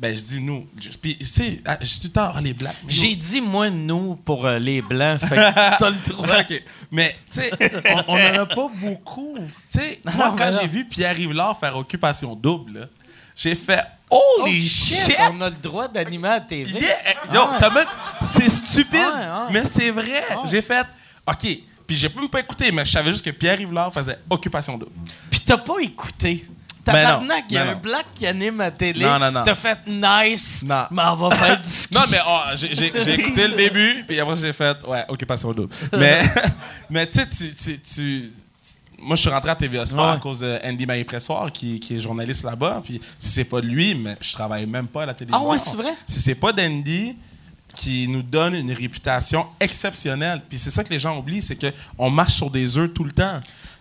Ben, 0.00 0.16
je 0.16 0.22
dis 0.22 0.40
nous. 0.40 0.66
Je- 0.80 0.88
Puis, 0.96 1.18
tu 1.18 1.26
sais, 1.26 1.60
ah, 1.66 1.76
j'ai 1.82 1.96
tout 2.00 2.06
le 2.06 2.10
temps, 2.12 2.32
ah, 2.34 2.40
les 2.40 2.54
blacks. 2.54 2.74
J'ai 2.88 3.14
dit, 3.14 3.38
moi, 3.42 3.68
nous, 3.68 4.14
pour 4.16 4.46
euh, 4.46 4.58
les 4.58 4.80
Blancs. 4.80 5.20
Fait 5.28 5.34
que 5.36 5.76
t'as 5.78 5.90
le 5.90 6.08
droit. 6.08 6.26
OK. 6.40 6.62
Mais, 6.90 7.16
tu 7.30 7.40
sais, 7.40 7.50
on 8.08 8.16
n'en 8.16 8.42
a 8.42 8.46
pas 8.46 8.70
beaucoup. 8.74 9.34
Tu 9.70 9.78
sais, 9.78 10.00
moi, 10.04 10.30
non, 10.30 10.36
quand 10.36 10.50
j'ai 10.58 10.66
vu 10.66 10.86
Pierre 10.86 11.14
Rivard 11.14 11.58
faire 11.60 11.76
Occupation 11.76 12.34
Double, 12.34 12.88
j'ai 13.36 13.54
fait 13.54 13.82
Oh, 14.12 14.20
Holy 14.40 14.66
shit! 14.68 15.14
On 15.30 15.40
a 15.42 15.50
le 15.50 15.56
droit 15.56 15.86
d'animer 15.86 16.28
à 16.28 16.32
la 16.32 16.40
TV. 16.40 16.80
Yeah! 16.80 16.96
Yo, 17.32 17.42
Ah. 17.60 17.70
C'est 18.22 18.48
stupide, 18.48 18.98
mais 19.52 19.64
c'est 19.64 19.90
vrai. 19.90 20.24
Ouais. 20.30 20.36
J'ai 20.50 20.62
fait 20.62 20.84
OK. 21.28 21.46
Puis 21.86 21.96
j'ai 21.96 22.08
même 22.08 22.28
pas 22.28 22.40
écouté, 22.40 22.72
mais 22.72 22.84
je 22.84 22.90
savais 22.90 23.10
juste 23.10 23.24
que 23.24 23.30
Pierre 23.30 23.58
Rivard 23.58 23.92
faisait 23.92 24.18
Occupation 24.30 24.78
Double. 24.78 24.90
Puis 25.30 25.40
t'as 25.40 25.58
pas 25.58 25.78
écouté. 25.80 26.46
Tabarnak, 26.92 27.44
il 27.50 27.54
y 27.54 27.58
a 27.58 27.62
un 27.62 27.74
non. 27.74 27.80
black 27.80 28.06
qui 28.14 28.26
anime 28.26 28.60
à 28.60 28.70
télé. 28.70 29.04
Non, 29.04 29.18
non, 29.18 29.30
non. 29.32 29.42
T'as 29.44 29.54
fait 29.54 29.78
nice. 29.86 30.62
Non. 30.66 30.84
Mais 30.90 31.02
on 31.06 31.14
va 31.16 31.34
faire 31.36 31.60
du 31.60 31.68
ski. 31.68 31.94
Non, 31.94 32.02
mais 32.10 32.18
oh, 32.26 32.40
j'ai- 32.54 33.14
écouté 33.14 33.48
le 33.48 33.54
début, 33.56 34.04
puis 34.06 34.18
après 34.20 34.36
j'ai 34.36 34.52
fait, 34.52 34.76
ouais, 34.86 35.04
occupation 35.08 35.52
double. 35.52 35.74
Mais, 35.96 36.20
mais 36.90 37.06
tu 37.06 37.18
sais, 37.18 37.26
tu, 37.28 37.48
tu, 37.54 37.78
tu- 37.80 37.80
tu- 37.80 38.30
Moi, 38.98 39.16
je 39.16 39.22
suis 39.22 39.30
rentré 39.30 39.50
à 39.50 39.54
TVA 39.56 39.86
Sport 39.86 40.06
Ouais. 40.06 40.12
à 40.12 40.18
cause 40.18 40.40
de 40.40 40.58
Andy 40.64 40.84
Marie-Pressoir, 40.86 41.50
qui, 41.52 41.80
qui 41.80 41.96
est 41.96 41.98
journaliste 41.98 42.44
là-bas. 42.44 42.82
Puis 42.84 43.00
si 43.18 43.30
c'est 43.30 43.44
pas 43.44 43.60
de 43.60 43.66
lui, 43.66 43.94
mais 43.94 44.16
je 44.20 44.32
travaille 44.32 44.66
même 44.66 44.88
pas 44.88 45.04
à 45.04 45.06
la 45.06 45.14
télévision. 45.14 45.40
Ah 45.42 45.50
ouais, 45.52 45.58
c'est 45.58 45.76
vrai? 45.76 45.94
Si 46.06 46.20
c'est 46.20 46.34
pas 46.34 46.52
d'Andy 46.52 47.16
qui 47.74 48.08
nous 48.08 48.22
donne 48.22 48.56
une 48.56 48.72
réputation 48.72 49.46
exceptionnelle. 49.60 50.42
Puis 50.48 50.58
c'est 50.58 50.70
ça 50.70 50.82
que 50.82 50.90
les 50.90 50.98
gens 50.98 51.16
oublient, 51.16 51.40
c'est 51.40 51.56
qu'on 51.96 52.10
marche 52.10 52.34
sur 52.34 52.50
des 52.50 52.76
œufs 52.76 52.92
tout 52.92 53.04
le 53.04 53.12
temps. 53.12 53.38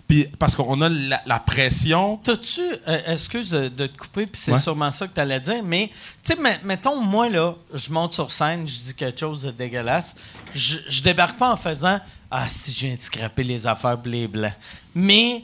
Puis 0.09 0.25
parce 0.39 0.55
qu'on 0.55 0.81
a 0.81 0.89
la, 0.89 1.21
la 1.27 1.39
pression. 1.39 2.17
T'as-tu, 2.23 2.61
euh, 2.87 2.99
excuse 3.13 3.51
de, 3.51 3.69
de 3.69 3.85
te 3.85 3.95
couper, 3.95 4.25
puis 4.25 4.41
c'est 4.41 4.51
Ouais. 4.53 4.59
sûrement 4.59 4.89
ça 4.91 5.07
que 5.07 5.13
t'allais 5.13 5.39
dire, 5.39 5.61
mais, 5.63 5.91
tu 6.23 6.33
sais, 6.33 6.41
met- 6.41 6.59
mettons, 6.63 6.99
moi, 6.99 7.29
là, 7.29 7.53
je 7.73 7.91
monte 7.91 8.13
sur 8.13 8.31
scène, 8.31 8.67
je 8.67 8.73
dis 8.85 8.93
quelque 8.95 9.19
chose 9.19 9.43
de 9.43 9.51
dégueulasse, 9.51 10.15
je, 10.55 10.77
je 10.87 11.03
débarque 11.03 11.37
pas 11.37 11.51
en 11.51 11.55
faisant 11.55 11.99
«Ah, 12.31 12.49
si 12.49 12.71
je 12.73 12.87
viens 12.87 12.95
de 12.95 13.01
scraper 13.01 13.43
les 13.43 13.67
affaires 13.67 13.99
les 14.03 14.27
blancs». 14.27 14.51
Mais, 14.95 15.43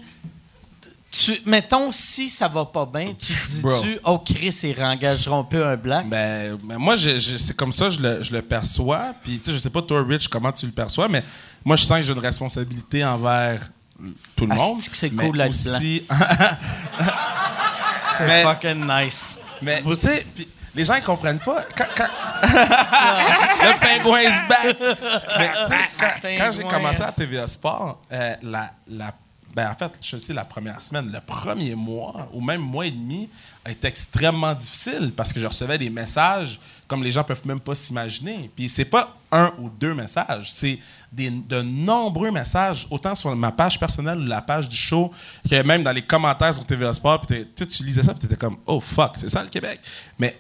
tu, 1.12 1.40
mettons, 1.46 1.92
si 1.92 2.28
ça 2.30 2.48
va 2.48 2.66
pas 2.66 2.86
bien, 2.88 3.14
tu 3.14 3.34
dis-tu 3.46 4.00
«Oh, 4.04 4.18
Chris, 4.18 4.60
ils 4.64 4.74
rengageront 4.82 5.44
peu 5.44 5.64
un 5.66 5.78
black 5.78 6.10
Ben, 6.10 6.58
ben, 6.64 6.78
moi, 6.80 6.96
je- 6.96 7.18
je- 7.20 7.38
c'est 7.38 7.56
comme 7.56 7.72
ça 7.72 7.90
je 7.90 8.00
le, 8.00 8.24
je 8.24 8.34
le 8.34 8.42
perçois. 8.42 9.14
Puis, 9.24 9.38
tu 9.40 9.46
sais, 9.46 9.54
je 9.54 9.60
sais 9.60 9.70
pas, 9.70 9.84
toi, 9.84 10.04
Rich, 10.04 10.28
comment 10.28 10.52
tu 10.52 10.66
le 10.66 10.72
perçois, 10.72 11.08
mais 11.08 11.24
moi, 11.64 11.76
je 11.76 11.84
sens 11.86 12.00
que 12.00 12.04
j'ai 12.04 12.14
une 12.14 12.20
responsabilité 12.20 13.06
envers 13.06 13.70
tout 14.36 14.46
le 14.46 14.52
Asti 14.54 14.64
monde. 14.66 14.82
que 14.82 14.98
c'est 14.98 15.10
cool 15.12 15.38
d'être 15.38 15.50
aussi, 15.50 16.06
C'est 18.18 18.44
fucking 18.44 18.86
nice. 18.88 19.40
mais, 19.62 19.82
tu 19.82 19.96
sais, 19.96 20.26
les 20.76 20.84
gens, 20.84 20.96
ils 20.96 21.04
comprennent 21.04 21.40
pas. 21.40 21.64
Quand, 21.76 21.86
quand- 21.96 22.10
le 22.44 23.80
pingouin 23.80 24.22
is 24.22 24.40
back! 24.50 24.78
Mais, 25.38 25.52
sais, 25.68 25.76
quand, 26.00 26.14
quand 26.38 26.52
j'ai 26.52 26.64
commencé 26.64 27.02
à 27.02 27.12
TVA 27.12 27.48
Sport, 27.48 28.00
euh, 28.12 28.36
la, 28.42 28.72
la- 28.88 29.14
ben, 29.56 29.72
en 29.72 29.74
fait, 29.74 29.92
je 30.02 30.18
sais, 30.18 30.34
la 30.34 30.44
première 30.44 30.82
semaine, 30.82 31.10
le 31.10 31.22
premier 31.22 31.76
mois, 31.76 32.30
ou 32.34 32.42
même 32.42 32.60
mois 32.60 32.86
et 32.88 32.92
demi, 32.92 33.30
a 33.64 33.72
été 33.72 33.88
extrêmement 33.88 34.54
difficile 34.54 35.14
parce 35.16 35.32
que 35.32 35.40
je 35.40 35.48
recevais 35.48 35.78
des 35.78 35.90
messages 35.90 36.60
comme 36.88 37.02
les 37.02 37.10
gens 37.10 37.24
peuvent 37.24 37.48
même 37.48 37.62
pas 37.62 37.74
s'imaginer. 37.74 38.52
Puis 38.54 38.68
c'est 38.68 38.86
pas 38.86 39.16
un 39.32 39.54
ou 39.58 39.70
deux 39.70 39.94
messages, 39.94 40.52
c'est 40.52 40.78
de 41.14 41.62
nombreux 41.62 42.32
messages, 42.32 42.86
autant 42.92 43.16
sur 43.16 43.34
ma 43.34 43.54
page 43.54 43.80
personnelle 43.80 44.20
ou 44.20 44.26
la 44.26 44.42
page 44.42 44.68
du 44.68 44.76
show, 44.76 45.12
que 45.50 45.64
même 45.64 45.84
dans 45.84 45.94
les 45.94 46.04
commentaires 46.04 46.54
sur 46.54 46.66
TVA 46.66 46.92
Sport. 46.94 47.22
Puis 47.22 47.48
tu 47.56 47.64
sais, 47.64 47.66
tu 47.66 47.84
lisais 47.84 48.04
ça, 48.04 48.14
puis 48.14 48.20
t'étais 48.20 48.36
comme, 48.36 48.58
oh 48.66 48.82
fuck, 48.82 49.14
c'est 49.16 49.30
ça 49.30 49.42
le 49.42 49.50
Québec. 49.50 49.80
Mais 50.20 50.38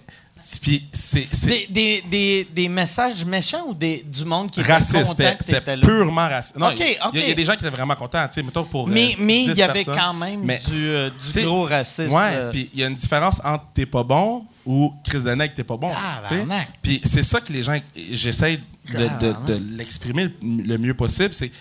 puis 0.62 0.88
c'est 0.94 1.28
c'est 1.32 1.48
Des, 1.48 1.68
des, 1.70 2.02
des, 2.10 2.48
des 2.54 2.70
messages 2.70 3.26
méchants 3.26 3.66
ou 3.68 3.74
des, 3.74 4.04
du 4.04 4.24
monde 4.26 4.52
qui 4.52 4.60
était 4.60 4.74
raciste, 4.74 4.94
content 5.16 5.36
c'était 5.42 5.76
que 5.76 5.82
purement 5.82 6.28
raciste. 6.28 6.56
Non, 6.58 6.70
il 6.72 6.80
y 6.80 6.84
a- 6.84 7.28
y, 7.28 7.32
y 7.32 7.36
des 7.36 7.44
gens 7.46 7.54
qui 7.54 7.60
étaient 7.66 7.70
vraiment 7.76 7.96
contents, 7.96 8.28
tu 8.28 8.36
sais, 8.36 8.44
mettons 8.44 8.64
pour. 8.64 8.88
Mais 8.88 9.14
euh, 9.14 9.16
mais 9.20 9.44
il 9.44 9.54
10 9.54 9.58
y 9.60 9.62
avait 9.64 9.74
personnes. 9.74 9.96
quand 9.96 10.14
même 10.14 10.42
Mais- 10.44 10.58
du, 10.60 10.88
euh, 10.88 11.10
du 11.10 11.42
gros 11.44 11.64
racisme. 11.64 12.14
Ouais, 12.16 12.30
euh, 12.34 12.52
puis 12.52 12.70
il 12.74 12.80
y 12.80 12.84
a 12.84 12.88
une 12.88 12.96
différence 12.96 13.42
entre 13.44 13.66
t'es 13.74 13.86
pas 13.88 14.04
bon 14.04 14.46
ou 14.66 14.94
Chris 15.04 15.24
Denec 15.24 15.56
t'es 15.56 15.64
pas 15.64 15.78
bon. 15.78 15.90
Tabarnak. 16.30 16.68
Puis 16.82 17.02
c'est 17.04 17.24
ça 17.24 17.42
que 17.42 17.52
les 17.52 17.64
gens, 17.64 17.80
j'essaie 18.12 18.60
de, 18.94 18.98
de- 19.20 19.54
de 19.54 19.78
l'exprimer 19.78 20.30
le, 20.44 20.78
mieux 20.78 20.94
possible. 20.94 21.34
C'est 21.34 21.52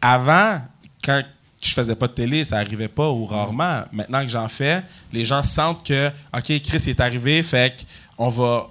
avant, 0.00 0.60
quand 1.04 1.22
je 1.62 1.72
faisais 1.74 1.94
pas 1.94 2.08
de 2.08 2.12
télé, 2.14 2.44
ça 2.44 2.56
arrivait 2.58 2.88
pas 2.88 3.08
ou 3.10 3.24
rarement. 3.24 3.82
Maintenant 3.92 4.22
que 4.22 4.28
j'en 4.28 4.48
fais, 4.48 4.82
les 5.12 5.24
gens 5.24 5.42
sentent 5.42 5.86
que, 5.86 6.08
OK, 6.36 6.60
Chris 6.62 6.82
est 6.88 6.98
arrivé, 7.00 7.42
fait 7.42 7.86
va. 8.28 8.68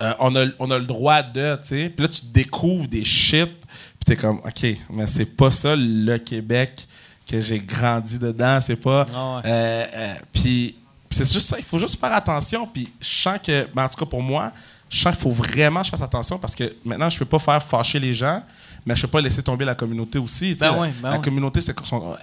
euh, 0.00 0.14
on, 0.20 0.34
a, 0.36 0.46
on 0.58 0.70
a 0.70 0.78
le 0.78 0.86
droit 0.86 1.22
de, 1.22 1.56
tu 1.62 1.68
sais. 1.68 1.88
Puis 1.88 2.06
là, 2.06 2.08
tu 2.08 2.26
découvres 2.26 2.88
des 2.88 3.04
shit, 3.04 3.50
puis 3.50 4.04
t'es 4.06 4.16
comme, 4.16 4.38
OK, 4.38 4.66
mais 4.90 5.06
c'est 5.06 5.36
pas 5.36 5.50
ça 5.50 5.74
le 5.76 6.16
Québec 6.18 6.86
que 7.26 7.40
j'ai 7.40 7.58
grandi 7.58 8.18
dedans, 8.18 8.60
c'est 8.60 8.76
pas. 8.76 9.04
Ah 9.14 9.36
ouais. 9.36 9.42
Euh, 9.44 9.86
euh, 9.94 10.14
puis 10.32 10.76
puis 11.08 11.16
c'est 11.16 11.32
juste 11.32 11.48
ça, 11.48 11.56
il 11.58 11.64
faut 11.64 11.78
juste 11.78 11.98
faire 11.98 12.12
attention. 12.12 12.66
Puis 12.66 12.88
je 13.00 13.06
sens 13.06 13.38
que, 13.42 13.66
ben, 13.74 13.84
en 13.84 13.88
tout 13.88 13.98
cas 13.98 14.06
pour 14.06 14.22
moi, 14.22 14.52
je 14.90 15.00
sens 15.00 15.14
qu'il 15.14 15.22
faut 15.22 15.30
vraiment 15.30 15.80
que 15.80 15.86
je 15.86 15.90
fasse 15.90 16.02
attention 16.02 16.38
parce 16.38 16.54
que 16.54 16.74
maintenant, 16.84 17.08
je 17.08 17.18
peux 17.18 17.24
pas 17.24 17.38
faire 17.38 17.62
fâcher 17.62 17.98
les 17.98 18.12
gens, 18.12 18.42
mais 18.88 18.96
je 18.96 19.02
peux 19.02 19.08
pas 19.08 19.20
laisser 19.20 19.42
tomber 19.42 19.66
la 19.66 19.74
communauté 19.74 20.18
aussi. 20.18 20.54
Ben 20.54 20.90
ben 21.02 21.10
la 21.10 21.18
communauté, 21.18 21.60
c'est 21.60 21.78
euh, 21.78 22.14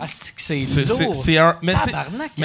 Ah, 0.00 0.06
c'est 0.08 0.60
lourd. 0.86 1.14
c'est 1.14 1.36
un. 1.36 1.58
Mais 1.62 1.74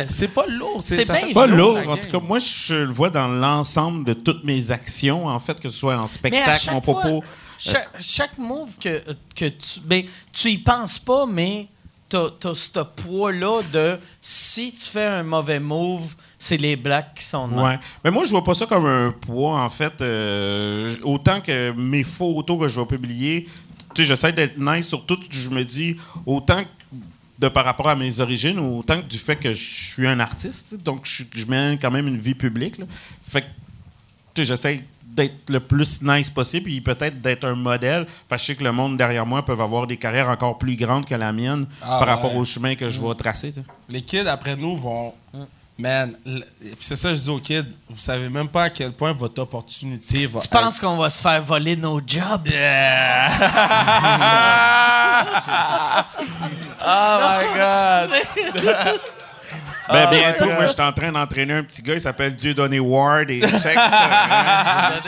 c'est 0.07 0.27
pas 0.27 0.45
lourd. 0.45 0.83
C'est 0.83 1.33
Pas 1.33 1.47
lourd, 1.47 1.77
En 1.87 1.95
tout 1.95 2.09
cas, 2.09 2.19
moi, 2.19 2.37
je 2.39 2.75
le 2.75 2.91
vois 2.91 3.09
dans 3.09 3.29
l'ensemble 3.29 4.03
de 4.03 4.11
toutes 4.11 4.43
mes 4.43 4.71
actions, 4.71 5.25
en 5.27 5.39
fait, 5.39 5.57
que 5.57 5.69
ce 5.69 5.77
soit 5.77 5.97
en 5.97 6.07
spectacle, 6.07 6.69
mon 6.73 6.81
propos. 6.81 7.23
chaque, 7.57 7.89
chaque 8.01 8.37
move 8.37 8.77
que, 8.77 9.01
que 9.35 9.45
tu. 9.45 9.79
Ben, 9.85 10.03
tu 10.33 10.49
y 10.49 10.57
penses 10.57 10.99
pas, 10.99 11.25
mais 11.25 11.67
t'as 12.09 12.27
as 12.43 12.53
ce 12.53 12.79
poids-là 12.81 13.61
de 13.71 13.97
si 14.19 14.73
tu 14.73 14.85
fais 14.85 15.05
un 15.05 15.23
mauvais 15.23 15.61
move, 15.61 16.13
c'est 16.41 16.57
les 16.57 16.75
blacks 16.75 17.13
qui 17.13 17.23
sont. 17.23 17.47
Ouais. 17.51 17.77
Mais 18.03 18.09
moi, 18.09 18.23
je 18.23 18.31
vois 18.31 18.43
pas 18.43 18.55
ça 18.55 18.65
comme 18.65 18.87
un 18.87 19.11
poids, 19.11 19.61
en 19.63 19.69
fait. 19.69 20.01
Euh, 20.01 20.95
autant 21.03 21.39
que 21.39 21.71
mes 21.73 22.03
photos 22.03 22.59
que 22.61 22.67
je 22.67 22.79
vais 22.79 22.85
publier, 22.87 23.47
tu 23.93 24.01
sais, 24.01 24.07
j'essaie 24.07 24.33
d'être 24.33 24.57
nice 24.57 24.87
sur 24.87 25.05
tout. 25.05 25.19
Je 25.29 25.51
me 25.51 25.63
dis, 25.63 25.97
autant 26.25 26.63
que 26.63 26.97
de 27.37 27.47
par 27.47 27.63
rapport 27.63 27.89
à 27.89 27.95
mes 27.95 28.19
origines, 28.21 28.57
autant 28.57 29.01
que 29.01 29.05
du 29.05 29.19
fait 29.19 29.35
que 29.35 29.53
je 29.53 29.91
suis 29.93 30.07
un 30.07 30.19
artiste. 30.19 30.83
Donc, 30.83 31.01
je, 31.03 31.23
je 31.31 31.45
mène 31.45 31.77
quand 31.77 31.91
même 31.91 32.07
une 32.07 32.17
vie 32.17 32.33
publique. 32.33 32.79
là. 32.79 32.85
Fait 33.23 33.41
que, 33.41 33.47
tu 34.33 34.41
sais, 34.41 34.45
j'essaie 34.45 34.83
d'être 35.05 35.47
le 35.47 35.59
plus 35.59 36.01
nice 36.01 36.31
possible, 36.31 36.63
puis 36.63 36.81
peut-être 36.81 37.21
d'être 37.21 37.43
un 37.45 37.53
modèle, 37.53 38.07
parce 38.27 38.41
que 38.41 38.47
je 38.47 38.53
sais 38.53 38.57
que 38.57 38.63
le 38.63 38.71
monde 38.71 38.97
derrière 38.97 39.27
moi 39.27 39.45
peut 39.45 39.51
avoir 39.51 39.85
des 39.85 39.97
carrières 39.97 40.29
encore 40.29 40.57
plus 40.57 40.75
grandes 40.75 41.05
que 41.05 41.13
la 41.13 41.31
mienne 41.33 41.65
Ah 41.83 41.99
par 41.99 42.07
rapport 42.07 42.35
au 42.35 42.43
chemin 42.45 42.73
que 42.75 42.89
je 42.89 42.99
vais 42.99 43.13
tracer. 43.13 43.51
tu 43.51 43.59
sais. 43.59 43.65
Les 43.89 44.01
kids 44.01 44.27
après 44.27 44.55
nous 44.55 44.75
vont. 44.75 45.13
Man, 45.81 46.15
c'est 46.79 46.95
ça 46.95 47.09
que 47.09 47.15
je 47.15 47.21
dis 47.21 47.29
aux 47.29 47.39
kids, 47.39 47.65
vous 47.89 47.99
savez 47.99 48.29
même 48.29 48.47
pas 48.47 48.65
à 48.65 48.69
quel 48.69 48.91
point 48.91 49.11
votre 49.13 49.41
opportunité 49.41 50.27
va 50.27 50.39
Tu 50.39 50.47
penses 50.47 50.79
qu'on 50.79 50.97
va 50.97 51.09
se 51.09 51.19
faire 51.21 51.41
voler 51.41 51.75
nos 51.75 51.99
jobs? 52.05 52.47
Oh 56.83 57.19
my 57.21 57.45
God! 57.55 58.09
Ben, 59.91 60.09
bientôt, 60.09 60.45
moi, 60.51 60.65
je 60.67 60.71
suis 60.73 60.81
en 60.81 60.93
train 60.93 61.11
d'entraîner 61.11 61.53
un 61.53 61.63
petit 61.63 61.81
gars, 61.81 61.93
il 61.95 62.01
s'appelle 62.01 62.35
Dieudonné 62.35 62.79
Ward, 62.79 63.29
et 63.29 63.41
chaque 63.41 63.61
semaine... 63.61 65.01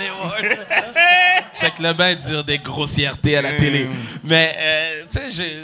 Check 1.53 1.77
le 1.79 1.93
bain 1.93 2.15
dire 2.15 2.43
des 2.43 2.57
grossièretés 2.57 3.37
à 3.37 3.41
la 3.43 3.53
télé. 3.53 3.87
Mais, 4.23 4.55
euh, 4.57 5.03
tu 5.11 5.29
sais, 5.29 5.61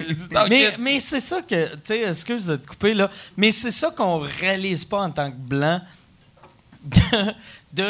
Mais, 0.47 0.76
mais 0.78 0.99
c'est 0.99 1.20
ça 1.20 1.41
que, 1.41 1.65
tu 1.76 1.80
sais, 1.84 2.01
excuse 2.07 2.45
de 2.45 2.57
te 2.57 2.67
couper 2.67 2.93
là, 2.93 3.09
mais 3.36 3.51
c'est 3.51 3.72
ça 3.72 3.89
qu'on 3.89 4.20
réalise 4.20 4.86
pas 4.86 4.99
en 5.01 5.09
tant 5.09 5.32
que 5.32 5.38
blanc. 5.38 5.82
De, 7.74 7.86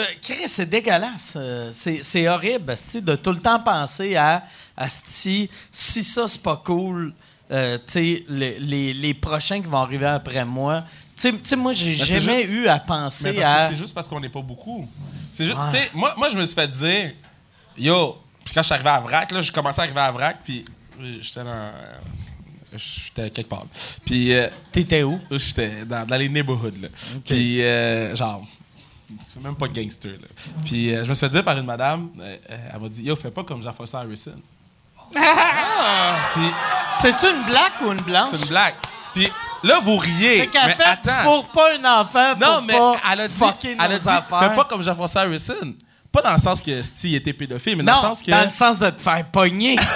c'est 0.47 0.69
dégueulasse. 0.69 1.33
euh, 1.35 1.69
C'est, 1.71 1.99
c'est 2.01 2.27
horrible, 2.27 2.73
de 3.01 3.15
tout 3.15 3.31
le 3.31 3.39
temps 3.39 3.59
penser 3.59 4.15
à, 4.15 4.43
asti, 4.75 5.49
si 5.71 6.03
ça 6.03 6.27
c'est 6.27 6.41
pas 6.41 6.61
cool, 6.63 7.13
euh, 7.51 7.77
tu 7.77 7.83
sais, 7.93 8.23
le- 8.29 8.59
les, 8.59 8.93
les 8.93 9.13
prochains 9.13 9.61
qui 9.61 9.67
vont 9.67 9.77
arriver 9.77 10.05
après 10.07 10.45
moi. 10.45 10.83
Tu 11.19 11.29
sais- 11.29 11.33
tu 11.33 11.39
sais, 11.43 11.55
moi, 11.57 11.73
j'ai 11.73 11.91
Ben, 11.97 12.05
jamais 12.05 12.41
juste- 12.41 12.53
eu 12.53 12.67
à 12.67 12.75
mais 12.75 12.81
penser 12.87 13.33
parce 13.33 13.45
à. 13.47 13.67
c'est 13.69 13.75
juste 13.75 13.93
parce 13.93 14.07
qu'on 14.07 14.19
n'est 14.21 14.29
pas 14.29 14.41
beaucoup. 14.41 14.87
C'est 15.31 15.45
juste, 15.45 15.57
Ouais. 15.57 15.65
tu 15.65 15.71
sais, 15.71 15.91
moi, 15.93 16.13
moi, 16.17 16.29
je 16.29 16.37
me 16.37 16.43
suis 16.45 16.55
fait 16.55 16.67
dire, 16.67 17.11
yo, 17.77 18.17
puis 18.45 18.53
quand 18.53 18.61
je 18.61 18.65
suis 18.67 18.73
arrivé 18.73 18.89
à 18.89 18.99
Vrac, 19.01 19.31
là, 19.31 19.41
j'ai 19.41 19.51
commencé 19.51 19.79
à 19.81 19.83
arriver 19.83 19.99
à 19.99 20.11
Vrac, 20.11 20.37
puis 20.43 20.63
j'étais 21.21 21.43
dans. 21.43 21.49
euh, 21.49 21.71
J'étais 22.71 23.31
quelque 23.31 23.49
part. 23.49 23.63
Puis 24.05 24.31
euh, 24.31 24.47
T'étais 24.71 25.01
où? 25.01 25.19
j'étais 25.31 25.83
dans, 25.85 26.05
dans 26.05 26.15
les 26.17 26.29
neighborhoods, 26.29 26.79
là. 26.83 26.87
Puis, 27.25 27.63
euh, 27.63 28.15
genre, 28.15 28.43
c'est 29.27 29.41
même 29.41 29.55
pas 29.55 29.67
gangster, 29.67 30.11
là. 30.11 30.27
Puis 30.65 30.93
euh, 30.93 31.03
je 31.03 31.09
me 31.09 31.15
suis 31.15 31.25
fait 31.25 31.31
dire 31.31 31.43
par 31.43 31.57
une 31.57 31.65
madame, 31.65 32.09
euh, 32.19 32.37
euh, 32.51 32.57
elle 32.73 32.79
m'a 32.79 32.87
dit, 32.89 33.01
yo, 33.03 33.15
fais 33.15 33.31
pas 33.31 33.43
comme 33.43 33.61
Jean-François 33.63 34.01
Harrison. 34.01 34.39
Puis 35.11 36.51
C'est-tu 37.01 37.25
une 37.25 37.43
black 37.45 37.73
ou 37.81 37.91
une 37.91 38.01
blanche? 38.01 38.29
c'est 38.33 38.41
une 38.43 38.49
blague. 38.49 38.75
Puis 39.15 39.27
là, 39.63 39.79
vous 39.81 39.97
riez. 39.97 40.41
Fait 40.41 40.49
mais 40.65 40.75
fait, 40.75 40.83
attends. 40.83 41.23
fourre 41.23 41.47
pas 41.49 41.73
un 41.73 41.85
enfant 42.01 42.35
pour 42.35 42.47
Non, 42.47 42.61
mais 42.61 42.77
pas 42.77 42.97
elle 43.11 43.21
a 43.21 43.27
dit, 43.27 43.33
fucker 43.33 43.71
elle 43.73 43.81
a 43.81 43.87
nos 43.89 43.97
dit 43.97 44.09
affaires. 44.09 44.39
fais 44.49 44.55
pas 44.55 44.63
comme 44.65 44.83
Jean-François 44.83 45.21
Harrison. 45.21 45.73
Pas 46.11 46.21
dans 46.21 46.33
le 46.33 46.39
sens 46.39 46.61
que 46.61 46.81
Steve 46.81 47.15
était 47.15 47.33
pédophile, 47.33 47.75
mais 47.77 47.83
dans 47.83 47.93
le 47.93 47.99
sens 47.99 48.21
que. 48.23 48.31
dans 48.31 48.45
le 48.45 48.51
sens 48.51 48.79
de 48.79 48.89
te 48.89 48.99
faire 49.01 49.23
pogner. 49.31 49.75
Puis 49.75 49.85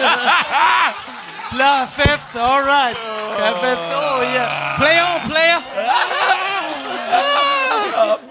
là, 1.58 1.86
fait, 1.86 2.20
all 2.38 2.64
right. 2.64 2.96
En 3.36 3.54
fait, 3.60 3.78
oh 3.94 4.22
yeah. 4.22 4.48
Play 4.78 4.98
on, 5.02 5.20
play 5.28 5.54
on. 5.56 5.60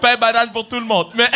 Pain 0.00 0.16
banane 0.16 0.50
pour 0.50 0.66
tout 0.66 0.80
le 0.80 0.86
monde. 0.86 1.08
Mais. 1.14 1.30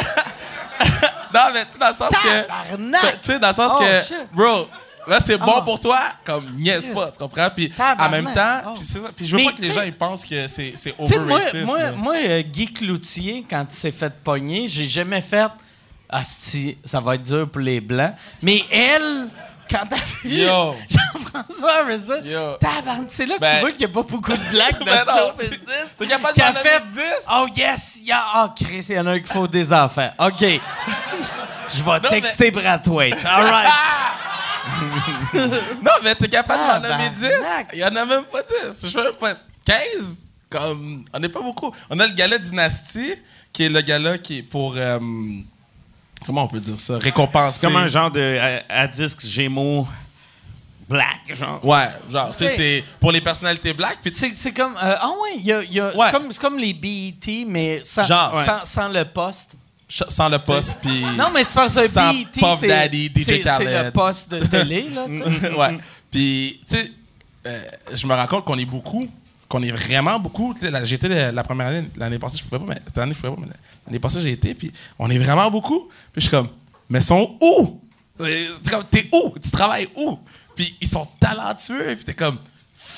non, 1.32 1.40
mais 1.52 1.64
tu 1.66 1.72
sais, 1.72 1.78
dans 1.78 1.88
le 1.88 1.94
sens 1.94 2.10
que. 2.10 2.42
Tu 2.42 3.18
sais, 3.22 3.38
dans 3.38 3.48
le 3.48 3.54
sens 3.54 3.72
Oh, 3.76 3.78
que. 3.80 4.02
shit. 4.02 4.26
Bro, 4.32 4.68
là, 5.06 5.20
c'est 5.20 5.38
bon 5.38 5.54
Oh. 5.58 5.62
pour 5.62 5.80
toi, 5.80 6.00
comme 6.24 6.50
niaise 6.56 6.90
pas, 6.92 7.10
tu 7.10 7.18
comprends? 7.18 7.48
Puis 7.54 7.72
en 7.78 8.08
même 8.10 8.32
temps, 8.32 8.60
Oh. 8.68 8.72
puis 8.74 8.82
c'est 8.82 8.98
ça. 9.00 9.08
Puis 9.16 9.26
je 9.26 9.32
veux 9.32 9.38
Mais, 9.38 9.44
pas 9.46 9.52
que 9.52 9.62
les 9.62 9.72
gens 9.72 9.82
ils 9.82 9.92
pensent 9.96 10.24
que 10.24 10.46
c'est 10.46 10.74
moi, 10.98 11.06
over-racist. 11.08 11.66
moi, 11.66 11.78
là. 11.78 11.92
moi 11.92 12.14
euh, 12.16 12.42
Guy 12.42 12.72
Cloutier, 12.72 13.44
quand 13.48 13.64
il 13.68 13.74
s'est 13.74 13.92
fait 13.92 14.12
pogner, 14.22 14.66
j'ai 14.68 14.88
jamais 14.88 15.20
fait 15.20 15.50
Asti, 16.08 16.76
ça 16.84 17.00
va 17.00 17.14
être 17.16 17.22
dur 17.22 17.48
pour 17.50 17.60
les 17.60 17.80
Blancs. 17.80 18.12
Mais 18.42 18.62
elle, 18.70 19.28
quand 19.70 19.80
t'as 19.88 19.96
vu 20.22 20.28
Yo. 20.44 20.76
Jean-François 20.90 21.80
Harrison, 21.80 22.22
c'est 23.08 23.26
là 23.26 23.34
que 23.36 23.40
Ben- 23.40 23.54
tu 23.54 23.60
vois 23.60 23.70
qu'il 23.72 23.78
n'y 23.80 23.84
a 23.86 23.88
pas 23.88 24.02
beaucoup 24.02 24.32
de 24.32 24.50
blagues 24.50 24.78
dans 24.80 24.84
Ben 24.84 25.04
le 25.06 25.12
show 25.12 25.32
business. 25.38 25.94
T'es 25.98 26.06
capable 26.06 26.38
d'en 26.38 26.52
fait 26.52 26.78
nommer 26.80 26.92
10? 26.92 27.02
Oh 27.32 27.46
yes, 27.56 27.98
il 28.02 28.06
y 28.08 28.12
a. 28.12 28.22
Oh 28.36 28.48
Chris, 28.54 28.86
il 28.90 28.94
y 28.94 29.00
en 29.00 29.06
a 29.06 29.12
un 29.12 29.20
qui 29.20 29.32
faut 29.32 29.48
des 29.48 29.72
enfants. 29.72 30.10
OK. 30.18 30.40
Je 31.74 31.82
vais 31.82 32.08
texter 32.10 32.50
Bradwaite. 32.52 33.16
All 33.24 33.44
right. 33.44 33.68
Non, 35.82 35.92
mais 36.02 36.14
t'es 36.14 36.28
capable 36.28 36.82
d'en 36.82 36.88
nommer 36.88 37.10
10. 37.10 37.20
Tabarnak. 37.20 37.68
Il 37.72 37.78
y 37.78 37.84
en 37.84 37.96
a 37.96 38.04
même 38.04 38.24
pas 38.24 38.42
10. 38.70 38.88
Je 38.90 38.96
même 38.98 39.14
pas 39.14 39.34
15. 39.64 40.26
Comme, 40.50 41.04
on 41.12 41.18
n'est 41.18 41.28
pas 41.28 41.40
beaucoup. 41.42 41.72
On 41.90 41.98
a 41.98 42.06
le 42.06 42.12
gala 42.14 42.38
Dynasty, 42.38 43.14
qui 43.52 43.64
est 43.64 43.68
le 43.68 43.80
gala 43.80 44.18
qui 44.18 44.38
est 44.38 44.42
pour. 44.42 44.74
euh, 44.76 44.98
comment 46.24 46.44
on 46.44 46.48
peut 46.48 46.60
dire 46.60 46.78
ça? 46.78 46.98
Récompenser. 46.98 47.58
C'est 47.60 47.66
comme 47.66 47.76
un 47.76 47.86
genre 47.88 48.10
de 48.10 48.38
à, 48.68 48.82
à 48.82 48.86
disque 48.86 49.24
Gémeaux 49.26 49.86
black, 50.88 51.34
genre. 51.34 51.64
Ouais, 51.64 51.88
genre, 52.10 52.34
c'est- 52.34 52.84
pour 53.00 53.10
les 53.10 53.20
personnalités 53.20 53.72
black. 53.72 53.98
Puis 54.02 54.12
C'est, 54.12 54.32
c'est 54.34 54.52
comme. 54.52 54.76
euh, 54.76 54.96
ah 55.00 55.08
ouais, 55.22 55.32
il 55.38 55.44
y 55.46 55.52
a, 55.52 55.62
y 55.64 55.80
a- 55.80 55.86
Ouais. 55.86 55.92
c'est, 56.06 56.10
comme, 56.12 56.30
c'est 56.32 56.40
comme 56.40 56.58
les 56.58 56.74
BET, 56.74 57.44
mais 57.48 57.80
sans, 57.82 58.04
Genre, 58.04 58.34
ouais. 58.34 58.44
sans, 58.44 58.64
sans 58.64 58.88
le 58.88 59.04
poste. 59.04 59.56
Sans 59.88 60.28
le 60.28 60.38
poste, 60.38 60.78
puis. 60.80 61.04
Non, 61.16 61.30
mais 61.32 61.44
c'est 61.44 61.54
parce 61.54 61.86
Sans 61.86 62.12
BET, 62.12 62.26
Puff 62.32 62.60
Daddy, 62.62 63.06
DJ 63.14 63.42
c'est, 63.42 63.84
le 63.84 63.90
poste 63.90 64.30
de 64.30 64.44
télé. 64.46 64.88
Là, 64.90 65.06
ouais. 65.58 65.78
Puis, 66.10 66.60
tu 66.68 66.76
sais, 66.76 66.92
euh, 67.46 67.64
je 67.92 68.06
me 68.06 68.14
rends 68.14 68.26
compte 68.26 68.44
qu'on 68.44 68.58
est 68.58 68.64
beaucoup, 68.64 69.06
qu'on 69.48 69.62
est 69.62 69.70
vraiment 69.70 70.18
beaucoup. 70.18 70.54
J'ai 70.84 70.94
été 70.94 71.08
la, 71.08 71.32
la 71.32 71.42
première 71.42 71.66
année, 71.68 71.88
l'année 71.96 72.18
passée, 72.18 72.38
je 72.38 72.44
pouvais 72.44 72.58
pas, 72.58 72.74
mais 72.74 72.80
cette 72.86 72.98
année, 72.98 73.14
je 73.14 73.20
pouvais 73.20 73.34
pas, 73.34 73.40
mais 73.40 73.52
l'année 73.86 73.98
passée, 73.98 74.20
j'ai 74.20 74.32
été, 74.32 74.54
puis 74.54 74.72
on 74.98 75.10
est 75.10 75.18
vraiment 75.18 75.50
beaucoup. 75.50 75.88
Puis 76.12 76.16
je 76.16 76.20
suis 76.22 76.30
comme, 76.30 76.48
mais 76.88 77.00
ils 77.00 77.04
sont 77.04 77.36
où? 77.40 77.80
Euh, 78.20 78.48
C'est 78.62 78.70
comme, 78.70 78.84
t'es 78.84 79.08
où? 79.12 79.34
Tu 79.42 79.50
travailles 79.50 79.88
où? 79.96 80.18
Puis 80.54 80.76
ils 80.80 80.88
sont 80.88 81.06
talentueux, 81.18 81.94
puis 81.96 82.04
t'es 82.04 82.14
comme, 82.14 82.38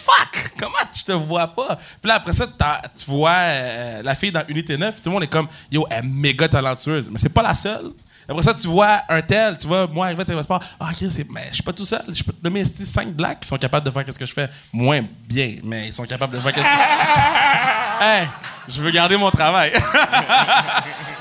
fuck! 0.06 0.52
Comment 0.58 0.74
tu 0.92 1.04
te 1.04 1.12
vois 1.12 1.48
pas? 1.48 1.76
Puis 1.76 2.08
là, 2.08 2.14
après 2.14 2.32
ça, 2.32 2.46
tu 2.46 3.10
vois 3.10 3.30
euh, 3.30 4.02
la 4.02 4.14
fille 4.14 4.30
dans 4.30 4.44
Unité 4.48 4.76
9, 4.76 4.96
tout 4.96 5.08
le 5.08 5.14
monde 5.14 5.24
est 5.24 5.28
comme, 5.28 5.48
yo, 5.70 5.86
elle 5.90 6.04
est 6.04 6.08
méga 6.08 6.48
talentueuse. 6.48 7.10
Mais 7.10 7.18
c'est 7.18 7.28
pas 7.32 7.42
la 7.42 7.54
seule. 7.54 7.92
Après 8.28 8.42
ça, 8.42 8.54
tu 8.54 8.66
vois 8.66 9.02
un 9.08 9.22
tel, 9.22 9.56
tu 9.56 9.68
vois, 9.68 9.86
moi, 9.86 10.06
arrivé 10.06 10.22
à 10.22 10.24
Télésport, 10.24 10.60
ah, 10.80 10.88
ok, 10.90 11.08
c'est, 11.10 11.30
mais 11.30 11.46
je 11.50 11.54
suis 11.54 11.62
pas 11.62 11.72
tout 11.72 11.84
seul. 11.84 12.02
Je 12.08 12.24
peux 12.24 12.32
te 12.32 12.42
nommer 12.42 12.64
5 12.64 13.12
blacks 13.12 13.40
qui 13.40 13.48
sont 13.48 13.56
capables 13.56 13.86
de 13.86 13.90
faire 13.90 14.04
ce 14.08 14.18
que 14.18 14.26
je 14.26 14.32
fais. 14.32 14.48
Moins 14.72 15.02
bien, 15.28 15.56
mais 15.62 15.88
ils 15.88 15.92
sont 15.92 16.04
capables 16.04 16.32
de 16.32 16.40
faire 16.40 16.52
ce 16.54 16.60
que 16.60 18.02
Hey, 18.02 18.26
je 18.68 18.82
veux 18.82 18.90
garder 18.90 19.16
mon 19.16 19.30
travail. 19.30 19.72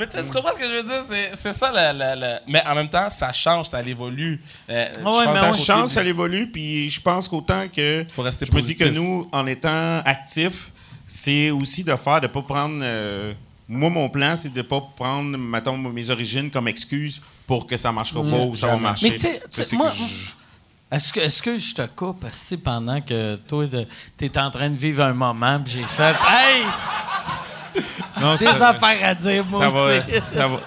Mais 0.00 0.06
tu 0.06 0.12
sais, 0.18 0.24
tu 0.24 0.32
comprends 0.32 0.52
ce 0.54 0.58
que 0.58 0.64
je 0.64 0.70
veux 0.76 0.82
dire? 0.82 1.02
C'est, 1.08 1.30
c'est 1.34 1.52
ça, 1.52 1.70
le, 1.72 1.96
le- 1.98 2.20
le- 2.20 2.38
Mais 2.48 2.62
en 2.66 2.74
même 2.74 2.88
temps, 2.88 3.08
ça 3.08 3.30
change, 3.32 3.66
ça 3.68 3.80
évolue. 3.82 4.40
Euh, 4.68 4.86
ouais, 5.04 5.26
mais 5.26 5.38
Ça 5.38 5.50
on 5.50 5.52
change, 5.52 5.88
du- 5.88 5.94
ça 5.94 6.02
évolue, 6.02 6.50
puis 6.50 6.88
je 6.90 7.00
pense 7.00 7.28
qu'autant 7.28 7.68
que. 7.68 8.04
Faut 8.12 8.22
rester 8.22 8.46
je 8.46 8.52
me 8.52 8.60
dis 8.62 8.74
que 8.74 8.86
nous, 8.86 9.28
en 9.30 9.46
étant 9.46 9.98
actifs, 10.04 10.72
c'est 11.06 11.50
aussi 11.50 11.84
de 11.84 11.94
faire, 11.96 12.20
de 12.20 12.26
pas 12.26 12.42
prendre. 12.42 12.78
euh, 12.82 13.32
moi, 13.68 13.88
mon 13.90 14.08
plan, 14.08 14.34
c'est 14.34 14.52
de 14.52 14.62
pas 14.62 14.80
prendre, 14.96 15.38
mettons, 15.38 15.76
mes 15.76 16.10
origines 16.10 16.50
comme 16.50 16.66
excuse 16.66 17.22
pour 17.46 17.66
que 17.68 17.76
ça 17.76 17.92
marchera 17.92 18.20
pas 18.22 18.36
ou 18.38 18.56
ça 18.56 18.66
va 18.66 18.76
marcher. 18.78 19.10
Mais 19.10 19.16
tu 19.16 19.20
sais- 19.26 19.38
tu 19.40 19.46
sais, 19.50 19.62
C'est 19.62 19.76
moi- 19.76 19.92
je- 19.94 20.40
Est-ce 20.96 21.12
que, 21.12 21.20
est-ce 21.20 21.40
que 21.40 21.56
je 21.56 21.72
te 21.72 21.86
coupe 21.86 22.26
pendant 22.64 23.00
que 23.00 23.36
toi, 23.36 23.64
tu 24.18 24.24
es 24.24 24.38
en 24.38 24.50
train 24.50 24.68
de 24.70 24.76
vivre 24.76 25.04
un 25.04 25.12
moment, 25.12 25.60
puis 25.60 25.74
j'ai 25.74 25.84
fait 25.84 26.16
Hey! 26.28 26.64
Non, 28.20 28.34
Des 28.34 28.44
ça, 28.44 28.68
affaires 28.70 28.98
à 29.08 29.14
dire, 29.14 29.44
moi 29.46 29.60
ça 29.64 29.68
va, 29.70 29.80
aussi. 29.98 30.10
ça 30.34 30.48
va, 30.48 30.60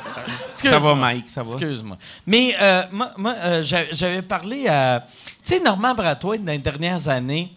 Excuse-moi. 0.49 0.79
ça 0.79 0.79
va, 0.79 0.95
Mike, 0.95 1.29
ça 1.29 1.43
va. 1.43 1.51
Excuse-moi. 1.53 1.97
Mais 2.27 2.55
euh, 2.61 2.83
moi, 2.91 3.11
moi, 3.17 3.33
euh, 3.43 3.61
j'a- 3.61 3.91
j'avais 3.91 4.21
parlé 4.21 4.67
à. 4.67 5.03
Tu 5.07 5.55
sais, 5.55 5.59
Normand 5.59 5.93
Brathwaite, 5.93 6.43
dans 6.45 6.51
les 6.51 6.57
dernières 6.59 7.07
années, 7.09 7.51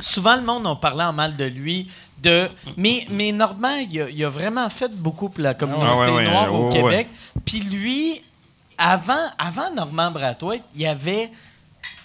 souvent 0.00 0.36
le 0.36 0.42
monde 0.42 0.66
a 0.66 0.74
parlé 0.74 1.04
en 1.04 1.12
mal 1.12 1.36
de 1.36 1.44
lui. 1.44 1.88
De, 2.22 2.48
mais, 2.76 3.04
mais 3.10 3.32
Normand, 3.32 3.74
il 3.90 4.00
a, 4.00 4.08
il 4.08 4.24
a 4.24 4.28
vraiment 4.28 4.68
fait 4.68 4.92
beaucoup 4.94 5.28
pour 5.28 5.42
la 5.42 5.54
communauté 5.54 5.86
Ah 5.88 5.96
ouais, 5.98 6.10
ouais, 6.10 6.24
noire 6.30 6.54
au 6.54 6.70
Québec. 6.70 7.08
Puis 7.44 7.60
lui, 7.60 8.22
avant, 8.78 9.26
avant 9.38 9.72
Normand 9.74 10.10
Brathwaite, 10.10 10.62
il 10.74 10.82
y 10.82 10.86
avait. 10.86 11.30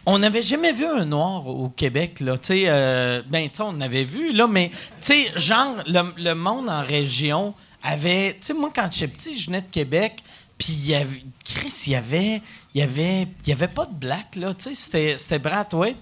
On 0.10 0.20
n'avait 0.20 0.42
jamais 0.42 0.72
vu 0.72 0.86
un 0.86 1.04
noir 1.04 1.46
au 1.48 1.68
Québec, 1.68 2.22
là. 2.22 2.38
Tu 2.38 2.48
sais, 2.48 2.64
euh, 2.68 3.22
ben, 3.28 3.50
tu 3.50 3.62
on 3.62 3.82
avait 3.82 4.06
vu, 4.06 4.32
là, 4.32 4.48
mais, 4.48 4.70
tu 4.70 4.78
sais, 5.02 5.32
genre, 5.36 5.76
le, 5.86 6.34
monde 6.34 6.70
en 6.70 6.82
région 6.82 7.54
avait. 7.84 8.38
Tu 8.40 8.48
sais, 8.48 8.54
moi, 8.54 8.72
quand 8.74 8.88
j'étais 8.90 9.14
petit, 9.14 9.38
je 9.38 9.48
venais 9.48 9.60
de 9.60 9.70
Québec, 9.70 10.24
puis 10.58 10.72
il 10.72 10.88
y 10.88 10.96
avait. 10.96 11.24
Chris, 11.44 11.74
il 11.88 11.92
y 11.92 11.96
avait. 11.96 12.42
Il 12.74 12.80
y 12.80 12.84
avait. 12.84 13.28
Y 13.46 13.52
avait 13.52 13.68
pas 13.68 13.86
de 13.86 13.96
black, 13.96 14.38
là. 14.38 14.54
Tu 14.54 14.74
sais, 14.74 15.18
c'était, 15.18 15.40
Brathwaite. 15.40 15.98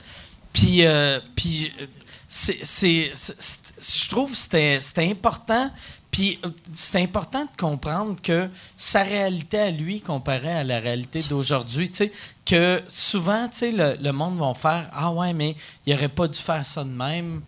Puis, 0.53 0.85
euh, 0.85 1.19
puis 1.35 1.73
euh, 1.81 1.87
je 2.29 4.09
trouve 4.09 4.29
que 4.29 4.79
c'était 4.81 5.09
important. 5.09 5.71
Puis 6.15 6.39
euh, 6.45 6.49
c'est 6.71 7.01
important 7.01 7.41
de 7.41 7.57
comprendre 7.59 8.15
que 8.23 8.49
sa 8.77 9.03
réalité 9.03 9.59
à 9.59 9.69
lui 9.69 9.99
comparée 9.99 10.53
à 10.59 10.63
la 10.63 10.79
réalité 10.79 11.21
d'aujourd'hui, 11.23 11.89
tu 11.89 11.95
sais, 11.95 12.11
que 12.45 12.81
souvent, 12.87 13.49
tu 13.49 13.57
sais, 13.57 13.71
le, 13.71 13.97
le 14.01 14.11
monde 14.13 14.39
va 14.39 14.53
faire 14.53 14.87
Ah 14.93 15.11
ouais, 15.11 15.33
mais 15.33 15.57
il 15.85 15.93
aurait 15.93 16.07
pas 16.07 16.29
dû 16.29 16.39
faire 16.39 16.65
ça 16.65 16.85
de 16.85 16.89
même. 16.89 17.41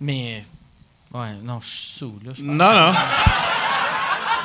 Mais, 0.00 0.44
ouais, 1.12 1.34
non, 1.42 1.58
je 1.58 1.66
suis 1.66 1.98
sous, 1.98 2.14
là. 2.24 2.32
Non, 2.40 2.92
non. 2.92 2.98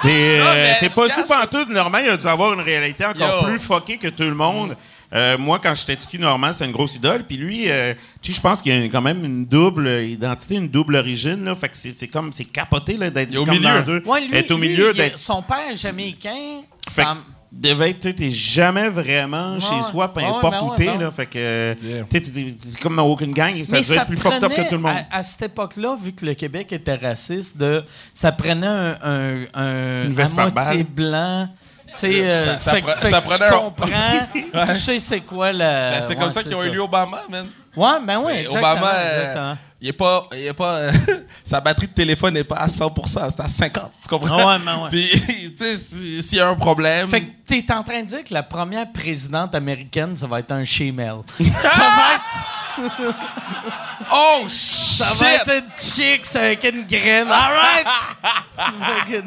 T'es 0.01 0.39
euh, 0.39 0.89
pas 0.89 1.09
sous 1.09 1.27
pantoute. 1.27 1.69
Normal, 1.69 2.05
il 2.05 2.09
a 2.09 2.17
dû 2.17 2.25
avoir 2.25 2.53
une 2.53 2.61
réalité 2.61 3.05
encore 3.05 3.43
Yo. 3.43 3.49
plus 3.49 3.59
fuckée 3.59 3.99
que 3.99 4.07
tout 4.07 4.23
le 4.23 4.33
monde. 4.33 4.75
Euh, 5.11 5.37
moi, 5.39 5.59
quand 5.61 5.73
j'étais 5.73 5.95
TQ 5.95 6.19
Normand, 6.19 6.53
c'était 6.53 6.65
une 6.65 6.71
grosse 6.71 6.95
idole. 6.95 7.23
Puis 7.25 7.37
lui, 7.37 7.63
euh, 7.69 7.93
tu 8.21 8.31
sais, 8.31 8.37
je 8.37 8.41
pense 8.41 8.61
qu'il 8.61 8.79
y 8.79 8.83
a 8.83 8.85
quand 8.89 9.01
même 9.01 9.25
une 9.25 9.45
double 9.45 9.87
identité, 9.87 10.55
une 10.55 10.69
double 10.69 10.95
origine. 10.97 11.43
Là. 11.45 11.55
Fait 11.55 11.69
que 11.69 11.77
c'est, 11.77 11.91
c'est 11.91 12.07
comme, 12.07 12.31
c'est 12.31 12.45
capoté 12.45 12.95
là, 12.97 13.09
d'être 13.09 13.35
au 13.35 13.43
comme 13.45 13.55
milieu. 13.55 13.63
dans 13.73 13.81
deux. 13.83 14.03
Ouais, 14.05 14.27
lui, 14.27 14.35
être 14.37 14.51
au 14.51 14.57
lui, 14.57 14.69
milieu, 14.69 14.91
il- 14.93 14.97
d'être 14.97 15.17
son 15.17 15.41
père 15.41 15.71
est 15.71 15.75
jamaïcain. 15.77 16.61
Fait 16.87 17.03
ça- 17.03 17.17
devait 17.51 17.89
être, 17.89 17.99
tu 18.01 18.09
sais, 18.09 18.13
t'es 18.13 18.29
jamais 18.29 18.89
vraiment 18.89 19.55
Ouais, 19.55 19.59
chez 19.59 19.81
soi, 19.89 20.13
peu 20.13 20.19
ouais, 20.19 20.27
importe 20.27 20.53
ben 20.53 20.61
où 20.61 20.75
t'es, 20.75 20.85
ben 20.85 20.99
là. 20.99 21.09
Fait 21.09 21.25
que, 21.25 21.75
Yeah. 21.83 22.03
tu 22.03 22.17
sais, 22.17 22.21
t'es- 22.21 22.55
comme 22.79 22.95
dans 22.95 23.07
aucune 23.07 23.31
gang 23.31 23.55
et 23.57 23.63
ça 23.63 23.75
Mais 23.77 23.81
devait 23.81 23.95
ça 23.95 24.01
être 24.03 24.07
plus 24.07 24.17
fucked 24.17 24.43
up 24.43 24.53
que 24.53 24.61
tout 24.69 24.75
le 24.75 24.81
monde. 24.81 24.95
À, 25.09 25.17
à 25.17 25.23
cette 25.23 25.41
époque-là, 25.41 25.95
vu 25.99 26.11
que 26.11 26.23
le 26.27 26.35
Québec 26.35 26.71
était 26.71 26.93
raciste, 26.93 27.57
de, 27.57 27.83
ça 28.13 28.31
prenait 28.31 28.67
un, 28.67 28.97
un, 29.01 29.45
un 29.55 30.03
Une 30.05 30.11
veste 30.11 30.33
à 30.33 30.35
par 30.35 30.51
moitié 30.53 30.83
balle. 30.83 30.93
blanc. 30.93 31.49
Tu 31.93 31.99
sais, 31.99 32.21
euh, 32.21 32.45
Ça- 32.45 32.59
ça 32.59 32.71
fait, 32.71 32.81
que- 32.81 32.87
pre- 32.87 32.97
fait 32.97 33.09
ça 33.09 33.21
que 33.21 33.25
prenait 33.27 33.37
tu 33.37 33.43
un- 33.53 33.57
comprends, 33.57 34.67
tu 34.67 34.79
sais 34.79 34.99
c'est 34.99 35.21
quoi 35.21 35.51
la... 35.51 35.91
Ben, 35.91 36.01
c'est 36.07 36.15
comme 36.15 36.23
ouais, 36.25 36.29
ça 36.29 36.43
qu'ils 36.43 36.55
ont 36.55 36.63
élu 36.63 36.79
Obama, 36.79 37.21
man. 37.29 37.47
Ouais, 37.75 37.99
ben 38.05 38.19
oui, 38.25 38.33
exactement. 38.33 38.71
Obama, 38.71 38.91
euh, 38.95 39.53
il 39.81 39.87
est 39.89 39.93
pas, 39.93 40.27
il 40.33 40.47
est 40.47 40.53
pas, 40.53 40.73
euh, 40.75 40.91
sa 41.43 41.61
batterie 41.61 41.87
de 41.87 41.93
téléphone 41.93 42.33
n'est 42.33 42.43
pas 42.43 42.55
à 42.57 42.67
100%, 42.67 43.29
c'est 43.29 43.41
à 43.41 43.47
50. 43.47 43.91
Tu 44.01 44.09
comprends? 44.09 44.37
Ah 44.39 44.47
ouais, 44.47 44.59
ben 44.65 44.77
ouais. 44.83 44.89
Puis, 44.89 45.09
tu 45.51 45.57
sais, 45.57 45.75
si- 45.75 46.21
s'il 46.21 46.37
y 46.39 46.41
a 46.41 46.47
un 46.49 46.55
problème. 46.55 47.09
Fait 47.09 47.21
que 47.21 47.29
t'es 47.47 47.65
en 47.71 47.83
train 47.83 48.01
de 48.01 48.07
dire 48.07 48.23
que 48.23 48.33
la 48.33 48.43
première 48.43 48.91
présidente 48.91 49.53
américaine, 49.55 50.15
ça 50.15 50.27
va 50.27 50.39
être 50.39 50.51
un 50.51 50.65
shemale. 50.65 51.17
ça 51.57 51.69
va 51.69 52.15
être, 52.15 52.23
oh 54.13 54.45
ça 54.49 55.05
shit! 55.11 55.19
va 55.21 55.33
être 55.33 55.63
une 55.63 55.71
chick 55.77 56.35
avec 56.35 56.63
une 56.63 56.85
graine. 56.85 57.27
All 57.27 57.53
right! 57.53 57.87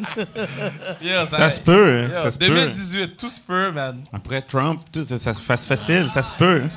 Yeah, 1.00 1.26
Ça 1.26 1.50
se 1.50 1.60
peut, 1.60 2.02
hein, 2.04 2.08
Yeah, 2.10 2.22
ça 2.22 2.30
se 2.30 2.38
peut. 2.38 2.46
2018, 2.48 3.16
tout 3.16 3.30
se 3.30 3.40
peut, 3.40 3.70
man. 3.72 4.02
Après 4.12 4.42
Trump, 4.42 4.82
tout, 4.92 5.02
ça, 5.02 5.18
ça 5.18 5.32
se 5.34 5.40
fasse 5.40 5.66
facile, 5.66 6.08
ça 6.12 6.22
se 6.22 6.32
peut. 6.32 6.62
hein. 6.64 6.70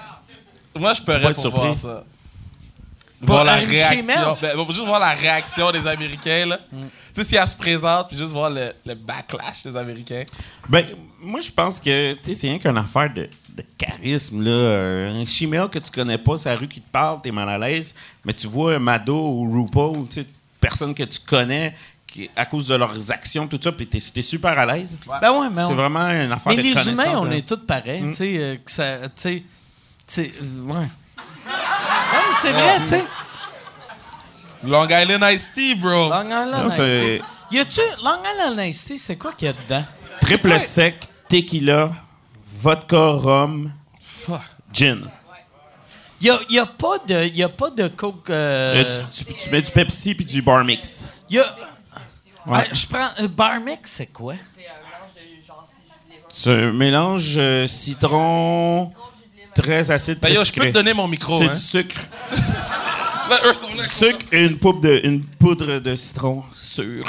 Moi, 0.80 0.94
je 0.94 1.02
pourrais 1.02 1.34
pour 1.34 1.42
surpris. 1.42 1.62
voir 1.62 1.78
ça. 1.78 2.04
Voir 3.22 3.44
la 3.46 3.56
réaction. 3.56 4.38
Ben, 4.42 4.56
bon, 4.56 4.68
juste 4.70 4.86
voir 4.86 5.00
la 5.00 5.12
réaction 5.12 5.72
des 5.72 5.88
Américains, 5.88 6.46
là. 6.46 6.60
Mm. 6.72 6.84
Tu 6.86 6.90
sais, 7.14 7.24
si 7.24 7.36
elle 7.36 7.48
se 7.48 7.56
présente, 7.56 8.10
puis 8.10 8.18
juste 8.18 8.34
voir 8.34 8.50
le, 8.50 8.74
le 8.86 8.94
backlash 8.94 9.64
des 9.64 9.76
Américains. 9.76 10.24
Ben, 10.70 10.86
moi, 11.20 11.40
je 11.40 11.50
pense 11.50 11.80
que 11.80 12.16
c'est 12.22 12.48
rien 12.48 12.60
qu'une 12.60 12.78
affaire 12.78 13.12
de, 13.14 13.30
de 13.56 13.64
charisme. 13.78 14.42
Là. 14.44 15.08
Un 15.12 15.26
chimère 15.26 15.70
que 15.70 15.80
tu 15.80 15.92
connais 15.92 16.18
pas, 16.18 16.38
c'est 16.38 16.50
la 16.50 16.56
rue 16.58 16.68
qui 16.68 16.82
te 16.82 16.90
parle, 16.92 17.22
t'es 17.22 17.32
mal 17.32 17.50
à 17.50 17.58
l'aise. 17.58 17.96
Mais 18.24 18.34
tu 18.34 18.48
vois 18.48 18.78
Mado 18.80 19.16
ou 19.16 19.50
RuPaul, 19.64 20.08
tu 20.08 20.22
sais, 20.22 20.28
personne 20.60 20.94
que 20.94 21.04
tu 21.04 21.20
connais, 21.26 21.74
qui, 22.08 22.30
à 22.36 22.46
cause 22.46 22.68
de 22.68 22.76
leurs 22.76 23.12
actions, 23.12 23.48
tout 23.48 23.60
ça, 23.62 23.72
puis 23.72 23.88
t'es, 23.88 24.00
t'es 24.00 24.22
super 24.22 24.58
à 24.58 24.66
l'aise. 24.66 24.98
Ben 25.22 25.32
ouais, 25.32 25.48
mais 25.52 25.62
C'est 25.64 25.68
on- 25.72 25.76
vraiment 25.76 26.08
une 26.10 26.32
affaire 26.32 26.54
Mais 26.54 26.58
de 26.58 26.62
les 26.62 26.90
humains, 26.90 27.18
on 27.18 27.26
hein. 27.28 27.32
est 27.32 27.48
tous 27.48 27.58
pareils, 27.66 28.04
tu 28.10 28.14
sais, 28.14 28.38
euh, 28.38 28.56
que 28.64 28.72
ça, 28.72 28.98
tu 29.16 29.44
sais, 30.08 30.32
euh, 30.42 30.62
ouais. 30.66 30.74
Ouais, 30.78 30.88
c'est 32.42 32.52
vrai, 32.52 32.80
tu 32.82 32.88
sais. 32.88 33.04
Long 34.64 34.88
Island 34.90 35.24
Iced 35.32 35.52
Tea, 35.54 35.76
bro. 35.76 36.10
Long 36.10 36.26
Island 36.26 36.70
c'est 36.72 37.22
Tea. 37.52 37.56
Y 37.56 37.60
a-tu 37.60 37.82
Long 38.04 38.18
Island 38.34 38.60
Iced 38.68 38.88
Tea, 38.88 38.98
c'est 38.98 39.16
quoi 39.18 39.34
qu'il 39.34 39.48
y 39.48 39.52
a 39.52 39.54
dedans? 39.54 39.86
triple 40.22 40.50
Ouais. 40.50 40.60
sec, 40.60 41.08
tequila, 41.30 41.92
vodka, 42.66 42.98
rhum, 43.26 43.72
gin. 44.74 45.02
Y 46.22 46.30
a, 46.32 46.40
y 46.50 46.58
a 46.58 46.66
pas 46.66 46.98
de, 47.08 47.26
y 47.28 47.44
a 47.44 47.50
pas 47.50 47.70
de 47.70 47.88
coke. 47.90 48.30
euh, 48.32 48.84
Euh, 48.84 49.02
tu, 49.14 49.26
tu- 49.26 49.34
tu 49.36 49.50
mets 49.52 49.62
du 49.62 49.70
Pepsi 49.72 50.16
puis 50.16 50.26
du 50.26 50.42
bar 50.42 50.64
mix. 50.64 51.06
y 51.30 51.38
a. 51.38 51.44
Ouais. 52.48 52.60
Ah, 52.62 52.74
je 52.74 52.86
prends 52.88 53.10
euh, 53.20 53.28
bar 53.28 53.60
mix, 53.60 53.92
c'est 53.92 54.08
quoi? 54.08 54.34
C'est 56.34 56.52
un 56.52 56.72
mélange 56.74 57.36
euh, 57.38 57.68
citron 57.68 58.92
très 59.54 59.90
acide, 59.92 60.20
Ben, 60.20 60.34
je 60.44 60.52
peux 60.52 60.68
te 60.68 60.72
donner 60.74 60.94
mon 60.94 61.08
micro, 61.08 61.38
C'est 61.40 61.50
hein? 61.50 61.54
du 61.54 61.60
sucre. 61.62 62.02
Là, 63.30 63.40
eux 63.46 63.54
sont 63.54 63.74
là. 63.74 63.86
sucre 63.88 64.26
et 64.34 64.44
une 64.44 64.58
poudre 64.58 64.82
de, 64.82 65.00
une 65.06 65.24
poudre 65.26 65.80
de 65.80 65.96
citron 65.96 66.44
sûr. 66.54 67.06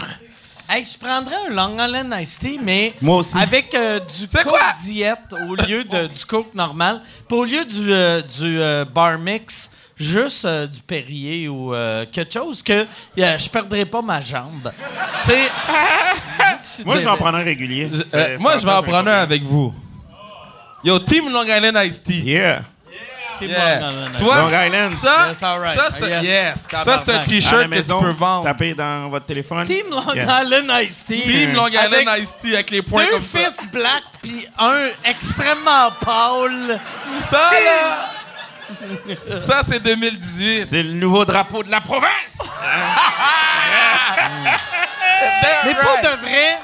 Hey, 0.68 0.84
je 0.84 0.98
prendrais 0.98 1.36
un 1.48 1.54
Long 1.54 1.76
Island 1.78 2.12
Iced 2.20 2.40
Tea, 2.40 2.58
mais 2.60 2.94
Moi 3.00 3.18
aussi. 3.18 3.38
avec 3.38 3.72
euh, 3.74 4.00
du 4.00 4.26
C'est 4.28 4.42
Coke 4.42 4.58
diète 4.84 5.32
au 5.48 5.54
lieu 5.54 5.84
de, 5.84 6.08
du 6.08 6.24
Coke 6.26 6.52
normal. 6.54 7.02
Puis 7.28 7.38
au 7.38 7.44
lieu 7.44 7.64
du, 7.64 7.92
euh, 7.92 8.20
du 8.20 8.60
euh, 8.60 8.84
bar 8.84 9.16
mix, 9.18 9.70
juste 9.96 10.44
euh, 10.44 10.66
du 10.66 10.80
Perrier 10.80 11.48
ou 11.48 11.72
euh, 11.72 12.04
quelque 12.10 12.34
chose 12.34 12.62
que 12.64 12.84
euh, 13.18 13.38
je 13.38 13.48
perdrais 13.48 13.84
pas 13.84 14.02
ma 14.02 14.20
jambe. 14.20 14.72
tu 15.24 15.30
sais. 15.30 15.48
Moi, 16.84 16.98
je 16.98 17.04
vais 17.04 17.10
en 17.10 17.16
prendre 17.16 17.38
un 17.38 17.44
régulier. 17.44 17.88
Euh, 18.14 18.36
moi, 18.40 18.58
je 18.58 18.66
vais 18.66 18.72
en 18.72 18.82
prendre 18.82 19.08
un 19.08 19.18
un 19.18 19.22
avec 19.22 19.42
vous. 19.44 19.72
Yo, 20.82 20.98
Team 20.98 21.30
Long 21.30 21.44
Island 21.44 21.76
Iced 21.86 22.02
Tea. 22.02 22.22
Yeah. 22.22 22.62
Yeah. 23.44 23.90
Tu 24.16 24.24
vois? 24.24 24.38
Long 24.38 24.48
Island. 24.48 24.92
Ça, 24.94 25.26
Yes, 25.28 25.42
all 25.42 25.60
right. 25.60 25.74
ça 25.78 25.88
c'est 25.90 26.04
un- 26.14 26.22
Yes. 26.22 26.24
yes. 26.24 27.24
T-shirt 27.28 27.70
que 27.70 27.78
tu 27.78 27.88
peux 27.88 28.10
vendre. 28.10 28.44
Tapez 28.44 28.74
dans 28.74 29.08
votre 29.08 29.26
téléphone. 29.26 29.66
Team 29.66 29.86
Long 29.90 30.14
Yeah. 30.14 30.42
Island 30.44 30.70
Iced 30.82 31.06
Tea. 31.06 31.22
Team 31.22 31.52
Long 31.54 31.68
Island 31.68 31.92
Avec 31.94 32.08
Iced 32.22 32.38
Tea 32.38 32.54
avec 32.54 32.70
les 32.70 32.82
points 32.82 33.04
Deux 33.04 33.10
comme 33.12 33.22
ça. 33.22 33.38
fils 33.38 33.58
black 33.72 34.02
puis 34.22 34.46
un 34.58 34.88
extrêmement 35.04 35.90
pâle. 36.04 36.80
Ça, 37.28 37.50
là, 37.64 38.10
ça, 39.26 39.62
c'est 39.62 39.80
2018. 39.80 40.66
C'est 40.66 40.82
le 40.82 40.94
nouveau 40.94 41.24
drapeau 41.24 41.62
de 41.62 41.70
la 41.70 41.80
province. 41.80 42.38
Mais 45.64 45.74
pas 45.74 46.02
de 46.02 46.08
vrai. 46.20 46.58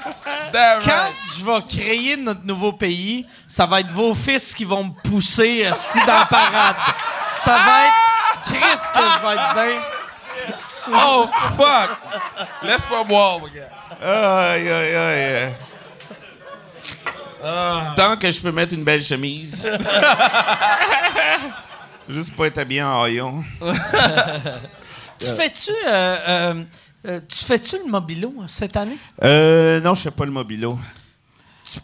Quand 0.53 0.91
right. 0.93 1.15
je 1.37 1.45
vais 1.45 1.63
créer 1.69 2.17
notre 2.17 2.45
nouveau 2.45 2.73
pays, 2.73 3.27
ça 3.49 3.67
va 3.67 3.81
être 3.81 3.91
vos 3.91 4.15
fils 4.15 4.55
qui 4.55 4.65
vont 4.65 4.85
me 4.85 4.91
pousser 5.09 5.67
esti, 5.69 5.99
dans 6.07 6.19
la 6.21 6.27
parade. 6.27 6.77
Ça 7.43 7.57
va 7.57 7.87
être 7.87 8.43
Chris 8.45 8.81
que 8.95 9.01
je 9.01 9.27
vais 9.27 9.35
être 9.35 9.55
bien. 9.55 9.81
Oh, 10.95 11.29
fuck. 11.57 11.91
Laisse-moi 12.63 13.05
boire, 13.05 13.41
mon 13.41 13.47
gars. 13.47 13.71
Aïe, 14.01 14.69
aïe, 14.69 14.97
aïe. 14.97 15.55
Tant 17.97 18.17
que 18.17 18.31
je 18.31 18.41
peux 18.41 18.53
mettre 18.53 18.75
une 18.75 18.85
belle 18.85 19.03
chemise. 19.03 19.67
Juste 22.09 22.35
pas 22.37 22.47
être 22.47 22.59
habillé 22.59 22.83
en 22.83 23.03
haillon. 23.03 23.45
Tu 25.19 25.27
fais-tu 25.29 25.71
euh, 25.87 26.17
euh, 26.29 26.65
euh, 27.07 27.21
tu 27.29 27.45
fais-tu 27.45 27.77
le 27.79 27.85
mobilo 27.89 28.35
cette 28.49 28.77
année? 28.77 28.99
Euh, 29.23 29.79
non, 29.81 29.95
je 29.95 30.03
fais 30.03 30.11
pas 30.11 30.25
le 30.25 30.33
mobilo. 30.33 30.77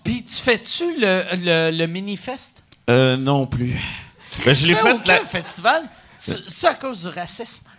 Puis 0.02 0.24
tu 0.24 0.34
fais-tu 0.34 0.82
le, 1.00 1.22
le, 1.44 1.70
le 1.78 1.86
mini-fest? 1.86 2.64
Euh, 2.90 3.16
non 3.16 3.46
plus. 3.46 3.78
Ben, 4.44 4.52
je 4.52 4.62
Tu 4.62 4.66
l'ai 4.68 4.74
fait. 4.74 4.92
aucun 4.92 5.18
la- 5.18 5.24
festival? 5.24 5.88
C'est 6.16 6.66
à 6.66 6.74
cause 6.74 7.02
du 7.02 7.08
racisme. 7.16 7.62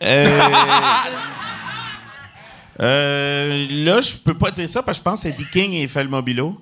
Là, 2.80 4.02
je 4.02 4.16
peux 4.24 4.38
pas 4.38 4.52
dire 4.52 4.70
ça 4.70 4.82
parce 4.82 4.98
que 4.98 5.02
je 5.04 5.10
pense 5.10 5.22
que 5.24 5.30
c'est 5.30 5.36
Dick 5.36 5.52
King 5.52 5.72
qui 5.72 5.88
fait 5.90 6.04
le 6.04 6.10
mobilo. 6.10 6.58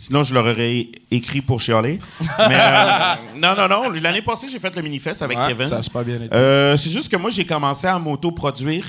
Sinon, 0.00 0.22
je 0.22 0.32
leur 0.32 0.44
aurais 0.44 0.86
écrit 1.10 1.40
pour 1.40 1.60
chialer. 1.60 1.98
Mais 2.38 2.54
euh, 2.54 3.14
non, 3.36 3.56
non, 3.56 3.66
non. 3.66 3.90
L'année 4.00 4.22
passée, 4.22 4.46
j'ai 4.48 4.60
fait 4.60 4.74
le 4.76 4.80
mini-fest 4.80 5.22
avec 5.22 5.36
Ouais, 5.36 5.48
Kevin. 5.48 5.66
ça 5.66 5.78
a 5.78 5.82
super 5.82 6.04
bien 6.04 6.22
été. 6.22 6.32
Euh, 6.32 6.76
c'est 6.76 6.88
juste 6.88 7.10
que 7.10 7.16
moi, 7.16 7.30
j'ai 7.30 7.44
commencé 7.44 7.88
à 7.88 7.98
m'auto-produire. 7.98 8.86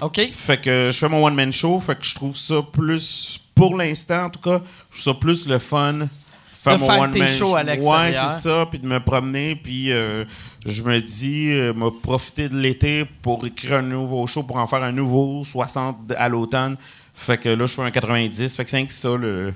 OK. 0.00 0.20
Fait 0.32 0.60
que 0.60 0.90
je 0.92 0.96
fais 0.96 1.08
mon 1.08 1.26
one-man 1.26 1.52
show. 1.52 1.80
Fait 1.80 1.98
que 1.98 2.04
je 2.04 2.14
trouve 2.14 2.36
ça 2.36 2.62
plus, 2.62 3.40
pour 3.56 3.76
l'instant 3.76 4.26
en 4.26 4.30
tout 4.30 4.38
cas, 4.38 4.60
je 4.92 5.00
trouve 5.00 5.14
ça 5.14 5.20
plus 5.20 5.48
le 5.48 5.58
fun. 5.58 5.94
De 5.94 6.70
mon 6.70 6.78
faire 6.78 7.00
one-man 7.00 7.10
tes 7.10 7.26
shows 7.26 7.56
à. 7.56 7.64
Ouais, 7.64 8.12
c'est 8.12 8.40
ça. 8.48 8.66
Puis 8.70 8.78
de 8.78 8.86
me 8.86 9.00
promener. 9.00 9.56
Puis 9.56 9.90
euh, 9.90 10.24
je 10.64 10.84
me 10.84 11.00
dis, 11.00 11.50
euh, 11.50 11.74
m'a 11.74 11.90
profiter 11.90 12.48
de 12.48 12.56
l'été 12.56 13.04
pour 13.22 13.44
écrire 13.44 13.78
un 13.78 13.82
nouveau 13.82 14.28
show, 14.28 14.44
pour 14.44 14.58
en 14.58 14.68
faire 14.68 14.84
un 14.84 14.92
nouveau 14.92 15.42
60 15.44 16.12
à 16.16 16.28
l'automne. 16.28 16.76
Fait 17.14 17.36
que 17.36 17.48
là, 17.48 17.66
je 17.66 17.74
fais 17.74 17.82
un 17.82 17.90
90. 17.90 18.56
Fait 18.56 18.64
que 18.64 18.70
c'est 18.70 18.90
ça, 18.92 19.16
le. 19.16 19.54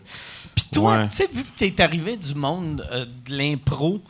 Puis 0.57 0.65
toi, 0.73 0.97
Ouais. 0.99 1.09
tu 1.09 1.17
sais, 1.17 1.29
vu 1.33 1.45
que 1.45 1.51
t'es 1.57 1.81
arrivé 1.81 2.17
du 2.17 2.35
monde 2.35 2.85
euh, 2.91 3.05
de 3.29 3.37
l'impro, 3.37 4.01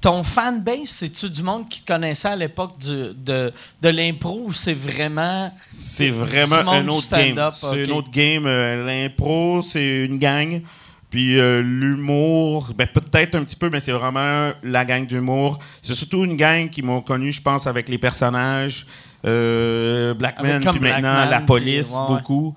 ton 0.00 0.22
fanbase, 0.22 0.88
c'est-tu 0.88 1.30
du 1.30 1.42
monde 1.42 1.66
qui 1.66 1.80
te 1.82 1.86
connaissait 1.90 2.28
à 2.28 2.36
l'époque 2.36 2.76
de, 2.78 3.16
de 3.24 3.88
l'impro 3.88 4.42
ou 4.44 4.52
c'est 4.52 4.74
vraiment. 4.74 5.50
C'est 5.70 6.08
Du 6.08 6.12
vraiment 6.12 6.70
un 6.70 6.86
autre 6.88 7.04
stand-up, 7.04 7.54
game. 7.62 7.70
C'est 7.72 7.90
un 7.90 7.94
autre 7.94 8.10
game. 8.10 8.44
Euh, 8.46 8.84
L'impro, 8.84 9.62
c'est 9.62 10.04
une 10.04 10.18
gang. 10.18 10.60
Puis 11.08 11.38
euh, 11.38 11.62
l'humour, 11.62 12.72
ben, 12.76 12.86
peut-être 12.88 13.36
un 13.36 13.44
petit 13.44 13.56
peu, 13.56 13.70
mais 13.70 13.80
c'est 13.80 13.92
vraiment 13.92 14.52
la 14.62 14.84
gang 14.84 15.06
d'humour. 15.06 15.58
C'est 15.80 15.94
surtout 15.94 16.24
une 16.24 16.36
gang 16.36 16.68
qui 16.68 16.82
m'ont 16.82 17.00
connu, 17.00 17.30
je 17.32 17.40
pense, 17.40 17.66
avec 17.66 17.88
les 17.88 17.98
personnages. 17.98 18.86
Euh, 19.24 20.12
Blackman, 20.12 20.60
puis 20.60 20.80
maintenant 20.80 21.24
la 21.30 21.40
police, 21.40 21.92
ouais. 21.92 22.06
beaucoup. 22.08 22.54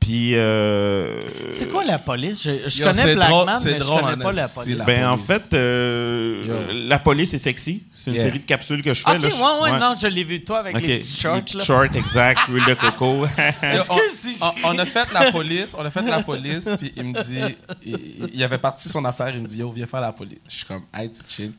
Puis. 0.00 0.36
euh, 0.36 1.18
C'est 1.50 1.68
quoi 1.68 1.84
la 1.84 1.98
police? 1.98 2.42
Je, 2.42 2.68
je 2.68 2.82
connais 2.82 2.92
c'est 2.94 3.14
Blackman, 3.14 3.46
mais 3.64 3.74
je 3.74 3.78
drôle 3.78 4.00
connais 4.02 4.12
en 4.14 4.18
pas 4.18 4.32
la 4.32 4.48
police. 4.48 4.76
la- 4.76 4.84
Ben, 4.84 5.06
en 5.08 5.16
police. 5.18 5.26
fait, 5.26 5.54
euh, 5.54 6.86
la 6.88 6.98
police 6.98 7.34
est 7.34 7.38
sexy. 7.38 7.84
C'est 7.92 8.10
une 8.10 8.14
Yeah. 8.16 8.24
série 8.26 8.38
de 8.38 8.44
capsules 8.44 8.80
que 8.82 8.94
je 8.94 9.02
fais. 9.02 9.10
Ok, 9.10 9.22
là. 9.22 9.28
ouais, 9.28 9.34
Je- 9.34 9.72
ouais, 9.72 9.78
non, 9.80 9.94
je 10.00 10.06
l'ai 10.06 10.24
vu 10.24 10.42
toi 10.44 10.60
avec 10.60 10.80
les 10.80 10.98
petits 10.98 11.16
shorts. 11.16 11.40
Les 11.54 11.64
shorts, 11.64 11.94
exact. 11.96 12.40
Huile 12.48 12.64
de 12.64 12.74
coco. 12.74 13.26
Est-ce 13.62 13.90
on, 13.90 14.46
on- 14.46 14.74
on 14.74 14.78
a 14.78 14.84
fait 14.86 15.12
la 15.12 15.32
police, 15.32 15.74
on 15.76 15.84
a 15.84 15.90
fait 15.90 16.02
la 16.02 16.22
police, 16.22 16.68
puis 16.78 16.92
il 16.96 17.04
me 17.04 17.22
dit, 17.22 17.56
il, 17.84 18.30
il 18.34 18.44
avait 18.44 18.58
parti 18.58 18.88
son 18.88 19.04
affaire, 19.04 19.30
il 19.34 19.42
me 19.42 19.48
dit, 19.48 19.58
yo, 19.58 19.70
viens 19.72 19.86
faire 19.86 20.00
la 20.00 20.12
police. 20.12 20.38
Je 20.48 20.56
suis 20.56 20.64
comme, 20.64 20.82
hey, 20.96 21.10
tu 21.10 21.20
chill. 21.28 21.52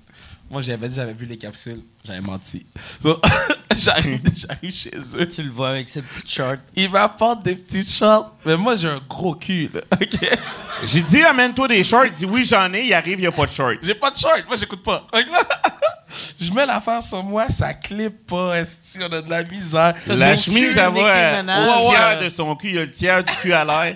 Moi, 0.50 0.62
j'avais 0.62 0.88
dit, 0.88 0.96
j'avais 0.96 1.14
vu 1.14 1.26
les 1.26 1.38
capsules. 1.38 1.82
J'avais 2.04 2.22
menti. 2.22 2.66
So, 3.02 3.22
j'arrive, 3.78 4.22
j'arrive 4.36 4.72
chez 4.74 4.92
eux. 5.16 5.28
Tu 5.28 5.44
le 5.44 5.50
vois 5.52 5.70
avec 5.70 5.88
ses 5.90 6.02
petites 6.02 6.30
shorts. 6.30 6.56
Ils 6.76 6.90
m'apportent 6.90 7.44
des 7.44 7.56
petites 7.56 7.90
shorts. 7.92 8.34
Mais 8.46 8.58
moi, 8.58 8.76
j'ai 8.76 8.88
un 8.88 9.02
gros 9.08 9.36
cul, 9.36 9.70
là. 9.74 9.82
OK? 10.02 10.30
J'ai 10.84 11.02
dit, 11.02 11.22
amène-toi 11.22 11.68
des 11.68 11.84
shorts. 11.84 12.06
Il 12.08 12.14
dit, 12.14 12.26
oui, 12.26 12.46
j'en 12.46 12.74
ai. 12.74 12.84
Il 12.86 12.94
arrive, 12.94 13.20
il 13.20 13.22
n'y 13.22 13.28
a 13.28 13.32
pas 13.32 13.46
de 13.46 13.52
shorts. 13.52 13.74
J'ai 13.84 13.94
pas 13.94 14.10
de 14.10 14.18
shorts. 14.18 14.40
Moi, 14.48 14.58
j'écoute 14.58 14.82
pas. 14.84 15.06
Je 16.42 16.52
mets 16.52 16.66
l'affaire 16.66 17.04
sur 17.04 17.22
moi, 17.24 17.48
ça 17.50 17.74
clip 17.76 18.26
pas. 18.26 18.60
esti, 18.60 18.98
on 19.02 19.14
a 19.14 19.22
de 19.22 19.30
la 19.30 19.44
misère. 19.44 19.94
La 20.08 20.36
chemise, 20.36 20.76
elle 20.76 20.90
va 20.90 20.90
euh, 20.90 21.44
au 21.44 21.46
Ouais, 21.46 21.88
ouais. 21.90 21.96
tiers 21.96 22.20
de 22.24 22.30
son 22.30 22.56
cul. 22.56 22.70
Il 22.70 22.76
y 22.76 22.78
a 22.80 22.86
le 22.86 22.92
tiers 22.92 23.24
du 23.24 23.36
cul 23.36 23.54
à 23.54 23.64
l'air. 23.64 23.96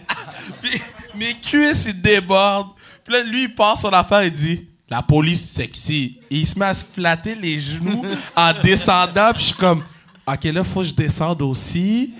Puis 0.61 0.79
mes 1.15 1.33
cuisses, 1.39 1.85
ils 1.87 1.99
débordent. 1.99 2.69
Puis 3.03 3.13
là, 3.13 3.23
lui, 3.23 3.43
il 3.45 3.55
part 3.55 3.77
son 3.77 3.89
affaire 3.89 4.21
et 4.21 4.29
dit 4.29 4.67
La 4.93 5.01
police 5.01 5.43
sexy. 5.49 6.19
Et 6.29 6.37
il 6.37 6.45
se 6.45 6.59
met 6.59 6.67
à 6.67 6.73
se 6.75 6.85
flatter 6.85 7.33
les 7.33 7.59
genoux 7.59 8.05
en 8.35 8.53
descendant. 8.61 9.31
Puis 9.33 9.41
je 9.41 9.47
suis 9.47 9.55
comme 9.55 9.83
Ok, 10.23 10.43
là, 10.43 10.63
faut 10.63 10.81
que 10.81 10.85
je 10.85 10.93
descende 10.93 11.41
aussi. 11.41 12.13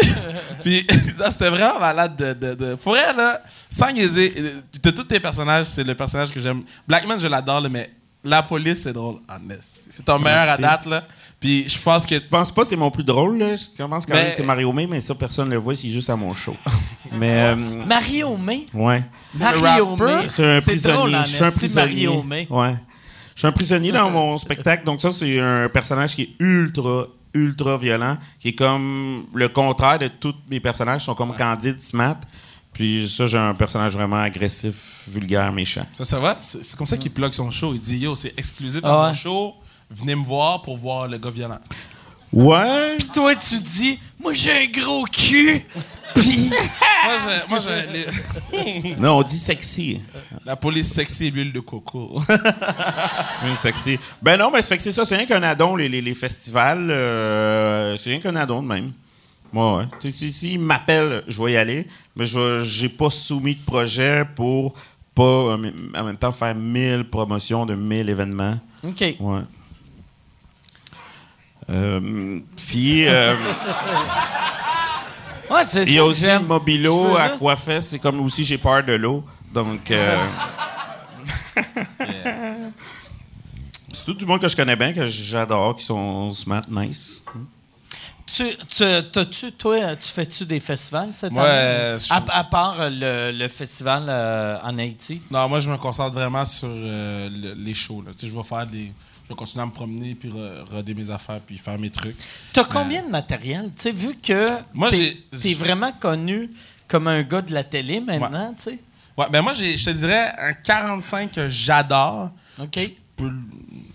puis 0.62 0.86
c'était 1.30 1.50
vraiment 1.50 1.80
malade 1.80 2.14
de. 2.14 2.32
de, 2.34 2.54
de... 2.54 2.78
Elle, 2.86 3.16
là, 3.16 3.42
sans 3.68 3.90
niaiser, 3.90 4.32
euh, 4.38 4.60
de 4.80 4.90
tous 4.90 5.02
tes 5.02 5.18
personnages, 5.18 5.66
c'est 5.66 5.82
le 5.82 5.96
personnage 5.96 6.30
que 6.30 6.38
j'aime. 6.38 6.62
Blackman, 6.86 7.18
je 7.18 7.26
l'adore, 7.26 7.68
mais 7.68 7.90
la 8.22 8.44
police, 8.44 8.82
c'est 8.82 8.92
drôle. 8.92 9.16
en 9.28 9.50
esti. 9.50 9.88
C'est 9.90 10.04
ton 10.04 10.20
meilleur 10.20 10.50
à 10.50 10.56
date, 10.56 10.86
là. 10.86 11.02
Puis 11.40 11.68
je 11.68 11.78
pense 11.78 12.04
que. 12.04 12.16
Je 12.16 12.20
pense 12.20 12.50
pas 12.50 12.62
que 12.62 12.68
c'est 12.68 12.76
mon 12.76 12.90
plus 12.90 13.04
drôle. 13.04 13.38
Là. 13.38 13.54
Je 13.54 13.66
commence 13.76 14.04
quand 14.06 14.14
Mais- 14.14 14.24
même 14.24 14.32
c'est 14.36 14.42
Mario 14.42 14.72
May, 14.72 14.86
mais 14.86 15.00
ça, 15.00 15.14
personne 15.14 15.46
ne 15.48 15.52
le 15.54 15.58
voit. 15.60 15.76
C'est 15.76 15.88
juste 15.88 16.10
à 16.10 16.16
mon 16.16 16.34
show. 16.34 16.56
mais, 17.12 17.30
euh, 17.52 17.56
Mario 17.86 18.36
May? 18.36 18.66
ouais. 18.74 19.02
Mario. 19.34 19.96
May. 19.96 20.28
C'est 20.28 20.44
un 20.44 20.58
drôle, 20.58 20.62
prisonnier. 20.62 21.16
en 21.16 21.24
Je 21.24 21.28
suis 21.36 21.44
un 21.44 21.50
prisonnier. 21.50 22.06
Mario 22.06 22.22
May. 22.24 22.46
Ouais. 22.50 22.74
Je 23.34 23.40
suis 23.42 23.46
un 23.48 23.52
prisonnier 23.52 23.92
dans 23.92 24.10
mon 24.10 24.36
spectacle. 24.36 24.84
Donc 24.84 25.00
ça, 25.00 25.12
c'est 25.12 25.38
un 25.38 25.68
personnage 25.68 26.16
qui 26.16 26.22
est 26.22 26.30
ultra, 26.40 27.06
ultra 27.32 27.78
violent, 27.78 28.16
qui 28.40 28.48
est 28.48 28.54
comme 28.54 29.24
le 29.32 29.48
contraire 29.48 30.00
de 30.00 30.08
tous 30.08 30.34
mes 30.50 30.58
personnages. 30.58 31.02
Ils 31.02 31.06
sont 31.06 31.14
comme 31.14 31.36
Candide, 31.36 31.80
Smart. 31.80 32.16
Puis 32.72 33.08
ça, 33.08 33.28
j'ai 33.28 33.38
un 33.38 33.54
personnage 33.54 33.92
vraiment 33.94 34.20
agressif, 34.20 35.04
vulgaire, 35.08 35.52
méchant. 35.52 35.86
Ça, 35.92 36.02
ça 36.04 36.18
va? 36.18 36.36
C'est 36.40 36.76
comme 36.76 36.86
ça 36.86 36.96
qu'il 36.96 37.12
plug 37.12 37.32
son 37.32 37.50
show. 37.52 37.72
Il 37.74 37.80
dit 37.80 37.98
Yo, 37.98 38.14
c'est 38.16 38.34
exclusif 38.36 38.80
Ah 38.82 38.88
dans 38.88 39.00
ouais. 39.02 39.08
mon 39.08 39.14
show. 39.14 39.54
Venez 39.90 40.14
me 40.14 40.24
voir 40.24 40.62
pour 40.62 40.76
voir 40.76 41.08
le 41.08 41.18
gars 41.18 41.30
violent. 41.30 41.58
Ouais. 42.32 42.98
Toi, 43.14 43.34
tu 43.34 43.58
dis, 43.62 43.98
moi, 44.22 44.34
j'ai 44.34 44.52
un 44.52 44.66
gros 44.66 45.04
cul. 45.04 45.62
Puis, 46.14 46.50
moi, 47.04 47.16
j'ai- 47.24 47.48
moi, 47.48 47.58
j'ai 47.58 48.82
les- 48.82 48.96
Non, 49.00 49.18
on 49.18 49.22
dit 49.22 49.38
sexy. 49.38 50.02
la 50.44 50.54
police 50.56 50.92
sexy 50.92 51.26
et 51.26 51.30
l'huile 51.30 51.52
de 51.52 51.60
coco. 51.60 52.20
Oui, 53.44 53.50
sexy. 53.62 53.98
Ben 54.20 54.36
non, 54.36 54.50
mais 54.50 54.60
c'est 54.62 54.78
ça. 54.92 55.04
C'est 55.06 55.16
rien 55.16 55.24
qu'un 55.26 55.42
addon, 55.42 55.76
les, 55.76 55.88
les, 55.88 56.02
les 56.02 56.14
festivals. 56.14 56.90
euh, 56.90 57.96
c'est 57.96 58.10
rien 58.10 58.20
qu'un 58.20 58.36
addon 58.36 58.62
de 58.62 58.66
même. 58.68 58.92
Moi, 59.52 59.78
ouais. 60.02 60.10
S'ils 60.10 60.60
m'appellent, 60.60 61.22
je 61.28 61.42
vais 61.42 61.52
y 61.52 61.56
aller. 61.56 61.86
Mais 62.14 62.26
je 62.26 62.62
j'ai 62.62 62.90
pas 62.90 63.08
soumis 63.10 63.54
de 63.54 63.64
projet 63.64 64.24
pour 64.36 64.74
pas 65.14 65.22
euh, 65.22 65.70
en 65.96 66.04
même 66.04 66.16
temps 66.18 66.32
faire 66.32 66.54
1000 66.54 67.04
promotions 67.10 67.64
de 67.64 67.74
1000 67.74 68.10
événements. 68.10 68.58
OK. 68.86 69.00
Ouais. 69.20 69.40
Euh, 71.70 72.40
puis, 72.56 73.06
euh, 73.08 73.34
Ouais, 75.50 75.62
c'est 75.66 75.84
il 75.84 75.92
y 75.94 75.98
a 75.98 76.04
aussi 76.04 76.24
j'aime. 76.24 76.44
Mobilo, 76.44 77.04
Je 77.04 77.08
veux 77.08 77.16
Aquafest. 77.20 77.88
C'est 77.90 77.98
comme 77.98 78.20
aussi 78.20 78.44
j'ai 78.44 78.58
peur 78.58 78.84
de 78.84 78.92
l'eau. 78.92 79.24
Donc. 79.52 79.90
euh, 79.90 80.26
c'est 83.92 84.04
tout 84.04 84.14
du 84.14 84.26
monde 84.26 84.40
que 84.40 84.48
je 84.48 84.56
connais 84.56 84.76
bien, 84.76 84.92
que 84.92 85.06
j'adore, 85.06 85.76
qui 85.76 85.84
sont 85.84 86.32
smart, 86.32 86.62
nice. 86.68 87.22
Tu, 88.26 88.44
tu, 88.68 88.84
t'as-tu, 89.10 89.52
toi, 89.52 89.96
tu 89.96 90.08
fais-tu 90.10 90.44
des 90.44 90.60
festivals 90.60 91.14
cette 91.14 91.32
année? 91.32 91.96
je- 91.98 92.12
À, 92.12 92.22
à 92.40 92.44
part 92.44 92.76
le, 92.90 93.32
le 93.32 93.48
festival 93.48 94.04
euh, 94.08 94.58
en 94.62 94.76
Haïti? 94.78 95.22
non, 95.30 95.48
moi, 95.48 95.60
je 95.60 95.70
me 95.70 95.78
concentre 95.78 96.14
vraiment 96.14 96.44
sur 96.44 96.68
euh, 96.70 97.30
le- 97.30 97.54
les 97.54 97.72
shows. 97.72 98.02
là. 98.06 98.12
Tu 98.12 98.26
sais, 98.26 98.32
je 98.32 98.36
vais 98.36 98.42
faire 98.44 98.66
des. 98.66 98.92
Je 99.28 99.34
vais 99.34 99.36
continuer 99.36 99.62
à 99.62 99.66
me 99.66 99.72
promener, 99.72 100.14
puis 100.14 100.32
roder 100.70 100.94
mes 100.94 101.10
affaires, 101.10 101.40
puis 101.40 101.58
faire 101.58 101.78
mes 101.78 101.90
trucs. 101.90 102.16
T'as 102.50 102.64
combien 102.64 103.02
de 103.02 103.08
matériel? 103.10 103.66
Tu 103.76 103.82
sais, 103.82 103.92
vu 103.92 104.16
que 104.16 104.58
Moi, 104.72 104.88
t'es, 104.90 105.18
t'es 105.38 105.52
vraiment 105.52 105.92
connu 105.92 106.50
comme 106.86 107.08
un 107.08 107.22
gars 107.22 107.42
de 107.42 107.52
la 107.52 107.62
télé 107.62 108.00
maintenant, 108.00 108.54
tu 108.56 108.62
sais? 108.62 108.78
Ouais, 109.18 109.26
ben 109.30 109.42
moi, 109.42 109.52
j'ai- 109.52 109.76
je 109.76 109.84
te 109.84 109.90
dirais 109.90 110.32
un 110.38 110.54
45 110.54 111.32
que 111.32 111.48
j'adore. 111.48 112.30
OK. 112.58 112.78
Je 112.78 112.88
peux, 113.16 113.32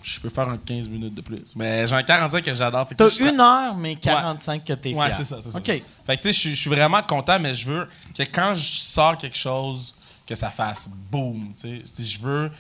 je 0.04 0.20
peux 0.20 0.30
faire 0.30 0.50
un 0.50 0.58
15 0.58 0.88
minutes 0.88 1.16
de 1.16 1.22
plus. 1.22 1.40
Mais 1.56 1.88
j'ai 1.88 1.96
un 1.96 2.04
45 2.04 2.44
que 2.44 2.54
j'adore. 2.54 2.88
Fait 2.88 2.94
que 2.94 3.00
T'as 3.00 3.10
tu 3.10 3.24
sais, 3.24 3.30
une 3.34 3.40
heure, 3.40 3.76
mais 3.76 3.96
45 3.96 4.64
que 4.64 4.74
t'es 4.74 4.90
fier. 4.90 5.00
Ouais, 5.00 5.10
c'est 5.12 5.24
ça, 5.24 5.38
c'est 5.42 5.50
ça. 5.50 5.58
OK. 5.58 5.66
Fait 5.66 5.84
que 6.18 6.22
tu 6.22 6.22
sais, 6.24 6.32
je 6.34 6.40
suis- 6.40 6.56
je 6.56 6.60
suis 6.62 6.70
vraiment 6.70 7.02
content, 7.02 7.40
mais 7.40 7.56
je 7.56 7.68
veux 7.68 7.88
que 8.16 8.22
quand 8.24 8.54
je 8.54 8.74
sors 8.80 9.18
quelque 9.18 9.38
chose, 9.38 9.96
que 10.28 10.36
ça 10.36 10.50
fasse 10.52 10.88
boom. 11.10 11.54
Tu 11.60 11.74
sais, 11.86 12.04
je 12.04 12.20
veux 12.20 12.52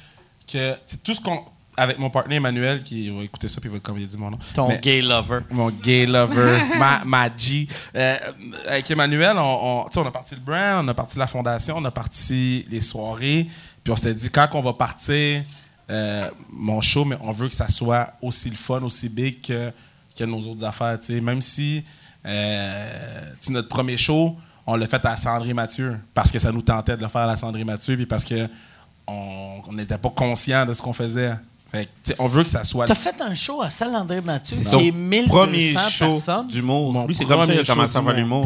que 0.51 0.75
tout 1.03 1.13
ce 1.13 1.19
qu'on. 1.21 1.43
Avec 1.75 1.97
mon 1.97 2.09
partenaire 2.09 2.37
Emmanuel, 2.37 2.83
qui 2.83 3.09
va 3.09 3.23
écouter 3.23 3.47
ça, 3.47 3.59
puis 3.59 3.69
il 3.69 3.73
va 3.73 3.79
comme 3.79 3.97
il 3.97 4.07
dit 4.07 4.17
mon 4.17 4.29
nom. 4.31 4.37
Ton 4.53 4.67
Mais- 4.67 4.79
gay 4.79 5.01
lover. 5.01 5.39
mon 5.49 5.69
gay 5.69 6.05
lover, 6.05 6.59
ma, 6.77 7.03
ma 7.03 7.35
G. 7.35 7.67
Euh, 7.95 8.15
avec 8.67 8.89
Emmanuel, 8.91 9.35
on, 9.37 9.41
on, 9.41 9.83
tu 9.85 9.93
sais, 9.93 9.99
on 9.99 10.05
a 10.07 10.11
parti 10.11 10.35
le 10.35 10.41
brand, 10.41 10.85
on 10.85 10.87
a 10.87 10.93
parti 10.93 11.17
la 11.17 11.27
fondation, 11.27 11.75
on 11.77 11.85
a 11.85 11.91
parti 11.91 12.65
les 12.69 12.81
soirées. 12.81 13.47
Puis 13.83 13.91
on 13.91 13.95
s'était 13.95 14.13
dit, 14.15 14.29
quand 14.29 14.47
on 14.53 14.61
va 14.61 14.73
partir 14.73 15.43
euh, 15.89 16.29
mon 16.51 16.79
show, 16.79 17.05
mais 17.05 17.17
on 17.21 17.31
veut 17.31 17.49
que 17.49 17.55
ça 17.55 17.67
soit 17.67 18.13
aussi 18.21 18.49
le 18.49 18.55
fun, 18.55 18.81
aussi 18.83 19.09
big 19.09 19.41
que, 19.41 19.71
que 20.17 20.23
nos 20.23 20.39
autres 20.41 20.63
affaires. 20.63 20.97
tu 20.99 21.07
sais. 21.07 21.21
Même 21.21 21.41
si 21.41 21.83
euh, 22.25 23.31
notre 23.49 23.67
premier 23.67 23.97
show, 23.97 24.37
on 24.65 24.75
l'a 24.75 24.87
fait 24.87 25.05
à 25.05 25.17
Sandré 25.17 25.53
Mathieu 25.53 25.99
parce 26.13 26.31
que 26.31 26.39
ça 26.39 26.51
nous 26.51 26.61
tentait 26.61 26.95
de 26.95 27.01
le 27.01 27.07
faire 27.09 27.21
à 27.21 27.27
la 27.27 27.35
Sandré 27.35 27.63
Mathieu, 27.63 27.95
puis 27.95 28.05
parce 28.05 28.23
que 28.23 28.47
on 29.07 29.61
n'était 29.73 29.97
pas 29.97 30.09
conscient 30.09 30.65
de 30.65 30.71
ce 30.71 30.81
qu'on 30.81 30.93
faisait. 30.93 31.33
Fait 31.73 31.89
que, 32.05 32.13
on 32.19 32.27
veut 32.27 32.43
que 32.43 32.49
ça 32.49 32.63
soit 32.63 32.85
T'as 32.85 32.93
fait 32.93 33.19
un 33.21 33.33
show 33.33 33.63
à 33.63 33.69
salle 33.71 33.95
André 33.95 34.21
Mathieu 34.21 34.61
Son 34.61 34.77
qui 34.77 34.89
est 34.89 34.91
1200 34.91 35.27
premier 35.35 35.63
show 35.89 36.05
personnes? 36.13 36.47
d'humour. 36.47 36.93
Mon 36.93 37.07
Lui, 37.07 37.15
c'est 37.15 37.25
comme 37.25 37.39
ça 37.39 37.45
qu'il 37.47 37.53
a 37.59 37.63
premier 37.63 37.65
show 37.65 37.73
commencé 37.73 37.97
à 37.97 38.01
faire 38.03 38.13
l'humour. 38.13 38.45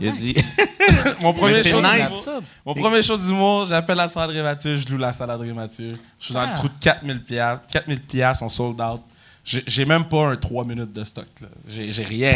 Il 0.00 0.08
a 0.08 0.12
dit 0.12 0.34
mon 1.22 1.32
premier 1.32 1.62
c'est 1.62 1.70
show 1.70 1.80
nice. 1.80 1.92
d'humour. 2.24 2.42
Mon 2.66 2.74
premier 2.74 3.02
show 3.02 3.16
d'humour, 3.16 3.66
j'appelle 3.66 3.96
la 3.96 4.08
salle 4.08 4.24
André 4.30 4.42
Mathieu, 4.42 4.76
je 4.76 4.88
loue 4.88 4.98
la 4.98 5.12
salle 5.12 5.30
André 5.30 5.52
Mathieu. 5.52 5.88
Je 6.18 6.24
suis 6.24 6.34
dans 6.34 6.40
Ah. 6.40 6.48
le 6.50 6.54
trou 6.56 6.66
de 6.68 6.74
4000 6.80 7.22
pièces. 7.22 7.58
4000 7.70 8.00
pièces 8.00 8.38
sont 8.40 8.48
sold 8.48 8.80
out. 8.80 9.02
J'ai 9.44 9.84
même 9.84 10.06
pas 10.06 10.28
un 10.28 10.36
3 10.36 10.64
minutes 10.64 10.92
de 10.94 11.04
stock. 11.04 11.26
là. 11.42 11.48
J'ai 11.68 12.02
rien. 12.02 12.34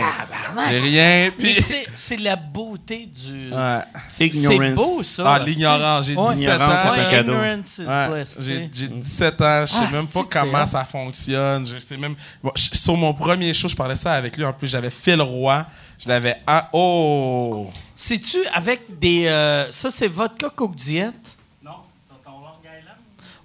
J'ai 0.69 0.79
rien. 0.79 1.31
Mais 1.31 1.31
Puis, 1.39 1.55
c'est, 1.55 1.87
c'est 1.95 2.19
la 2.19 2.37
beauté 2.37 3.07
du. 3.07 3.51
ouais. 3.51 3.81
C'est 4.07 4.27
Ignorance. 4.27 4.75
beau, 4.75 5.03
ça. 5.03 5.25
Ah, 5.35 5.39
l'ignorance. 5.39 6.05
J'ai 6.07 6.15
Ouais. 6.15 6.35
17 6.35 6.51
L'ignorance, 6.53 6.69
ans. 6.71 6.83
c'est 6.83 6.89
un 7.01 7.05
Ouais, 7.05 7.11
cadeau. 7.11 7.33
ignorance 7.33 7.79
is 7.79 7.83
Ouais, 7.87 8.09
bliss, 8.11 8.37
tu 8.37 8.43
j'ai 8.45 8.59
sais. 8.59 8.71
j'ai 8.75 8.89
17 8.89 9.41
ans, 9.41 9.61
je 9.67 9.73
sais 9.73 9.79
Ah, 9.81 9.91
même 9.91 10.07
pas 10.07 10.25
comment 10.31 10.67
ça 10.67 10.85
fonctionne. 10.85 11.67
Je 11.67 11.79
sais 11.79 11.97
même. 11.97 12.15
Bon, 12.43 12.53
sur 12.55 12.95
mon 12.97 13.15
premier 13.15 13.55
show, 13.55 13.69
je 13.69 13.77
parlais 13.77 13.97
ça 13.97 14.13
avec 14.13 14.37
lui. 14.37 14.45
En 14.45 14.53
plus, 14.53 14.69
j'avais 14.69 14.91
Phil 14.91 15.23
Roy. 15.23 15.65
Je 15.99 16.09
l'avais. 16.11 16.37
Ah, 16.47 16.69
oh! 16.75 17.71
C'est-tu 17.95 18.37
avec 18.53 18.99
des. 18.99 19.25
euh, 19.27 19.71
ça, 19.71 19.91
c'est 19.91 20.09
vodka 20.09 20.51
Coke 20.51 20.75
Diet? 20.77 21.11
Non, 21.65 21.73
c'est 22.11 22.23
ton 22.23 22.33
Long 22.39 22.53
Island. 22.63 22.97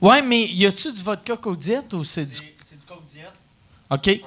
Ouais, 0.02 0.22
mais 0.22 0.46
y 0.48 0.66
a-tu 0.66 0.92
du 0.92 1.02
vodka 1.02 1.38
Coke 1.38 1.58
Diet 1.58 1.94
ou 1.94 2.04
c'est 2.04 2.26
du. 2.26 2.36
C'est 2.36 2.54
c'est 2.70 2.78
du 2.80 2.86
Coke 2.86 3.06
Diet, 3.06 3.24
OK. 3.94 4.22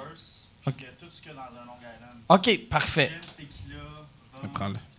OK, 2.29 2.61
parfait. 2.69 3.13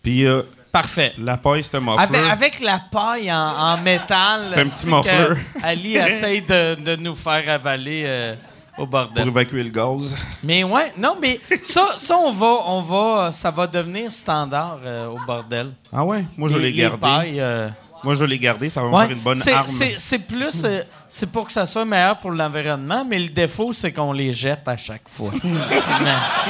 Puis 0.02 0.26
euh, 0.26 0.42
Parfait. 0.72 1.14
la 1.18 1.38
paille, 1.38 1.64
c'est 1.64 1.76
un 1.76 1.80
muffler. 1.82 2.18
Avec, 2.20 2.32
avec 2.32 2.60
la 2.62 2.80
paille 2.92 3.32
en, 3.32 3.36
en 3.38 3.78
métal. 3.78 4.44
C'est 4.44 4.60
un 4.60 4.64
petit 4.64 4.86
muffler. 4.86 5.42
Ali 5.64 5.96
essaye 5.98 6.42
de, 6.42 6.76
de 6.76 6.96
nous 6.96 7.16
faire 7.16 7.50
avaler 7.50 8.04
euh, 8.06 8.36
au 8.74 8.82
pour 8.82 8.88
bordel. 8.88 9.28
évacuer 9.28 9.64
le 9.64 9.70
gaz. 9.70 10.16
Mais 10.44 10.64
ouais, 10.64 10.94
non, 10.98 11.18
mais 11.22 11.40
ça, 11.62 11.96
ça 11.98 12.16
on 12.18 12.32
va, 12.32 12.58
on 12.68 12.82
va, 12.82 13.32
ça 13.32 13.52
va 13.52 13.68
devenir 13.68 14.12
standard 14.14 14.80
euh, 14.86 15.08
au 15.08 15.20
bordel. 15.26 15.72
Ah 15.92 16.06
ouais? 16.06 16.24
Moi, 16.38 16.48
je 16.50 16.58
l'ai 16.58 16.72
les 16.72 16.78
gardé. 16.78 17.00
pailles, 17.02 17.40
euh, 17.42 17.68
Moi, 18.04 18.14
je 18.16 18.26
l'ai 18.26 18.38
gardé. 18.40 18.70
Ça 18.70 18.82
va 18.84 18.88
me 18.90 19.08
faire 19.08 19.18
une 19.18 19.24
bonne 19.24 19.38
c'est, 19.38 19.54
arme. 19.54 19.68
c'est- 19.68 19.96
c'est 19.98 20.20
plus, 20.20 20.64
euh, 20.64 20.84
c'est 21.08 21.32
pour 21.32 21.48
que 21.48 21.52
ça 21.54 21.66
soit 21.66 21.84
meilleur 21.86 22.18
pour 22.18 22.32
l'environnement, 22.32 23.04
mais 23.04 23.20
le 23.20 23.30
défaut, 23.30 23.74
c'est 23.74 23.92
qu'on 23.92 24.14
les 24.14 24.32
jette 24.34 24.68
à 24.68 24.78
chaque 24.78 25.08
fois. 25.10 25.32
Mais, 25.44 25.50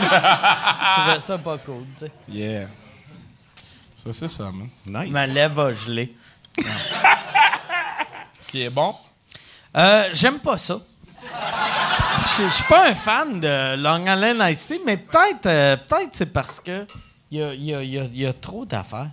je 0.02 1.02
trouvais 1.02 1.20
ça 1.20 1.38
pas 1.38 1.58
cool, 1.60 1.84
tu 1.98 2.06
sais. 2.06 2.12
Yeah. 2.30 2.68
Ça, 3.96 4.12
c'est 4.14 4.28
ça, 4.28 4.44
man. 4.52 4.68
Nice. 4.86 5.12
Ma 5.12 5.26
lèvre 5.28 5.64
a 5.64 5.74
gelé. 5.74 6.14
Ce 8.42 8.50
qui 8.50 8.62
est 8.62 8.70
bon? 8.70 8.94
Euh, 9.76 10.10
j'aime 10.14 10.40
pas 10.40 10.58
ça. 10.58 10.80
Je 12.40 12.50
suis 12.50 12.64
pas 12.66 12.90
un 12.90 12.96
fan 12.96 13.40
de 13.40 13.76
Long 13.78 14.00
Island 14.02 14.42
Iced 14.52 14.68
Tea, 14.68 14.82
mais 14.86 14.98
peut-être 14.98 15.46
euh, 15.46 15.78
peut-être 15.78 16.10
c'est 16.12 16.32
parce 16.32 16.60
que 16.60 16.86
il 17.32 17.40
y 17.40 17.44
a, 17.44 17.54
y 17.54 17.74
a- 17.76 17.84
y 17.84 18.00
a- 18.00 18.04
y 18.06 18.26
a 18.26 18.34
trop 18.34 18.66
d'affaires. 18.66 19.10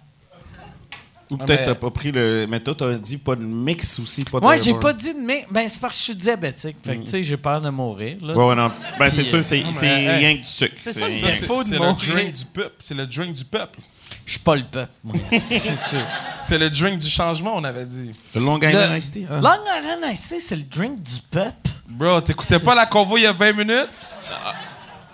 Ou 1.35 1.39
peut-être 1.39 1.61
mais- 1.61 1.67
t'as 1.67 1.75
pas 1.75 1.91
pris 1.91 2.13
le. 2.13 2.47
Mais 2.49 2.61
toi, 2.61 2.75
t'as 2.77 2.95
dit 2.95 3.19
pas 3.19 3.37
de 3.37 3.43
mix 3.43 3.99
aussi, 3.99 4.25
pas 4.25 4.39
de. 4.41 4.45
Moi, 4.45 4.57
j'ai 4.57 4.75
pas 4.75 4.93
dit 4.93 5.15
de 5.15 5.21
mais 5.21 5.45
Ben, 5.51 5.69
c'est 5.69 5.81
parce 5.81 5.95
que 5.95 5.99
je 5.99 6.05
suis 6.05 6.15
diabétique. 6.17 6.77
Fait 6.85 6.97
que, 6.97 7.03
tu 7.05 7.11
sais, 7.11 7.23
j'ai 7.25 7.37
peur 7.37 7.61
de 7.61 7.71
mourir. 7.71 8.17
Là, 8.23 8.35
Ouais, 8.35 8.47
ouais, 8.47 8.55
non. 8.55 8.71
Ben, 8.99 9.11
c'est 9.11 9.23
sûr, 9.25 9.43
c'est 9.45 9.59
hey. 9.59 9.65
rien 10.09 10.35
que 10.37 10.43
du 10.43 10.49
sucre. 10.49 10.75
C'est 10.79 10.93
ça, 10.93 11.07
c'est 11.11 11.31
faux 11.47 11.63
de 11.63 11.69
c'est 11.69 11.79
le 11.79 11.93
drink 12.13 12.33
du 12.33 12.45
peuple. 12.47 12.75
C'est 12.79 12.95
le 12.95 13.07
drink 13.07 13.33
du 13.35 13.45
peuple. 13.45 13.79
Je 14.27 14.33
suis 14.33 14.41
pas 14.41 14.57
le 14.57 14.65
peuple, 14.65 14.93
moi. 15.03 15.17
c'est 15.49 15.77
sûr. 15.77 16.01
C'est 16.41 16.57
le 16.59 16.71
drink 16.71 16.99
du 16.99 17.11
changement, 17.11 17.55
on 17.57 17.65
avait 17.65 17.85
dit. 17.85 18.11
Le 18.35 18.41
Long 18.41 18.57
Le- 18.59 18.69
Island 18.69 18.97
Iced 18.97 19.13
Tea. 19.13 19.27
ah. 19.31 19.41
Long 19.41 19.51
Island 19.81 20.13
Iced 20.13 20.29
Tea, 20.29 20.41
c'est 20.41 20.57
le 20.57 20.63
drink 20.63 21.03
du 21.03 21.21
peuple. 21.31 21.71
Bro, 21.89 22.21
t'écoutais 22.23 22.59
pas 22.59 22.75
la 22.75 22.87
convo 22.87 23.17
il 23.19 23.25
y 23.25 23.27
a 23.27 23.33
20 23.33 23.53
minutes? 23.53 23.89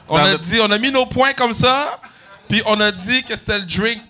On 0.09 0.16
Dans 0.16 0.24
a 0.24 0.32
le- 0.32 0.38
dit, 0.38 0.59
on 0.60 0.70
a 0.70 0.78
mis 0.78 0.90
nos 0.90 1.06
points 1.06 1.32
comme 1.32 1.52
ça, 1.52 2.01
puis 2.48 2.62
on 2.66 2.80
a 2.80 2.90
dit 2.92 3.22
que 3.22 3.34
c'était 3.36 3.59
le 3.59 3.64
drink 3.64 4.01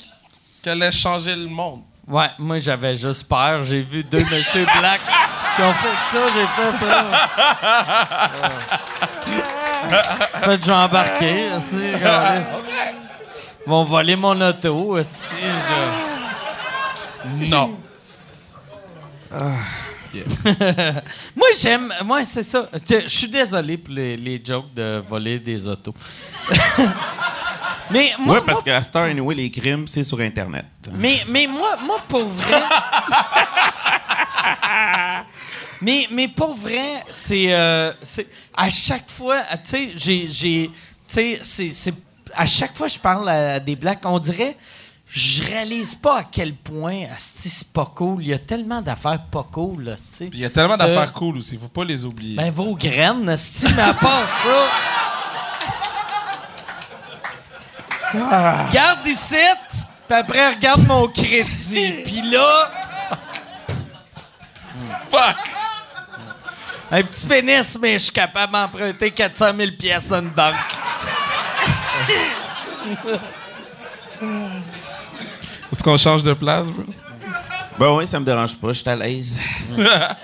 qui 0.63 0.69
allait 0.69 0.91
changer 0.91 1.35
le 1.37 1.47
monde. 1.47 1.83
Ouais, 2.11 2.29
moi, 2.39 2.59
j'avais 2.59 2.97
juste 2.97 3.25
peur. 3.29 3.63
J'ai 3.63 3.83
vu 3.83 4.03
deux 4.03 4.19
monsieur 4.19 4.65
Black 4.79 5.01
qui 5.57 5.63
ont 5.63 5.73
fait 5.75 5.95
ça. 6.11 6.19
J'ai 6.35 6.47
fait 6.57 6.73
ça. 6.85 8.31
fait 10.41 10.59
que 10.59 10.65
j'ai 10.65 10.73
embarqué. 10.73 11.51
aussi, 11.57 11.93
regardez 11.95 12.43
ça. 12.45 12.57
Ils 13.67 13.71
vont 13.71 13.85
voler 13.85 14.17
mon 14.17 14.41
auto. 14.41 14.97
je- 14.99 15.05
Non. 17.49 17.77
Moi, 21.37 21.49
j'aime. 21.61 21.95
Moi, 22.05 22.25
c'est 22.25 22.43
ça. 22.43 22.69
Je 22.89 23.01
je 23.03 23.07
suis 23.09 23.29
désolé 23.29 23.79
pour 23.79 23.95
les, 23.95 24.17
les 24.17 24.43
jokes 24.45 24.75
de 24.75 25.01
voler 25.09 25.39
des 25.39 25.67
autos. 25.69 25.95
mais 27.91 28.13
moi, 28.19 28.37
Ouais, 28.37 28.43
parce 28.47 28.59
moi, 28.59 28.63
qu'à 28.75 28.83
Star 28.83 29.05
Anyway, 29.05 29.35
les 29.35 29.51
crimes, 29.51 29.87
c'est 29.89 30.05
sur 30.05 30.21
Internet. 30.21 30.67
mais, 30.97 31.23
mais 31.29 31.47
moi, 31.47 31.77
moi, 31.85 32.01
pour 32.09 32.25
vrai. 32.29 32.63
mais, 35.83 36.07
mais 36.11 36.29
pour 36.29 36.55
vrai, 36.55 37.03
c'est. 37.11 37.53
euh, 37.53 37.93
c'est- 38.03 38.29
à 38.57 38.71
chaque 38.71 39.11
fois, 39.11 39.43
tu 39.65 39.71
sais, 39.71 39.91
j'ai. 39.97 40.27
j'ai- 40.27 40.71
Tu 41.09 41.15
sais, 41.15 41.41
c'est- 41.43 41.73
c'est. 41.73 41.95
À 42.37 42.47
chaque 42.47 42.77
fois 42.77 42.87
que 42.87 42.93
je 42.93 42.99
parle 43.01 43.29
à 43.29 43.59
des 43.59 43.75
blacks, 43.77 44.01
on 44.05 44.19
dirait. 44.19 44.57
Je 45.13 45.43
réalise 45.43 45.97
pas 45.97 46.19
à 46.19 46.23
quel 46.23 46.55
point 46.55 47.03
asti, 47.17 47.49
c'est 47.49 47.73
pas 47.73 47.85
cool. 47.97 48.23
Il 48.23 48.29
y 48.29 48.33
a 48.33 48.39
tellement 48.39 48.81
d'affaires 48.81 49.21
pas 49.29 49.43
cool. 49.51 49.97
il 50.33 50.39
y 50.39 50.45
a 50.45 50.51
tellement 50.51 50.77
d'affaires 50.77 51.09
Euh, 51.09 51.19
cool 51.19 51.39
aussi, 51.39 51.59
faut 51.61 51.67
pas 51.67 51.83
les 51.83 52.05
oublier. 52.05 52.37
Ben, 52.37 52.53
vos 52.53 52.77
graines, 52.77 53.29
asti, 53.29 53.67
mais 53.75 53.83
à 53.83 53.95
part 53.95 54.29
ça. 54.29 54.47
Garde 58.73 59.07
ici, 59.07 59.37
puis 60.09 60.17
après, 60.19 60.49
regarde 60.55 60.87
mon 60.87 61.07
crédit. 61.09 61.91
Puis 62.05 62.23
là. 62.31 62.71
Fuck! 65.11 65.37
Un 66.93 67.03
petit 67.05 67.27
pénis, 67.27 67.79
mais 67.81 67.93
je 67.95 67.99
suis 68.05 68.13
capable 68.13 68.53
d'emprunter 68.53 69.11
400 69.13 69.53
000 69.57 69.71
pièces 69.79 70.09
dans 70.09 70.21
une 70.21 70.31
banque. 70.31 70.55
Est-ce 75.73 75.83
qu'on 75.83 75.97
change 75.97 76.23
de 76.23 76.35
place, 76.35 76.69
bro? 76.69 76.85
Ben 77.79 77.91
oui, 77.95 78.07
ça 78.07 78.19
me 78.21 78.25
dérange 78.25 78.57
pas, 78.57 78.69
je 78.69 78.81
suis 78.81 78.89
à 78.89 78.97
l'aise. 78.97 79.39
Ah, 79.79 80.17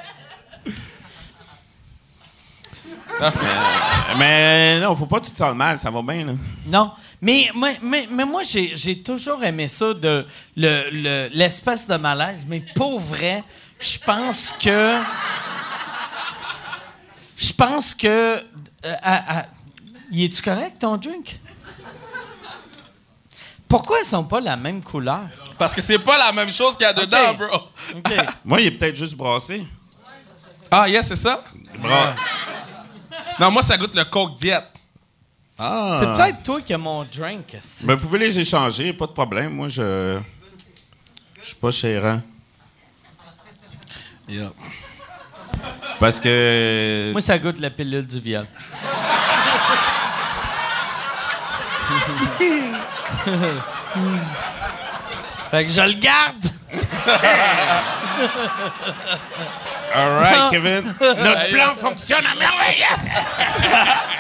c'est- 3.32 3.38
Euh, 3.44 4.14
Mais 4.18 4.80
non, 4.80 4.94
faut 4.96 5.06
pas 5.06 5.20
que 5.20 5.26
tu 5.26 5.32
te 5.32 5.36
sens 5.38 5.54
mal, 5.54 5.78
ça 5.78 5.90
va 5.90 6.02
bien, 6.02 6.24
là. 6.26 6.32
Non, 6.66 6.90
mais, 7.26 7.50
mais, 7.56 7.78
mais, 7.82 8.08
mais 8.10 8.24
moi, 8.24 8.42
j'ai 8.42 8.76
j'ai 8.76 9.02
toujours 9.02 9.42
aimé 9.42 9.66
ça, 9.68 9.92
de 9.94 10.24
le- 10.56 10.90
le- 10.92 11.28
l'espèce 11.32 11.86
de 11.88 11.96
malaise. 11.96 12.44
Mais 12.48 12.62
pour 12.74 13.00
vrai, 13.00 13.42
je 13.80 13.98
pense 13.98 14.52
que. 14.52 15.00
Je 17.36 17.52
pense 17.52 17.94
que. 17.94 18.06
euh, 18.86 18.94
à- 19.02 19.40
à- 19.40 19.44
y 20.10 20.24
est-tu 20.24 20.40
correct, 20.42 20.78
ton 20.78 20.96
drink? 20.96 21.38
Pourquoi 23.68 23.98
ils 24.00 24.06
sont 24.06 24.24
pas 24.24 24.40
la 24.40 24.56
même 24.56 24.82
couleur? 24.82 25.22
Parce 25.58 25.74
que 25.74 25.80
c'est 25.80 25.98
pas 25.98 26.16
la 26.18 26.32
même 26.32 26.52
chose 26.52 26.76
qu'il 26.76 26.86
y 26.86 26.88
a 26.88 26.92
dedans, 26.92 27.30
Ok. 27.30 27.38
bro. 27.38 27.56
OK. 27.96 28.12
Moi, 28.44 28.60
il 28.60 28.66
est 28.68 28.70
peut-être 28.70 28.94
juste 28.96 29.14
brassé. 29.16 29.66
Ah, 30.70 30.88
yeah, 30.88 31.02
c'est 31.02 31.16
ça? 31.16 31.42
Bra- 31.78 32.14
Non, 33.40 33.50
moi, 33.50 33.62
ça 33.62 33.76
goûte 33.76 33.94
le 33.94 34.04
Coke 34.04 34.36
Diet. 34.36 34.62
Ah. 35.58 35.96
C'est 35.98 36.06
peut-être 36.06 36.42
toi 36.42 36.60
qui 36.60 36.74
as 36.74 36.78
mon 36.78 37.04
drink. 37.04 37.56
Ben, 37.84 37.94
vous 37.94 38.06
pouvez 38.06 38.18
les 38.18 38.38
échanger, 38.38 38.92
pas 38.92 39.06
de 39.06 39.12
problème. 39.12 39.54
Moi, 39.54 39.68
je. 39.68 40.18
Je 41.40 41.46
suis 41.46 41.56
pas 41.56 41.70
chérant. 41.70 42.20
Yeah. 44.28 44.50
Parce 45.98 46.20
que. 46.20 47.10
Moi, 47.12 47.20
ça 47.20 47.38
goûte 47.38 47.58
la 47.60 47.70
pilule 47.70 48.06
du 48.06 48.20
viol. 48.20 48.46
fait 55.50 55.64
que 55.64 55.72
je 55.72 55.80
le 55.80 55.94
garde. 55.94 56.46
All 59.94 60.18
right, 60.18 60.50
Kevin. 60.50 60.94
Notre 61.00 61.50
plan 61.50 61.74
fonctionne 61.80 62.26
à 62.26 62.34
merveille. 62.34 62.84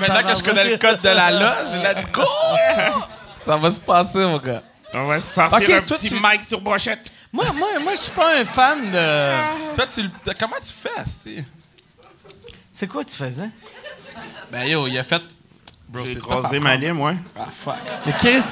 Maintenant 0.00 0.22
que 0.28 0.36
je 0.38 0.42
connais 0.42 0.64
le 0.70 0.76
code 0.76 1.00
de 1.02 1.08
la 1.08 1.30
loge, 1.30 1.82
let's 1.82 2.10
go! 2.10 2.22
Ça 3.38 3.56
va 3.56 3.70
se 3.70 3.80
passer, 3.80 4.18
mon 4.20 4.38
gars. 4.38 4.62
On 4.94 5.06
va 5.06 5.18
se 5.18 5.30
un 5.40 5.48
toi, 5.48 5.96
petit 5.96 6.08
tu- 6.10 6.14
mic 6.14 6.44
sur 6.44 6.60
brochette. 6.60 7.10
Moi, 7.32 7.46
moi, 7.54 7.68
moi, 7.82 7.92
je 7.94 8.00
suis 8.02 8.10
pas 8.12 8.36
un 8.38 8.44
fan 8.44 8.90
de. 8.90 9.74
Toi, 9.74 9.86
tu, 9.92 10.02
le- 10.02 10.10
comment 10.38 10.56
tu 10.60 10.72
fais, 10.74 11.02
tu 11.24 11.44
C'est 12.70 12.86
quoi 12.86 13.02
tu 13.04 13.16
faisais? 13.16 13.48
Ben 14.50 14.64
yo, 14.64 14.86
il 14.86 14.98
a 14.98 15.02
fait. 15.02 15.22
Bro, 15.88 16.04
J'ai 16.06 16.14
c'est 16.14 16.20
croisé 16.20 16.60
ma 16.60 16.76
lime, 16.76 17.00
ouais. 17.00 17.14
Ah, 17.38 17.46
fuck. 17.50 17.74
Mais 18.06 18.12
Chris, 18.12 18.44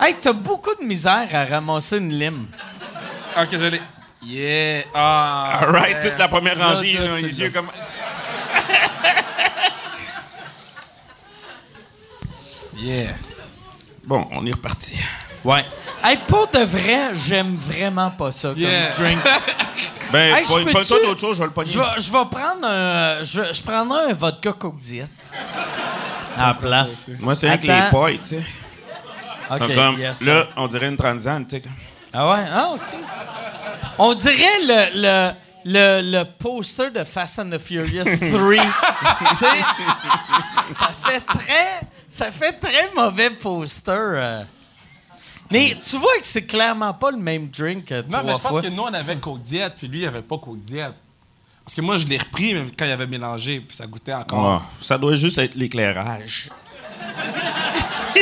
hey, 0.00 0.14
t'as 0.20 0.32
beaucoup 0.32 0.74
de 0.74 0.84
misère 0.84 1.28
à 1.32 1.44
ramasser 1.46 1.96
une 1.98 2.12
lime. 2.12 2.46
Ok, 3.40 3.48
je 3.52 3.64
l'ai. 3.64 3.82
Yeah. 4.22 4.84
Ah. 4.94 5.60
All 5.62 5.70
right, 5.70 5.96
ouais. 5.96 6.10
toute 6.10 6.18
la 6.18 6.28
première 6.28 6.58
rangée, 6.58 6.94
là, 6.94 7.06
là, 7.08 7.10
c'est 7.16 7.22
les 7.22 7.32
ça. 7.32 7.42
yeux 7.44 7.50
comme. 7.50 7.70
Yeah. 12.78 13.14
Bon, 14.06 14.26
on 14.32 14.46
est 14.46 14.52
reparti. 14.52 14.96
Ouais. 15.44 15.64
Hey, 16.02 16.16
pour 16.28 16.48
de 16.48 16.58
vrai, 16.60 17.10
j'aime 17.14 17.56
vraiment 17.56 18.10
pas 18.10 18.32
ça 18.32 18.48
comme 18.50 18.58
Yeah. 18.58 18.90
drink. 18.90 19.18
Ben, 20.10 20.36
Hey, 20.36 20.42
je 20.44 20.48
pas, 20.50 20.58
pas 20.64 20.72
peux-tu- 20.78 20.84
ça 20.86 20.94
d'autre 21.04 21.20
chose, 21.20 21.36
je 21.36 21.42
vais 21.42 21.48
le 21.48 21.52
pogner. 21.52 21.70
Je 21.70 21.78
vais, 21.78 21.84
je 21.98 22.10
vais 22.10 22.24
prendre 22.30 22.64
un. 22.66 23.22
Je, 23.22 23.62
prendrai 23.62 24.10
un 24.10 24.14
vodka 24.14 24.52
Coke 24.54 24.78
Diet. 24.78 25.06
À 26.38 26.48
la 26.48 26.54
place. 26.54 27.10
Moi, 27.20 27.34
c'est 27.34 27.48
avec 27.48 27.64
les 27.64 27.70
Attends. 27.70 27.90
poils, 27.90 28.18
tu 28.18 28.24
sais. 28.28 28.42
Ok, 29.50 29.74
comme, 29.74 29.98
yes, 29.98 30.20
là, 30.22 30.46
on 30.56 30.66
dirait 30.68 30.88
une 30.88 30.96
transane, 30.96 31.44
tu 31.46 31.56
sais. 31.56 31.62
Ah 32.12 32.26
ouais? 32.30 32.44
Ah, 32.50 32.68
OK. 32.74 32.80
On 33.98 34.14
dirait 34.14 34.58
le, 34.66 34.86
le, 34.94 35.32
le, 35.64 36.18
le 36.18 36.24
poster 36.24 36.90
de 36.90 37.02
Fast 37.04 37.40
and 37.40 37.50
the 37.50 37.58
Furious 37.58 38.04
3. 38.04 38.16
tu 38.18 39.36
sais? 39.36 39.46
Ça 40.78 40.90
fait 41.04 41.20
très... 41.20 41.80
Ça 42.08 42.32
fait 42.32 42.52
très 42.54 42.90
mauvais 42.94 43.30
poster. 43.30 43.90
euh. 43.92 44.42
Mais 45.50 45.76
tu 45.82 45.96
vois 45.96 46.18
que 46.20 46.26
c'est 46.26 46.46
clairement 46.46 46.92
pas 46.94 47.10
le 47.10 47.16
même 47.18 47.48
drink 47.48 47.86
que 47.86 48.02
Non, 48.02 48.08
trois 48.10 48.22
mais 48.22 48.34
je 48.34 48.38
pense 48.38 48.50
fois. 48.50 48.62
que 48.62 48.66
nous, 48.68 48.82
on 48.82 48.92
avait 48.92 49.16
Coke 49.16 49.42
Diet, 49.42 49.70
puis 49.76 49.88
lui, 49.88 50.00
il 50.00 50.06
avait 50.06 50.22
pas 50.22 50.38
Coke 50.38 50.60
Diet. 50.62 50.92
Parce 51.64 51.74
que 51.74 51.80
moi, 51.82 51.96
je 51.98 52.06
l'ai 52.06 52.16
repris 52.18 52.54
mais 52.54 52.64
quand 52.78 52.84
il 52.86 52.90
avait 52.92 53.06
mélangé, 53.06 53.60
puis 53.60 53.76
ça 53.76 53.86
goûtait 53.86 54.14
encore. 54.14 54.46
Ah, 54.46 54.62
ça 54.80 54.96
doit 54.98 55.16
juste 55.16 55.38
être 55.38 55.54
l'éclairage. 55.54 56.48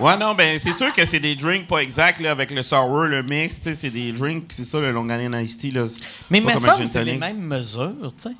ouais, 0.00 0.16
non, 0.16 0.34
ben, 0.34 0.58
c'est 0.58 0.72
sûr 0.72 0.92
que 0.92 1.04
c'est 1.04 1.20
des 1.20 1.34
drinks 1.36 1.66
pas 1.66 1.78
exacts, 1.82 2.20
là, 2.20 2.30
avec 2.30 2.50
le 2.50 2.62
sour, 2.62 3.02
le 3.04 3.22
mix, 3.22 3.56
tu 3.56 3.62
sais, 3.64 3.74
c'est 3.74 3.90
des 3.90 4.12
drinks, 4.12 4.44
c'est 4.52 4.64
ça, 4.64 4.80
le 4.80 4.92
Long 4.92 5.04
Island 5.04 5.34
Iced 5.44 5.58
Tea, 5.60 5.70
là. 5.72 5.86
c'est 5.86 6.00
Mais 6.30 6.40
pas 6.40 6.52
il 6.52 6.54
me 6.56 6.60
comme 6.60 6.62
un 6.62 6.66
semble 6.66 6.76
gin 6.78 6.84
que 6.86 6.90
c'est 6.90 7.04
les 7.04 7.18
tonic. 7.18 7.20
mêmes 7.20 7.40
mesures, 7.46 8.12
tu 8.16 8.22
sais. 8.22 8.36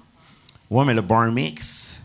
Ouais, 0.71 0.85
mais 0.85 0.95
le 0.95 1.03
bar 1.03 1.27
mix. 1.33 2.00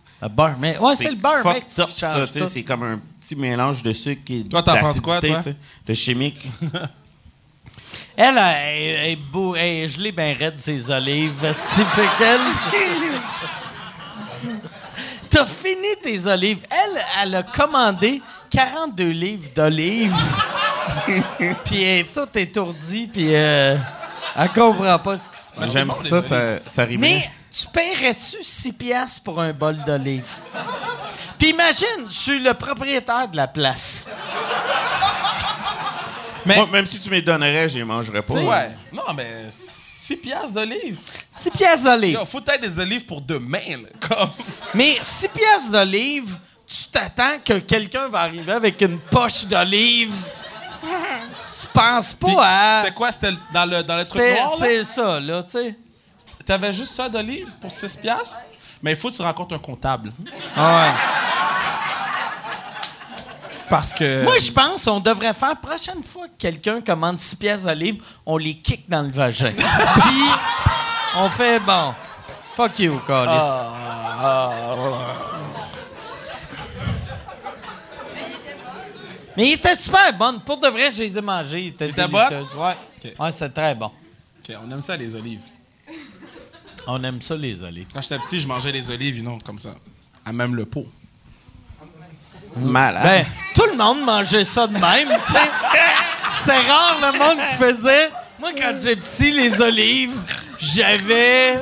Mix. 0.60 0.80
Ouais, 0.80 0.96
c'est 0.96 1.12
le 1.12 1.18
up, 1.18 1.64
qui 1.68 1.74
ça, 1.74 2.26
tout. 2.26 2.46
c'est 2.48 2.64
comme 2.64 2.84
un 2.84 3.00
petit 3.20 3.36
mélange 3.36 3.84
de 3.84 3.94
sucre 3.94 4.22
et 4.30 4.44
Toi, 4.44 4.64
t'en 4.64 4.78
penses 4.80 5.00
quoi, 5.00 5.22
toi? 5.22 5.40
De 5.88 5.94
chimique. 5.94 6.48
Elle, 8.18 8.38
elle, 8.38 8.96
elle 8.96 9.10
est 9.10 9.16
beau, 9.18 9.56
elle 9.56 9.66
est 9.66 9.88
gelée 9.90 10.14
bien 10.14 10.34
raide 10.40 10.58
ses 10.58 10.90
olives. 10.90 11.34
T'as 15.30 15.46
fini 15.46 15.88
tes 16.02 16.26
olives. 16.26 16.66
Elle, 16.72 17.02
elle 17.22 17.36
a 17.36 17.44
commandé 17.44 18.22
42 18.50 19.10
livres 19.10 19.50
d'olives. 19.54 20.16
puis 21.66 21.84
elle 21.84 22.00
est 22.00 22.14
toute 22.14 22.38
étourdie, 22.38 23.08
puis 23.12 23.36
euh, 23.36 23.76
elle 24.34 24.50
comprend 24.50 24.98
pas 25.00 25.18
ce 25.18 25.30
qui 25.30 25.38
se 25.38 25.52
passe. 25.52 25.74
J'aime 25.74 25.92
ça, 25.92 26.22
ça, 26.22 26.60
ça 26.66 26.86
rimait. 26.86 27.08
Mais 27.08 27.30
tu 27.58 27.68
paierais-tu 27.68 28.44
6 28.44 28.74
piastres 28.74 29.24
pour 29.24 29.40
un 29.40 29.54
bol 29.54 29.78
d'olives? 29.86 30.36
Puis 31.38 31.50
imagine, 31.50 32.06
je 32.08 32.14
suis 32.14 32.40
le 32.40 32.54
propriétaire 32.54 33.28
de 33.30 33.38
la 33.38 33.48
place. 33.48 34.08
Mais- 36.46 36.58
Moi, 36.58 36.68
même 36.68 36.86
si 36.86 37.00
tu 37.00 37.10
me 37.10 37.16
les 37.16 37.22
donnerais, 37.22 37.70
je 37.70 37.78
les 37.78 37.84
mangerais 37.84 38.22
pas. 38.22 38.34
Ouais. 38.36 38.72
Non, 38.92 39.14
mais 39.16 39.46
6 39.50 40.18
piastres 40.18 40.54
d'olives. 40.54 41.00
6 41.32 41.50
pièces 41.52 41.84
d'olive. 41.84 42.20
Faut 42.26 42.40
être 42.40 42.62
des 42.62 42.80
olives 42.80 43.06
pour 43.06 43.22
demain, 43.22 43.60
là. 43.82 44.08
Comme... 44.08 44.30
Mais 44.74 45.00
6 45.02 45.30
pièces 45.30 45.72
d'olive, 45.72 46.38
tu 46.68 46.86
t'attends 46.92 47.40
que 47.44 47.60
quelqu'un 47.60 48.08
va 48.08 48.22
arriver 48.22 48.52
avec 48.52 48.80
une 48.82 49.00
poche 49.00 49.46
d'olive? 49.46 50.14
Tu 50.82 51.68
penses 51.74 52.14
pas 52.14 52.28
Puis, 52.28 52.36
à. 52.40 52.82
C'était 52.84 52.96
quoi? 52.96 53.12
C'était 53.12 53.32
dans 53.54 53.66
le, 53.66 53.82
dans 53.82 53.96
le 53.96 54.06
truc 54.06 54.22
noir? 54.22 54.56
C'est 54.60 54.84
ça, 54.84 55.20
là, 55.20 55.42
tu 55.42 55.52
sais. 55.52 55.76
T'avais 56.46 56.72
juste 56.72 56.94
ça 56.94 57.10
d'olives 57.10 57.52
pour 57.60 57.72
6 57.72 57.98
piastres? 57.98 58.44
Mais 58.84 58.92
il 58.92 58.98
faut 58.98 59.10
que 59.10 59.16
tu 59.16 59.22
rencontres 59.22 59.56
un 59.56 59.60
comptable. 59.60 60.12
Ouais. 60.56 60.92
Parce 63.68 63.92
que... 63.92 64.24
Moi, 64.24 64.38
je 64.38 64.52
pense 64.52 64.86
qu'on 64.86 65.00
devrait 65.00 65.34
faire, 65.34 65.56
prochaine 65.58 66.04
fois 66.04 66.28
que 66.28 66.34
quelqu'un 66.38 66.82
commande 66.82 67.20
6 67.20 67.36
pièces 67.36 67.64
d'olive, 67.64 68.04
on 68.26 68.38
les 68.38 68.56
kick 68.56 68.88
dans 68.88 69.02
le 69.02 69.10
vagin. 69.10 69.54
Puis, 69.58 70.26
on 71.18 71.30
fait, 71.30 71.60
bon, 71.60 71.96
fuck 72.54 72.78
you, 72.78 73.00
Carlis. 73.08 73.44
Mais 79.36 79.48
il 79.48 79.54
était 79.54 79.76
super 79.76 80.14
bon. 80.14 80.40
Pour 80.40 80.58
de 80.60 80.68
vrai, 80.68 80.92
je 80.92 81.02
les 81.02 81.18
ai 81.18 81.22
mangés. 81.22 81.62
Il 81.62 81.68
était 81.70 81.90
était 81.90 82.08
délicieux. 82.08 82.46
Ouais. 82.56 83.14
Ouais, 83.20 83.32
c'était 83.32 83.50
très 83.50 83.76
bon. 83.76 83.88
OK, 83.88 84.56
on 84.64 84.72
aime 84.72 84.82
ça, 84.82 84.96
les 84.96 85.16
olives. 85.16 85.42
On 86.88 87.04
aime 87.04 87.22
ça, 87.22 87.36
les 87.36 87.62
olives. 87.64 87.88
Quand 87.94 88.02
j'étais 88.02 88.20
petit, 88.20 88.40
je 88.40 88.48
mangeais 88.48 88.72
les 88.72 88.90
olives, 88.92 89.24
non, 89.24 89.38
comme 89.40 89.60
ça. 89.60 89.72
À 90.26 90.32
même 90.32 90.56
le 90.56 90.66
pot. 90.66 90.86
Malade. 92.58 93.04
Ben, 93.04 93.26
tout 93.54 93.70
le 93.70 93.76
monde 93.78 94.02
mangeait 94.02 94.46
ça 94.46 94.66
de 94.68 94.74
même, 94.74 95.10
tu 95.26 95.34
sais. 95.34 95.40
C'était 96.40 96.72
rare 96.72 96.98
le 97.02 97.12
monde 97.18 97.38
qui 97.50 97.56
faisait. 97.56 98.10
Moi, 98.40 98.52
quand 98.58 98.74
j'étais 98.78 98.96
petit, 98.96 99.32
les 99.32 99.62
olives, 99.62 100.18
j'avais 100.60 101.60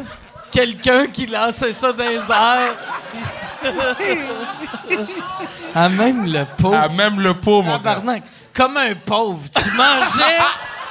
quelqu'un 0.51 1.07
qui 1.07 1.25
lançait 1.25 1.73
ça 1.73 1.93
dans 1.93 2.03
les 2.03 2.17
airs. 2.17 2.75
à 5.75 5.89
même 5.89 6.31
le 6.31 6.45
pot. 6.45 6.73
À 6.73 6.87
même 6.89 7.19
le 7.19 7.33
pot, 7.33 7.63
mon 7.63 7.79
gars. 7.79 8.03
Comme 8.53 8.77
un 8.77 8.93
pauvre. 8.93 9.41
Tu 9.55 9.71
mangeais 9.71 10.37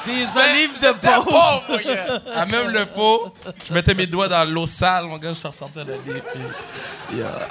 des 0.07 0.25
olives 0.37 0.81
de 0.81 0.93
pauvre. 0.99 1.63
Mon 1.69 1.77
gars. 1.77 2.23
À 2.35 2.47
même 2.47 2.69
le 2.69 2.87
pot, 2.87 3.33
je 3.69 3.73
mettais 3.73 3.95
mes 3.95 4.07
doigts 4.07 4.29
dans 4.29 4.45
l'eau 4.49 4.67
sale, 4.67 5.05
mon 5.07 5.19
gars, 5.19 5.33
je 5.33 5.47
ressortais 5.47 5.85
de 5.85 5.93
puis- 6.05 7.17
Yeah. 7.17 7.49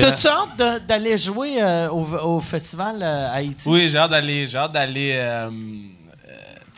T'as-tu 0.00 0.26
hâte 0.28 0.86
d'aller 0.86 1.18
jouer 1.18 1.62
euh, 1.62 1.88
au, 1.90 2.04
au 2.36 2.40
festival 2.40 3.02
euh, 3.02 3.28
à 3.28 3.32
Haïti? 3.34 3.68
Oui, 3.68 3.88
j'ai 3.88 3.98
hâte 3.98 4.10
d'aller, 4.10 4.46
j'ai 4.46 4.58
hâte 4.58 4.72
d'aller, 4.72 5.12
euh, 5.14 5.50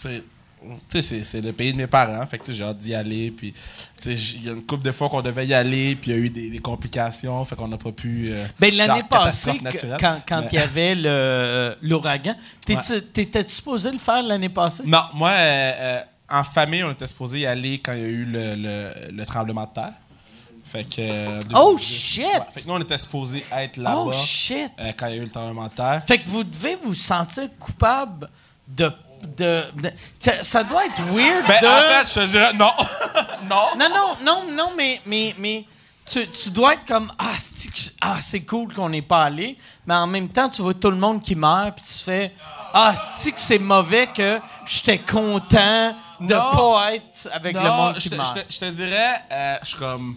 euh, 0.06 0.18
tu 0.88 1.02
sais, 1.02 1.22
c'est, 1.24 1.40
le 1.40 1.52
pays 1.52 1.72
de 1.72 1.76
mes 1.78 1.86
parents, 1.86 2.24
fait 2.26 2.38
que 2.38 2.52
j'ai 2.52 2.64
hâte 2.64 2.78
d'y 2.78 2.94
aller, 2.94 3.30
puis 3.30 3.52
il 4.04 4.44
y 4.44 4.48
a 4.48 4.52
une 4.52 4.62
couple 4.64 4.84
de 4.84 4.92
fois 4.92 5.08
qu'on 5.08 5.22
devait 5.22 5.46
y 5.46 5.54
aller, 5.54 5.96
puis 5.96 6.10
il 6.10 6.16
y 6.16 6.20
a 6.20 6.22
eu 6.22 6.30
des, 6.30 6.50
des 6.50 6.58
complications, 6.58 7.44
fait 7.44 7.56
qu'on 7.56 7.68
n'a 7.68 7.78
pas 7.78 7.92
pu... 7.92 8.26
euh, 8.28 8.46
Ben, 8.58 8.74
l'année 8.74 9.02
passée, 9.08 9.58
quand 10.00 10.20
quand 10.26 10.46
il 10.52 10.54
y 10.56 10.58
avait 10.58 10.94
le- 10.94 11.76
l'ouragan, 11.82 12.34
t'étais-tu 12.64 13.52
supposé 13.52 13.90
le 13.92 13.98
faire 13.98 14.22
l'année 14.22 14.48
passée? 14.48 14.82
Non, 14.86 15.02
moi, 15.14 15.30
euh, 15.30 15.72
euh, 15.76 16.00
en 16.28 16.44
famille, 16.44 16.82
on 16.84 16.90
était 16.92 17.06
supposé 17.06 17.40
y 17.40 17.46
aller 17.46 17.78
quand 17.78 17.92
il 17.92 18.00
y 18.00 18.04
a 18.04 18.08
eu 18.08 18.24
le, 18.24 18.54
le- 18.54 19.10
le 19.12 19.26
tremblement 19.26 19.64
de 19.64 19.72
terre. 19.74 19.92
Fait 20.64 20.82
que... 20.82 20.96
euh, 20.98 21.40
Oh, 21.54 21.76
2018. 21.76 21.80
shit! 21.80 22.24
Ouais, 22.24 22.30
fait 22.52 22.62
que 22.62 22.66
nous, 22.66 22.74
on 22.74 22.80
était 22.80 22.98
supposé 22.98 23.44
être 23.56 23.76
là-bas 23.76 24.02
Oh 24.06 24.12
shit! 24.12 24.72
euh, 24.80 24.90
quand 24.96 25.06
il 25.06 25.14
y 25.14 25.18
a 25.18 25.22
eu 25.22 25.24
le 25.24 25.30
tremblement 25.30 25.68
de 25.68 25.72
terre. 25.74 26.02
Fait 26.06 26.18
que 26.18 26.26
vous 26.28 26.42
devez 26.42 26.74
vous 26.82 26.94
sentir 26.94 27.44
coupable 27.58 28.28
de. 28.66 28.90
De, 29.36 29.64
de- 29.82 29.92
ça, 30.42 30.62
doit 30.64 30.86
être 30.86 31.02
weird 31.12 31.46
Ben, 31.46 31.60
de. 31.60 31.66
en 31.66 32.04
fait, 32.04 32.08
je 32.08 32.26
te 32.26 32.26
dirais 32.30 32.52
non. 32.54 32.72
non. 33.50 33.66
Non, 33.78 33.88
non, 33.88 34.16
non, 34.24 34.52
non, 34.52 34.70
mais, 34.76 35.00
mais, 35.06 35.34
mais 35.38 35.64
tu, 36.04 36.26
tu 36.30 36.50
dois 36.50 36.74
être 36.74 36.86
comme 36.86 37.10
Ah, 37.18 37.32
c'est 37.38 37.70
ah, 38.00 38.16
c'est 38.20 38.40
cool 38.44 38.72
qu'on 38.72 38.88
n'est 38.88 39.02
pas 39.02 39.24
allé, 39.24 39.56
mais 39.86 39.94
en 39.94 40.06
même 40.06 40.28
temps, 40.28 40.48
tu 40.48 40.62
vois 40.62 40.74
tout 40.74 40.90
le 40.90 40.96
monde 40.96 41.20
qui 41.22 41.34
meurt, 41.34 41.74
puis 41.76 41.84
tu 41.84 42.04
fais 42.04 42.32
Ah, 42.72 42.94
c'est 42.94 43.32
que 43.32 43.40
c'est 43.40 43.58
mauvais 43.58 44.06
que 44.08 44.40
j'étais 44.66 44.98
content 44.98 45.94
de 46.20 46.34
Non. 46.34 46.50
pas 46.74 46.94
être 46.94 47.28
avec 47.32 47.56
le 47.56 47.68
monde 47.68 47.94
je 47.96 48.00
qui 48.00 48.10
te, 48.10 48.14
meurt? 48.14 48.38
je 48.48 48.58
te 48.58 48.70
dirais, 48.70 49.22
euh, 49.32 49.56
je 49.62 49.68
suis 49.68 49.78
comme, 49.78 50.16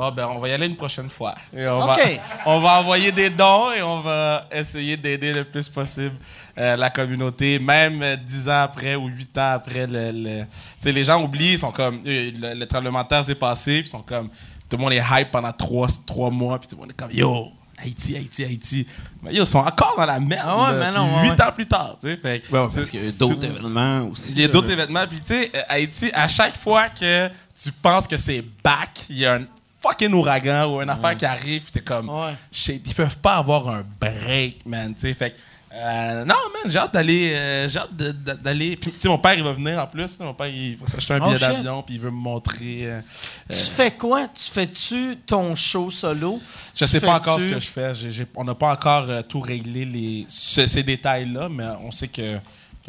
bon, 0.00 0.10
ben, 0.12 0.26
on 0.30 0.38
va 0.38 0.48
y 0.48 0.52
aller 0.52 0.66
une 0.66 0.76
prochaine 0.76 1.10
fois. 1.10 1.34
Et 1.56 1.66
on, 1.66 1.86
va, 1.86 1.96
on 2.46 2.60
va 2.60 2.80
envoyer 2.80 3.12
des 3.12 3.28
dons 3.30 3.70
et 3.72 3.82
on 3.82 4.00
va 4.00 4.46
essayer 4.50 4.96
d'aider 4.96 5.32
le 5.32 5.44
plus 5.44 5.68
possible 5.68 6.14
euh, 6.58 6.76
la 6.76 6.90
communauté, 6.90 7.58
même 7.58 8.02
euh, 8.02 8.16
dix 8.16 8.48
ans 8.48 8.62
après 8.62 8.94
ou 8.96 9.06
huit 9.06 9.36
ans 9.38 9.52
après. 9.54 9.86
Le, 9.86 10.10
le- 10.12 10.44
Tu 10.44 10.46
sais, 10.80 10.92
les 10.92 11.04
gens 11.04 11.22
oublient, 11.22 11.52
ils 11.52 11.58
sont 11.58 11.72
comme, 11.72 12.00
euh, 12.06 12.30
le, 12.40 12.54
le 12.54 12.66
tremblement 12.66 13.02
de 13.02 13.08
terre 13.08 13.24
s'est 13.24 13.34
passé, 13.34 13.80
puis 13.80 13.88
ils 13.88 13.90
sont 13.90 14.02
comme, 14.02 14.28
tout 14.68 14.76
le 14.76 14.82
monde 14.82 14.92
est 14.92 15.02
hype 15.10 15.30
pendant 15.30 15.52
trois, 15.52 15.88
trois 16.06 16.30
mois, 16.30 16.58
puis 16.58 16.68
tout 16.68 16.76
le 16.76 16.80
monde 16.82 16.90
est 16.90 16.94
comme, 17.00 17.12
yo, 17.12 17.48
Haïti, 17.82 18.14
Haïti, 18.14 18.44
Haïti. 18.44 18.86
Mais 19.22 19.32
yo, 19.34 19.44
ils 19.44 19.46
sont 19.46 19.58
encore 19.60 19.94
dans 19.96 20.04
la 20.04 20.20
merde. 20.20 20.42
Ah 20.44 20.56
ouais, 20.70 20.78
là, 20.78 20.78
mais 20.78 20.90
puis 20.92 20.96
non, 20.98 21.16
ouais, 21.16 21.22
Huit 21.22 21.30
ouais. 21.30 21.42
ans 21.42 21.52
plus 21.54 21.66
tard, 21.66 21.96
tu 22.00 22.08
sais. 22.08 22.16
fait 22.16 22.42
parce 22.50 22.90
qu'il 22.90 23.02
y 23.04 23.08
a 23.08 23.12
d'autres 23.12 23.44
événements 23.44 24.02
aussi. 24.10 24.32
il 24.32 24.40
y 24.40 24.44
a 24.44 24.48
d'autres 24.48 24.70
événements. 24.70 25.06
Puis, 25.08 25.20
tu 25.20 25.26
sais, 25.34 25.50
Haïti, 25.68 26.10
à 26.12 26.28
chaque 26.28 26.56
fois 26.56 26.88
que 26.90 27.28
tu 27.62 27.72
penses 27.72 28.06
que 28.06 28.16
c'est 28.18 28.44
back, 28.62 28.90
il 29.08 29.18
y 29.18 29.24
a 29.26 29.34
un 29.36 29.44
fucking 29.80 30.12
ouragan 30.12 30.66
ou 30.74 30.80
une 30.82 30.90
affaire 30.90 31.16
qui 31.16 31.24
arrive, 31.24 31.70
t'es 31.70 31.80
comme, 31.80 32.10
shit, 32.52 32.82
ils 32.86 32.94
peuvent 32.94 33.18
pas 33.18 33.36
avoir 33.36 33.68
un 33.68 33.84
break, 34.00 34.66
man. 34.66 34.94
Tu 34.94 35.00
sais, 35.02 35.14
fait 35.14 35.30
que, 35.30 35.36
euh, 35.72 36.24
non, 36.24 36.34
man, 36.52 36.62
j'ai 36.70 36.78
hâte 36.78 36.92
d'aller. 36.92 37.32
euh, 37.32 37.68
j'ai 37.68 37.78
hâte 37.78 37.94
d'aller. 37.94 38.76
Puis, 38.76 38.90
tu 38.90 38.98
sais, 39.00 39.08
mon 39.08 39.18
père, 39.18 39.34
il 39.34 39.44
va 39.44 39.52
venir 39.52 39.78
en 39.78 39.86
plus. 39.86 40.18
Mon 40.18 40.34
père, 40.34 40.48
il 40.48 40.76
va 40.76 40.86
s'acheter 40.88 41.14
un 41.14 41.20
Oh, 41.22 41.28
billet 41.28 41.38
d'avion, 41.38 41.82
puis 41.84 41.94
il 41.94 42.00
veut 42.00 42.10
me 42.10 42.16
montrer. 42.16 42.80
euh, 42.90 43.00
Tu 43.48 43.56
fais 43.56 43.92
quoi? 43.92 44.26
Tu 44.28 44.50
fais-tu 44.50 45.16
ton 45.24 45.54
show 45.54 45.88
solo? 45.88 46.40
je 46.74 46.84
Tu 46.84 46.90
sais 46.90 47.00
pas 47.00 47.14
encore 47.14 47.40
ce 47.40 47.46
que 47.46 47.58
je 47.60 47.68
fais. 47.68 47.92
On 48.34 48.42
n'a 48.44 48.54
pas 48.56 48.72
encore 48.72 49.06
tout 49.28 49.40
réglé, 49.40 49.84
les, 49.84 50.24
ce- 50.28 50.66
ces 50.66 50.82
détails-là, 50.82 51.48
mais 51.48 51.64
on 51.84 51.92
sait 51.92 52.08
que, 52.08 52.38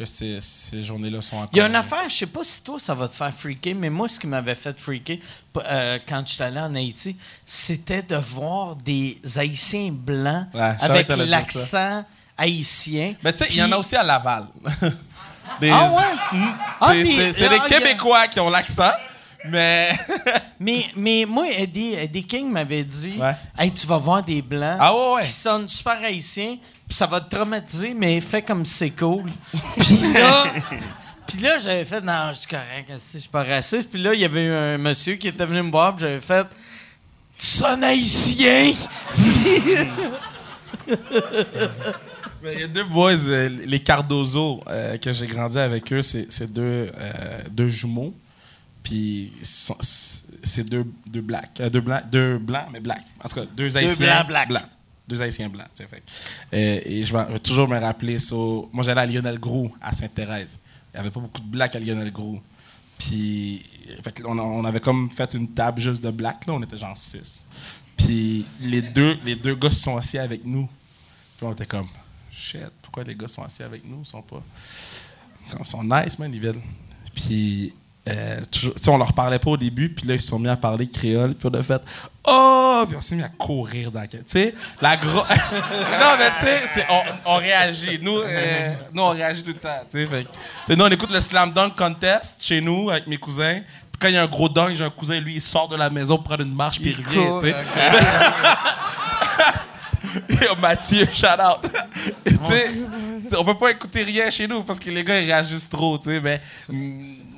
que 0.04 0.08
ces, 0.08 0.38
ces 0.40 0.82
journées-là 0.82 1.22
sont 1.22 1.36
encore. 1.36 1.50
Il 1.52 1.58
y 1.58 1.60
a 1.60 1.66
une 1.66 1.74
affaire, 1.74 2.08
je 2.08 2.16
sais 2.16 2.26
pas 2.26 2.42
si 2.44 2.62
toi 2.62 2.78
ça 2.78 2.94
va 2.94 3.08
te 3.08 3.14
faire 3.14 3.32
freaker, 3.32 3.74
mais 3.74 3.90
moi 3.90 4.08
ce 4.08 4.18
qui 4.20 4.26
m'avait 4.26 4.54
fait 4.54 4.78
freaker 4.78 5.18
euh, 5.58 5.98
quand 6.08 6.22
j'étais 6.26 6.44
allé 6.44 6.60
en 6.60 6.74
Haïti, 6.74 7.16
c'était 7.44 8.02
de 8.02 8.16
voir 8.16 8.76
des 8.76 9.18
Haïtiens 9.36 9.90
blancs 9.92 10.46
Ouais, 10.54 10.74
je 10.80 10.84
avec 10.86 11.08
l'accent 11.08 12.04
haïtien. 12.36 13.14
Mais 13.22 13.32
tu 13.32 13.38
sais, 13.38 13.46
il 13.50 13.56
y 13.56 13.62
en 13.62 13.70
a 13.72 13.76
aussi 13.76 13.94
à 13.96 14.02
Laval. 14.02 14.46
Des- 15.60 15.70
Ah 15.70 15.84
ouais? 15.90 16.38
Ah, 16.80 16.92
C'est- 17.04 17.44
ah, 17.44 17.48
des 17.48 17.56
a- 17.56 17.58
Québécois 17.68 18.26
qui 18.28 18.40
ont 18.40 18.48
l'accent, 18.50 18.90
mais. 19.48 19.90
Mais, 20.60 20.84
mais 20.94 21.24
moi, 21.28 21.46
Eddie, 21.50 21.94
Eddie 21.94 22.24
King 22.24 22.48
m'avait 22.48 22.84
dit 22.84 23.14
Ouais. 23.18 23.34
Hey, 23.58 23.72
tu 23.72 23.84
vas 23.88 23.96
voir 23.96 24.22
des 24.22 24.40
blancs 24.40 24.76
Ah 24.78 24.94
ouais, 24.94 25.14
ouais. 25.14 25.22
qui 25.24 25.30
sonnent 25.30 25.66
super 25.66 26.00
haïtiens, 26.00 26.56
ça 26.92 27.06
va 27.06 27.20
te 27.20 27.34
traumatiser, 27.34 27.94
mais 27.94 28.20
fais 28.20 28.42
comme 28.42 28.64
si 28.64 28.74
c'est 28.74 28.90
cool. 28.90 29.24
puis 29.78 30.12
là, 30.14 30.44
puis 31.26 31.38
là 31.40 31.58
j'avais 31.58 31.84
fait 31.84 32.00
Non, 32.00 32.30
je 32.30 32.40
suis 32.40 32.48
correct, 32.48 32.90
je 32.90 33.18
suis 33.18 33.28
pas 33.28 33.44
raciste. 33.44 33.90
Puis 33.90 34.02
là, 34.02 34.14
il 34.14 34.20
y 34.20 34.24
avait 34.24 34.44
eu 34.44 34.52
un 34.52 34.78
monsieur 34.78 35.14
qui 35.14 35.28
était 35.28 35.46
venu 35.46 35.62
me 35.62 35.70
voir, 35.70 35.94
puis 35.94 36.04
j'avais 36.06 36.20
fait 36.20 36.46
Tu 37.38 37.46
sonnes 37.46 37.84
haïtien? 37.84 38.72
Il 42.44 42.58
y 42.58 42.64
a 42.64 42.66
deux 42.66 42.82
boys, 42.84 43.12
euh, 43.28 43.48
les 43.48 43.78
Cardozo, 43.78 44.64
euh, 44.66 44.98
que 44.98 45.12
j'ai 45.12 45.28
grandi 45.28 45.58
avec 45.58 45.92
eux, 45.92 46.02
c'est 46.02 46.52
deux, 46.52 46.90
euh, 46.98 47.12
deux 47.48 47.68
jumeaux. 47.68 48.12
Puis 48.82 49.32
c'est 49.42 50.64
deux, 50.64 50.84
deux 51.08 51.20
blacks. 51.20 51.60
Euh, 51.60 51.70
deux, 51.70 51.80
blancs, 51.80 52.02
deux 52.10 52.38
blancs, 52.38 52.66
mais 52.72 52.80
blacks. 52.80 53.04
En 53.22 53.28
tout 53.28 53.36
cas, 53.36 53.46
deux 53.56 53.76
haïtiens 53.76 54.24
blancs 54.24 54.48
blacks. 54.48 54.64
Deux 55.12 55.20
haïtiens 55.20 55.50
blancs, 55.50 55.68
fait. 55.76 56.02
Euh, 56.54 56.80
et 56.86 57.04
je 57.04 57.14
vais, 57.14 57.38
toujours 57.38 57.68
me 57.68 57.78
rappeler, 57.78 58.18
so, 58.18 58.70
moi 58.72 58.82
j'allais 58.82 59.02
à 59.02 59.06
Lionel 59.06 59.38
Gros, 59.38 59.70
à 59.78 59.92
Sainte-Thérèse. 59.92 60.58
Il 60.88 60.96
n'y 60.96 61.00
avait 61.00 61.10
pas 61.10 61.20
beaucoup 61.20 61.40
de 61.42 61.46
blacks 61.46 61.76
à 61.76 61.80
Lionel 61.80 62.10
Gros. 62.10 62.40
Puis 62.98 63.62
fait 64.02 64.12
que 64.12 64.22
on, 64.26 64.64
avait 64.64 64.80
comme 64.80 65.10
fait 65.10 65.34
une 65.34 65.48
table 65.48 65.82
juste 65.82 66.02
de 66.02 66.10
blacks, 66.10 66.46
là, 66.46 66.54
on 66.54 66.62
était 66.62 66.78
genre 66.78 66.96
six. 66.96 67.44
Puis 67.94 68.46
les 68.62 68.80
deux, 68.80 69.18
les 69.22 69.36
deux 69.36 69.54
gars 69.54 69.70
sont 69.70 69.98
assis 69.98 70.16
avec 70.16 70.46
nous. 70.46 70.66
Puis 71.36 71.46
on 71.46 71.52
était 71.52 71.66
comme, 71.66 71.88
shit, 72.30 72.70
pourquoi 72.80 73.04
les 73.04 73.14
gars 73.14 73.28
sont 73.28 73.42
assis 73.42 73.62
avec 73.62 73.84
nous? 73.84 74.00
Ils 74.02 74.06
sont 74.06 74.22
pas. 74.22 74.42
Ils 75.58 75.66
sont 75.66 75.84
nice, 75.84 76.18
man, 76.18 76.32
ils 76.32 76.40
viennent. 76.40 76.62
Puis, 77.14 77.74
euh, 78.08 78.40
toujours- 78.50 78.74
on 78.88 78.96
leur 78.96 79.12
parlait 79.12 79.38
pas 79.38 79.50
au 79.50 79.56
début, 79.58 79.90
puis 79.90 80.06
là, 80.06 80.14
ils 80.14 80.20
se 80.22 80.28
sont 80.28 80.38
mis 80.38 80.48
à 80.48 80.56
parler 80.56 80.88
créole, 80.88 81.34
puis 81.34 81.50
on 81.52 81.54
a 81.54 81.62
fait, 81.62 81.82
oh! 82.24 82.84
Puis 82.86 82.96
on 82.96 83.00
s'est 83.00 83.14
mis 83.14 83.22
à 83.22 83.28
courir 83.28 83.90
dans 83.90 84.00
la. 84.00 84.08
Tu 84.08 84.18
sais, 84.26 84.54
la 84.80 84.96
grosse. 84.96 85.28
non, 85.28 86.16
mais 86.18 86.30
tu 86.38 86.66
sais, 86.68 86.86
on, 86.88 87.32
on 87.32 87.36
réagit. 87.36 87.98
Nous, 88.00 88.18
euh, 88.18 88.74
nous, 88.92 89.02
on 89.02 89.10
réagit 89.10 89.42
tout 89.42 89.50
le 89.50 89.58
temps, 89.58 89.80
tu 89.90 90.06
sais. 90.06 90.24
Nous, 90.76 90.84
on 90.84 90.88
écoute 90.88 91.10
le 91.10 91.20
Slam 91.20 91.52
Dunk 91.52 91.76
Contest 91.76 92.44
chez 92.44 92.60
nous 92.60 92.90
avec 92.90 93.06
mes 93.06 93.18
cousins. 93.18 93.60
Puis 93.92 93.98
quand 94.00 94.08
il 94.08 94.14
y 94.14 94.18
a 94.18 94.22
un 94.22 94.28
gros 94.28 94.48
dunk, 94.48 94.74
j'ai 94.74 94.84
un 94.84 94.90
cousin, 94.90 95.20
lui, 95.20 95.34
il 95.34 95.40
sort 95.40 95.68
de 95.68 95.76
la 95.76 95.90
maison 95.90 96.16
pour 96.16 96.24
prendre 96.24 96.42
une 96.42 96.54
marche, 96.54 96.80
puis 96.80 96.90
il 96.90 97.06
revient, 97.06 97.40
tu 97.40 97.50
sais. 97.50 97.56
Yo, 100.30 100.56
Mathieu, 100.60 101.06
shout 101.12 101.26
out. 101.40 101.70
c'est- 102.46 103.36
on 103.38 103.44
peut 103.44 103.54
pas 103.56 103.70
écouter 103.70 104.02
rien 104.02 104.28
chez 104.30 104.46
nous 104.46 104.62
parce 104.62 104.78
que 104.78 104.90
les 104.90 105.02
gars, 105.04 105.18
ils 105.20 105.24
réagissent 105.26 105.68
trop, 105.68 105.96
tu 105.96 106.04
sais. 106.04 106.20
Mais, 106.20 106.40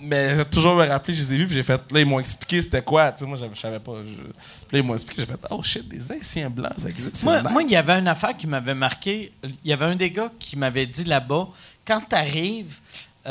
mais 0.02 0.34
j'ai 0.36 0.44
toujours 0.44 0.74
me 0.74 0.86
rappelé, 0.86 1.14
je 1.14 1.22
les 1.22 1.34
ai 1.34 1.36
vus, 1.38 1.46
puis 1.46 1.54
j'ai 1.56 1.62
fait. 1.62 1.80
Là, 1.92 2.00
ils 2.00 2.06
m'ont 2.06 2.18
expliqué 2.20 2.60
c'était 2.60 2.82
quoi. 2.82 3.12
Tu 3.12 3.20
sais, 3.20 3.26
moi, 3.26 3.38
je 3.38 3.60
savais 3.60 3.78
pas. 3.80 3.92
je- 4.04 4.12
puis 4.12 4.72
là, 4.72 4.78
ils 4.78 4.82
m'ont 4.82 4.94
expliqué, 4.94 5.22
j'ai 5.22 5.26
fait, 5.26 5.40
oh 5.50 5.62
shit, 5.62 5.88
des 5.88 6.10
Haïtiens 6.10 6.50
blancs, 6.50 6.72
ça 6.78 6.88
existe. 6.88 7.22
Moi, 7.24 7.40
nice. 7.42 7.50
moi, 7.52 7.62
il 7.62 7.70
y 7.70 7.76
avait 7.76 7.98
une 7.98 8.08
affaire 8.08 8.36
qui 8.36 8.46
m'avait 8.46 8.74
marqué. 8.74 9.30
Il 9.44 9.54
y 9.64 9.72
avait 9.72 9.84
un 9.86 9.96
des 9.96 10.10
gars 10.10 10.30
qui 10.38 10.56
m'avait 10.56 10.86
dit 10.86 11.04
là-bas, 11.04 11.48
quand 11.86 12.00
tu 12.08 12.16
arrives, 12.16 12.78
tu 13.24 13.30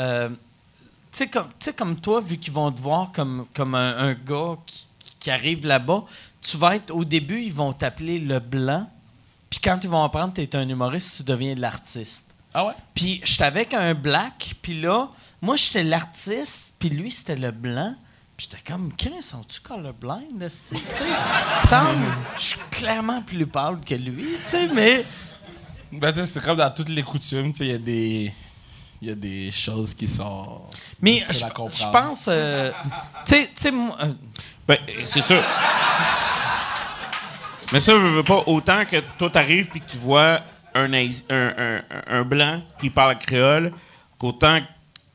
sais, 1.10 1.26
comme, 1.28 1.48
comme 1.76 1.96
toi, 2.00 2.20
vu 2.20 2.38
qu'ils 2.38 2.52
vont 2.52 2.70
te 2.72 2.80
voir 2.80 3.12
comme, 3.12 3.46
comme 3.54 3.74
un, 3.74 3.96
un 3.98 4.14
gars 4.14 4.56
qui, 4.66 4.86
qui 5.20 5.30
arrive 5.30 5.66
là-bas, 5.66 6.04
tu 6.40 6.56
vas 6.56 6.76
être, 6.76 6.90
au 6.92 7.04
début, 7.04 7.40
ils 7.42 7.52
vont 7.52 7.72
t'appeler 7.72 8.18
le 8.18 8.38
blanc. 8.38 8.88
Puis 9.54 9.60
quand 9.62 9.78
ils 9.84 9.88
vont 9.88 10.02
apprendre 10.02 10.34
que 10.34 10.40
tu 10.40 10.48
es 10.48 10.56
un 10.56 10.68
humoriste, 10.68 11.18
tu 11.18 11.22
deviens 11.22 11.54
l'artiste. 11.54 12.26
Ah 12.52 12.66
ouais? 12.66 12.72
Puis 12.92 13.20
j'étais 13.22 13.44
avec 13.44 13.72
un 13.72 13.94
black, 13.94 14.56
puis 14.60 14.80
là, 14.80 15.08
moi 15.40 15.54
j'étais 15.54 15.84
l'artiste, 15.84 16.72
puis 16.76 16.88
lui 16.88 17.08
c'était 17.12 17.36
le 17.36 17.52
blanc. 17.52 17.94
Puis 18.36 18.48
j'étais 18.50 18.64
comme, 18.72 18.92
Chris, 18.96 19.22
sont-tu 19.22 19.60
colorblind? 19.60 20.40
Tu 20.40 20.50
sais, 20.50 20.74
semble, 21.68 22.04
je 22.36 22.40
suis 22.42 22.58
clairement 22.68 23.22
plus 23.22 23.46
pâle 23.46 23.78
que 23.80 23.94
lui, 23.94 24.26
tu 24.42 24.50
sais, 24.50 24.66
mais. 24.74 25.04
Ben, 25.92 26.12
tu 26.12 26.18
sais, 26.18 26.26
c'est 26.26 26.42
comme 26.42 26.58
dans 26.58 26.74
toutes 26.74 26.88
les 26.88 27.04
coutumes, 27.04 27.52
tu 27.52 27.58
sais, 27.58 27.66
il 27.66 27.70
y 27.70 27.74
a 27.74 27.78
des. 27.78 28.32
Il 29.02 29.08
y 29.08 29.12
a 29.12 29.14
des 29.14 29.52
choses 29.52 29.94
qui 29.94 30.08
sont. 30.08 30.62
Mais 31.00 31.20
je 31.20 31.92
pense. 31.92 32.24
euh, 32.26 32.72
tu 33.24 33.36
sais, 33.36 33.46
tu 33.54 33.62
sais, 33.62 33.70
moi, 33.70 33.96
euh, 34.00 34.12
Ben, 34.66 34.78
c'est 35.04 35.22
sûr. 35.22 35.40
Mais 37.74 37.80
ça, 37.80 37.92
je 37.92 37.98
veux 37.98 38.22
pas 38.22 38.44
autant 38.46 38.84
que 38.84 38.98
toi, 39.18 39.28
t'arrives 39.28 39.66
puis 39.66 39.80
que 39.80 39.90
tu 39.90 39.98
vois 39.98 40.38
un, 40.76 40.92
un, 40.94 41.80
un- 42.08 42.22
blanc 42.22 42.62
qui 42.80 42.88
parle 42.88 43.18
créole, 43.18 43.72
qu'autant 44.16 44.60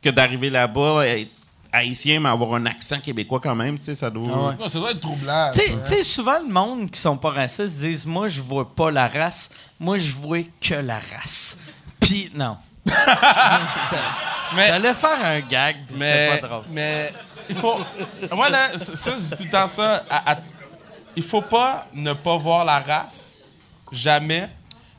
que 0.04 0.10
d'arriver 0.10 0.50
là-bas, 0.50 1.08
être 1.08 1.32
haïtien, 1.72 2.20
mais 2.20 2.28
avoir 2.28 2.56
un 2.56 2.66
accent 2.66 3.00
québécois 3.00 3.40
quand 3.42 3.56
même, 3.56 3.78
tu 3.78 3.86
sais, 3.86 3.96
ça 3.96 4.10
doit. 4.10 4.30
Ah 4.34 4.38
ouais. 4.58 4.64
Ouais, 4.64 4.70
ça 4.70 4.78
doit 4.80 4.92
être 4.92 5.00
troublant. 5.00 5.52
Tu 5.54 5.62
sais- 5.86 6.04
souvent, 6.04 6.40
le 6.46 6.52
monde 6.52 6.92
qui 6.92 7.00
sont 7.00 7.16
pas 7.16 7.30
racistes 7.30 7.80
disent 7.80 8.06
Moi, 8.06 8.28
je 8.28 8.42
vois 8.42 8.70
pas 8.76 8.92
la 8.92 9.08
race, 9.08 9.50
moi, 9.80 9.98
je 9.98 10.12
vois 10.12 10.44
que 10.60 10.74
la 10.76 11.00
race. 11.00 11.58
Puis, 12.02 12.30
non. 12.36 12.58
Mais- 14.56 14.68
J'allais 14.68 14.94
faire 14.94 15.24
un 15.24 15.40
gag, 15.42 15.78
puis 15.88 15.94
c'était 15.94 16.30
mais, 16.32 16.38
pas 16.40 16.48
drôle. 16.48 16.64
mais 16.72 17.14
il 17.50 17.56
faut. 17.56 17.78
Moi, 18.34 18.50
là, 18.50 18.78
ça, 18.78 18.96
ça, 18.96 19.12
c'est 19.18 19.38
tout 19.38 19.44
le 19.44 19.50
temps 19.50 19.68
ça. 19.68 20.04
À- 20.10 20.32
à- 20.34 20.38
il 21.20 21.24
faut 21.24 21.42
pas 21.42 21.86
ne 21.94 22.14
pas 22.14 22.38
voir 22.38 22.64
la 22.66 22.80
race. 22.80 23.36
Jamais. 23.92 24.48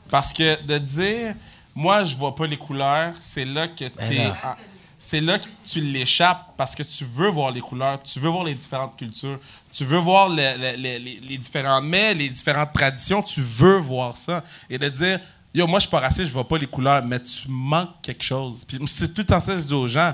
Parce 0.09 0.31
que 0.33 0.61
de 0.63 0.77
dire, 0.77 1.33
moi, 1.73 2.03
je 2.03 2.15
vois 2.17 2.35
pas 2.35 2.45
les 2.45 2.57
couleurs, 2.57 3.13
c'est 3.19 3.45
là 3.45 3.67
que 3.67 3.85
t'es. 3.85 4.25
non. 4.25 4.29
en- 4.31 4.55
C'est 5.03 5.19
là 5.19 5.39
que 5.39 5.47
tu 5.65 5.81
l'échappes 5.81 6.53
parce 6.55 6.75
que 6.75 6.83
tu 6.83 7.03
veux 7.05 7.29
voir 7.29 7.49
les 7.49 7.59
couleurs, 7.61 8.03
tu 8.03 8.19
veux 8.19 8.29
voir 8.29 8.43
les 8.43 8.53
différentes 8.53 8.95
cultures, 8.95 9.39
tu 9.73 9.83
veux 9.83 9.97
voir 9.97 10.29
le- 10.29 10.35
le- 10.35 10.75
le- 10.77 10.97
les, 10.99 11.19
les 11.29 11.37
différents 11.39 11.81
mets, 11.81 12.13
les 12.13 12.29
différentes 12.29 12.71
traditions, 12.71 13.23
tu 13.23 13.41
veux 13.41 13.77
voir 13.79 14.15
ça. 14.15 14.43
Et 14.69 14.77
de 14.77 14.87
dire, 14.89 15.19
yo, 15.55 15.65
moi, 15.65 15.79
je 15.79 15.85
suis 15.87 15.89
pas 15.89 16.01
raciste, 16.01 16.25
je 16.27 16.33
vois 16.33 16.47
pas 16.47 16.59
les 16.59 16.67
couleurs, 16.67 17.03
mais 17.03 17.19
tu 17.19 17.47
manques 17.47 17.99
quelque 18.03 18.23
chose. 18.23 18.63
Puis 18.63 18.77
c'est 18.85 19.11
tout 19.11 19.21
le 19.21 19.25
temps 19.25 19.39
ça 19.39 19.55
que 19.55 19.59
je 19.61 19.65
dis 19.65 19.73
aux 19.73 19.87
gens. 19.87 20.13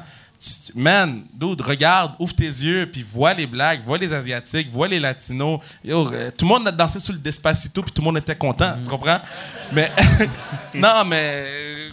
Man, 0.75 1.23
dude, 1.33 1.61
regarde, 1.61 2.13
ouvre 2.19 2.33
tes 2.35 2.43
yeux, 2.45 2.87
puis 2.91 3.01
vois 3.01 3.33
les 3.33 3.47
blagues, 3.47 3.81
vois 3.81 3.97
les 3.97 4.13
Asiatiques, 4.13 4.69
vois 4.71 4.87
les 4.87 4.99
Latinos. 4.99 5.59
Yo, 5.83 6.11
euh, 6.13 6.29
tout 6.37 6.45
le 6.45 6.49
monde 6.49 6.67
a 6.67 6.71
dansé 6.71 6.99
sur 6.99 7.13
le 7.13 7.19
Despacito, 7.19 7.81
puis 7.81 7.91
tout 7.91 8.01
le 8.01 8.05
monde 8.05 8.17
était 8.19 8.35
content, 8.35 8.75
tu 8.83 8.89
comprends? 8.89 9.19
Mais, 9.71 9.91
non, 10.75 11.03
mais... 11.05 11.43
euh, 11.45 11.89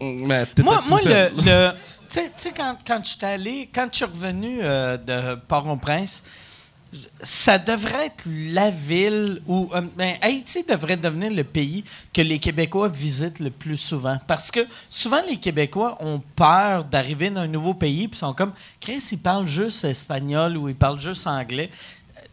mais 0.00 0.46
Moi, 0.62 0.82
moi 0.88 0.98
le, 1.04 1.10
seul. 1.10 1.32
le- 1.36 1.70
tu 2.08 2.20
sais- 2.20 2.28
tu 2.28 2.32
sais, 2.36 2.52
quand, 2.56 2.76
quand 2.86 3.00
je 3.04 3.10
suis 3.10 3.24
allé, 3.26 3.68
quand 3.74 3.86
je 3.90 3.96
suis 3.96 4.04
revenu 4.06 4.60
euh, 4.62 4.96
de 4.96 5.34
Port-au-Prince, 5.46 6.22
ça 7.22 7.58
devrait 7.58 8.06
être 8.06 8.24
la 8.50 8.70
ville 8.70 9.40
où. 9.46 9.70
euh, 9.74 9.80
ben, 9.96 10.16
Haïti 10.20 10.64
devrait 10.68 10.96
devenir 10.96 11.30
le 11.30 11.44
pays 11.44 11.84
que 12.12 12.20
les 12.20 12.38
Québécois 12.38 12.88
visitent 12.88 13.40
le 13.40 13.50
plus 13.50 13.76
souvent. 13.76 14.18
Parce 14.26 14.50
que 14.50 14.60
souvent, 14.90 15.22
les 15.28 15.38
Québécois 15.38 15.96
ont 16.00 16.20
peur 16.36 16.84
d'arriver 16.84 17.30
dans 17.30 17.40
un 17.42 17.46
nouveau 17.46 17.74
pays, 17.74 18.08
puis 18.08 18.18
sont 18.18 18.34
comme 18.34 18.52
Chris, 18.80 19.02
il 19.12 19.18
parle 19.18 19.46
juste 19.46 19.84
espagnol 19.84 20.56
ou 20.56 20.68
il 20.68 20.74
parle 20.74 20.98
juste 21.00 21.26
anglais. 21.26 21.70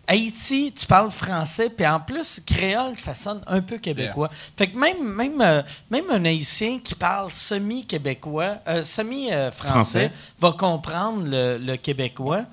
Haïti, 0.07 0.73
tu 0.75 0.87
parles 0.87 1.11
français, 1.11 1.69
puis 1.69 1.85
en 1.85 1.99
plus, 1.99 2.41
créole, 2.43 2.97
ça 2.97 3.13
sonne 3.13 3.43
un 3.45 3.61
peu 3.61 3.77
québécois. 3.77 4.31
Fait 4.57 4.67
que 4.67 4.75
même, 4.75 5.03
même, 5.03 5.39
euh, 5.39 5.61
même 5.91 6.09
un 6.09 6.25
Haïtien 6.25 6.79
qui 6.79 6.95
parle 6.95 7.31
semi-québécois, 7.31 8.55
euh, 8.67 8.83
semi-français, 8.83 9.51
Français. 9.51 10.11
va 10.39 10.51
comprendre 10.53 11.25
le, 11.27 11.59
le 11.59 11.75
québécois. 11.77 12.45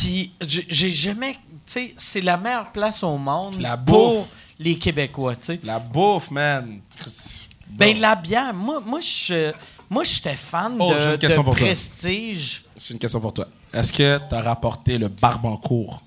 Puis 0.00 0.32
j'ai 0.46 0.66
j'ai 0.68 0.92
jamais. 0.92 1.32
Tu 1.34 1.72
sais, 1.72 1.94
c'est 1.96 2.20
la 2.20 2.36
meilleure 2.36 2.70
place 2.72 3.02
au 3.02 3.18
monde 3.18 3.60
La 3.60 3.76
pour 3.76 4.14
bouffe. 4.20 4.32
les 4.58 4.78
Québécois, 4.78 5.34
tu 5.36 5.46
sais. 5.46 5.60
La 5.64 5.78
bouffe, 5.78 6.30
man. 6.30 6.80
Ben, 7.68 7.98
la 7.98 8.14
bière, 8.14 8.54
moi, 8.54 8.80
moi, 8.84 9.00
je. 9.00 9.52
Moi, 9.90 10.04
j'étais 10.04 10.36
fan 10.36 10.76
Oh, 10.78 10.92
de, 10.92 11.18
j'ai 11.30 11.42
prestige. 11.42 12.62
C'est 12.76 12.92
une 12.94 12.98
question 13.00 13.20
pour 13.20 13.32
toi. 13.34 13.48
Est-ce 13.72 13.92
que 13.92 14.20
tu 14.28 14.34
as 14.34 14.40
rapporté 14.42 14.98
le 14.98 15.08
barbancourt? 15.08 16.02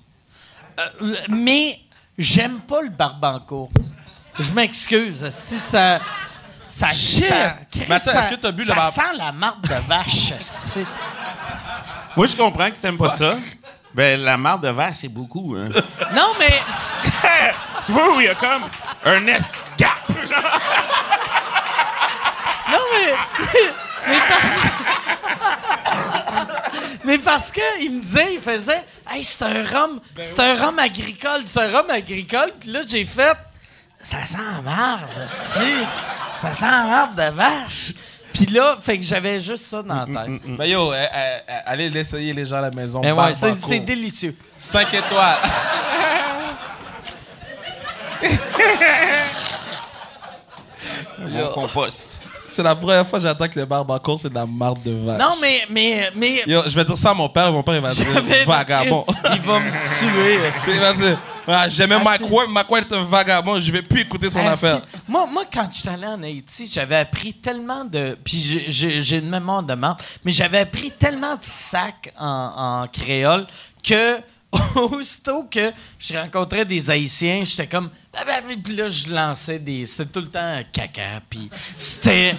Euh, 1.02 1.14
mais 1.28 1.78
j'aime 2.16 2.60
pas 2.60 2.80
le 2.82 2.88
barbancourt. 2.90 3.70
Je 4.38 4.50
m'excuse. 4.52 5.28
Si 5.30 5.58
ça. 5.58 6.00
Ça, 6.64 6.90
Shit! 6.90 7.24
ça, 7.24 7.56
Mais 7.88 7.94
attends, 7.96 8.12
ça- 8.12 8.20
est-ce 8.24 8.34
que 8.36 8.40
t'as 8.40 8.52
bu 8.52 8.62
le 8.62 8.68
ça 8.68 8.90
sent 8.90 9.16
la 9.18 9.32
marque 9.32 9.62
de 9.62 9.74
vache. 9.86 10.32
Moi, 12.16 12.26
je 12.26 12.36
comprends 12.36 12.70
que 12.70 12.76
t'aimes 12.76 12.96
pas 12.96 13.10
ça. 13.10 13.36
Ben, 13.94 14.20
la 14.22 14.36
marde 14.36 14.62
de 14.62 14.70
vache, 14.70 14.96
c'est 15.00 15.08
beaucoup. 15.08 15.54
Hein. 15.56 15.68
non, 16.14 16.32
mais. 16.38 16.60
tu 17.86 17.92
vois 17.92 18.16
où 18.16 18.20
il 18.20 18.26
y 18.26 18.28
a 18.28 18.34
comme 18.34 18.64
un 19.04 19.20
nest 19.20 19.44
gap. 19.78 20.08
Non, 22.70 22.78
mais. 22.92 23.14
Mais 24.04 24.18
parce, 24.28 24.46
mais 27.04 27.18
parce 27.18 27.52
que 27.52 27.82
il 27.82 27.92
me 27.92 28.00
disait, 28.00 28.34
il 28.34 28.40
faisait, 28.40 28.84
hey, 29.08 29.22
c'est 29.22 29.44
un 29.44 29.62
rhum, 29.62 30.00
c'est 30.20 30.40
un 30.40 30.56
rhum 30.56 30.76
agricole, 30.80 31.42
c'est 31.44 31.60
un 31.60 31.70
rhum 31.70 31.88
agricole. 31.88 32.50
Puis 32.58 32.70
là, 32.72 32.80
j'ai 32.84 33.04
fait, 33.04 33.36
ça 34.00 34.26
sent 34.26 34.38
la 34.38 34.60
marde, 34.60 35.02
ça 35.28 36.52
sent 36.52 36.64
la 36.64 36.84
marde 36.84 37.14
de 37.14 37.30
vache. 37.30 37.92
Puis 38.32 38.46
là, 38.46 38.76
fait 38.80 38.98
que 38.98 39.04
j'avais 39.04 39.40
juste 39.40 39.64
ça 39.64 39.82
dans 39.82 39.94
la 39.94 40.06
tête. 40.06 40.40
Ben 40.56 40.64
yo, 40.64 40.92
eh, 40.92 40.96
eh, 40.96 41.38
eh, 41.48 41.52
allez 41.66 41.90
l'essayer 41.90 42.32
les 42.32 42.44
gens 42.44 42.56
à 42.56 42.62
la 42.62 42.70
maison. 42.70 43.00
Mais 43.00 43.12
ouais, 43.12 43.34
c'est 43.34 43.80
délicieux. 43.80 44.36
5 44.56 44.94
étoiles. 44.94 45.38
Mon 51.18 51.48
compost. 51.52 52.20
C'est 52.52 52.62
la 52.62 52.74
première 52.74 53.06
fois 53.06 53.18
que 53.18 53.26
j'entends 53.26 53.48
que 53.48 53.58
le 53.58 53.66
barbancourt, 53.66 54.18
c'est 54.18 54.28
de 54.28 54.34
la 54.34 54.46
marde 54.46 54.82
de 54.82 54.92
vache. 54.92 55.20
Non, 55.20 55.34
mais, 55.40 55.62
mais, 55.70 56.10
mais. 56.14 56.42
Yo, 56.46 56.62
je 56.66 56.74
vais 56.74 56.84
dire 56.84 56.96
ça 56.96 57.10
à 57.10 57.14
mon 57.14 57.28
père, 57.28 57.50
mon 57.52 57.62
père, 57.62 57.74
il 57.76 57.80
va 57.80 57.90
dire 57.92 58.06
vagabond. 58.46 59.04
Il 59.32 59.40
va 59.40 59.58
me 59.58 59.70
tuer. 59.98 60.38
il 60.74 60.80
va 60.80 60.92
dire, 60.92 61.18
ah, 61.46 61.68
j'aimais 61.68 61.96
Ah, 61.98 62.04
Mike 62.04 62.30
Ward, 62.30 62.50
Mike 62.50 62.70
Ward 62.70 62.84
est 62.90 62.94
un 62.94 63.04
vagabond, 63.04 63.60
je 63.60 63.72
vais 63.72 63.82
plus 63.82 64.02
écouter 64.02 64.30
son 64.30 64.40
Ah, 64.46 64.52
affaire. 64.52 64.82
Moi, 65.08 65.26
moi, 65.26 65.44
quand 65.52 65.66
j'étais 65.72 65.88
allé 65.88 66.06
en 66.06 66.22
Haïti, 66.22 66.68
j'avais 66.70 66.96
appris 66.96 67.34
tellement 67.34 67.84
de. 67.84 68.16
Puis 68.22 68.64
j'ai 68.68 69.18
une 69.18 69.28
mémoire 69.28 69.62
de 69.62 69.74
marde, 69.74 70.00
mais 70.24 70.30
j'avais 70.30 70.58
appris 70.60 70.90
tellement 70.90 71.34
de 71.34 71.42
sacs 71.42 72.12
en, 72.18 72.82
en 72.82 72.86
créole 72.86 73.46
que. 73.82 74.20
Aussitôt 74.76 75.44
que 75.44 75.72
je 75.98 76.14
rencontrais 76.14 76.64
des 76.64 76.90
Haïtiens, 76.90 77.42
j'étais 77.44 77.66
comme. 77.66 77.90
bah, 78.12 78.20
bah, 78.26 78.40
bah, 78.46 78.54
Puis 78.62 78.76
là, 78.76 78.88
je 78.88 79.08
lançais 79.08 79.58
des. 79.58 79.86
C'était 79.86 80.06
tout 80.06 80.20
le 80.20 80.28
temps 80.28 80.60
caca. 80.72 81.20
Puis 81.28 81.48
c'était. 81.78 82.34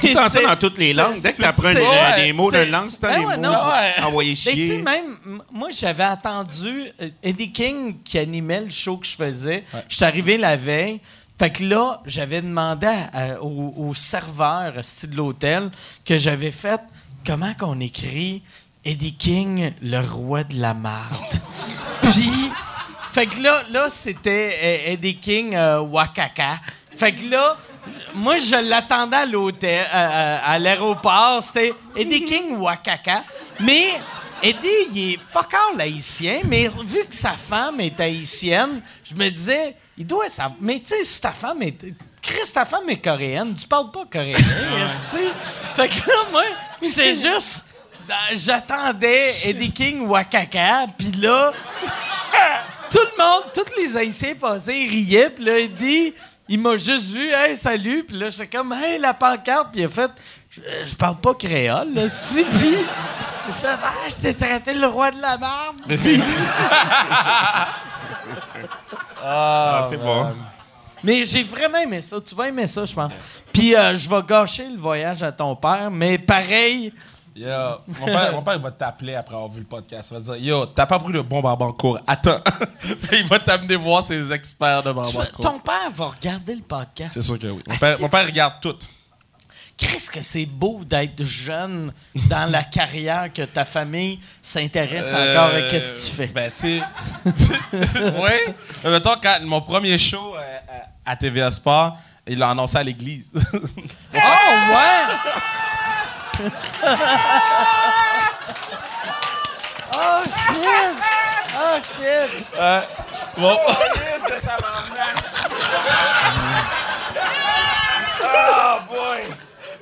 Tu 0.00 0.18
entends 0.18 0.42
dans 0.42 0.56
toutes 0.56 0.78
les 0.78 0.92
langues. 0.92 1.20
Dès 1.20 1.32
que 1.32 1.36
tu 1.36 1.44
apprends 1.44 1.72
des, 1.72 1.80
Ouais, 1.80 2.24
des 2.24 2.32
mots 2.32 2.50
d'une 2.50 2.70
langue, 2.70 2.88
c'est 2.90 3.00
Ben 3.00 3.20
des 3.20 3.24
ouais, 3.24 3.36
mots. 3.36 4.20
tu 4.20 4.36
sais, 4.36 4.52
chier. 4.52 4.82
même, 4.82 5.42
moi, 5.52 5.68
j'avais 5.70 6.02
attendu 6.02 6.88
euh, 7.00 7.10
Eddie 7.22 7.52
King 7.52 8.02
qui 8.02 8.18
animait 8.18 8.62
le 8.62 8.70
show 8.70 8.96
que 8.96 9.06
je 9.06 9.14
faisais. 9.14 9.64
Je 9.88 9.94
suis 9.94 10.04
arrivé 10.04 10.36
la 10.36 10.56
veille. 10.56 11.00
Fait 11.38 11.50
que 11.50 11.64
là, 11.64 12.00
j'avais 12.06 12.42
demandé 12.42 12.88
au, 13.40 13.92
serveur 13.92 14.72
de 14.72 15.16
l'hôtel 15.16 15.70
que 16.04 16.16
j'avais 16.16 16.52
fait 16.52 16.80
comment 17.26 17.54
qu'on 17.54 17.80
écrit 17.80 18.42
Eddie 18.84 19.14
King, 19.14 19.72
le 19.80 20.00
roi 20.00 20.44
de 20.44 20.60
la 20.60 20.74
marde. 20.74 21.40
Puis, 22.02 22.50
fait 23.12 23.26
que 23.26 23.40
là, 23.42 23.62
là 23.70 23.88
c'était 23.90 24.58
euh, 24.62 24.92
Eddie 24.92 25.16
King 25.18 25.54
euh, 25.54 25.80
Wakaka. 25.80 26.58
Fait 26.96 27.12
que 27.12 27.30
là, 27.30 27.56
moi, 28.14 28.38
je 28.38 28.56
l'attendais 28.68 29.16
à 29.16 29.26
l'hôtel, 29.26 29.86
à, 29.90 30.04
à- 30.36 30.50
à 30.52 30.58
l'aéroport. 30.58 31.42
C'était 31.42 31.72
Eddie 31.96 32.24
King 32.24 32.56
Wakaka. 32.58 33.22
Mais 33.60 33.84
Eddie, 34.42 34.68
il 34.94 35.12
est 35.14 35.18
fuck 35.18 35.52
all 35.54 35.80
haïtien, 35.80 36.40
mais 36.44 36.68
vu 36.68 37.04
que 37.08 37.14
sa 37.14 37.32
femme 37.32 37.80
est 37.80 37.98
haïtienne, 38.00 38.80
je 39.02 39.14
me 39.14 39.28
disais, 39.30 39.76
il 39.96 40.06
doit 40.06 40.28
savoir. 40.28 40.56
Mais 40.60 40.80
tu 40.80 40.88
sais, 40.94 41.04
si 41.04 41.20
ta 41.20 41.32
femme 41.32 41.62
est. 41.62 41.84
Chris, 42.22 42.50
ta 42.52 42.64
femme 42.64 42.88
est 42.88 43.02
coréenne, 43.04 43.54
tu 43.54 43.66
parles 43.66 43.90
pas 43.90 44.04
coréen. 44.10 44.38
Fait 45.76 45.88
que 45.88 46.08
là, 46.08 46.16
moi, 46.32 46.42
j'étais 46.82 47.12
juste. 47.14 47.66
J'attendais 48.34 49.34
Eddie 49.44 49.72
King 49.72 50.06
Wakaka, 50.06 50.86
puis 50.98 51.10
là, 51.12 51.52
tout 52.90 52.98
le 52.98 53.22
monde, 53.22 53.44
tous 53.52 53.76
les 53.80 53.96
Haïtiens 53.96 54.34
passaient, 54.34 54.78
ils 54.78 54.90
riaient, 54.90 55.30
puis 55.30 55.44
là, 55.44 55.58
Eddie, 55.58 56.14
il 56.48 56.60
m'a 56.60 56.76
juste 56.76 57.10
vu, 57.12 57.30
hey, 57.32 57.56
salut, 57.56 58.04
puis 58.04 58.18
là, 58.18 58.28
j'étais 58.28 58.46
comme, 58.56 58.72
hey, 58.72 58.98
la 58.98 59.14
pancarte, 59.14 59.68
puis 59.72 59.82
il 59.82 59.84
a 59.84 59.88
fait, 59.88 60.10
je, 60.50 60.94
parle 60.94 61.16
pas 61.16 61.34
créole, 61.34 61.94
là, 61.94 62.08
si, 62.08 62.44
puis 62.44 62.76
il 62.76 63.50
a 63.50 63.54
fait, 63.54 63.66
ah, 63.82 63.92
je 64.08 64.14
t'ai 64.16 64.34
traité 64.34 64.74
le 64.74 64.86
roi 64.86 65.10
de 65.10 65.20
la 65.20 65.38
marde. 65.38 65.76
Puis- 65.88 66.22
Ah, 69.26 69.86
c'est 69.88 69.96
bon. 69.96 70.34
mais 71.02 71.24
j'ai 71.24 71.42
vraiment 71.42 71.78
aimé 71.78 72.02
ça, 72.02 72.20
tu 72.20 72.34
vas 72.34 72.48
aimer 72.48 72.66
ça, 72.66 72.84
je 72.84 72.94
pense. 72.94 73.12
Puis 73.52 73.74
euh, 73.74 73.94
je 73.94 74.08
vais 74.08 74.22
gâcher 74.26 74.66
le 74.68 74.78
voyage 74.78 75.22
à 75.22 75.32
ton 75.32 75.56
père, 75.56 75.90
mais 75.90 76.18
pareil, 76.18 76.92
Yo, 77.36 77.48
mon 77.88 78.06
père, 78.06 78.32
mon 78.32 78.42
père, 78.42 78.54
il 78.54 78.62
va 78.62 78.70
t'appeler 78.70 79.16
après 79.16 79.34
avoir 79.34 79.50
vu 79.50 79.60
le 79.60 79.66
podcast. 79.66 80.10
Il 80.12 80.18
va 80.18 80.20
dire 80.20 80.36
Yo, 80.36 80.66
t'as 80.66 80.86
pas 80.86 81.00
pris 81.00 81.12
le 81.12 81.22
bon 81.22 81.40
barbancourt. 81.40 81.98
Attends. 82.06 82.40
il 83.12 83.26
va 83.26 83.40
t'amener 83.40 83.74
voir 83.74 84.06
ses 84.06 84.32
experts 84.32 84.84
de 84.84 84.92
barbancourt. 84.92 85.40
ton 85.40 85.58
père 85.58 85.90
va 85.92 86.06
regarder 86.06 86.54
le 86.54 86.62
podcast. 86.62 87.10
C'est 87.14 87.22
sûr 87.22 87.36
que 87.38 87.48
oui. 87.48 87.62
Mon 87.66 87.74
Asti 87.74 87.86
père, 88.08 88.20
mon 88.20 88.26
regarde 88.26 88.54
tout. 88.60 88.76
Qu'est-ce 89.76 90.08
que 90.08 90.22
c'est 90.22 90.46
beau 90.46 90.82
d'être 90.84 91.24
jeune 91.24 91.92
dans 92.28 92.48
la 92.48 92.62
carrière 92.62 93.32
que 93.32 93.42
ta 93.42 93.64
famille 93.64 94.20
s'intéresse 94.40 95.08
encore 95.08 95.52
à 95.52 95.62
qu'est-ce 95.62 96.06
que 96.06 96.10
tu 96.10 96.16
fais. 96.16 96.26
Ben, 96.28 96.52
tu 96.52 96.78
sais. 96.78 96.82
oui. 98.22 98.54
Mais 98.84 98.90
mettons, 98.90 99.16
quand 99.20 99.40
mon 99.42 99.60
premier 99.60 99.98
show 99.98 100.36
euh, 100.36 100.58
à, 101.04 101.10
à 101.10 101.16
TVA 101.16 101.50
Sport, 101.50 101.98
il 102.28 102.38
l'a 102.38 102.50
annoncé 102.50 102.76
à 102.76 102.84
l'église. 102.84 103.32
Oh 104.16 104.70
ouais! 104.70 105.73
Oh 109.94 110.22
shit! 110.24 110.94
Oh 111.56 111.78
shit! 111.80 112.46
Bon. 113.36 113.58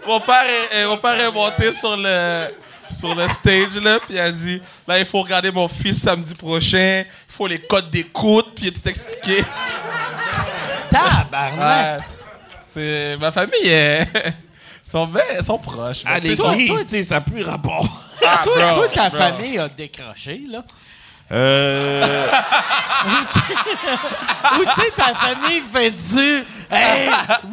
Mon 0.06 0.20
père 0.20 0.42
est, 0.44 0.76
est- 0.80 0.86
mon 0.86 0.96
père 0.96 1.18
est 1.20 1.30
monté 1.30 1.72
sur 1.72 1.96
le, 1.96 2.48
sur 2.90 3.14
le 3.14 3.28
stage, 3.28 3.76
là, 3.82 3.98
puis 4.04 4.18
a 4.18 4.30
dit 4.30 4.60
Là, 4.86 4.98
il 4.98 5.06
faut 5.06 5.22
regarder 5.22 5.50
mon 5.52 5.68
fils 5.68 6.00
samedi 6.02 6.34
prochain, 6.34 7.04
il 7.06 7.32
faut 7.34 7.46
les 7.46 7.60
codes 7.60 7.90
d'écoute, 7.90 8.52
puis 8.56 8.72
tout 8.72 8.88
expliqué. 8.88 9.44
Tabarnak! 10.90 11.98
Ouais. 12.00 12.04
C'est- 12.66 13.16
ma 13.18 13.30
famille 13.30 13.68
est. 13.68 14.06
sont, 14.82 15.06
bien- 15.06 15.40
sont 15.42 15.58
proches. 15.58 16.02
À 16.04 16.18
l'église, 16.18 16.38
toi- 16.38 17.02
ça 17.02 17.14
n'a 17.16 17.20
plus 17.20 17.42
rapport. 17.44 17.88
Ah, 18.26 18.40
toi, 18.44 18.54
bro, 18.72 18.74
toi, 18.74 18.88
ta 18.88 19.08
bro. 19.08 19.18
famille 19.18 19.58
a 19.58 19.68
décroché, 19.68 20.42
là. 20.48 20.62
Euh, 21.30 22.26
Ou 24.58 24.64
tu 24.64 24.82
sais, 24.82 24.90
ta 24.94 25.14
famille 25.14 25.62
fait 25.72 25.90
du 25.90 26.44
Hey, 26.70 27.08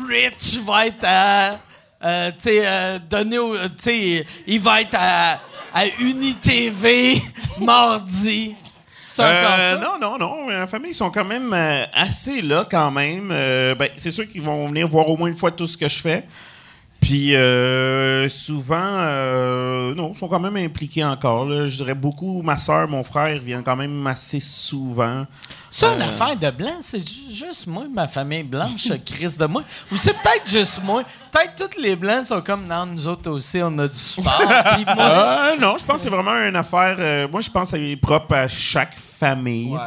Rich 0.07 0.59
va 0.65 0.87
être 0.87 1.03
à. 1.05 1.57
euh, 2.03 2.31
tu 2.31 2.35
sais, 2.43 2.61
euh, 2.63 2.99
donné 3.09 3.37
au. 3.37 3.55
Tu 3.57 3.69
sais, 3.77 4.25
il 4.47 4.59
va 4.59 4.81
être 4.81 4.95
à, 4.99 5.39
à 5.73 5.85
UniTV 5.99 7.21
mardi. 7.59 8.55
Euh, 9.19 9.71
ça? 9.73 9.77
non, 9.77 9.97
non, 9.99 10.17
non. 10.17 10.47
La 10.49 10.67
famille, 10.67 10.91
ils 10.91 10.95
sont 10.95 11.09
quand 11.11 11.25
même 11.25 11.51
euh, 11.53 11.83
assez 11.93 12.41
là, 12.41 12.65
quand 12.69 12.91
même. 12.91 13.29
Euh, 13.31 13.75
ben, 13.75 13.89
c'est 13.97 14.11
sûr 14.11 14.29
qu'ils 14.29 14.41
vont 14.43 14.67
venir 14.67 14.87
voir 14.87 15.09
au 15.09 15.17
moins 15.17 15.27
une 15.29 15.35
fois 15.37 15.51
tout 15.51 15.67
ce 15.67 15.77
que 15.77 15.87
je 15.89 15.99
fais. 15.99 16.23
Puis 17.01 17.33
euh, 17.35 18.27
souvent, 18.29 18.75
euh, 18.79 19.95
non, 19.95 20.11
ils 20.13 20.17
sont 20.17 20.27
quand 20.27 20.39
même 20.39 20.57
impliqués 20.57 21.03
encore. 21.03 21.45
là. 21.45 21.65
Je 21.65 21.77
dirais 21.77 21.93
beaucoup, 21.95 22.41
ma 22.41 22.57
soeur, 22.57 22.87
mon 22.87 23.03
frère 23.03 23.39
viennent 23.39 23.63
quand 23.63 23.77
même 23.77 24.05
assez 24.05 24.39
souvent. 24.41 25.25
C'est 25.71 25.85
une 25.85 26.01
Euh, 26.01 26.09
affaire 26.09 26.35
de 26.35 26.49
blanc, 26.51 26.77
c'est 26.81 26.99
ju- 26.99 27.33
juste 27.33 27.67
moi, 27.67 27.85
ma 27.93 28.07
famille 28.07 28.43
blanche, 28.43 28.89
crise 29.05 29.37
de 29.37 29.45
moi. 29.45 29.63
Ou 29.91 29.97
c'est 29.97 30.13
peut-être 30.13 30.49
juste 30.49 30.81
moi. 30.83 31.03
Peut-être 31.31 31.55
tous 31.55 31.81
les 31.81 31.95
blancs 31.95 32.25
sont 32.25 32.41
comme, 32.41 32.67
non, 32.67 32.85
nous 32.85 33.07
autres 33.07 33.29
aussi, 33.31 33.59
on 33.63 33.77
a 33.79 33.87
du 33.87 33.97
sport. 33.97 34.41
Moi, 34.95 34.95
Euh, 34.97 35.57
non, 35.57 35.77
je 35.77 35.85
pense 35.85 35.97
que 35.97 36.01
c'est 36.01 36.09
vraiment 36.09 36.35
une 36.35 36.55
affaire. 36.55 36.95
euh, 36.99 37.27
moi, 37.31 37.41
je 37.41 37.49
pense 37.49 37.71
que 37.71 37.77
c'est 37.77 37.95
propre 37.95 38.35
à 38.35 38.47
chaque 38.47 38.97
famille. 38.97 39.71
Ouais. 39.71 39.79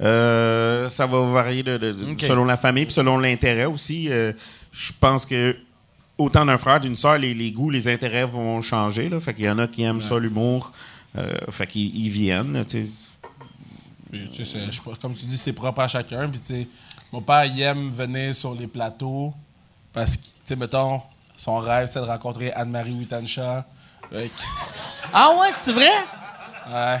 Euh, 0.00 0.88
ça 0.90 1.06
va 1.06 1.20
varier 1.22 1.62
de- 1.62 1.96
selon 2.20 2.44
la 2.44 2.56
famille 2.56 2.84
puis 2.84 2.94
selon 2.94 3.18
l'intérêt 3.18 3.64
aussi. 3.64 4.08
Euh, 4.10 4.32
je 4.70 4.92
pense 5.00 5.24
que 5.26 5.56
autant 6.18 6.44
d'un 6.44 6.58
frère 6.58 6.80
d'une 6.80 6.96
sœur, 6.96 7.16
les, 7.16 7.32
les 7.32 7.52
goûts, 7.52 7.70
les 7.70 7.88
intérêts 7.88 8.26
vont 8.26 8.60
changer. 8.60 9.08
Là. 9.08 9.20
Fait 9.20 9.32
qu'il 9.32 9.44
y 9.44 9.50
en 9.50 9.58
a 9.58 9.68
qui 9.68 9.82
aiment 9.84 10.02
ça, 10.02 10.18
l'humour. 10.18 10.72
Euh, 11.16 11.32
fait 11.50 11.66
qu'ils 11.66 11.94
ils 11.96 12.10
viennent. 12.10 12.64
Puis, 14.10 14.28
comme 15.00 15.14
tu 15.14 15.26
dis, 15.26 15.38
c'est 15.38 15.52
propre 15.52 15.80
à 15.80 15.88
chacun. 15.88 16.28
Puis, 16.28 16.40
tu 16.40 16.46
sais, 16.46 16.68
mon 17.12 17.22
père, 17.22 17.44
il 17.44 17.60
aime 17.62 17.90
venir 17.90 18.34
sur 18.34 18.54
les 18.54 18.66
plateaux 18.66 19.32
parce 19.92 20.16
que, 20.16 20.22
tu 20.22 20.30
sais, 20.44 20.56
mettons, 20.56 21.00
son 21.36 21.58
rêve, 21.58 21.88
c'est 21.90 22.00
de 22.00 22.04
rencontrer 22.04 22.52
Anne-Marie 22.52 22.92
Wittanshaw. 22.94 23.62
Que, 24.10 24.28
ah 25.12 25.30
ouais, 25.40 25.48
c'est 25.56 25.72
vrai? 25.72 25.90
ouais. 26.70 26.98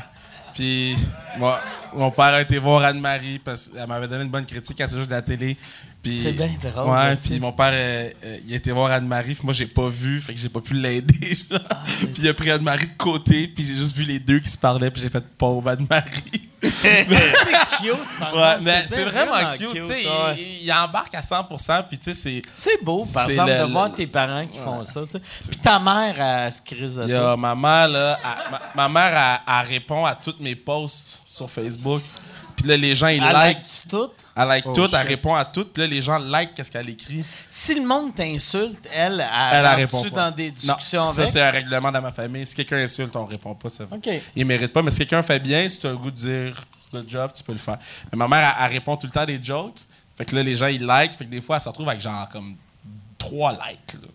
Puis, 0.54 0.96
moi, 1.38 1.60
mon 1.94 2.10
père 2.10 2.34
a 2.34 2.40
été 2.42 2.58
voir 2.58 2.82
Anne-Marie 2.82 3.38
parce 3.38 3.68
qu'elle 3.68 3.86
m'avait 3.86 4.08
donné 4.08 4.24
une 4.24 4.30
bonne 4.30 4.46
critique 4.46 4.80
à 4.80 4.88
ce 4.88 4.96
juste 4.96 5.10
de 5.10 5.14
la 5.14 5.22
télé. 5.22 5.56
Puis, 6.02 6.16
C'est 6.18 6.32
bien 6.32 6.48
drôle, 6.62 6.90
Ouais, 6.90 7.12
aussi. 7.12 7.28
puis 7.30 7.40
mon 7.40 7.52
père, 7.52 7.70
euh, 7.72 8.10
euh, 8.24 8.38
il 8.46 8.52
a 8.52 8.56
été 8.56 8.70
voir 8.70 8.92
Anne-Marie, 8.92 9.34
puis 9.34 9.44
moi, 9.44 9.52
j'ai 9.52 9.66
pas 9.66 9.88
vu, 9.88 10.20
fait 10.20 10.32
que 10.32 10.38
j'ai 10.38 10.48
pas 10.48 10.60
pu 10.60 10.74
l'aider. 10.74 11.36
Ah, 11.70 11.82
puis 11.86 12.22
il 12.22 12.28
a 12.28 12.34
pris 12.34 12.50
Anne-Marie 12.50 12.86
de 12.86 12.92
côté, 12.96 13.48
puis 13.48 13.64
j'ai 13.64 13.74
juste 13.74 13.96
vu 13.96 14.04
les 14.04 14.18
deux 14.20 14.38
qui 14.38 14.48
se 14.48 14.56
parlaient, 14.58 14.90
puis 14.90 15.02
j'ai 15.02 15.08
fait 15.08 15.24
pauvre 15.36 15.68
Anne-Marie. 15.70 16.42
C'est 16.60 17.04
cute, 17.06 17.94
par 18.18 18.34
Ouais, 18.34 18.40
exemple, 18.40 18.60
mais 18.64 18.84
c'est 18.88 19.04
vraiment, 19.04 19.52
cute. 19.56 19.72
tu 19.74 19.86
sais, 19.86 20.06
ouais. 20.06 20.58
il, 20.62 20.72
embarque 20.72 21.14
à 21.14 21.20
100%, 21.20 21.84
puis 21.88 21.98
tu 21.98 22.04
sais, 22.04 22.14
c'est. 22.14 22.42
C'est 22.56 22.82
beau, 22.84 23.04
par 23.14 23.26
C'est 23.26 23.32
exemple, 23.32 23.52
le- 23.52 23.58
de 23.66 23.72
voir 23.72 23.88
le- 23.88 23.94
tes 23.94 24.06
parents 24.08 24.46
qui 24.46 24.58
font 24.58 24.82
ça. 24.82 25.02
Puis 25.08 25.58
ta 25.62 25.78
mère, 25.78 26.20
elle 26.20 26.52
se 26.52 26.60
crise 26.62 26.96
de 26.96 27.06
toi. 27.06 27.32
a 27.32 27.36
ma 27.36 27.54
mère, 27.54 27.88
là, 27.88 28.18
elle- 28.24 28.50
ma, 28.50 28.88
ma 28.88 28.88
mère, 28.88 29.40
elle, 29.46 29.54
elle 29.60 29.68
répond 29.68 30.04
à 30.04 30.14
tous 30.16 30.34
mes 30.40 30.56
posts 30.56 31.22
sur 31.24 31.48
Facebook. 31.48 32.02
Puis 32.58 32.66
là, 32.66 32.76
les 32.76 32.94
gens, 32.94 33.06
ils 33.06 33.22
Elle 33.22 33.32
like. 33.32 33.58
tout? 33.88 34.10
Elle 34.36 34.48
like 34.48 34.64
Oh, 34.66 34.72
tout, 34.72 34.86
shit. 34.86 34.94
elle 34.94 35.06
répond 35.06 35.34
à 35.34 35.44
tout. 35.44 35.64
Puis 35.64 35.80
là, 35.82 35.86
les 35.86 36.02
gens 36.02 36.18
like 36.18 36.54
qu'est-ce 36.54 36.72
qu'elle 36.72 36.88
écrit. 36.90 37.24
Si 37.48 37.72
le 37.74 37.86
monde 37.86 38.12
t'insulte, 38.14 38.88
elle, 38.92 39.20
elle, 39.20 39.28
Elle, 39.52 39.64
elle 39.66 39.74
répond 39.76 40.02
pas. 40.02 40.10
dans 40.10 40.30
des 40.34 40.48
Non, 40.48 40.74
discussions 40.74 41.04
ça, 41.04 41.22
avec? 41.22 41.32
c'est 41.32 41.40
un 41.40 41.50
règlement 41.50 41.92
dans 41.92 42.02
ma 42.02 42.10
famille. 42.10 42.44
Si 42.46 42.54
quelqu'un 42.56 42.78
insulte, 42.78 43.14
on 43.14 43.24
répond 43.26 43.54
pas. 43.54 43.68
Ça. 43.68 43.84
OK. 43.90 44.08
Il 44.34 44.44
mérite 44.44 44.72
pas. 44.72 44.82
Mais 44.82 44.90
si 44.90 44.98
quelqu'un 44.98 45.22
fait 45.22 45.38
bien, 45.38 45.68
si 45.68 45.78
tu 45.78 45.86
as 45.86 45.90
le 45.90 45.96
goût 45.98 46.10
de 46.10 46.16
dire 46.16 46.64
le 46.92 47.04
job, 47.08 47.30
tu 47.34 47.44
peux 47.44 47.52
le 47.52 47.58
faire. 47.58 47.78
Mais 48.10 48.18
ma 48.18 48.26
mère, 48.26 48.54
elle, 48.58 48.64
elle 48.66 48.72
répond 48.72 48.96
tout 48.96 49.06
le 49.06 49.12
temps 49.12 49.24
des 49.24 49.40
jokes. 49.42 49.76
Fait 50.16 50.24
que 50.24 50.34
là, 50.34 50.42
les 50.42 50.56
gens, 50.56 50.66
ils 50.66 50.84
like. 50.84 51.12
Fait 51.16 51.24
que 51.26 51.30
des 51.30 51.40
fois, 51.40 51.56
elle 51.56 51.62
se 51.62 51.68
retrouve 51.68 51.88
avec 51.88 52.00
genre 52.00 52.28
comme 52.28 52.56
trois 53.18 53.52
likes. 53.52 53.94
là. 54.02 54.08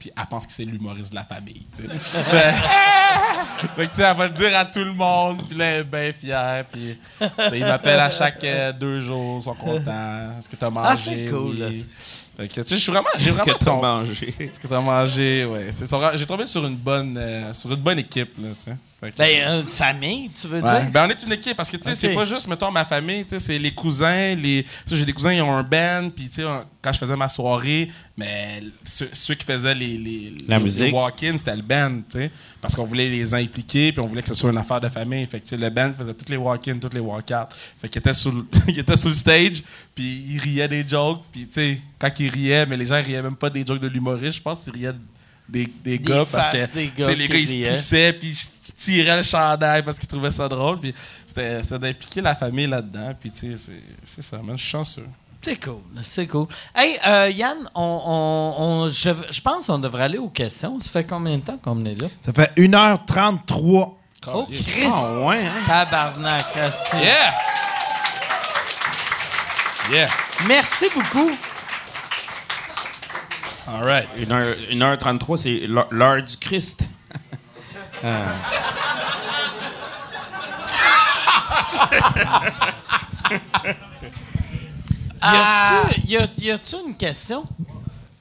Puis 0.00 0.10
elle 0.16 0.26
pense 0.26 0.46
que 0.46 0.52
c'est 0.52 0.64
l'humoriste 0.64 1.10
de 1.10 1.14
la 1.16 1.24
famille. 1.24 1.62
tu 1.76 1.82
sais. 1.86 1.98
fait 1.98 2.54
fait 3.76 3.86
que 3.86 3.90
tu 3.90 3.96
sais, 3.96 4.02
elle 4.02 4.16
va 4.16 4.26
le 4.26 4.32
dire 4.32 4.58
à 4.58 4.64
tout 4.64 4.78
le 4.82 4.92
monde. 4.94 5.42
Puis 5.46 5.56
là, 5.58 5.64
elle 5.66 5.80
est 5.80 5.84
bien 5.84 6.12
fière. 6.18 6.64
Puis 6.72 6.98
tu 7.20 7.26
sais, 7.48 7.58
ils 7.58 7.64
m'appellent 7.66 8.00
à 8.00 8.08
chaque 8.10 8.42
euh, 8.44 8.72
deux 8.72 9.00
jours. 9.02 9.38
Ils 9.40 9.44
sont 9.44 9.54
contents. 9.54 10.38
Est-ce 10.38 10.48
que 10.48 10.56
tu 10.56 10.64
as 10.64 10.70
mangé? 10.70 10.88
Ah, 10.90 10.96
c'est 10.96 11.24
cool, 11.26 11.50
Oui. 11.50 11.58
là. 11.58 11.68
Fait 12.36 12.48
que, 12.48 12.54
tu 12.54 12.62
sais, 12.62 12.76
je 12.76 12.80
suis 12.80 12.90
vraiment. 12.92 13.08
J'ai 13.18 13.26
Qu'est-ce 13.26 13.42
que 13.42 13.50
t'as 13.50 13.58
ton- 13.58 13.82
mangé? 13.82 14.34
ce 14.54 14.58
que 14.58 14.66
t'as 14.66 14.80
mangé, 14.80 15.44
ouais. 15.44 15.66
C'est. 15.70 15.86
J'ai 16.16 16.26
tombé 16.26 16.46
sur 16.46 16.64
une 16.66 16.76
bonne, 16.76 17.16
euh, 17.18 17.52
sur 17.52 17.70
une 17.70 17.76
bonne 17.80 17.98
équipe, 17.98 18.38
là, 18.38 18.48
tu 18.58 18.70
sais. 18.70 18.76
Ben, 19.16 19.60
une 19.60 19.66
famille, 19.66 20.28
tu 20.30 20.46
veux 20.46 20.60
Ouais. 20.62 20.80
dire? 20.82 20.90
Ben, 20.90 21.06
on 21.06 21.10
est 21.10 21.22
une 21.22 21.32
équipe 21.32 21.56
parce 21.56 21.70
que, 21.70 21.76
tu 21.78 21.84
sais, 21.84 21.94
c'est 21.94 22.12
pas 22.12 22.24
juste, 22.26 22.46
mettons, 22.48 22.70
ma 22.70 22.84
famille, 22.84 23.22
tu 23.24 23.30
sais, 23.30 23.38
c'est 23.38 23.58
les 23.58 23.72
cousins, 23.72 24.34
les. 24.34 24.62
tu 24.64 24.70
sais, 24.86 24.96
j'ai 24.96 25.06
des 25.06 25.12
cousins, 25.14 25.32
ils 25.32 25.40
ont 25.40 25.52
un 25.56 25.62
band, 25.62 26.10
puis, 26.14 26.26
tu 26.28 26.34
sais, 26.34 26.44
quand 26.82 26.92
je 26.92 26.98
faisais 26.98 27.16
ma 27.16 27.28
soirée, 27.30 27.90
mais 28.16 28.62
ceux, 28.84 29.08
ceux 29.12 29.34
qui 29.34 29.46
faisaient 29.46 29.74
les. 29.74 29.96
les 29.96 30.34
La 30.46 30.58
les- 30.58 30.64
musique. 30.64 30.82
Les 30.84 30.90
walk-ins, 30.90 31.38
c'était 31.38 31.56
le 31.56 31.62
band, 31.62 32.00
tu 32.10 32.18
sais. 32.18 32.30
Parce 32.60 32.74
qu'on 32.74 32.84
voulait 32.84 33.08
les 33.08 33.34
impliquer, 33.34 33.90
puis 33.92 34.00
on 34.02 34.06
voulait 34.06 34.20
que 34.20 34.28
ce 34.28 34.34
soit 34.34 34.50
une 34.50 34.58
affaire 34.58 34.80
de 34.82 34.88
famille. 34.88 35.24
Fait 35.24 35.40
que, 35.40 35.56
le 35.56 35.70
band 35.70 35.90
faisait 35.96 36.12
toutes 36.12 36.28
les 36.28 36.36
walk-ins, 36.36 36.78
toutes 36.78 36.92
les 36.94 37.00
walk-outs. 37.00 37.48
Fait 37.80 37.88
qu'il 37.88 38.00
était 38.00 38.12
sur 38.12 38.32
le, 39.06 39.12
stage, 39.14 39.62
puis 39.94 40.24
il 40.28 40.38
riait 40.40 40.68
des 40.68 40.86
jokes, 40.86 41.22
puis, 41.32 41.46
tu 41.46 41.54
sais, 41.54 41.80
quand 41.98 42.10
il 42.20 42.28
riait, 42.28 42.66
mais 42.66 42.76
les 42.76 42.84
gens 42.86 43.00
riaient 43.00 43.22
même 43.22 43.36
pas 43.36 43.48
des 43.48 43.64
jokes 43.66 43.80
de 43.80 43.88
l'humoriste, 43.88 44.36
je 44.36 44.42
pense 44.42 44.64
qu'ils 44.64 44.74
riaient 44.74 44.92
des, 45.50 45.66
des 45.84 45.98
gars 45.98 46.24
parce 46.30 46.48
que 46.48 46.72
des 46.74 46.88
gars 46.96 47.08
les 47.14 47.26
qui 47.28 47.32
gars 47.32 47.38
ils 47.38 47.48
se 47.48 47.76
poussaient 47.76 48.12
puis 48.12 48.28
ils 48.30 48.72
tiraient 48.74 49.16
le 49.16 49.22
chandail 49.22 49.82
parce 49.82 49.98
qu'ils 49.98 50.08
trouvaient 50.08 50.30
ça 50.30 50.48
drôle 50.48 50.78
puis 50.78 50.94
c'était 51.26 51.60
d'impliquer 51.78 52.20
la 52.20 52.34
famille 52.34 52.66
là-dedans 52.66 53.12
puis 53.20 53.30
tu 53.30 53.54
sais 53.54 53.56
c'est- 53.56 53.82
c'est 54.04 54.22
ça 54.22 54.38
man 54.38 54.56
je 54.56 54.62
suis 54.62 54.70
chanceux 54.70 55.06
C'est 55.42 55.56
cool, 55.56 55.80
c'est 56.02 56.26
cool. 56.26 56.46
Hey, 56.74 56.98
euh, 57.06 57.30
Yann, 57.34 57.56
on, 57.74 57.80
on- 57.82 58.62
on- 58.62 58.88
je, 58.88 59.10
je 59.30 59.40
pense 59.40 59.68
qu'on 59.68 59.78
devrait 59.78 60.02
aller 60.04 60.18
aux 60.18 60.28
questions. 60.28 60.78
Ça 60.80 60.90
fait 60.90 61.04
combien 61.04 61.38
de 61.38 61.42
temps 61.42 61.56
qu'on 61.56 61.82
est 61.86 61.94
là? 61.98 62.08
Ça 62.20 62.32
fait 62.34 62.52
1h33. 62.58 63.94
Oh, 64.26 64.46
Chris! 64.54 64.84
Ah, 64.92 65.18
ouais, 65.20 65.42
hein? 65.46 65.62
Tabarnak. 65.66 66.44
Yeah! 66.92 67.32
Yeah. 69.90 70.08
Merci 70.46 70.86
beaucoup. 70.94 71.30
All 73.72 73.84
right. 73.84 74.08
1h33, 74.18 75.36
c'est 75.36 75.66
l'heure- 75.66 76.22
du 76.22 76.36
Christ. 76.36 76.82
Y 85.22 85.26
a-tu 85.26 86.00
y 86.08 86.16
a- 86.16 86.28
y 86.38 86.50
a-tu 86.50 86.76
une 86.86 86.94
question? 86.96 87.44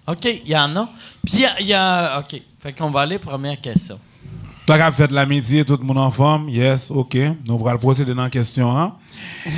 OK, 0.07 0.25
il 0.25 0.47
y 0.49 0.57
en 0.57 0.75
a. 0.75 0.89
Puis 1.25 1.35
il 1.35 1.39
y 1.41 1.45
a, 1.45 1.61
y 1.61 1.73
a- 1.73 2.19
OK. 2.19 2.41
Fait 2.61 2.73
qu'on 2.73 2.89
va 2.89 3.01
aller 3.01 3.19
première 3.19 3.59
question. 3.61 3.99
T'as 4.65 4.77
qu'à 4.77 4.91
faire 4.91 5.07
la 5.11 5.25
midi, 5.25 5.63
tout 5.65 5.77
le 5.77 5.83
monde 5.83 5.97
en 5.97 6.11
forme. 6.11 6.49
Yes, 6.49 6.91
OK. 6.91 7.15
Nous 7.47 7.67
allons 7.67 7.79
procéder 7.79 8.13
dans 8.13 8.23
la 8.23 8.29
question. 8.29 8.75
Hein? 8.77 8.93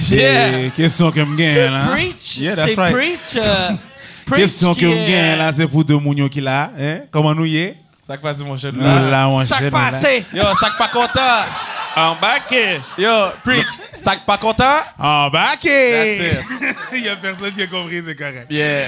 Yeah. 0.10 0.60
Et 0.68 0.72
question 0.72 1.12
que 1.12 1.20
me 1.22 1.36
C'est 1.36 1.56
gagne 1.56 1.72
là. 1.74 1.88
Preach. 1.88 2.38
Yeah, 2.38 2.56
that's 2.56 2.70
c'est 2.70 2.76
right. 2.76 2.94
Preach. 2.94 3.36
euh, 3.36 3.68
Preach 3.70 3.80
Question 4.36 4.76
que 4.76 4.86
me 4.86 4.92
est, 4.92 5.08
gagne 5.08 5.34
euh, 5.34 5.36
là, 5.38 5.54
c'est 5.56 5.68
pour 5.68 5.84
deux 5.84 5.98
mounions 5.98 6.28
qui 6.28 6.42
là. 6.42 6.72
Hein? 6.80 7.02
Comment 7.12 7.34
nous 7.34 7.46
y 7.46 7.58
est? 7.58 7.78
Ça 8.06 8.18
que 8.18 8.22
passe, 8.22 8.40
mon. 8.40 8.56
Là, 8.56 9.28
mon 9.28 9.40
Sac 9.40 9.60
cher, 9.60 9.72
là. 9.72 9.90
passé. 9.90 10.26
Yo, 10.34 10.44
sac 10.60 10.78
pas 10.78 10.88
content. 10.88 11.46
Embarqué! 11.96 12.80
Yo, 12.98 13.10
preach. 13.44 13.66
Sac 13.92 14.26
pas 14.26 14.38
content? 14.38 14.80
Embarqué! 14.98 16.32
That's 16.32 16.76
Il 16.94 17.04
y 17.04 17.10
a 17.10 17.16
personne 17.18 17.52
qui 17.54 17.64
a 17.64 17.68
compris, 17.68 18.02
c'est 18.06 18.16
correct. 18.16 18.48
Yeah. 18.50 18.88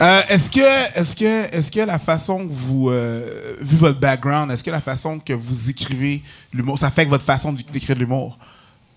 Euh, 0.00 0.22
est-ce 0.28 0.50
que, 0.50 0.98
est-ce 1.00 1.16
que, 1.16 1.54
est-ce 1.54 1.70
que 1.70 1.80
la 1.80 1.98
façon 1.98 2.46
que 2.46 2.52
vous, 2.52 2.90
euh, 2.90 3.56
vu 3.60 3.76
votre 3.76 3.98
background, 3.98 4.50
est-ce 4.50 4.64
que 4.64 4.70
la 4.70 4.80
façon 4.80 5.18
que 5.18 5.32
vous 5.32 5.70
écrivez 5.70 6.22
l'humour, 6.52 6.78
ça 6.78 6.86
affecte 6.88 7.10
votre 7.10 7.24
façon 7.24 7.52
d'écrire 7.52 7.94
de 7.94 8.00
l'humour? 8.00 8.36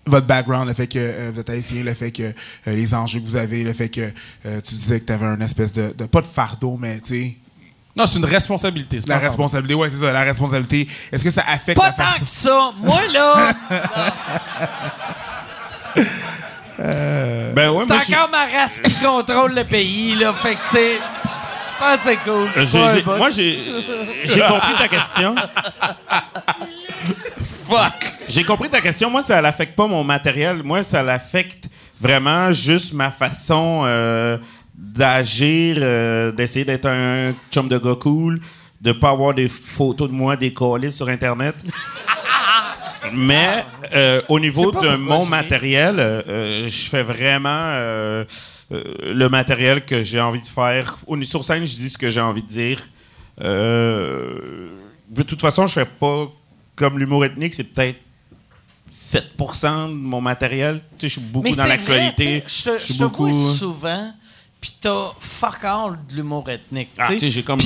Votre 0.08 0.26
background, 0.26 0.68
le 0.68 0.74
fait 0.74 0.86
que 0.86 0.98
euh, 0.98 1.30
vous 1.32 1.40
êtes 1.40 1.50
haïtien, 1.50 1.82
le 1.84 1.94
fait 1.94 2.10
que 2.10 2.22
euh, 2.22 2.32
les 2.66 2.94
enjeux 2.94 3.20
que 3.20 3.26
vous 3.26 3.36
avez, 3.36 3.62
le 3.64 3.72
fait 3.72 3.88
que 3.88 4.10
euh, 4.46 4.60
tu 4.66 4.74
disais 4.74 5.00
que 5.00 5.06
tu 5.06 5.12
avais 5.12 5.26
une 5.26 5.42
espèce 5.42 5.72
de, 5.72 5.92
de, 5.96 6.06
pas 6.06 6.20
de 6.20 6.26
fardeau, 6.26 6.76
mais 6.80 6.98
tu 7.00 7.08
sais, 7.14 7.36
Non, 7.96 8.06
c'est 8.06 8.18
une 8.18 8.24
responsabilité. 8.24 9.00
c'est 9.00 9.08
la 9.08 9.18
responsabilité, 9.18 9.74
ouais, 9.74 9.88
c'est 9.92 10.04
ça, 10.04 10.12
la 10.12 10.22
responsabilité. 10.22 10.88
Est-ce 11.12 11.22
que 11.24 11.30
ça 11.30 11.42
affecte 11.46 11.78
Pas 11.78 11.88
la 11.88 11.92
tant 11.92 12.04
façon? 12.04 12.24
que 12.24 12.30
ça. 12.30 12.70
Moi, 12.82 13.00
là, 13.12 13.52
Ben 17.54 17.70
ouais, 17.70 17.84
c'est 17.88 18.14
encore 18.16 18.30
ma 18.30 18.46
race 18.46 18.80
qui 18.80 18.92
contrôle 19.04 19.52
le 19.54 19.64
pays, 19.64 20.14
là. 20.14 20.32
Fait 20.32 20.54
que 20.54 20.62
c'est... 20.62 20.98
Ah, 21.80 21.96
c'est 22.02 22.16
cool. 22.18 22.48
Moi, 23.18 23.30
j'ai 23.30 23.64
j'ai 24.24 24.40
compris 24.40 24.74
ta 24.78 24.88
question. 24.88 25.34
Fuck. 27.68 28.12
J'ai 28.30 28.44
compris 28.44 28.70
ta 28.70 28.80
question. 28.80 29.10
Moi, 29.10 29.20
ça 29.20 29.42
l'affecte 29.42 29.76
pas 29.76 29.86
mon 29.86 30.02
matériel. 30.02 30.62
Moi, 30.62 30.82
ça 30.82 31.02
l'affecte 31.02 31.68
vraiment 32.00 32.50
juste 32.50 32.94
ma 32.94 33.10
façon 33.10 33.82
euh, 33.84 34.38
d'agir, 34.74 35.76
euh, 35.78 36.32
d'essayer 36.32 36.64
d'être 36.64 36.86
un 36.86 37.34
chum 37.52 37.68
de 37.68 37.76
gars 37.76 37.96
cool, 38.00 38.40
de 38.80 38.92
pas 38.92 39.10
avoir 39.10 39.34
des 39.34 39.48
photos 39.48 40.08
de 40.08 40.14
moi 40.14 40.34
décollées 40.34 40.90
sur 40.90 41.08
Internet. 41.08 41.54
Mais 43.12 43.64
euh, 43.94 44.22
au 44.30 44.40
niveau 44.40 44.72
de 44.72 44.96
mon 44.96 45.26
matériel, 45.26 45.96
je 46.26 46.88
fais 46.88 47.02
vraiment 47.02 47.74
le 48.70 49.28
matériel 49.28 49.84
que 49.84 50.02
j'ai 50.02 50.20
envie 50.22 50.40
de 50.40 50.46
faire. 50.46 50.98
Sur 51.24 51.44
scène, 51.44 51.66
je 51.66 51.74
dis 51.74 51.90
ce 51.90 51.98
que 51.98 52.08
j'ai 52.08 52.20
envie 52.22 52.42
de 52.42 52.48
dire. 52.48 52.78
De 53.38 55.22
toute 55.22 55.40
façon, 55.42 55.66
je 55.66 55.74
fais 55.74 55.86
pas 55.86 56.28
comme 56.78 56.98
l'humour 56.98 57.24
ethnique, 57.24 57.54
c'est 57.54 57.64
peut-être 57.64 57.98
7% 58.90 59.88
de 59.88 59.92
mon 59.94 60.20
matériel. 60.20 60.80
Tu 60.98 61.08
sais, 61.08 61.08
je 61.08 61.20
suis 61.20 61.28
beaucoup 61.30 61.44
Mais 61.44 61.52
dans 61.56 61.64
l'actualité. 61.66 62.42
Je 62.46 62.62
te, 62.62 62.98
beaucoup- 63.02 63.26
vois 63.30 63.54
souvent, 63.56 64.12
puis 64.60 64.72
t'as 64.80 65.10
fuck 65.20 65.62
all 65.64 65.98
de 66.08 66.14
l'humour 66.14 66.48
ethnique. 66.48 66.88
Ah, 66.96 67.08
tu 67.08 67.20
sais, 67.20 67.30
j'ai 67.30 67.42
comme- 67.42 67.58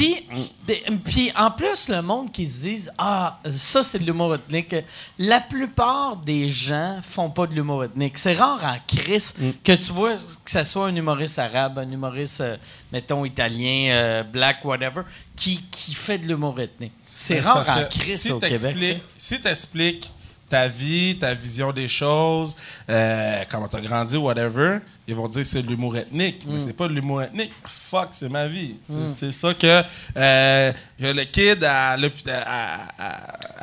puis 1.04 1.30
en 1.36 1.50
plus, 1.52 1.88
le 1.88 2.02
monde 2.02 2.32
qui 2.32 2.46
se 2.46 2.62
disent 2.62 2.92
Ah, 2.98 3.38
ça 3.48 3.84
c'est 3.84 4.00
de 4.00 4.04
l'humour 4.04 4.34
ethnique. 4.34 4.74
La 5.18 5.40
plupart 5.40 6.16
des 6.16 6.48
gens 6.48 6.98
font 7.02 7.30
pas 7.30 7.46
de 7.46 7.54
l'humour 7.54 7.84
ethnique. 7.84 8.18
C'est 8.18 8.34
rare 8.34 8.60
en 8.64 8.76
crise 8.96 9.32
Mm. 9.38 9.50
que 9.62 9.72
tu 9.72 9.92
vois 9.92 10.14
que 10.44 10.50
ce 10.50 10.64
soit 10.64 10.88
un 10.88 10.96
humoriste 10.96 11.38
arabe, 11.38 11.78
un 11.78 11.90
humoriste, 11.90 12.40
euh, 12.40 12.56
mettons, 12.92 13.24
italien, 13.24 13.90
euh, 13.92 14.22
black, 14.24 14.64
whatever, 14.64 15.02
qui, 15.36 15.62
qui 15.70 15.94
fait 15.94 16.18
de 16.18 16.26
l'humour 16.26 16.58
ethnique. 16.60 16.92
C'est 17.12 17.34
Ben, 17.36 17.44
rare 17.44 17.54
parce 17.62 17.68
en 17.68 17.84
crise 17.88 18.20
si 18.20 18.32
au 18.32 18.38
Québec. 18.38 18.60
t'expliques- 18.60 19.02
Si 19.16 19.40
tu 19.40 19.48
expliques 19.48 20.10
ta 20.48 20.68
vie, 20.68 21.16
ta 21.18 21.32
vision 21.32 21.72
des 21.72 21.88
choses, 21.88 22.54
euh, 22.90 23.42
comment 23.50 23.68
tu 23.68 23.76
as 23.76 23.80
grandi, 23.80 24.18
whatever, 24.18 24.80
ils 25.08 25.14
vont 25.14 25.26
dire 25.26 25.40
que 25.42 25.48
c'est 25.48 25.62
de 25.62 25.68
l'humour 25.68 25.96
ethnique. 25.96 26.44
Mm. 26.46 26.52
Mais 26.52 26.58
c'est 26.60 26.74
pas 26.76 26.88
de 26.88 26.92
l'humour 26.92 27.22
ethnique. 27.22 27.52
Fuck, 27.64 28.08
c'est 28.10 28.28
ma 28.28 28.46
vie. 28.46 28.74
C'est 28.82 29.06
c'est 29.06 29.32
ça 29.32 29.54
que, 29.54 29.82
euh, 30.14 30.72
le 31.00 31.24
kid 31.24 31.64
à, 31.64 31.96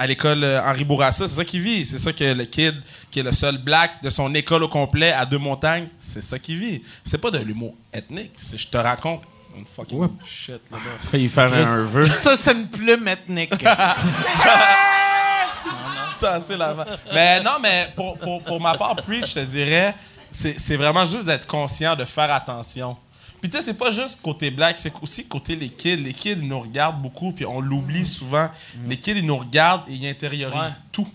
l'école 0.08 0.44
Henri 0.66 0.84
Bourassa, 0.84 1.28
c'est 1.28 1.36
ça 1.36 1.46
qu'il 1.46 1.62
vit. 1.62 1.86
C'est 1.86 2.00
ça 2.00 2.12
que 2.12 2.24
le 2.24 2.46
kid 2.46 2.76
qui 3.12 3.20
est 3.20 3.24
le 3.24 3.34
seul 3.34 3.58
black 3.60 4.02
de 4.04 4.10
son 4.10 4.34
école 4.34 4.64
au 4.64 4.68
complet 4.70 5.12
à 5.12 5.26
deux 5.26 5.38
montagnes, 5.38 5.88
c'est 6.00 6.24
ça 6.24 6.40
qu'il 6.40 6.58
vit. 6.58 6.82
C'est 7.04 7.20
pas 7.20 7.30
de 7.32 7.38
l'humour 7.40 7.76
ethnique. 7.94 8.32
C'est 8.36 8.58
je 8.58 8.68
te 8.68 8.78
raconte 8.78 9.22
une 9.56 9.66
fucking 9.66 10.08
shit 10.26 10.62
là-bas. 10.72 10.84
failli 11.12 11.30
faire 11.30 11.52
un 11.54 11.84
vœu. 11.86 12.06
Ça, 12.16 12.38
c'est 12.38 12.54
une 12.54 12.68
plume 12.68 13.08
ethnique. 13.08 13.54
Mais 17.14 17.42
non, 17.42 17.60
mais 17.62 17.90
pour, 17.96 18.18
pour, 18.18 18.44
pour 18.44 18.60
ma 18.62 18.78
part, 18.78 18.96
Preach, 18.98 19.30
je 19.30 19.34
te 19.36 19.40
dirais, 19.46 19.96
c'est 20.32 20.60
c'est 20.60 20.76
vraiment 20.76 21.06
juste 21.06 21.26
d'être 21.26 21.48
conscient, 21.48 21.96
de 21.96 22.06
faire 22.06 22.32
attention. 22.34 22.98
Puis 23.42 23.50
tu 23.50 23.56
sais, 23.56 23.64
c'est 23.64 23.74
pas 23.78 23.90
juste 23.92 24.22
côté 24.22 24.52
black, 24.52 24.78
c'est 24.78 24.92
aussi 25.02 25.26
côté 25.28 25.56
les 25.56 25.70
kids. 25.70 25.96
Les 25.96 26.14
kids, 26.14 26.32
ils 26.32 26.48
nous 26.48 26.60
regardent 26.60 27.02
beaucoup, 27.02 27.32
puis 27.32 27.46
on 27.46 27.62
l'oublie 27.62 28.06
souvent. 28.06 28.50
Les 28.86 28.98
kids, 28.98 29.12
ils 29.16 29.26
nous 29.26 29.38
regardent 29.38 29.88
et 29.90 29.94
ils 29.94 30.08
intériorisent 30.08 30.60
Ouais. 30.60 30.84
tout. 30.92 31.08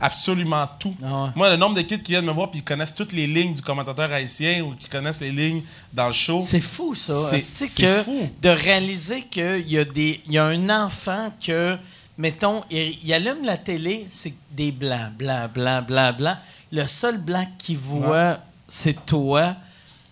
Absolument 0.00 0.66
tout. 0.78 0.94
Ah 1.02 1.24
ouais. 1.24 1.30
Moi, 1.34 1.50
le 1.50 1.56
nombre 1.56 1.74
de 1.76 1.80
kids 1.82 2.02
qui 2.02 2.12
viennent 2.12 2.26
me 2.26 2.32
voir 2.32 2.50
puis 2.50 2.60
ils 2.60 2.64
connaissent 2.64 2.94
toutes 2.94 3.12
les 3.12 3.26
lignes 3.26 3.54
du 3.54 3.62
commentateur 3.62 4.10
haïtien 4.12 4.62
ou 4.62 4.74
qui 4.74 4.88
connaissent 4.88 5.20
les 5.22 5.30
lignes 5.32 5.62
dans 5.92 6.08
le 6.08 6.12
show. 6.12 6.40
C'est 6.44 6.60
fou, 6.60 6.94
ça. 6.94 7.14
C'est- 7.38 7.80
que 7.82 8.02
fou. 8.02 8.28
de 8.42 8.48
réaliser 8.50 9.22
qu'il 9.22 9.68
y, 9.70 9.78
a 9.78 9.84
des- 9.84 10.20
il 10.26 10.32
y 10.34 10.38
a 10.38 10.44
un 10.44 10.68
enfant 10.84 11.32
que, 11.44 11.78
mettons, 12.18 12.62
il, 12.70 12.98
il 13.04 13.12
allume 13.14 13.44
la 13.44 13.56
télé, 13.56 14.06
c'est 14.10 14.34
des 14.50 14.70
blancs, 14.70 15.12
blancs, 15.18 15.52
blancs, 15.54 15.86
blancs, 15.86 16.16
blancs. 16.18 16.36
Le 16.72 16.86
seul 16.86 17.16
blanc 17.18 17.46
qu'il 17.56 17.78
voit, 17.78 18.38
c'est 18.68 19.06
toi, 19.06 19.54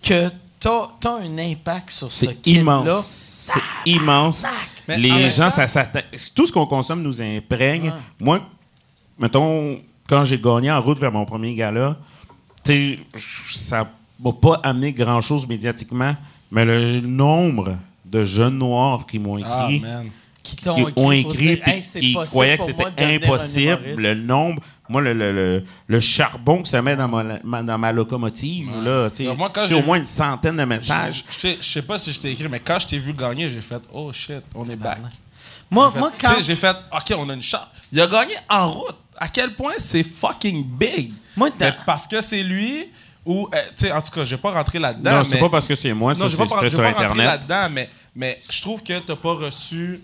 que 0.02 0.30
t'as 0.60 0.88
as 1.04 1.08
un 1.08 1.36
impact 1.38 1.90
sur 1.90 2.10
ce 2.10 2.26
kid-là. 2.26 2.60
immense. 2.60 3.04
C'est 3.52 3.60
immense. 3.90 4.44
En 4.44 4.96
Les 4.96 5.28
gens, 5.28 5.50
ça 5.50 5.68
s'atta- 5.68 6.02
Tout 6.34 6.46
ce 6.46 6.52
qu'on 6.52 6.66
consomme 6.66 7.02
nous 7.02 7.20
imprègne. 7.20 7.92
Moi, 8.20 8.40
mettons, 9.18 9.80
quand 10.08 10.24
j'ai 10.24 10.38
gagné 10.38 10.70
en 10.70 10.80
route 10.82 10.98
vers 10.98 11.12
mon 11.12 11.24
premier 11.24 11.54
gala, 11.54 11.96
tu 12.64 12.98
ça 13.16 13.88
m'a 14.20 14.32
pas 14.32 14.60
amené 14.62 14.92
grand-chose 14.92 15.46
médiatiquement, 15.46 16.14
mais 16.50 16.64
le 16.64 17.00
nombre 17.00 17.76
de 18.04 18.24
jeunes 18.24 18.58
noirs 18.58 19.06
qui 19.06 19.18
m'ont 19.18 19.38
Ah, 19.44 19.66
écrit, 19.68 19.82
qui 20.42 20.68
ont 20.96 21.10
écrit 21.12 21.36
dire, 21.56 21.68
Hey, 21.68 21.80
qui 21.82 22.12
possible 22.12 22.26
croyaient 22.30 22.58
que 22.58 22.64
c'était 22.64 22.84
impossible, 23.16 23.78
le 23.96 24.14
nombre, 24.14 24.62
moi, 24.88 25.00
le, 25.00 25.14
le, 25.14 25.32
le, 25.32 25.64
le 25.88 26.00
charbon 26.00 26.62
que 26.62 26.68
ça 26.68 26.82
met 26.82 26.94
dans 26.96 27.08
ma, 27.08 27.24
ma- 27.42 27.62
dans 27.62 27.78
ma 27.78 27.90
locomotive, 27.92 28.68
là, 28.84 29.08
tu 29.10 29.24
sais, 29.24 29.34
Moi, 29.34 29.50
quand 29.52 29.62
c'est 29.62 29.74
au 29.74 29.82
moins 29.82 29.96
une 29.98 30.04
centaine 30.04 30.56
de 30.56 30.64
messages. 30.64 31.24
Je 31.30 31.34
sais, 31.34 31.58
je 31.60 31.66
sais 31.66 31.82
pas 31.82 31.96
si 31.98 32.12
je 32.12 32.20
t'ai 32.20 32.30
écrit, 32.32 32.48
mais 32.48 32.60
quand 32.60 32.78
je 32.78 32.86
t'ai 32.88 32.98
vu 32.98 33.14
gagner, 33.14 33.48
j'ai 33.48 33.62
fait 33.62 33.80
Oh 33.92 34.12
shit, 34.12 34.42
on 34.54 34.68
est 34.68 34.76
back. 34.76 34.98
Moi, 35.70 35.90
Fait- 35.90 35.98
moi 35.98 36.12
tu 36.12 36.18
quand. 36.26 36.34
sais, 36.34 36.42
J'ai 36.42 36.56
fait, 36.56 36.76
OK, 36.92 37.14
on 37.18 37.28
a 37.30 37.34
une 37.34 37.42
chance. 37.42 37.66
Il 37.90 38.00
a 38.00 38.06
gagné 38.06 38.34
en 38.50 38.68
route. 38.68 38.96
À 39.18 39.28
quel 39.28 39.54
point 39.54 39.74
c'est 39.78 40.02
fucking 40.02 40.64
big. 40.64 41.12
Moi, 41.36 41.50
parce 41.86 42.06
que 42.06 42.20
c'est 42.20 42.42
lui 42.42 42.86
ou, 43.24 43.48
euh, 43.54 43.58
tu 43.76 43.86
sais, 43.86 43.92
en 43.92 44.02
tout 44.02 44.10
cas, 44.10 44.24
je 44.24 44.34
vais 44.36 44.40
pas 44.42 44.50
rentrer 44.52 44.78
là-dedans. 44.78 45.10
Non, 45.10 45.18
mais- 45.18 45.24
c'est 45.30 45.38
pas 45.38 45.48
parce 45.48 45.66
que 45.66 45.74
c'est 45.74 45.92
moi, 45.94 46.12
non, 46.12 46.18
ça, 46.20 46.24
je 46.28 46.30
c'est 46.36 46.38
pas, 46.54 46.68
sur 46.68 46.78
pas 46.82 46.88
Internet. 46.88 47.26
là-dedans, 47.26 47.68
mais, 47.70 47.88
mais 48.14 48.40
je 48.50 48.60
trouve 48.60 48.82
que 48.82 48.98
t'as 48.98 49.16
pas 49.16 49.32
reçu 49.32 50.00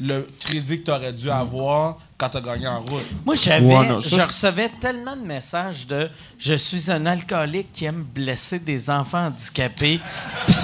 le 0.00 0.26
crédit 0.40 0.80
que 0.80 0.86
t'aurais 0.86 1.12
dû 1.12 1.30
avoir 1.30 1.98
quand 2.16 2.30
t'as 2.30 2.40
gagné 2.40 2.66
en 2.66 2.80
route. 2.80 3.04
Moi, 3.26 3.34
j'avais, 3.36 3.64
Ouais, 3.64 3.86
non, 3.88 4.00
ça, 4.00 4.08
je 4.08 4.16
je- 4.20 4.26
recevais 4.26 4.70
tellement 4.80 5.14
de 5.16 5.22
messages 5.22 5.86
de 5.86 6.08
je 6.38 6.54
suis 6.54 6.90
un 6.90 7.04
alcoolique 7.06 7.72
qui 7.72 7.84
aime 7.84 8.02
blesser 8.02 8.58
des 8.58 8.88
enfants 8.90 9.26
handicapés. 9.26 10.00
Puis, 10.46 10.54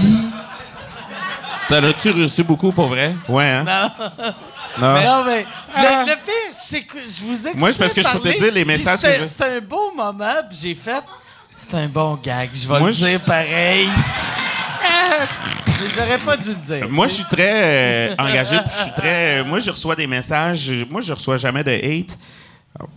T'en 1.69 1.83
as-tu 1.85 2.11
reçu 2.11 2.43
beaucoup 2.45 2.73
pour 2.73 2.87
vrai? 2.89 3.15
Ouais, 3.29 3.45
hein? 3.47 3.65
non, 3.65 4.07
Non. 4.81 4.95
non, 5.03 5.25
mais 5.25 5.45
le, 5.77 6.07
le 6.07 6.15
pire, 6.25 6.59
c'est 6.59 6.83
que 6.83 6.99
je 6.99 7.23
vous 7.25 7.47
ai 7.47 7.51
Ah. 7.51 7.57
Moi, 7.57 7.73
c'est 7.73 7.79
parce 7.79 7.93
que 7.95 8.03
je 8.03 8.09
peux 8.09 8.21
te 8.21 8.39
dire 8.39 8.53
les 8.53 8.65
messages 8.65 9.01
que 9.03 9.07
C'était 9.07 9.19
je- 9.21 9.25
c'était 9.27 9.45
un 9.45 9.61
beau 9.61 9.93
moment, 9.95 10.25
puis 10.49 10.59
j'ai 10.63 10.75
fait. 10.75 11.03
C'est 11.53 11.75
un 11.75 11.89
bon 11.89 12.15
gag, 12.23 12.49
je 12.55 12.67
vais 12.69 12.79
Moi, 12.79 12.89
le 12.89 12.93
je- 12.95 13.05
dire 13.05 13.21
pareil. 13.21 13.89
Mais 15.81 15.87
J'aurais 15.95 16.19
pas 16.19 16.37
dû 16.37 16.49
le 16.51 16.55
dire. 16.55 16.89
Moi, 16.89 17.07
je 17.09 17.15
suis 17.15 17.25
très 17.25 18.11
euh, 18.11 18.15
engagé, 18.19 18.57
puis 18.59 18.71
je 18.77 18.83
suis 18.85 18.93
très. 18.93 19.41
euh, 19.41 19.45
moi, 19.45 19.61
je 19.61 19.71
reçois 19.71 19.95
des 19.95 20.07
messages. 20.07 20.59
je- 20.59 20.85
Moi, 20.85 21.01
je 21.03 21.13
reçois 21.13 21.37
jamais 21.37 21.63
de 21.65 21.71
hate. 21.73 22.17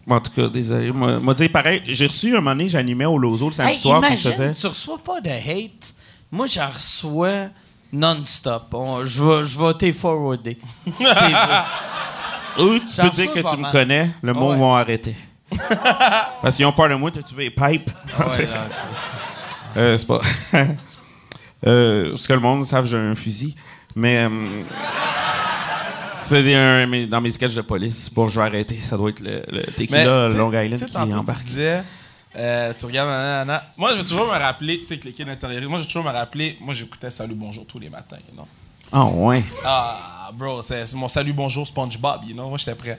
En 0.09 0.19
tout 0.19 0.31
cas, 0.31 0.47
désolé. 0.47 0.91
Moi, 0.91 1.19
moi, 1.19 1.33
dire 1.33 1.49
pareil, 1.51 1.81
j'ai 1.87 2.07
reçu 2.07 2.29
un 2.31 2.35
moment 2.35 2.51
donné, 2.51 2.69
j'animais 2.69 3.05
au 3.05 3.17
Lozo 3.17 3.47
le 3.47 3.51
samedi 3.53 3.73
Hey, 3.73 3.79
soir, 3.79 4.01
puis 4.01 4.15
je 4.17 4.29
imagine, 4.29 4.31
faisais. 4.53 4.61
tu 4.61 4.67
reçois 4.67 4.97
pas 4.99 5.19
de 5.21 5.29
hate. 5.29 5.93
Moi, 6.31 6.45
j'en 6.47 6.69
reçois 6.69 7.47
non-stop. 7.93 8.73
On- 8.73 9.03
Je 9.05 9.23
vais, 9.23 9.43
je 9.43 9.59
vais 9.59 9.73
t'y 9.75 9.93
forwarder. 9.93 10.57
Si. 10.91 11.05
Ou 12.59 12.79
tu 12.79 13.01
peux 13.01 13.09
dire 13.09 13.31
que 13.31 13.39
tu 13.39 13.57
me 13.57 13.71
connais, 13.71 14.11
le 14.21 14.33
mot 14.33 14.51
Ouais. 14.51 14.57
vont 14.57 14.75
arrêter. 14.75 15.15
Parce 16.41 16.55
qu'ils 16.55 16.65
ont 16.65 16.71
peur 16.73 16.89
de 16.89 16.95
moi, 16.95 17.11
t'as-tu 17.11 17.33
vu 17.35 17.41
les 17.43 17.49
pipes? 17.49 17.91
Ouais, 18.19 18.45
là, 18.45 18.67
Euh, 19.77 19.97
c'est 19.97 20.05
pas. 20.07 20.19
euh, 21.65 22.11
parce 22.11 22.27
que 22.27 22.33
le 22.33 22.39
monde 22.39 22.63
savent 22.65 22.83
que 22.83 22.89
j'ai 22.89 22.97
un 22.97 23.15
fusil. 23.15 23.55
Mais. 23.95 24.17
euh, 24.29 24.29
c'est 26.15 26.43
des- 26.43 26.55
un- 26.55 26.85
mais 26.87 27.07
dans 27.07 27.21
mes 27.21 27.31
sketchs 27.31 27.55
de 27.55 27.61
police. 27.61 28.09
Bon, 28.13 28.27
je 28.27 28.39
vais 28.39 28.47
arrêter. 28.47 28.79
Ça 28.81 28.97
doit 28.97 29.09
être 29.09 29.21
le, 29.21 29.43
le 29.51 29.61
tequila 29.63 30.27
Long 30.29 30.51
Island 30.51 30.85
qui 30.85 30.97
embarque. 30.97 31.39
Tu 31.39 31.43
disais, 31.45 31.83
euh, 32.35 32.73
tu 32.73 32.85
regardes, 32.85 33.09
nanana. 33.09 33.63
Moi, 33.77 33.91
je 33.91 33.97
vais 33.97 34.03
toujours 34.03 34.25
me 34.25 34.37
rappeler, 34.37 34.79
tu 34.79 34.87
sais, 34.87 34.97
cliquer 34.97 35.25
l'intérieur. 35.25 35.61
Moi, 35.69 35.79
je 35.79 35.83
vais 35.83 35.87
toujours 35.87 36.03
me 36.03 36.11
rappeler, 36.11 36.57
moi, 36.61 36.73
j'écoutais 36.73 37.09
Salut 37.09 37.35
Bonjour 37.35 37.65
tous 37.65 37.79
les 37.79 37.89
matins, 37.89 38.17
non? 38.35 38.47
Ah, 38.93 39.05
ouais. 39.05 39.43
Ah, 39.63 40.29
bro, 40.33 40.61
c'est 40.61 40.93
mon 40.95 41.07
Salut 41.07 41.31
Bonjour 41.33 41.65
SpongeBob, 41.65 42.23
you 42.25 42.33
know? 42.33 42.49
Moi, 42.49 42.57
j'étais 42.57 42.75
prêt. 42.75 42.97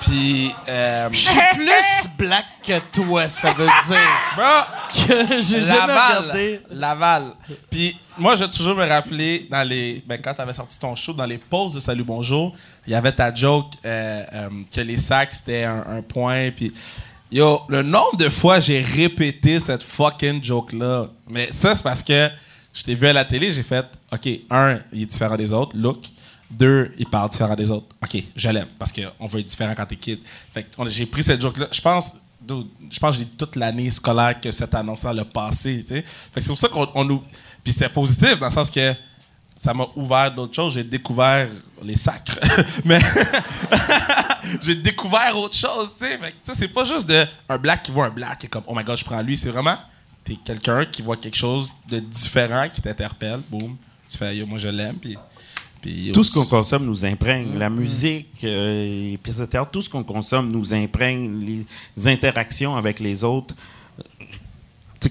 Puis, 0.00 0.54
euh, 0.68 1.08
Je 1.12 1.18
suis 1.18 1.40
plus 1.54 2.08
black 2.18 2.44
que 2.62 2.78
toi, 2.92 3.28
ça 3.28 3.50
veut 3.52 3.66
dire 3.86 3.98
bro, 4.36 5.06
que 5.06 5.40
j'ai 5.40 5.62
jamais 5.62 5.92
regardé. 5.92 6.60
Laval. 6.70 7.32
Puis 7.70 7.98
moi, 8.18 8.36
je 8.36 8.44
vais 8.44 8.50
toujours 8.50 8.74
me 8.74 8.86
rappeler, 8.86 9.46
dans 9.50 9.66
les, 9.66 10.02
ben, 10.06 10.20
quand 10.22 10.34
tu 10.34 10.40
avais 10.40 10.52
sorti 10.52 10.78
ton 10.78 10.94
show, 10.94 11.12
dans 11.12 11.26
les 11.26 11.38
pauses 11.38 11.74
de 11.74 11.80
Salut 11.80 12.04
Bonjour, 12.04 12.54
il 12.86 12.92
y 12.92 12.94
avait 12.94 13.12
ta 13.12 13.32
joke 13.34 13.72
euh, 13.84 14.22
euh, 14.32 14.48
que 14.74 14.80
les 14.80 14.98
sacs, 14.98 15.32
c'était 15.32 15.64
un, 15.64 15.84
un 15.88 16.02
point. 16.02 16.50
Puis, 16.50 16.72
yo, 17.32 17.62
le 17.68 17.82
nombre 17.82 18.16
de 18.16 18.28
fois 18.28 18.60
j'ai 18.60 18.80
répété 18.80 19.58
cette 19.58 19.82
fucking 19.82 20.42
joke-là. 20.42 21.08
Mais 21.28 21.48
ça, 21.50 21.74
c'est 21.74 21.82
parce 21.82 22.02
que 22.02 22.28
je 22.72 22.82
t'ai 22.82 22.94
vu 22.94 23.06
à 23.06 23.12
la 23.12 23.24
télé, 23.24 23.52
j'ai 23.52 23.62
fait, 23.62 23.84
OK, 24.12 24.28
un, 24.50 24.80
il 24.92 25.02
est 25.02 25.06
différent 25.06 25.36
des 25.36 25.52
autres, 25.52 25.76
look. 25.76 26.06
Deux, 26.50 26.92
il 26.98 27.06
parle 27.06 27.30
différent 27.30 27.54
des 27.54 27.70
autres. 27.70 27.86
OK, 28.02 28.22
je 28.36 28.48
l'aime 28.50 28.68
parce 28.78 28.92
qu'on 28.92 29.26
veut 29.26 29.40
être 29.40 29.46
différent 29.46 29.72
quand 29.74 29.86
t'es 29.86 29.96
kid. 29.96 30.18
Fait 30.52 30.64
que 30.64 30.90
j'ai 30.90 31.06
pris 31.06 31.22
cette 31.22 31.40
joke-là. 31.40 31.68
Je 31.72 31.80
pense, 31.80 32.12
je 32.46 32.98
pense 32.98 33.16
j'ai 33.16 33.24
dit 33.24 33.36
toute 33.38 33.56
l'année 33.56 33.90
scolaire 33.90 34.38
que 34.38 34.50
cette 34.50 34.74
annonce-là 34.74 35.14
l'a 35.14 35.24
passé. 35.24 35.82
Fait 35.88 36.02
que 36.02 36.40
c'est 36.40 36.48
pour 36.48 36.58
ça 36.58 36.68
qu'on 36.68 36.86
on 36.94 37.04
nous. 37.04 37.22
Puis 37.64 37.72
c'était 37.72 37.88
positif 37.88 38.38
dans 38.38 38.48
le 38.48 38.52
sens 38.52 38.70
que 38.70 38.94
ça 39.62 39.72
m'a 39.72 39.86
ouvert 39.94 40.34
d'autres 40.34 40.56
choses. 40.56 40.74
J'ai 40.74 40.82
découvert 40.82 41.48
les 41.84 41.94
sacres. 41.94 42.36
Mais 42.84 42.98
j'ai 44.60 44.74
découvert 44.74 45.38
autre 45.38 45.54
chose, 45.54 45.94
tu 45.96 46.04
sais. 46.04 46.18
C'est 46.52 46.66
pas 46.66 46.82
juste 46.82 47.08
de 47.08 47.24
un 47.48 47.58
black 47.58 47.84
qui 47.84 47.92
voit 47.92 48.06
un 48.06 48.10
black 48.10 48.44
et 48.44 48.48
comme, 48.48 48.64
oh 48.66 48.74
my 48.74 48.82
god, 48.82 48.98
je 48.98 49.04
prends 49.04 49.22
lui. 49.22 49.36
C'est 49.36 49.50
vraiment, 49.50 49.76
t'es 50.24 50.34
quelqu'un 50.34 50.84
qui 50.84 51.00
voit 51.02 51.16
quelque 51.16 51.36
chose 51.36 51.76
de 51.88 52.00
différent 52.00 52.68
qui 52.74 52.82
t'interpelle. 52.82 53.38
Boum. 53.48 53.76
Tu 54.10 54.18
fais, 54.18 54.36
yo, 54.36 54.46
moi 54.46 54.58
je 54.58 54.66
l'aime. 54.66 54.96
Puis. 54.96 55.16
Tout 56.12 56.24
ce 56.24 56.32
qu'on 56.32 56.46
consomme 56.46 56.84
nous 56.84 57.06
imprègne. 57.06 57.56
La 57.56 57.70
musique, 57.70 58.42
euh, 58.42 59.10
les 59.12 59.18
pièces 59.18 59.36
de 59.38 59.46
théâtre, 59.46 59.70
tout 59.70 59.80
ce 59.80 59.88
qu'on 59.88 60.02
consomme 60.02 60.50
nous 60.50 60.74
imprègne. 60.74 61.38
Les 61.96 62.08
interactions 62.08 62.76
avec 62.76 62.98
les 62.98 63.22
autres. 63.22 63.54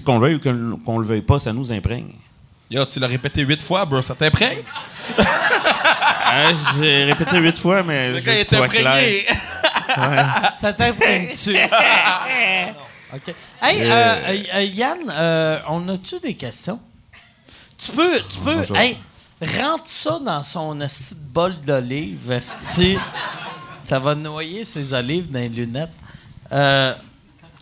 Qu'on 0.04 0.18
le 0.18 0.26
veuille 0.26 0.34
ou 0.34 0.40
qu'on 0.40 0.78
qu'on 0.84 0.98
le 0.98 1.06
veuille 1.06 1.22
pas, 1.22 1.40
ça 1.40 1.54
nous 1.54 1.72
imprègne. 1.72 2.12
Yo, 2.72 2.86
tu 2.86 2.98
l'as 2.98 3.06
répété 3.06 3.42
huit 3.42 3.60
fois, 3.60 3.84
bro, 3.84 4.00
ça 4.00 4.14
t'imprègne? 4.14 4.62
Ah, 5.18 6.52
J'ai 6.78 7.04
répété 7.04 7.38
huit 7.38 7.58
fois, 7.58 7.82
mais 7.82 8.12
Le 8.12 8.18
je 8.18 8.24
gars, 8.24 8.98
est. 9.02 9.26
Ça 10.56 10.72
t'imprègne-tu? 10.72 11.54
OK. 13.14 13.34
Hey, 13.60 13.82
euh, 13.82 13.90
euh, 13.90 14.42
euh, 14.54 14.62
Yann, 14.62 15.00
euh, 15.10 15.58
on 15.68 15.86
a-tu 15.90 16.18
des 16.20 16.32
questions? 16.32 16.80
Tu 17.76 17.92
peux, 17.92 18.20
tu 18.20 18.38
peux, 18.38 18.54
bonjour. 18.54 18.78
hey, 18.78 18.96
rentre 19.60 19.86
ça 19.86 20.18
dans 20.24 20.42
son 20.42 20.80
esti 20.80 21.14
de 21.14 21.20
bol 21.20 21.54
d'olive, 21.60 22.30
esti. 22.32 22.96
Ça 23.84 23.98
va 23.98 24.14
noyer 24.14 24.64
ses 24.64 24.94
olives 24.94 25.30
dans 25.30 25.40
les 25.40 25.50
lunettes. 25.50 25.90
Euh, 26.52 26.94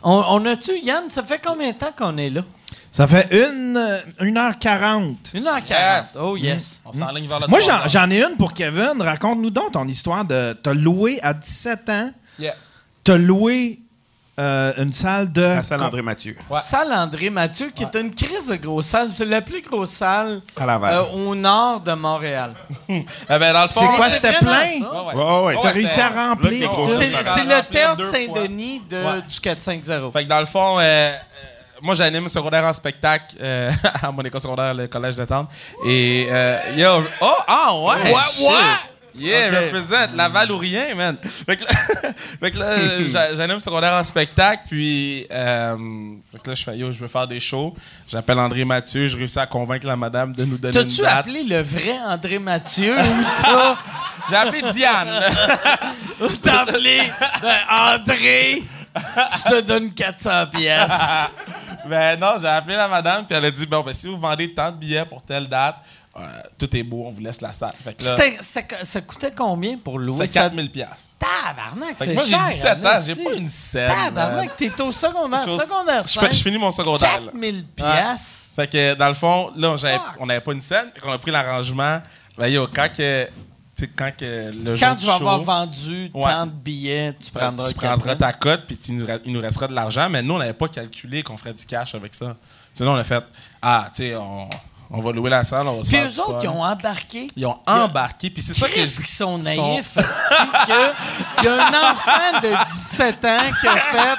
on, 0.04 0.22
on 0.28 0.46
a-tu, 0.46 0.78
Yann, 0.78 1.10
ça 1.10 1.24
fait 1.24 1.40
combien 1.44 1.72
de 1.72 1.76
temps 1.78 1.92
qu'on 1.98 2.16
est 2.16 2.30
là? 2.30 2.42
Ça 2.92 3.06
fait 3.06 3.28
une, 3.32 3.76
euh, 3.76 4.00
1h40. 4.20 5.16
1h40. 5.34 5.68
Yes. 5.70 6.18
Oh, 6.20 6.36
yes. 6.36 6.80
On 6.84 6.92
s'enligne 6.92 7.28
vers 7.28 7.38
le 7.40 7.46
Moi, 7.46 7.60
j'en, 7.86 8.10
ai 8.10 8.22
une 8.22 8.36
pour 8.36 8.52
Kevin. 8.52 8.94
Raconte-nous 9.00 9.50
donc 9.50 9.72
ton 9.72 9.86
histoire 9.86 10.24
de. 10.24 10.52
T'as 10.60 10.74
loué 10.74 11.18
à 11.22 11.32
17 11.34 11.88
ans, 11.88 12.10
Yeah. 12.38 12.54
t'as 13.04 13.16
loué 13.18 13.78
euh, 14.38 14.72
une 14.78 14.92
salle 14.92 15.30
de. 15.30 15.40
La 15.42 15.62
salle 15.62 15.82
André 15.82 16.02
Mathieu. 16.02 16.34
Ouais. 16.48 16.58
Salle 16.62 16.92
André 16.92 17.28
Mathieu, 17.30 17.70
qui 17.74 17.82
est 17.84 17.94
une 17.94 18.12
crise 18.12 18.48
de 18.48 18.56
grosse 18.56 18.86
salle. 18.86 19.12
C'est 19.12 19.26
la 19.26 19.42
plus 19.42 19.60
grosse 19.62 19.90
salle 19.90 20.40
euh, 20.58 21.02
au 21.12 21.34
nord 21.34 21.80
de 21.80 21.92
Montréal. 21.92 22.54
Eh 22.88 23.04
ben, 23.28 23.52
dans 23.52 23.62
le 23.64 23.68
fond, 23.68 23.80
C'est 23.82 23.96
quoi, 23.96 24.10
c'était 24.10 24.32
plein? 24.38 24.80
ça. 24.80 25.42
Ouais, 25.44 25.56
T'as 25.62 25.70
réussi 25.70 26.00
à 26.00 26.08
remplir. 26.08 26.70
C'est 26.98 27.44
le 27.44 27.62
théâtre 27.70 28.04
Saint-Denis 28.04 28.82
de, 28.90 28.96
Ouais. 28.96 29.22
du 29.28 29.38
450. 29.40 30.12
Fait 30.12 30.24
que 30.24 30.28
dans 30.28 30.40
le 30.40 30.46
fond, 30.46 30.78
euh, 30.78 30.82
euh, 30.82 31.12
moi 31.82 31.94
j'anime 31.94 32.28
secondaire 32.28 32.64
en 32.64 32.72
spectacle 32.72 33.36
euh, 33.40 33.70
à 34.02 34.10
mon 34.10 34.22
école 34.22 34.40
secondaire, 34.40 34.74
le 34.74 34.86
collège 34.86 35.16
de 35.16 35.24
Tente. 35.24 35.48
Et 35.86 36.26
euh, 36.30 36.58
yo, 36.76 37.04
oh, 37.20 37.34
ah 37.46 37.70
ouais! 37.74 38.12
Ouais, 38.12 38.46
ouais! 38.48 38.62
Yeah, 39.12 39.48
Ok. 39.48 39.54
represent 39.64 40.14
Laval 40.14 40.52
ou 40.52 40.56
rien, 40.58 40.94
man. 40.94 41.16
Fait 41.24 41.56
que 41.56 41.64
là, 42.58 42.76
là, 42.76 42.76
j'a- 43.10 43.34
j'anime 43.34 43.58
secondaire 43.58 43.94
en 43.94 44.04
spectacle, 44.04 44.62
puis 44.68 45.26
euh, 45.32 45.76
fait 46.30 46.38
que 46.40 46.48
là, 46.50 46.54
je 46.54 46.62
fais 46.62 46.76
yo, 46.76 46.92
je 46.92 46.98
veux 47.00 47.08
faire 47.08 47.26
des 47.26 47.40
shows. 47.40 47.74
J'appelle 48.08 48.38
André 48.38 48.64
Mathieu, 48.64 49.08
je 49.08 49.16
réussis 49.16 49.40
à 49.40 49.46
convaincre 49.46 49.84
la 49.88 49.96
madame 49.96 50.32
de 50.32 50.44
nous 50.44 50.56
donner 50.58 50.78
une 50.78 50.84
T'as-tu 50.86 51.02
date. 51.02 51.12
appelé 51.12 51.42
le 51.42 51.60
vrai 51.60 51.98
André 52.06 52.38
Mathieu 52.38 52.94
ou 52.96 53.76
J'ai 54.30 54.36
appelé 54.36 54.62
Diane. 54.72 55.08
ou 56.20 56.28
t'as 56.40 56.60
appelé 56.60 57.00
ben, 57.42 57.56
André? 57.68 58.62
Je 58.94 59.50
te 59.50 59.60
donne 59.62 59.92
400 59.92 60.46
pièces. 60.46 60.92
Ben 61.86 62.18
non, 62.18 62.34
j'ai 62.40 62.48
appelé 62.48 62.76
la 62.76 62.88
madame, 62.88 63.26
puis 63.26 63.36
elle 63.36 63.44
a 63.44 63.50
dit 63.50 63.66
bon, 63.66 63.80
ben 63.82 63.92
si 63.92 64.06
vous 64.08 64.18
vendez 64.18 64.52
tant 64.52 64.70
de 64.70 64.76
billets 64.76 65.04
pour 65.04 65.22
telle 65.22 65.48
date, 65.48 65.76
euh, 66.16 66.40
tout 66.58 66.76
est 66.76 66.82
beau, 66.82 67.04
on 67.06 67.10
vous 67.10 67.20
laisse 67.20 67.40
la 67.40 67.52
salle. 67.52 67.72
Fait 67.82 67.94
que 67.94 68.02
là, 68.04 68.16
C'était- 68.16 68.42
Ça, 68.42 68.60
ça 68.82 69.00
coûtait 69.00 69.30
combien 69.32 69.78
pour 69.78 69.98
louer 69.98 70.26
c'est 70.26 70.32
ça? 70.34 70.40
4000 70.42 70.70
piastres. 70.70 71.14
Tabarnak, 71.18 71.94
c'est 71.96 72.14
moi, 72.14 72.24
j'ai 72.24 72.30
cher. 72.30 72.48
17 72.76 72.86
ans, 72.86 73.00
j'ai 73.06 73.14
pas 73.24 73.32
une 73.34 73.46
scène. 73.48 73.88
Tabarnak, 73.90 74.56
t'es 74.56 74.80
au 74.80 74.90
secondaire, 74.92 75.42
secondaire 75.42 76.02
je, 76.02 76.08
5. 76.08 76.20
fais- 76.26 76.32
je 76.32 76.42
finis 76.42 76.58
mon 76.58 76.70
secondaire. 76.72 77.08
là. 77.20 77.26
4000 77.32 77.64
pièces. 77.64 78.50
Fait 78.56 78.66
que 78.66 78.94
dans 78.94 79.08
le 79.08 79.14
fond, 79.14 79.52
là, 79.56 79.74
on 80.18 80.26
n'avait 80.26 80.40
pas 80.40 80.52
une 80.52 80.60
scène, 80.60 80.90
on 81.04 81.12
a 81.12 81.18
pris 81.18 81.30
l'arrangement. 81.30 82.00
Ben 82.36 82.48
yo, 82.48 82.66
quand 82.74 82.88
que, 82.94 83.28
quand 83.86 84.10
que 84.16 84.52
le 84.64 84.76
Quand 84.78 84.96
tu 84.96 85.06
vas 85.06 85.18
show, 85.18 85.28
avoir 85.28 85.42
vendu 85.42 86.10
Ouais. 86.14 86.22
tant 86.22 86.46
de 86.46 86.52
billets, 86.52 87.12
tu 87.14 87.30
ben, 87.32 87.40
prendras 87.40 87.68
tu 87.68 87.74
prendras 87.74 88.14
4000. 88.16 88.16
ta 88.18 88.32
cote, 88.32 88.62
puis 88.66 88.76
tu 88.76 88.92
nous 88.92 89.06
il 89.24 89.32
nous 89.32 89.40
restera 89.40 89.66
de 89.68 89.74
l'argent. 89.74 90.08
Mais 90.10 90.22
nous, 90.22 90.34
on 90.34 90.38
n'avait 90.38 90.52
pas 90.52 90.68
calculé 90.68 91.22
qu'on 91.22 91.36
ferait 91.36 91.54
du 91.54 91.64
cash 91.64 91.94
avec 91.94 92.14
ça. 92.14 92.36
Sinon, 92.72 92.92
on 92.92 92.96
a 92.96 93.04
fait, 93.04 93.22
ah, 93.62 93.88
tu 93.94 94.02
sais, 94.04 94.14
on, 94.16 94.48
on 94.92 95.00
va 95.00 95.12
louer 95.12 95.30
la 95.30 95.44
salle, 95.44 95.66
on 95.68 95.78
va 95.78 95.82
se 95.82 95.88
Puis 95.88 95.98
eux 95.98 96.20
autres, 96.20 96.38
ils 96.42 96.48
ont 96.48 96.62
embarqué. 96.62 97.26
Ils 97.36 97.46
ont 97.46 97.56
embarqué, 97.66 98.30
puis 98.30 98.42
c'est 98.42 98.54
ça 98.54 98.68
que 98.68 98.74
Qu'est-ce 98.74 98.98
qu'ils 98.98 99.06
sont 99.08 99.38
naïfs, 99.38 99.96
il 101.38 101.44
y 101.44 101.48
a 101.48 101.54
un 101.66 101.90
enfant 101.92 102.40
de 102.42 102.72
17 102.72 103.24
ans 103.24 103.38
qui 103.60 103.66
a 103.68 103.76
fait 103.76 104.18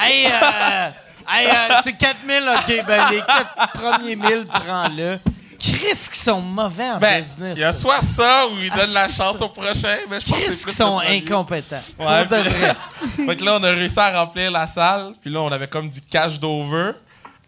Hey, 0.00 0.26
euh, 0.26 0.90
hey 1.28 1.46
euh, 1.48 1.74
c'est 1.82 1.94
4000, 1.94 2.42
ok, 2.56 2.86
ben 2.86 3.10
les 3.10 3.18
4 3.18 3.72
premiers 3.72 4.16
1000, 4.16 4.46
prends-le. 4.46 5.18
Chris, 5.58 6.08
qui 6.12 6.18
sont 6.18 6.40
mauvais 6.40 6.90
en 6.90 6.98
Ben, 6.98 7.20
business. 7.20 7.54
il 7.56 7.60
y 7.60 7.64
a 7.64 7.72
soit 7.72 8.00
ça 8.00 8.46
ou 8.46 8.56
ils 8.62 8.70
Ah, 8.72 8.76
donnent 8.78 8.92
la 8.94 9.08
c'est 9.08 9.16
chance 9.16 9.38
ça. 9.38 9.44
au 9.44 9.48
prochain, 9.48 9.96
mais 10.08 10.20
je 10.20 10.26
pense 10.26 10.38
que 10.38 10.44
Chris, 10.46 10.64
qui 10.68 10.72
sont 10.74 10.98
incompétents. 11.00 11.80
Ouais, 11.98 12.24
de 12.26 12.36
puis- 12.36 13.26
fait 13.26 13.36
que 13.36 13.44
là, 13.44 13.56
on 13.60 13.64
a 13.64 13.70
réussi 13.70 13.98
à 13.98 14.20
remplir 14.24 14.50
la 14.50 14.66
salle. 14.66 15.12
Puis 15.20 15.30
là, 15.30 15.40
on 15.40 15.50
avait 15.50 15.66
comme 15.68 15.88
du 15.88 16.00
cash 16.00 16.38
d'over. 16.38 16.92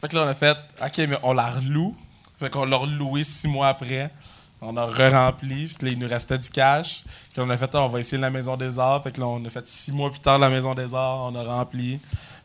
Fait 0.01 0.09
que 0.09 0.17
là, 0.17 0.25
on 0.25 0.29
a 0.29 0.35
fait, 0.35 0.57
OK, 0.85 0.99
mais 1.09 1.19
on 1.23 1.33
la 1.33 1.47
reloue. 1.51 1.95
Fait 2.39 2.51
qu'on 2.51 2.65
l'a 2.65 2.77
reloué 2.79 3.23
six 3.23 3.47
mois 3.47 3.69
après. 3.69 4.11
On 4.63 4.77
a 4.77 4.85
re-rempli. 4.87 5.69
Fait 5.69 5.75
que 5.79 5.85
là, 5.87 5.93
il 5.93 5.99
nous 5.99 6.09
restait 6.09 6.39
du 6.39 6.49
cash. 6.51 7.03
Puis 7.05 7.41
là, 7.41 7.45
on 7.47 7.51
a 7.51 7.57
fait, 7.57 7.71
ah, 7.75 7.83
on 7.83 7.89
va 7.89 8.01
essayer 8.01 8.21
la 8.21 8.31
Maison 8.31 8.57
des 8.57 8.79
Arts. 8.79 9.03
Fait 9.03 9.13
que 9.13 9.21
là, 9.21 9.27
on 9.27 9.45
a 9.45 9.49
fait 9.51 9.67
six 9.69 9.93
mois 9.93 10.11
plus 10.11 10.21
tard 10.21 10.39
la 10.39 10.51
Maison 10.51 10.75
des 10.75 10.95
Arts. 10.95 11.31
On 11.33 11.35
a 11.35 11.43
rempli. 11.45 11.99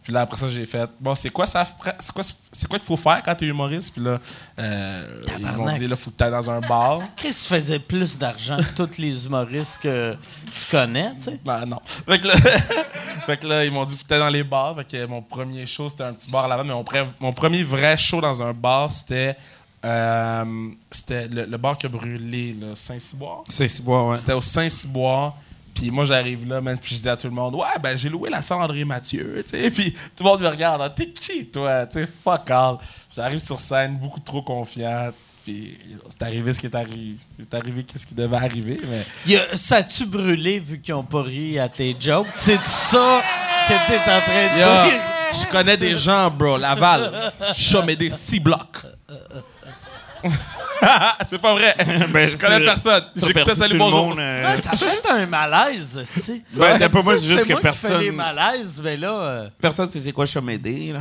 Puis 0.06 0.14
là, 0.14 0.22
après 0.22 0.38
ça, 0.38 0.48
j'ai 0.48 0.66
fait, 0.66 0.88
bon, 1.00 1.16
c'est 1.16 1.32
quoi 1.32 1.48
ça? 1.48 1.66
C'est 2.00 2.14
quoi, 2.14 2.24
c'est 2.24 2.68
quoi 2.70 2.78
qu'il 2.78 2.86
faut 2.86 2.96
faire 2.96 3.24
quand 3.26 3.34
t'es 3.34 3.48
humoriste? 3.48 3.92
Puis 3.92 4.04
là, 4.04 4.20
euh, 4.60 5.24
ils 5.40 5.46
m'ont 5.48 5.72
dit, 5.72 5.88
là, 5.88 5.96
faut 5.96 6.12
que 6.12 6.16
t'ailles 6.16 6.30
dans 6.30 6.48
un 6.48 6.62
bar. 6.62 7.02
Chris 7.18 7.34
faisait 7.34 7.80
plus 7.80 8.20
d'argent 8.20 8.58
que 8.58 8.84
tous 8.84 9.00
les 9.00 9.26
humoristes 9.26 9.80
que 9.82 10.16
tu 10.46 10.70
connais, 10.70 11.12
tu 11.16 11.22
sais. 11.22 11.40
Ben 11.44 11.66
non. 11.66 11.80
Fait 11.86 12.20
que 12.22 12.28
là, 12.28 12.36
fait 13.26 13.38
que 13.38 13.48
là, 13.48 13.66
ils 13.66 13.72
m'ont 13.72 13.84
dit, 13.84 13.96
faut 13.98 14.04
que 14.04 14.08
t'ailles 14.08 14.20
dans 14.20 14.30
les 14.30 14.44
bars. 14.44 14.76
Fait 14.76 14.86
que 14.86 15.06
mon 15.08 15.24
premier 15.24 15.66
show, 15.66 15.90
c'était 15.90 16.04
un 16.04 16.14
petit 16.14 16.30
bar 16.30 16.46
à 16.46 16.48
Laval. 16.50 16.68
Mais 16.68 16.74
mon, 16.74 16.84
pre- 16.84 17.08
mon 17.20 17.34
premier 17.34 17.64
vrai 17.64 17.98
show 17.98 18.22
dans 18.22 18.44
un 18.44 18.54
bar, 18.54 18.92
c'était 18.92 19.36
euh, 19.84 20.70
c'était 20.92 21.28
le, 21.28 21.46
le 21.46 21.58
bar 21.58 21.78
qui 21.80 21.88
a 21.88 21.90
brûlé, 21.90 22.56
Saint-Cyboire. 22.76 23.42
Bon, 23.82 24.12
ouais. 24.12 24.18
C'était 24.18 24.34
au 24.34 24.42
Saint-Cyboire. 24.42 25.36
Puis 25.76 25.92
moi, 25.92 26.06
j'arrive 26.06 26.48
là, 26.48 26.62
man, 26.62 26.78
puis 26.82 26.96
je 26.96 27.02
dis 27.02 27.10
à 27.10 27.18
tout 27.18 27.28
le 27.28 27.34
monde, 27.34 27.54
ouais, 27.56 27.68
ben 27.84 27.98
j'ai 27.98 28.08
loué 28.10 28.30
la 28.30 28.40
André 28.52 28.86
Mathieu, 28.86 29.44
tu 29.48 29.60
sais. 29.62 29.70
Puis 29.70 29.92
tout 30.16 30.24
le 30.24 30.30
monde 30.30 30.42
me 30.42 30.48
regarde, 30.48 30.82
Ah, 30.82 30.90
t'es 30.90 31.10
qui, 31.10 31.46
toi? 31.48 31.86
Tu 31.86 32.00
sais, 32.00 32.08
fuck 32.08 32.50
all. 32.50 32.78
J'arrive 33.14 33.40
sur 33.40 33.60
scène, 33.60 33.98
beaucoup 33.98 34.22
trop 34.22 34.42
confiant. 34.42 35.10
Puis 35.44 35.78
c'est 36.10 36.24
arrivé 36.24 36.54
ce 36.54 36.60
qui 36.60 36.66
est 36.68 36.76
arrivé. 36.76 37.16
C'est 37.38 37.54
arrivé 37.54 37.84
qu'est-ce 37.84 38.08
qui 38.08 38.16
devait 38.16 38.36
arriver, 38.38 38.80
mais. 38.90 39.36
A- 39.36 39.56
ça 39.56 39.76
a-tu 39.78 40.06
brûlé 40.06 40.60
vu 40.60 40.80
qu'ils 40.80 40.94
ont 40.96 41.04
pas 41.04 41.22
ri 41.22 41.60
à 41.60 41.68
tes 41.70 41.96
jokes? 42.00 42.28
C'est 42.34 42.64
ça 42.66 43.22
que 43.68 43.74
t'es 43.88 44.00
en 44.00 44.22
train 44.22 44.56
de 44.56 44.60
Yo, 44.60 44.90
dire? 44.90 45.02
je 45.44 45.48
connais 45.52 45.78
des 45.78 45.96
gens, 45.96 46.32
bro, 46.32 46.58
Laval. 46.58 47.32
Chum 47.54 47.86
des 47.96 48.10
six 48.10 48.40
blocs. 48.40 48.86
c'est 51.30 51.38
pas 51.40 51.54
vrai. 51.54 51.76
Ben, 52.12 52.30
je 52.30 52.38
connais 52.38 52.64
personne. 52.64 53.04
J'écoutais 53.16 53.56
Salut 53.56 53.70
tout 53.72 53.74
le 53.74 53.80
Bonjour. 53.80 54.10
monde, 54.10 54.20
euh, 54.20 54.44
Ah, 54.46 54.62
ça 54.62 54.78
fait 54.78 55.10
un 55.10 55.26
malaise, 55.26 56.02
c'est. 56.06 56.42
Ben, 56.54 56.78
d'après 56.78 57.02
moi, 57.04 57.16
c'est 57.18 57.24
juste 57.26 57.44
que 57.46 57.52
moi 57.54 57.58
qui 57.58 57.64
personne- 57.64 58.00
les 58.02 58.12
malaises, 58.12 58.82
mais 58.84 58.96
là. 58.98 59.12
euh, 59.12 59.50
Personne 59.60 59.90
sait 59.90 60.00
c'est 60.00 60.12
quoi 60.12 60.26
Chomédé, 60.26 60.94
là. 60.94 61.00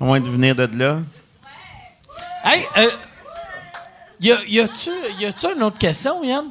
À 0.00 0.04
moins 0.04 0.20
de 0.20 0.28
venir 0.28 0.54
de 0.54 0.68
là. 0.78 0.98
Hey, 2.44 2.64
euh, 2.76 2.90
y, 4.20 4.30
a, 4.32 4.38
y 4.46 4.60
a-tu 4.60 4.90
y 5.18 5.26
a-tu 5.26 5.46
une 5.56 5.62
autre 5.62 5.78
question, 5.78 6.22
Yann? 6.22 6.46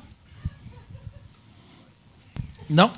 Non? 2.69 2.89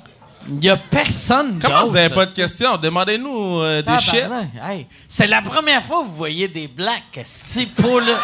Y 0.60 0.70
a 0.70 0.76
personne 0.78 1.58
Comment 1.60 1.80
d'autre. 1.80 1.90
vous 1.90 1.96
avez 1.96 2.14
pas 2.14 2.24
de 2.26 2.32
questions? 2.34 2.76
Demandez-nous 2.78 3.60
euh, 3.60 3.82
des 3.82 3.98
shit. 3.98 4.24
Hey. 4.62 4.86
C'est 5.06 5.26
la 5.26 5.42
première 5.42 5.82
fois 5.82 6.00
que 6.00 6.06
vous 6.06 6.14
voyez 6.16 6.48
des 6.48 6.68
blacks, 6.68 7.20
c'est 7.24 7.66
pour 7.66 8.00
le. 8.00 8.14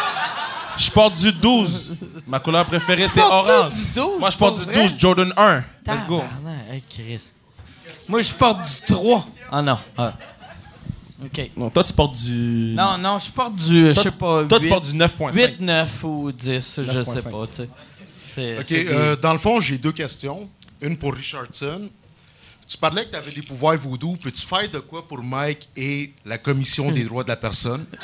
Je 0.77 0.91
porte 0.91 1.15
du 1.17 1.33
12. 1.33 1.97
Ma 2.27 2.41
couleur 2.41 2.65
préférée, 2.67 3.07
c'est 3.09 3.21
orange. 3.21 3.73
du 3.75 3.95
12, 3.95 4.21
Moi, 4.21 4.31
je 4.31 4.37
porte 4.37 4.59
du 4.59 4.65
vrai? 4.65 4.83
12 4.89 4.95
Jordan 4.99 5.33
1. 5.37 5.65
Let's 5.87 6.07
go. 6.07 6.23
Hey, 6.71 6.83
Chris. 6.89 7.33
Moi, 8.09 8.23
je 8.23 8.33
porte 8.33 8.61
du 8.65 8.93
3. 8.95 9.27
Ah 9.53 9.63
non. 9.63 9.79
Ah. 9.97 10.15
OK. 11.25 11.51
Non, 11.57 11.71
toi, 11.71 11.85
tu 11.85 11.93
portes 11.93 12.17
du. 12.23 12.75
Non, 12.77 12.99
non, 12.99 13.19
je 13.19 13.31
porte 13.31 13.55
du, 13.55 13.89
je 13.89 13.93
Toi, 13.95 14.03
sais 14.03 14.11
tu- 14.11 14.17
pas, 14.17 14.45
Toi, 14.45 14.59
tu 14.59 14.65
8, 14.67 14.71
portes 14.71 14.85
du 14.91 14.95
9.5. 14.99 15.35
8, 15.35 15.61
9 15.61 16.05
ou 16.05 16.33
10, 16.33 16.81
je 16.83 16.91
9.5. 16.91 17.05
sais 17.21 17.31
pas, 17.31 17.47
tu 17.47 17.63
sais. 18.27 18.59
OK, 18.59 18.73
euh, 18.93 19.17
dans 19.17 19.33
le 19.33 19.39
fond, 19.39 19.61
j'ai 19.61 19.79
deux 19.79 19.93
questions. 19.93 20.49
Une 20.83 20.97
pour 20.99 21.15
Richardson. 21.15 21.89
Tu 22.67 22.77
parlais 22.79 23.05
que 23.05 23.11
tu 23.11 23.17
avais 23.17 23.31
des 23.31 23.43
pouvoirs 23.43 23.77
voodoo. 23.77 24.17
Peux-tu 24.17 24.45
faire 24.47 24.69
de 24.71 24.79
quoi 24.81 25.07
pour 25.07 25.23
Mike 25.23 25.69
et 25.77 26.13
la 26.27 26.37
Commission 26.39 26.91
des 26.91 27.05
droits 27.09 27.23
de 27.23 27.29
la 27.29 27.37
personne? 27.37 27.85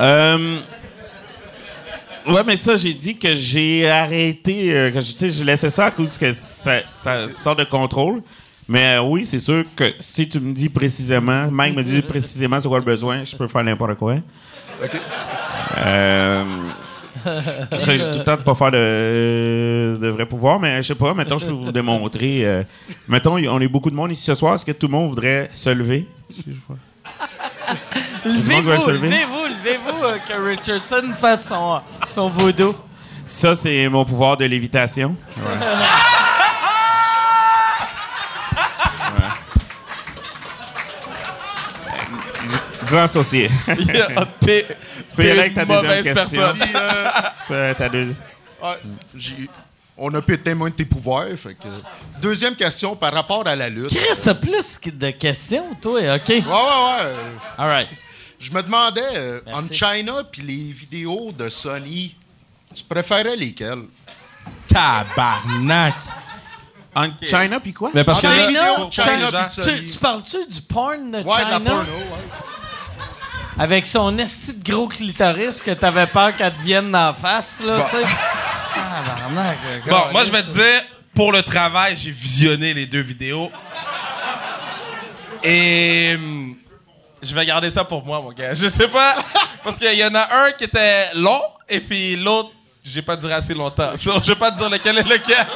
Euh, 0.00 0.56
Ouais, 2.26 2.42
mais 2.46 2.56
ça, 2.56 2.74
j'ai 2.78 2.94
dit 2.94 3.18
que 3.18 3.34
j'ai 3.34 3.86
arrêté, 3.86 4.74
euh, 4.74 4.90
que 4.90 4.98
je- 4.98 5.12
tu 5.12 5.18
sais, 5.18 5.30
je 5.30 5.44
laissais 5.44 5.68
ça 5.68 5.84
à 5.86 5.90
cause 5.90 6.16
que 6.16 6.32
ça, 6.32 6.78
ça 6.94 7.28
sort 7.28 7.54
de 7.54 7.64
contrôle. 7.64 8.22
Mais 8.66 8.96
euh, 8.96 9.02
oui, 9.02 9.26
c'est 9.26 9.40
sûr 9.40 9.62
que 9.76 9.92
si 9.98 10.26
tu 10.26 10.40
me 10.40 10.54
dis 10.54 10.70
précisément, 10.70 11.50
Mike 11.50 11.76
me 11.76 11.82
dit 11.82 12.00
précisément 12.00 12.58
c'est 12.58 12.66
quoi 12.68 12.78
le 12.78 12.84
besoin, 12.86 13.22
je 13.24 13.36
peux 13.36 13.46
faire 13.46 13.62
n'importe 13.62 13.96
quoi. 13.98 14.14
OK. 14.82 14.90
Euh, 15.76 16.44
J'ai 17.84 17.98
tout 17.98 18.18
le 18.20 18.24
temps 18.24 18.36
de 18.38 18.42
pas 18.42 18.54
faire 18.54 18.70
de, 18.70 19.98
de 20.00 20.08
vrais 20.08 20.24
pouvoirs, 20.26 20.58
mais 20.58 20.78
je 20.82 20.88
sais 20.88 20.94
pas, 20.94 21.12
mettons, 21.12 21.36
je 21.36 21.44
peux 21.44 21.52
vous 21.52 21.72
démontrer. 21.72 22.46
euh, 22.46 22.62
mettons, 23.06 23.34
on 23.36 23.60
est 23.60 23.68
beaucoup 23.68 23.90
de 23.90 23.96
monde 23.96 24.12
ici 24.12 24.24
ce 24.24 24.34
soir. 24.34 24.54
Est-ce 24.54 24.64
que 24.64 24.72
tout 24.72 24.86
le 24.86 24.92
monde 24.92 25.10
voudrait 25.10 25.50
se 25.52 25.68
lever? 25.68 26.06
monde 28.26 28.64
veut 28.64 28.78
se 28.78 28.90
Levez-vous, 28.90 28.90
lever? 28.90 29.08
levez-vous, 29.10 29.43
levez-vous, 29.64 30.04
euh, 30.04 30.18
que 30.28 30.32
Richardson 30.48 31.12
fasse 31.14 31.48
son, 31.48 31.80
son 32.08 32.28
vaudou. 32.28 32.74
Ça, 33.26 33.54
c'est 33.54 33.88
mon 33.88 34.04
pouvoir 34.04 34.36
de 34.36 34.44
lévitation. 34.44 35.16
Ouais. 35.36 35.66
Grand 42.86 43.06
y 45.24 45.30
aller 45.30 45.40
avec 45.40 45.54
ta 45.54 45.64
deuxième 45.64 45.86
mauvaise 45.86 46.04
question. 46.14 46.40
personne. 46.42 46.58
Puis, 46.58 46.70
euh, 47.54 47.74
ta 47.74 47.88
deuxi- 47.88 48.14
ah, 48.62 48.76
j'ai- 49.14 49.48
on 49.96 50.12
a 50.14 50.20
pu 50.20 50.32
témoin 50.38 50.68
de 50.68 50.74
tes 50.74 50.84
pouvoirs. 50.84 51.26
fait 51.36 51.54
que- 51.54 52.20
Deuxième 52.20 52.54
question 52.54 52.94
par 52.94 53.12
rapport 53.12 53.46
à 53.46 53.56
la 53.56 53.68
lutte. 53.68 53.90
Ouais, 53.92 53.98
Chris, 53.98 54.20
t'as 54.22 54.34
plus 54.34 54.78
que 54.78 54.90
de 54.90 55.10
questions, 55.10 55.74
toi, 55.80 56.00
OK? 56.16 56.28
ouais, 56.28 56.38
ouais. 56.42 57.12
All 57.58 57.68
right. 57.68 57.88
Je 58.44 58.52
me 58.52 58.62
demandais, 58.62 59.00
euh, 59.16 59.40
en. 59.52 59.62
China 59.72 60.22
puis 60.30 60.42
les 60.42 60.72
vidéos 60.72 61.32
de 61.32 61.48
Sony, 61.48 62.14
tu 62.74 62.84
préférais 62.84 63.36
lesquelles? 63.36 63.84
Tabarnak. 64.68 65.94
En 66.94 67.06
China, 67.26 67.58
puis 67.58 67.72
quoi? 67.72 67.90
Mais 67.94 68.04
parce 68.04 68.20
que 68.20 68.26
Ah, 68.26 68.50
là, 68.50 68.76
faire 68.90 69.04
China 69.04 69.30
de 69.46 69.50
Sony. 69.50 69.80
Tu, 69.80 69.86
tu 69.92 69.98
parles-tu 69.98 70.46
du 70.46 70.60
porn 70.60 71.10
de 71.10 71.16
Ouais, 71.16 71.22
de 71.22 71.28
la 71.28 71.34
China? 71.56 71.58
porno, 71.58 71.74
ouais. 71.82 72.24
Avec 73.58 73.86
son 73.86 74.18
esti 74.18 74.52
de 74.52 74.70
gros 74.70 74.88
clitoris 74.88 75.62
que 75.62 75.70
t'avais 75.70 76.06
peur 76.06 76.36
qu'elle 76.36 76.52
te 76.52 76.60
vienne 76.60 76.92
d'en 76.92 77.14
face, 77.14 77.60
là, 77.64 77.86
tu 77.90 77.96
sais. 77.96 78.02
Tabarnak, 78.74 79.58
Bon, 79.88 80.12
moi, 80.12 80.24
je 80.26 80.30
vais 80.32 80.42
te 80.42 80.50
dire, 80.50 80.82
pour 81.14 81.32
le 81.32 81.42
travail, 81.42 81.96
j'ai 81.96 82.10
visionné 82.10 82.74
les 82.74 82.84
deux 82.86 83.00
vidéos. 83.00 83.50
Et 85.42 86.14
hum, 86.16 86.56
je 87.24 87.34
vais 87.34 87.46
garder 87.46 87.70
ça 87.70 87.84
pour 87.84 88.04
moi, 88.04 88.20
mon 88.20 88.30
gars. 88.30 88.54
Je 88.54 88.68
sais 88.68 88.88
pas, 88.88 89.16
parce 89.62 89.78
qu'il 89.78 89.94
y 89.94 90.04
en 90.04 90.14
a 90.14 90.28
un 90.46 90.52
qui 90.52 90.64
était 90.64 91.12
long, 91.14 91.40
et 91.68 91.80
puis 91.80 92.16
l'autre, 92.16 92.50
j'ai 92.82 93.02
pas 93.02 93.16
duré 93.16 93.32
assez 93.32 93.54
longtemps. 93.54 93.96
So, 93.96 94.12
je 94.22 94.28
vais 94.28 94.34
pas 94.38 94.50
te 94.50 94.58
dire 94.58 94.68
lequel 94.70 94.98
est 94.98 95.02
lequel. 95.02 95.46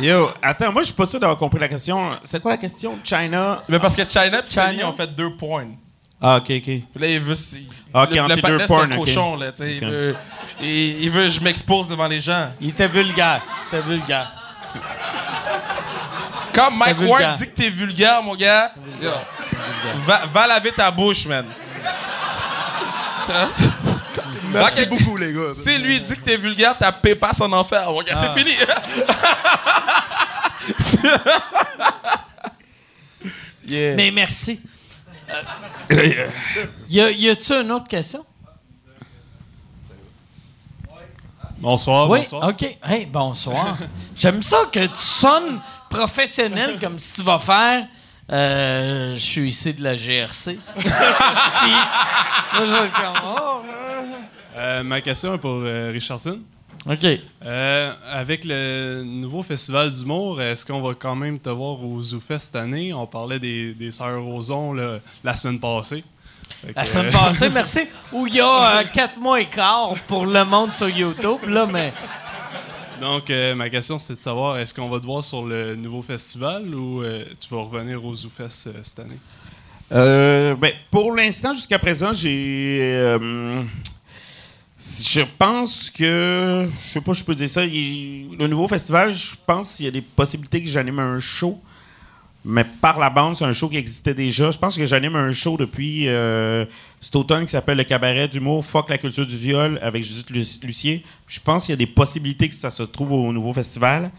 Yo, 0.00 0.30
attends, 0.42 0.72
moi, 0.72 0.82
je 0.82 0.86
suis 0.86 0.94
pas 0.94 1.06
sûr 1.06 1.20
d'avoir 1.20 1.38
compris 1.38 1.58
la 1.60 1.68
question. 1.68 2.10
C'est 2.22 2.40
quoi 2.40 2.52
la 2.52 2.56
question? 2.58 2.98
China? 3.04 3.60
Mais 3.68 3.78
parce 3.78 3.94
que 3.96 4.02
China 4.08 4.38
et 4.44 4.46
Sony 4.46 4.72
China? 4.76 4.88
ont 4.88 4.92
fait 4.92 5.06
deux 5.14 5.30
points. 5.34 5.66
Ah, 6.20 6.36
OK, 6.36 6.50
OK. 6.50 6.62
Puis 6.62 6.84
là, 6.96 7.06
il 7.08 7.20
veut. 7.20 7.34
il- 7.34 7.66
Ok, 7.92 8.10
le, 8.12 8.20
entre 8.22 8.34
le 8.36 8.42
deux 8.58 8.64
un 8.64 8.66
porn, 8.66 8.92
ok. 8.92 8.98
cochon, 8.98 9.36
là, 9.36 9.52
tu 9.52 9.58
sais. 9.58 9.76
Il, 9.76 9.86
veut, 9.86 10.16
il, 10.60 11.02
il 11.04 11.10
veut 11.10 11.24
que 11.24 11.28
je 11.28 11.40
m'expose 11.40 11.86
devant 11.88 12.08
les 12.08 12.20
gens. 12.20 12.48
Il 12.60 12.70
était 12.70 12.88
vulgaire. 12.88 13.42
Il 13.72 13.76
était 13.78 13.86
vulgaire. 13.86 14.32
Quand 16.54 16.70
Mike. 16.70 16.96
Ward 17.02 17.36
dit 17.36 17.46
que 17.48 17.54
t'es 17.54 17.70
vulgaire, 17.70 18.22
mon 18.22 18.34
gars, 18.36 18.70
va, 20.06 20.22
va 20.32 20.46
laver 20.46 20.72
ta 20.72 20.90
bouche, 20.90 21.26
man. 21.26 21.46
Merci 24.52 24.86
beaucoup, 24.86 25.16
les 25.16 25.32
gars. 25.32 25.52
Si 25.52 25.78
lui 25.78 25.98
dit 26.00 26.14
que 26.14 26.20
t'es 26.20 26.36
vulgaire, 26.36 26.76
ta 26.78 26.92
pépasse 26.92 27.40
en 27.40 27.50
enfer, 27.52 27.90
mon 27.90 28.02
gars, 28.02 28.14
c'est 28.14 28.38
fini. 28.38 28.54
Yeah. 33.66 33.94
Mais 33.94 34.10
merci. 34.10 34.60
Euh, 35.90 36.28
y 36.88 37.00
a- 37.00 37.10
y 37.10 37.30
a-tu 37.30 37.52
une 37.54 37.72
autre 37.72 37.88
question? 37.88 38.24
Bonsoir, 41.64 42.10
oui, 42.10 42.18
bonsoir. 42.20 42.48
OK. 42.50 42.76
Hey, 42.84 43.06
bonsoir. 43.06 43.78
J'aime 44.16 44.42
ça 44.42 44.58
que 44.70 44.80
tu 44.84 44.90
sonnes 44.96 45.60
professionnel 45.88 46.78
comme 46.78 46.98
si 46.98 47.14
tu 47.14 47.22
vas 47.22 47.38
faire. 47.38 47.86
euh, 48.30 49.14
je 49.14 49.18
suis 49.18 49.48
ici 49.48 49.72
de 49.72 49.82
la 49.82 49.94
GRC. 49.94 50.58
Puis, 50.76 50.84
comme, 52.54 53.14
oh, 53.24 53.62
Euh, 54.58 54.82
ma 54.82 55.00
question 55.00 55.32
est 55.34 55.38
pour 55.38 55.60
euh, 55.64 55.90
Richardson. 55.90 56.40
OK. 56.86 57.06
Euh, 57.46 57.94
avec 58.12 58.44
le 58.44 59.02
nouveau 59.02 59.42
festival 59.42 59.90
d'humour, 59.90 60.42
est-ce 60.42 60.66
qu'on 60.66 60.82
va 60.82 60.92
quand 60.92 61.16
même 61.16 61.38
te 61.38 61.48
voir 61.48 61.82
au 61.82 62.02
ZooFest 62.02 62.38
cette 62.40 62.56
année? 62.56 62.92
On 62.92 63.06
parlait 63.06 63.38
des, 63.38 63.72
des 63.72 63.90
Sœurs 63.90 64.22
Roson 64.22 64.74
là, 64.74 64.98
la 65.24 65.34
semaine 65.34 65.58
passée. 65.58 66.04
Fait 66.64 66.72
La 66.74 66.84
semaine 66.84 67.06
euh, 67.08 67.12
passée, 67.12 67.48
merci. 67.50 67.80
Où 68.12 68.26
il 68.26 68.34
y 68.36 68.40
a 68.40 68.78
euh, 68.78 68.82
quatre 68.92 69.18
mois 69.20 69.40
et 69.40 69.46
quart 69.46 69.94
pour 70.06 70.26
le 70.26 70.44
monde 70.44 70.74
sur 70.74 70.88
YouTube, 70.88 71.48
là, 71.48 71.66
mais. 71.70 71.92
Donc, 73.00 73.28
euh, 73.30 73.54
ma 73.54 73.68
question, 73.68 73.98
c'est 73.98 74.14
de 74.14 74.20
savoir, 74.20 74.58
est-ce 74.58 74.72
qu'on 74.72 74.88
va 74.88 74.98
te 75.00 75.04
voir 75.04 75.22
sur 75.24 75.44
le 75.44 75.74
nouveau 75.76 76.00
festival 76.02 76.74
ou 76.74 77.02
euh, 77.02 77.24
tu 77.40 77.52
vas 77.54 77.62
revenir 77.62 78.02
au 78.04 78.14
ZooFest 78.14 78.68
euh, 78.68 78.72
cette 78.82 79.00
année? 79.00 79.18
Euh, 79.92 80.54
ben, 80.54 80.72
pour 80.90 81.12
l'instant, 81.14 81.52
jusqu'à 81.52 81.78
présent, 81.78 82.12
j'ai. 82.12 82.78
euh, 82.82 83.62
je 84.78 85.20
pense 85.38 85.90
que. 85.90 86.66
Je 86.82 86.88
sais 86.92 87.00
pas, 87.00 87.14
si 87.14 87.20
je 87.20 87.24
peux 87.24 87.34
dire 87.34 87.50
ça. 87.50 87.64
il- 87.64 88.30
le 88.38 88.46
nouveau 88.46 88.68
festival, 88.68 89.14
je 89.14 89.32
pense 89.46 89.76
qu'il 89.76 89.84
y 89.86 89.88
a 89.88 89.92
des 89.92 90.00
possibilités 90.00 90.62
que 90.62 90.68
j'anime 90.70 90.98
un 91.00 91.18
show. 91.18 91.60
Mais 92.46 92.64
par 92.64 92.98
la 92.98 93.08
bande, 93.08 93.36
c'est 93.36 93.44
un 93.44 93.52
show 93.54 93.68
qui 93.70 93.78
existait 93.78 94.12
déjà. 94.12 94.50
Je 94.50 94.58
pense 94.58 94.76
que 94.76 94.84
j'anime 94.84 95.16
un 95.16 95.32
show 95.32 95.56
depuis 95.56 96.08
euh, 96.08 96.66
cet 97.00 97.16
automne 97.16 97.44
qui 97.46 97.52
s'appelle 97.52 97.78
Le 97.78 97.84
Cabaret 97.84 98.28
d'humour 98.28 98.64
Fuck 98.66 98.90
la 98.90 98.98
culture 98.98 99.26
du 99.26 99.36
viol 99.36 99.78
avec 99.82 100.02
Judith 100.02 100.28
Lu- 100.30 100.46
Lucier. 100.66 101.02
Je 101.26 101.40
pense 101.40 101.64
qu'il 101.64 101.72
y 101.72 101.74
a 101.74 101.76
des 101.76 101.86
possibilités 101.86 102.48
que 102.48 102.54
ça 102.54 102.68
se 102.68 102.82
trouve 102.82 103.12
au 103.12 103.32
nouveau 103.32 103.54
festival. 103.54 104.10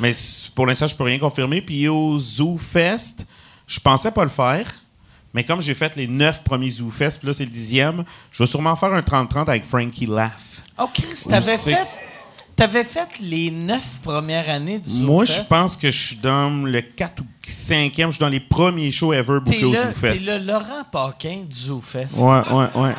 Mais 0.00 0.12
pour 0.54 0.66
l'instant, 0.66 0.86
je 0.86 0.94
peux 0.94 1.04
rien 1.04 1.18
confirmer. 1.18 1.62
Puis 1.62 1.88
au 1.88 2.18
Zoo 2.18 2.58
Fest, 2.58 3.24
je 3.66 3.80
pensais 3.80 4.10
pas 4.10 4.24
le 4.24 4.30
faire. 4.30 4.70
Mais 5.32 5.42
comme 5.42 5.62
j'ai 5.62 5.72
fait 5.74 5.96
les 5.96 6.06
neuf 6.06 6.44
premiers 6.44 6.68
Zoo 6.68 6.90
Fest, 6.90 7.20
puis 7.20 7.26
là 7.28 7.32
c'est 7.32 7.46
le 7.46 7.50
dixième, 7.50 8.04
je 8.30 8.42
vais 8.42 8.46
sûrement 8.46 8.76
faire 8.76 8.92
un 8.92 9.00
30-30 9.00 9.48
avec 9.48 9.64
Frankie 9.64 10.04
Laugh. 10.04 10.30
Oh, 10.78 10.84
Chris, 10.92 11.24
t'avais 11.26 11.56
fait, 11.56 11.78
t'avais 12.56 12.84
fait 12.84 13.08
les 13.20 13.50
neuf 13.50 13.98
premières 14.02 14.48
années 14.48 14.78
du 14.78 14.90
Moi, 15.02 15.24
je 15.24 15.40
pense 15.48 15.76
que 15.76 15.90
je 15.90 16.06
suis 16.06 16.16
dans 16.16 16.64
le 16.66 16.80
4 16.80 17.20
ou 17.22 17.26
5e. 17.48 18.06
Je 18.06 18.10
suis 18.12 18.18
dans 18.20 18.28
les 18.28 18.40
premiers 18.40 18.90
shows 18.90 19.12
ever 19.12 19.40
bookés 19.40 19.64
au 19.64 19.72
le, 19.72 19.78
t'es 20.00 20.38
le 20.38 20.44
Laurent 20.46 20.84
Paquin 20.90 21.44
du 21.48 21.56
ZooFest. 21.56 22.18
Ouais, 22.18 22.40
ouais, 22.50 22.66
ouais. 22.82 22.94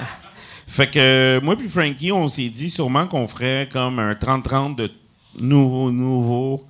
Fait 0.67 0.89
que 0.89 0.99
euh, 0.99 1.41
moi 1.41 1.55
puis 1.55 1.69
Frankie, 1.69 2.11
on 2.11 2.27
s'est 2.27 2.49
dit 2.49 2.69
sûrement 2.69 3.05
qu'on 3.07 3.27
ferait 3.27 3.69
comme 3.71 3.99
un 3.99 4.13
30-30 4.13 4.75
de 4.75 4.91
nouveau, 5.39 5.91
nouveau, 5.91 6.65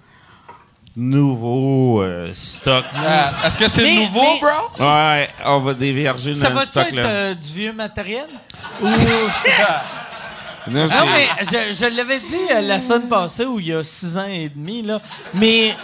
nouveau 0.98 2.02
euh, 2.02 2.32
stock. 2.34 2.84
Ah, 2.96 3.34
Est-ce 3.46 3.58
que 3.58 3.68
c'est 3.68 3.96
nouveau, 4.06 4.22
mais- 4.22 4.40
bro? 4.42 4.86
Ouais, 4.86 5.30
on 5.46 5.60
va 5.62 5.74
déverger 5.74 6.36
Ça 6.36 6.50
dans 6.50 6.50
le 6.50 6.56
va-tu 6.60 6.72
stock 6.72 6.88
être 6.88 6.96
là. 6.96 7.06
euh, 7.06 7.34
du 7.34 7.54
vieux 7.54 7.74
matériel? 7.74 8.28
Ou... 8.82 8.88
Non, 10.68 10.88
Ah 10.92 11.06
mais 11.06 11.28
je, 11.44 11.74
je 11.76 11.86
l'avais 11.96 12.20
dit 12.20 12.36
euh, 12.52 12.62
la 12.62 12.80
semaine 12.80 13.08
passée 13.10 13.46
ou 13.46 13.60
il 13.60 13.68
y 13.68 13.74
a 13.74 13.84
six 13.84 14.18
ans 14.18 14.26
et 14.28 14.50
demi 14.50 14.82
là, 14.82 15.02
mais 15.34 15.76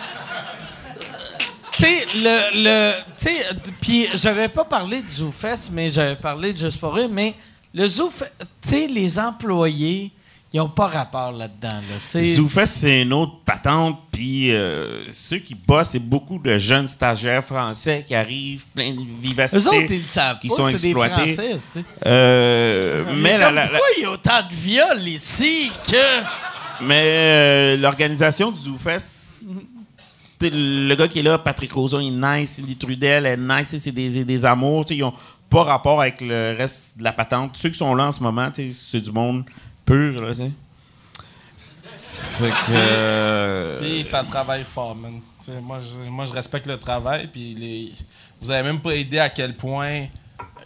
tu 1.73 1.83
sais 1.83 2.05
le 2.15 2.63
le 2.63 2.93
tu 3.17 3.23
sais 3.25 3.45
puis 3.81 4.07
j'avais 4.13 4.47
pas 4.47 4.63
parlé 4.65 5.01
du 5.01 5.09
ZooFest 5.09 5.69
mais 5.71 5.89
j'avais 5.89 6.15
parlé 6.15 6.53
de 6.53 6.57
Juste 6.57 6.79
pour 6.79 6.93
rire 6.93 7.09
mais 7.11 7.35
le 7.73 7.87
ZooFest 7.87 8.31
tu 8.61 8.69
sais 8.69 8.87
les 8.87 9.19
employés 9.19 10.11
ils 10.51 10.59
ont 10.59 10.69
pas 10.69 10.87
rapport 10.87 11.31
là-dedans 11.31 11.67
là. 11.69 12.23
ZooFest, 12.23 12.65
c'est 12.67 13.01
une 13.03 13.13
autre 13.13 13.33
patente, 13.45 13.99
puis 14.11 14.51
euh, 14.51 15.03
ceux 15.11 15.37
qui 15.37 15.53
bossent, 15.55 15.89
c'est 15.89 15.99
beaucoup 15.99 16.39
de 16.39 16.57
jeunes 16.57 16.87
stagiaires 16.87 17.43
français 17.45 18.03
qui 18.07 18.15
arrivent, 18.15 18.65
plein 18.73 18.91
de 18.93 18.99
vivacité. 19.21 19.61
Eux 19.61 19.67
autres, 19.67 19.91
ils 19.91 20.01
le 20.01 20.07
savent 20.07 20.39
qui 20.39 20.47
pas, 20.49 20.55
sont 20.55 20.67
des 20.67 20.85
exploités. 20.87 21.33
Français. 21.33 21.83
Euh, 22.05 23.03
mais 23.17 23.37
la- 23.37 23.51
la- 23.51 23.67
pourquoi 23.67 23.87
il 23.97 24.01
y 24.03 24.05
a 24.05 24.11
autant 24.11 24.41
de 24.49 24.53
viols 24.53 25.07
ici 25.07 25.71
que... 25.89 26.23
Mais 26.81 27.03
euh, 27.03 27.77
l'organisation 27.77 28.51
du 28.51 28.59
ZooFest, 28.59 29.43
le 30.41 30.95
gars 30.95 31.07
qui 31.09 31.19
est 31.19 31.23
là, 31.23 31.37
Patrick 31.37 31.73
Roson, 31.73 31.99
il 31.99 32.07
est 32.23 32.39
nice, 32.41 32.51
Cindy 32.51 32.75
Trudel, 32.77 33.25
elle 33.25 33.39
est 33.39 33.59
nice, 33.59 33.75
c'est 33.77 33.91
des, 33.91 34.23
des 34.23 34.45
amours, 34.45 34.85
ils 34.89 35.03
ont 35.03 35.13
pas 35.49 35.63
rapport 35.63 35.99
avec 36.01 36.21
le 36.21 36.55
reste 36.57 36.97
de 36.97 37.03
la 37.03 37.11
patente. 37.11 37.51
Ceux 37.57 37.69
qui 37.69 37.77
sont 37.77 37.93
là 37.95 38.05
en 38.05 38.11
ce 38.13 38.21
moment, 38.23 38.49
c'est 38.53 39.01
du 39.01 39.11
monde 39.11 39.43
pur, 39.89 40.21
là, 40.21 40.33
t'sais. 40.33 40.51
Fait 41.99 42.49
que... 42.49 42.71
euh, 42.71 43.79
Puis 43.79 44.05
ça 44.05 44.23
travaille 44.23 44.63
fort, 44.63 44.95
man. 44.95 45.19
Tu 45.43 45.51
moi, 45.61 45.79
je, 45.79 46.09
moi, 46.09 46.25
je 46.25 46.33
respecte 46.33 46.67
le 46.67 46.77
travail. 46.77 47.27
Puis 47.27 47.55
les, 47.55 47.91
vous 48.39 48.51
avez 48.51 48.63
même 48.63 48.79
pas 48.79 48.95
idée 48.95 49.19
à 49.19 49.29
quel 49.29 49.55
point 49.55 50.05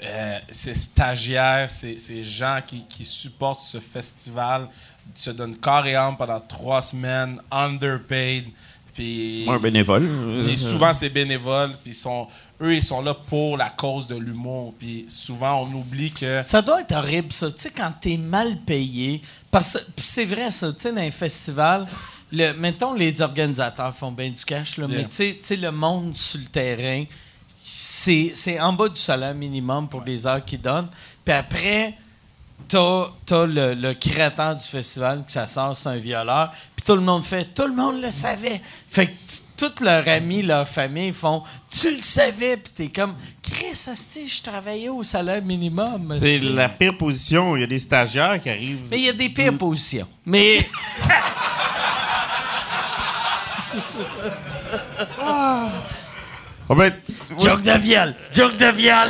euh, 0.04 0.40
ces 0.52 0.74
stagiaires, 0.74 1.70
ces, 1.70 1.98
ces 1.98 2.22
gens 2.22 2.60
qui, 2.66 2.84
qui 2.88 3.06
supportent 3.06 3.62
ce 3.62 3.80
festival 3.80 4.68
se 5.14 5.32
donnent 5.32 5.58
corps 5.58 5.86
et 5.86 5.96
âme 5.96 6.18
pendant 6.18 6.40
trois 6.40 6.82
semaines, 6.82 7.40
underpaid. 7.52 8.46
Puis 8.94 9.46
un 9.50 9.58
bénévole. 9.58 10.08
puis 10.46 10.58
souvent, 10.58 10.94
c'est 10.94 11.10
bénévole. 11.10 11.72
Puis 11.84 11.94
sont, 11.94 12.28
eux, 12.64 12.76
ils 12.76 12.84
sont 12.84 13.02
là 13.02 13.14
pour 13.14 13.58
la 13.58 13.70
cause 13.70 14.08
de 14.08 14.16
l'humour. 14.16 14.74
Puis 14.80 15.06
souvent, 15.08 15.64
on 15.64 15.74
oublie 15.76 16.12
que. 16.12 16.42
Ça 16.42 16.62
doit 16.62 16.82
être 16.82 16.94
horrible, 16.94 17.32
ça. 17.34 17.52
Tu 17.52 17.60
sais, 17.62 17.70
quand 17.72 17.92
t'es 18.00 18.18
mal 18.18 18.58
payé. 18.66 19.22
Parce 19.52 19.78
c'est 19.98 20.26
vrai, 20.26 20.50
ça. 20.52 20.72
Tu 20.74 20.80
sais, 20.80 20.92
dans 20.92 21.02
les 21.02 21.12
festivals, 21.12 21.86
le, 22.32 22.54
mettons, 22.54 22.94
les 22.94 23.22
organisateurs 23.22 23.94
font 23.94 24.12
bien 24.12 24.30
du 24.32 24.44
cash, 24.44 24.78
là, 24.78 24.88
Yeah. 24.88 24.98
mais 24.98 25.08
tu 25.08 25.38
sais- 25.42 25.56
le 25.56 25.72
monde 25.72 26.16
sur 26.18 26.40
le 26.40 26.48
terrain, 26.48 27.04
c'est 27.62 28.60
en 28.60 28.74
bas 28.74 28.90
du 28.90 29.00
salaire 29.00 29.36
minimum 29.36 29.88
pour 29.88 30.02
les 30.04 30.26
heures 30.26 30.44
qu'ils 30.44 30.62
donnent. 30.62 30.90
Puis 31.24 31.34
après, 31.34 31.96
t'as 32.68 33.08
as 33.32 33.46
le, 33.46 33.74
le 33.76 33.94
créateur 33.94 34.56
du 34.56 34.64
festival 34.64 35.24
qui 35.26 35.34
ça 35.34 35.48
sort, 35.48 35.76
c'est 35.76 35.90
un 35.90 35.98
violeur. 35.98 36.52
Puis 36.76 36.86
tout 36.86 36.96
le 36.96 37.02
monde 37.02 37.24
fait, 37.24 37.46
tout 37.54 37.68
le 37.68 37.76
monde 37.76 38.02
le 38.02 38.12
savait. 38.12 38.62
Fait 38.90 39.08
que 39.08 39.12
t- 39.58 39.66
tous 39.70 39.84
leurs 39.84 40.08
amis, 40.08 40.42
leur 40.42 40.68
famille 40.68 41.12
font, 41.12 41.44
tu 41.70 41.96
le 41.96 42.02
savais. 42.02 42.58
Puis 42.58 42.72
t'es 42.76 42.88
comme, 42.88 43.16
Chris, 43.42 43.80
asti, 43.92 44.28
je 44.28 44.42
travaillais 44.42 44.90
au 44.90 45.04
salaire 45.04 45.42
minimum. 45.44 46.16
C'est 46.20 46.40
la 46.40 46.70
pire 46.70 46.98
position. 46.98 47.56
Il 47.56 47.62
y 47.62 47.64
a 47.64 47.68
des 47.68 47.80
stagiaires 47.80 48.42
qui 48.42 48.50
arrivent. 48.50 48.88
Mais 48.92 48.98
il 48.98 49.04
y 49.06 49.10
a 49.10 49.14
des 49.14 49.30
pires 49.30 49.58
positions. 49.58 50.08
Mais 50.26 50.60
Ah 56.70 56.76
ben, 56.76 56.94
moi, 57.32 57.40
joke 57.40 57.62
de 57.62 57.78
viol, 57.80 58.16
joke 58.32 58.58
de 58.58 58.66
viol. 58.72 59.10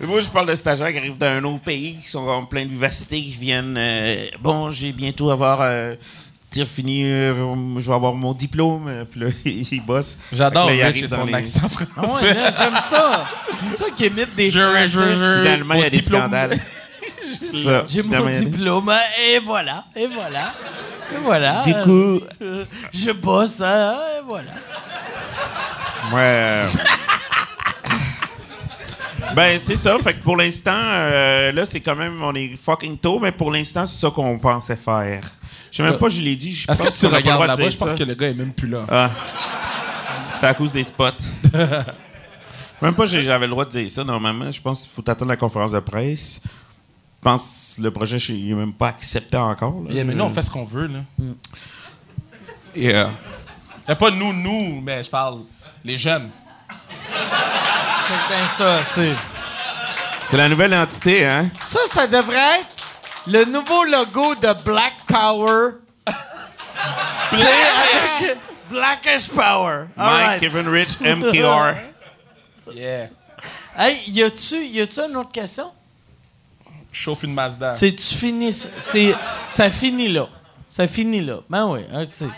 moi, 0.02 0.20
je 0.20 0.28
parle 0.28 0.48
de 0.48 0.54
stagiaires 0.54 0.92
qui 0.92 0.98
arrivent 0.98 1.18
d'un 1.18 1.42
autre 1.44 1.62
pays, 1.62 1.98
qui 2.02 2.08
sont 2.08 2.26
en 2.28 2.44
plein 2.44 2.64
de 2.64 2.70
vivacité, 2.70 3.16
qui 3.16 3.32
viennent. 3.32 3.76
euh, 3.78 4.26
bon, 4.40 4.70
j'ai 4.70 4.92
bientôt 4.92 5.30
avoir. 5.30 5.60
Euh, 5.62 5.94
tir 6.50 6.66
fini, 6.66 7.04
euh, 7.04 7.34
je 7.78 7.86
vais 7.88 7.94
avoir 7.94 8.12
mon 8.14 8.32
diplôme. 8.34 8.86
euh, 8.88 9.04
Puis 9.04 9.20
là, 9.20 9.26
ils 9.44 9.82
bossent. 9.84 10.18
J'adore 10.32 10.66
Rich 10.68 11.02
et 11.04 11.08
son 11.08 11.24
les- 11.24 11.34
accent 11.34 11.60
Ah 11.96 12.02
français. 12.02 12.26
ouais, 12.28 12.34
là, 12.34 12.50
j'aime 12.56 12.78
ça. 12.82 13.24
J'aime 13.62 13.72
ça 13.74 13.84
qu'ils 13.96 14.06
imitent 14.06 14.34
des 14.36 14.50
Français. 14.50 14.88
Finalement, 14.88 15.74
il 15.74 15.80
y 15.80 15.84
a 15.84 15.90
des 15.90 16.02
scandales. 16.02 16.58
J'ai 17.88 18.02
mon 18.02 18.28
il 18.28 18.50
diplôme, 18.50 18.92
et 19.32 19.38
voilà, 19.40 19.84
et 19.96 20.06
voilà. 20.06 20.52
Et 21.12 21.18
voilà. 21.22 21.62
Du 21.62 21.72
coup, 21.74 22.20
Euh, 22.42 22.64
je 22.92 23.10
bosse, 23.10 23.60
hein, 23.60 23.96
et 24.18 24.22
voilà. 24.26 24.50
Ouais. 26.12 26.64
Ben, 29.34 29.58
c'est 29.58 29.76
ça. 29.76 29.98
Fait 29.98 30.14
que 30.14 30.22
pour 30.22 30.36
l'instant, 30.36 30.72
euh, 30.74 31.52
là, 31.52 31.64
c'est 31.66 31.80
quand 31.80 31.94
même, 31.96 32.22
on 32.22 32.34
est 32.34 32.56
fucking 32.56 32.96
tôt, 32.98 33.18
mais 33.20 33.32
pour 33.32 33.50
l'instant, 33.52 33.86
c'est 33.86 33.98
ça 34.00 34.10
qu'on 34.10 34.38
pensait 34.38 34.76
faire. 34.76 35.22
Je 35.70 35.76
sais 35.76 35.82
même 35.82 35.98
pas, 35.98 36.08
je 36.08 36.20
l'ai 36.20 36.36
dit. 36.36 36.52
je 36.52 36.70
Est-ce 36.70 36.82
que 36.82 36.88
tu 36.88 37.00
qu'on 37.00 37.06
a 37.08 37.10
pas 37.10 37.16
le 37.18 37.22
regardes 37.22 37.36
droit 37.36 37.46
de 37.46 37.50
là-bas? 37.50 37.62
dire 37.62 37.70
Je 37.70 37.76
pense 37.78 37.90
ça. 37.90 37.96
que 37.96 38.02
le 38.04 38.14
gars 38.14 38.28
est 38.28 38.34
même 38.34 38.52
plus 38.52 38.68
là. 38.68 38.84
Ah. 38.90 39.10
C'était 40.26 40.46
à 40.46 40.54
cause 40.54 40.72
des 40.72 40.84
spots. 40.84 41.04
même 42.82 42.94
pas, 42.94 43.06
j'ai- 43.06 43.24
j'avais 43.24 43.46
le 43.46 43.50
droit 43.50 43.64
de 43.64 43.70
dire 43.70 43.90
ça. 43.90 44.04
Normalement, 44.04 44.50
je 44.50 44.60
pense 44.60 44.82
qu'il 44.82 44.90
faut 44.90 45.08
attendre 45.08 45.28
la 45.30 45.36
conférence 45.36 45.72
de 45.72 45.80
presse. 45.80 46.40
Je 46.44 47.22
pense 47.22 47.74
que 47.76 47.82
le 47.82 47.90
projet, 47.90 48.18
je- 48.18 48.32
il 48.32 48.48
n'est 48.48 48.54
même 48.54 48.72
pas 48.72 48.88
accepté 48.88 49.36
encore. 49.36 49.82
là. 49.86 49.92
Yeah, 49.94 50.04
mais 50.04 50.14
nous, 50.14 50.24
on 50.24 50.30
fait 50.30 50.42
ce 50.42 50.50
qu'on 50.50 50.64
veut. 50.64 50.86
Là. 50.88 51.00
Yeah. 52.74 53.10
Et 53.88 53.94
pas 53.94 54.10
nous, 54.10 54.32
nous, 54.32 54.80
mais 54.80 55.02
je 55.02 55.10
parle 55.10 55.40
les 55.84 55.96
jeunes. 55.96 56.30
C'est 58.10 58.34
bien 58.34 58.48
ça, 58.48 58.82
c'est. 58.82 59.14
C'est 60.24 60.36
la 60.36 60.48
nouvelle 60.48 60.74
entité, 60.74 61.24
hein? 61.24 61.48
Ça, 61.64 61.78
ça 61.88 62.08
devrait 62.08 62.58
être 62.60 62.66
le 63.28 63.44
nouveau 63.44 63.84
logo 63.84 64.34
de 64.34 64.52
Black 64.64 64.94
Power. 65.06 65.74
C'est 67.30 67.36
avec 67.36 68.38
Blackish 68.68 69.28
Power. 69.28 69.86
All 69.96 70.10
Mike, 70.10 70.26
right. 70.26 70.40
Kevin 70.40 70.68
Rich, 70.68 71.00
MKR. 71.00 71.74
Yeah. 72.74 73.08
Hey, 73.76 73.98
y 74.08 74.22
a-tu 74.22 74.64
y 74.64 74.80
a-tu 74.80 75.00
une 75.00 75.16
autre 75.16 75.32
question? 75.32 75.72
Chauffe 76.92 77.24
une 77.24 77.34
Mazda. 77.34 77.72
C'est-tu 77.72 78.14
fini? 78.14 78.52
ça? 78.52 78.68
C'est, 78.92 79.14
ça 79.48 79.70
finit 79.70 80.08
là. 80.08 80.28
Ça 80.68 80.86
finit 80.86 81.20
là. 81.20 81.38
Ben 81.48 81.66
oui, 81.66 81.80
hein, 81.92 82.06
tu 82.06 82.12
sais. 82.12 82.28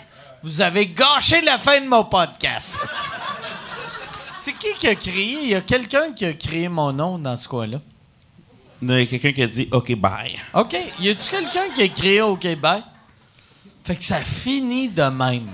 Vous 0.42 0.62
avez 0.62 0.86
gâché 0.86 1.42
la 1.42 1.58
fin 1.58 1.80
de 1.80 1.86
mon 1.86 2.04
podcast. 2.04 2.78
C'est 4.44 4.54
qui 4.54 4.74
qui 4.74 4.88
a 4.88 4.96
créé? 4.96 5.38
Il 5.44 5.48
y 5.50 5.54
a 5.54 5.60
quelqu'un 5.60 6.12
qui 6.12 6.24
a 6.24 6.32
créé 6.32 6.68
mon 6.68 6.92
nom 6.92 7.16
dans 7.16 7.36
ce 7.36 7.46
coin-là? 7.46 7.78
Il 8.82 8.90
y 8.90 9.02
a 9.02 9.06
quelqu'un 9.06 9.32
qui 9.32 9.42
a 9.44 9.46
dit 9.46 9.68
OK, 9.70 9.94
bye. 9.94 10.36
OK. 10.52 10.76
Y 10.98 11.10
a-tu 11.10 11.30
quelqu'un 11.30 11.70
qui 11.72 11.82
a 11.82 11.86
créé 11.86 12.20
au 12.22 12.34
Québec? 12.34 12.82
Fait 13.84 13.94
que 13.94 14.02
ça 14.02 14.16
finit 14.16 14.88
de 14.88 15.04
même. 15.04 15.46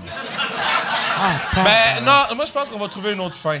Ah, 1.19 1.33
Ben 1.63 2.03
non, 2.03 2.35
moi 2.35 2.45
je 2.45 2.51
pense 2.51 2.67
qu'on 2.67 2.79
va 2.79 2.87
trouver 2.87 3.11
une 3.11 3.19
autre 3.19 3.35
fin. 3.35 3.59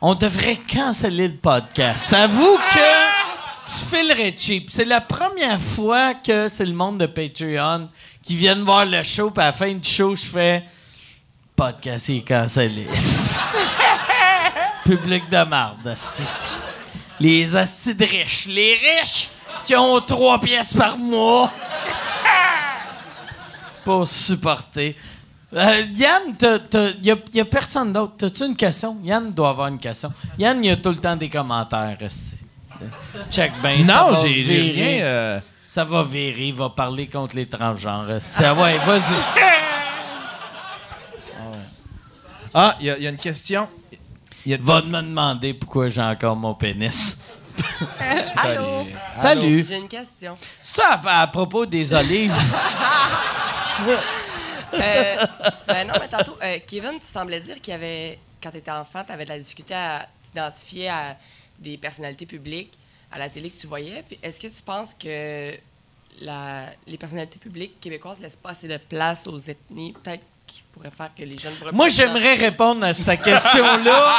On 0.00 0.14
devrait 0.14 0.60
canceller 0.72 1.26
le 1.26 1.36
podcast. 1.36 2.12
Avoue 2.12 2.56
que 2.70 3.66
tu 3.66 3.96
filerais 3.96 4.34
cheap. 4.36 4.70
C'est 4.70 4.84
la 4.84 5.00
première 5.00 5.60
fois 5.60 6.14
que 6.14 6.46
c'est 6.46 6.66
le 6.66 6.74
monde 6.74 6.98
de 6.98 7.06
Patreon 7.06 7.88
qui 8.22 8.36
viennent 8.36 8.62
voir 8.62 8.84
le 8.86 9.02
show, 9.02 9.32
puis 9.32 9.42
à 9.42 9.46
la 9.46 9.52
fin 9.52 9.72
du 9.74 9.88
show, 9.88 10.14
je 10.14 10.24
fais 10.24 10.64
podcast 11.56 12.10
est 12.10 12.20
cancellé. 12.20 12.86
Public 14.84 15.28
de 15.30 15.44
marde, 15.44 15.86
asti. 15.88 16.22
Les 17.20 17.56
astis 17.56 17.94
de 17.94 18.04
riches. 18.04 18.46
Les 18.46 18.74
riches 18.76 19.28
qui 19.64 19.74
ont 19.76 20.00
trois 20.00 20.38
pièces 20.40 20.74
par 20.74 20.98
mois. 20.98 21.50
Pour 23.84 24.06
supporter. 24.08 24.96
Euh, 25.54 25.86
Yann, 25.94 26.34
il 26.72 27.18
n'y 27.32 27.40
a, 27.40 27.44
personne 27.44 27.92
d'autre. 27.92 28.14
T'as-tu 28.18 28.44
une 28.44 28.56
question? 28.56 28.98
Yann 29.04 29.32
doit 29.32 29.50
avoir 29.50 29.68
une 29.68 29.78
question. 29.78 30.12
Yann, 30.38 30.62
il 30.62 30.66
y 30.68 30.70
a 30.70 30.76
tout 30.76 30.88
le 30.90 30.96
temps 30.96 31.16
des 31.16 31.28
commentaires. 31.28 31.96
esti. 32.00 32.38
Check 33.30 33.52
bien. 33.62 33.84
ça 33.84 34.08
Non, 34.10 34.20
j'ai 34.20 34.42
rien. 34.42 35.04
euh, 35.04 35.40
Ça 35.66 35.84
va 35.84 36.02
virer, 36.02 36.48
il 36.48 36.54
va 36.54 36.70
parler 36.70 37.06
contre 37.06 37.36
les 37.36 37.46
transgenres. 37.46 38.10
esti. 38.10 38.42
Ah 38.44 38.54
ouais, 38.54 38.78
vas-y. 38.78 39.14
Ah, 42.56 42.76
il 42.80 42.86
y, 42.86 42.90
a- 42.90 42.96
il 42.98 43.02
y 43.04 43.06
a 43.06 43.10
une 43.10 43.16
question. 43.16 43.68
Il 44.46 44.52
y 44.52 44.54
a 44.54 44.58
Va 44.60 44.82
me 44.82 45.00
demander 45.02 45.54
pourquoi 45.54 45.88
j'ai 45.88 46.02
encore 46.02 46.36
mon 46.36 46.54
pénis. 46.54 47.18
Allô? 48.36 48.86
Salut. 49.18 49.64
J'ai 49.64 49.78
une 49.78 49.88
question. 49.88 50.36
Ça, 50.60 51.00
à, 51.04 51.22
à 51.22 51.26
propos 51.28 51.66
des 51.66 51.92
olives. 51.94 52.34
Euh, 54.72 55.26
ben 55.68 55.86
non, 55.86 55.94
mais 56.00 56.08
tantôt, 56.08 56.36
euh, 56.42 56.58
Kevin, 56.66 56.98
tu 56.98 57.06
semblais 57.06 57.38
dire 57.40 57.60
qu'il 57.60 57.70
y 57.70 57.74
avait, 57.76 58.18
quand 58.42 58.50
tu 58.50 58.56
étais 58.56 58.72
enfant, 58.72 59.04
tu 59.04 59.12
avais 59.12 59.22
de 59.24 59.28
la 59.28 59.38
difficulté 59.38 59.72
à 59.72 60.08
t'identifier 60.24 60.88
à 60.88 61.16
des 61.60 61.76
personnalités 61.78 62.26
publiques 62.26 62.72
à 63.12 63.18
la 63.20 63.28
télé 63.28 63.50
que 63.50 63.60
tu 63.60 63.68
voyais. 63.68 64.02
Puis 64.08 64.18
est-ce 64.20 64.40
que 64.40 64.48
tu 64.48 64.62
penses 64.62 64.92
que 64.94 65.54
la- 66.22 66.66
les 66.88 66.98
personnalités 66.98 67.38
publiques 67.38 67.78
québécoises 67.80 68.18
laissent 68.20 68.34
pas 68.34 68.50
assez 68.50 68.66
de 68.66 68.76
place 68.78 69.28
aux 69.28 69.38
ethnies? 69.38 69.92
Peut-être 69.92 70.24
qui 70.46 70.62
pourrait 70.72 70.90
faire 70.96 71.10
que 71.16 71.22
les 71.24 71.38
jeunes 71.38 71.52
pourraient 71.54 71.72
Moi, 71.72 71.88
j'aimerais 71.88 72.34
répondre 72.34 72.84
à 72.86 72.92
cette 72.94 73.22
question-là 73.22 74.16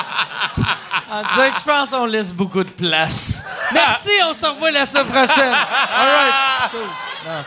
en 1.11 1.21
disant 1.21 1.51
que 1.51 1.59
je 1.59 1.63
pense 1.63 1.89
qu'on 1.91 2.05
laisse 2.05 2.31
beaucoup 2.33 2.63
de 2.63 2.69
place. 2.71 3.43
Merci, 3.73 4.09
on 4.29 4.33
se 4.33 4.45
revoit 4.45 4.71
la 4.71 4.85
semaine 4.85 5.07
prochaine. 5.07 5.53
All 5.53 6.07
right. 6.07 7.45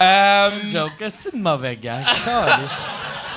Euh, 0.00 0.50
Joke, 0.68 1.04
c'est 1.08 1.32
une 1.34 1.42
mauvais 1.42 1.76
gag. 1.76 2.04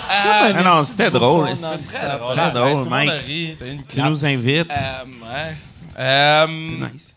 Ah 0.09 0.51
non, 0.63 0.83
c'était 0.83 1.11
drôle. 1.11 1.55
C'était 1.55 1.97
très 1.97 2.51
drôle. 2.51 2.75
monde 2.75 2.89
Mike. 2.89 3.57
Tu 3.87 4.01
nous 4.01 4.25
invites. 4.25 4.69
Euh, 4.71 5.05
ouais. 5.05 5.53
Euh, 5.99 6.47
Nice. 6.47 7.15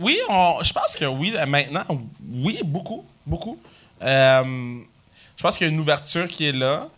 oui, 0.00 0.18
on- 0.28 0.58
je 0.62 0.72
pense 0.72 0.94
que 0.96 1.04
oui, 1.04 1.32
euh, 1.36 1.46
maintenant, 1.46 1.84
oui, 2.32 2.58
beaucoup, 2.64 3.04
beaucoup. 3.24 3.58
Euh, 4.02 4.78
je 5.42 5.48
pense 5.48 5.58
qu'il 5.58 5.66
y 5.66 5.70
a 5.70 5.72
une 5.72 5.80
ouverture 5.80 6.28
qui 6.28 6.44
est 6.44 6.52
là. 6.52 6.88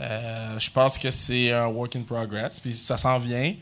Euh, 0.00 0.58
je 0.58 0.68
pense 0.68 0.98
que 0.98 1.12
c'est 1.12 1.52
un 1.52 1.66
work 1.66 1.94
in 1.94 2.02
progress, 2.02 2.58
puis 2.58 2.74
ça 2.74 2.98
s'en 2.98 3.18
vient. 3.18 3.54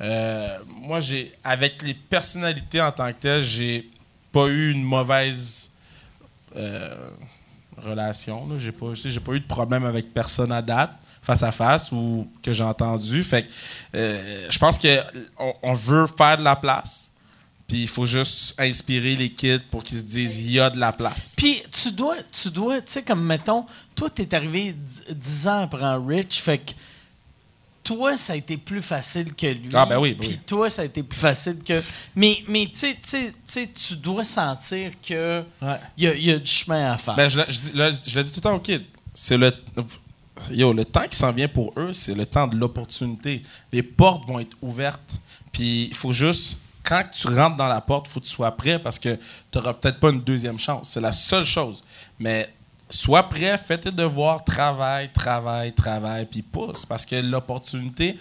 Euh, 0.00 0.58
moi, 0.66 0.98
j'ai, 0.98 1.32
avec 1.44 1.80
les 1.84 1.94
personnalités 1.94 2.80
en 2.80 2.90
tant 2.90 3.06
que 3.12 3.18
telles, 3.20 3.44
j'ai 3.44 3.88
pas 4.32 4.48
eu 4.48 4.72
une 4.72 4.82
mauvaise 4.82 5.70
euh, 6.56 7.10
relation. 7.76 8.48
J'ai 8.58 8.72
pas, 8.72 8.86
j'ai 8.92 9.20
pas 9.20 9.34
eu 9.34 9.40
de 9.40 9.46
problème 9.46 9.84
avec 9.84 10.12
personne 10.12 10.50
à 10.50 10.62
date, 10.62 10.90
face 11.22 11.44
à 11.44 11.52
face 11.52 11.92
ou 11.92 12.28
que 12.42 12.52
j'ai 12.52 12.64
entendu. 12.64 13.22
Fait 13.22 13.44
que, 13.44 13.48
je 14.50 14.58
pense 14.58 14.78
que 14.78 15.00
on, 15.38 15.54
on 15.62 15.74
veut 15.74 16.08
faire 16.08 16.38
de 16.38 16.42
la 16.42 16.56
place. 16.56 17.12
Puis 17.68 17.82
il 17.82 17.88
faut 17.88 18.06
juste 18.06 18.54
inspirer 18.58 19.16
les 19.16 19.30
kids 19.30 19.58
pour 19.70 19.82
qu'ils 19.82 19.98
se 19.98 20.04
disent 20.04 20.38
il 20.38 20.52
y 20.52 20.60
a 20.60 20.70
de 20.70 20.78
la 20.78 20.92
place. 20.92 21.34
Puis 21.36 21.60
tu 21.72 21.90
dois, 21.90 22.16
tu 22.30 22.48
dois, 22.50 22.76
tu 22.80 22.92
sais, 22.92 23.02
comme 23.02 23.24
mettons, 23.24 23.66
toi, 23.96 24.08
t'es 24.08 24.32
arrivé 24.34 24.72
dix- 24.72 25.02
dix 25.10 25.48
ans 25.48 25.62
après 25.62 25.96
Rich, 25.96 26.40
fait 26.40 26.58
que 26.58 26.72
toi, 27.82 28.16
ça 28.16 28.32
a 28.32 28.36
été 28.36 28.56
plus 28.56 28.82
facile 28.82 29.32
que 29.34 29.46
lui. 29.46 29.68
Ah, 29.74 29.86
ben 29.86 29.98
oui, 29.98 30.12
ben 30.14 30.20
Puis 30.20 30.28
oui. 30.30 30.40
toi, 30.46 30.68
ça 30.70 30.82
a 30.82 30.84
été 30.84 31.02
plus 31.04 31.18
facile 31.18 31.58
que. 31.64 31.82
Mais, 32.16 32.42
mais 32.48 32.66
tu 32.72 32.92
sais, 33.02 33.32
tu 33.72 33.96
dois 33.96 34.24
sentir 34.24 34.92
que 35.06 35.42
Ouais. 35.62 35.80
il 35.96 36.04
y, 36.04 36.06
a- 36.08 36.16
y 36.16 36.30
a 36.32 36.38
du 36.38 36.50
chemin 36.50 36.92
à 36.92 36.96
faire. 36.98 37.14
Ben, 37.16 37.28
je, 37.28 37.38
l'ai- 37.38 37.46
je 37.48 37.76
là, 37.76 37.90
je 37.90 38.16
le 38.18 38.24
dis 38.24 38.30
tout 38.30 38.38
le 38.38 38.42
temps 38.42 38.54
aux 38.56 38.60
kids. 38.60 38.86
C'est 39.14 39.36
le. 39.38 39.52
Yo, 40.50 40.72
le 40.72 40.84
temps 40.84 41.06
qui 41.08 41.16
s'en 41.16 41.32
vient 41.32 41.48
pour 41.48 41.72
eux, 41.76 41.92
c'est 41.92 42.14
le 42.14 42.26
temps 42.26 42.46
de 42.46 42.56
l'opportunité. 42.56 43.42
Les 43.72 43.82
portes 43.82 44.26
vont 44.28 44.38
être 44.40 44.56
ouvertes. 44.62 45.18
Puis 45.52 45.86
il 45.86 45.94
faut 45.94 46.12
juste. 46.12 46.58
Quand 46.86 47.02
tu 47.12 47.26
rentres 47.28 47.56
dans 47.56 47.66
la 47.66 47.80
porte, 47.80 48.06
il 48.08 48.12
faut 48.12 48.20
que 48.20 48.24
tu 48.26 48.30
sois 48.30 48.54
prêt 48.56 48.78
parce 48.78 48.98
que 48.98 49.16
tu 49.50 49.58
n'auras 49.58 49.72
peut-être 49.74 49.98
pas 49.98 50.10
une 50.10 50.20
deuxième 50.20 50.58
chance. 50.58 50.90
C'est 50.90 51.00
la 51.00 51.12
seule 51.12 51.44
chose. 51.44 51.82
Mais 52.18 52.48
sois 52.88 53.28
prêt, 53.28 53.58
fais 53.58 53.78
tes 53.78 53.90
devoirs, 53.90 54.44
travaille, 54.44 55.10
travaille, 55.12 55.72
travaille, 55.72 56.26
puis 56.26 56.42
pousse. 56.42 56.86
Parce 56.86 57.04
que 57.04 57.16
l'opportunité. 57.16 58.16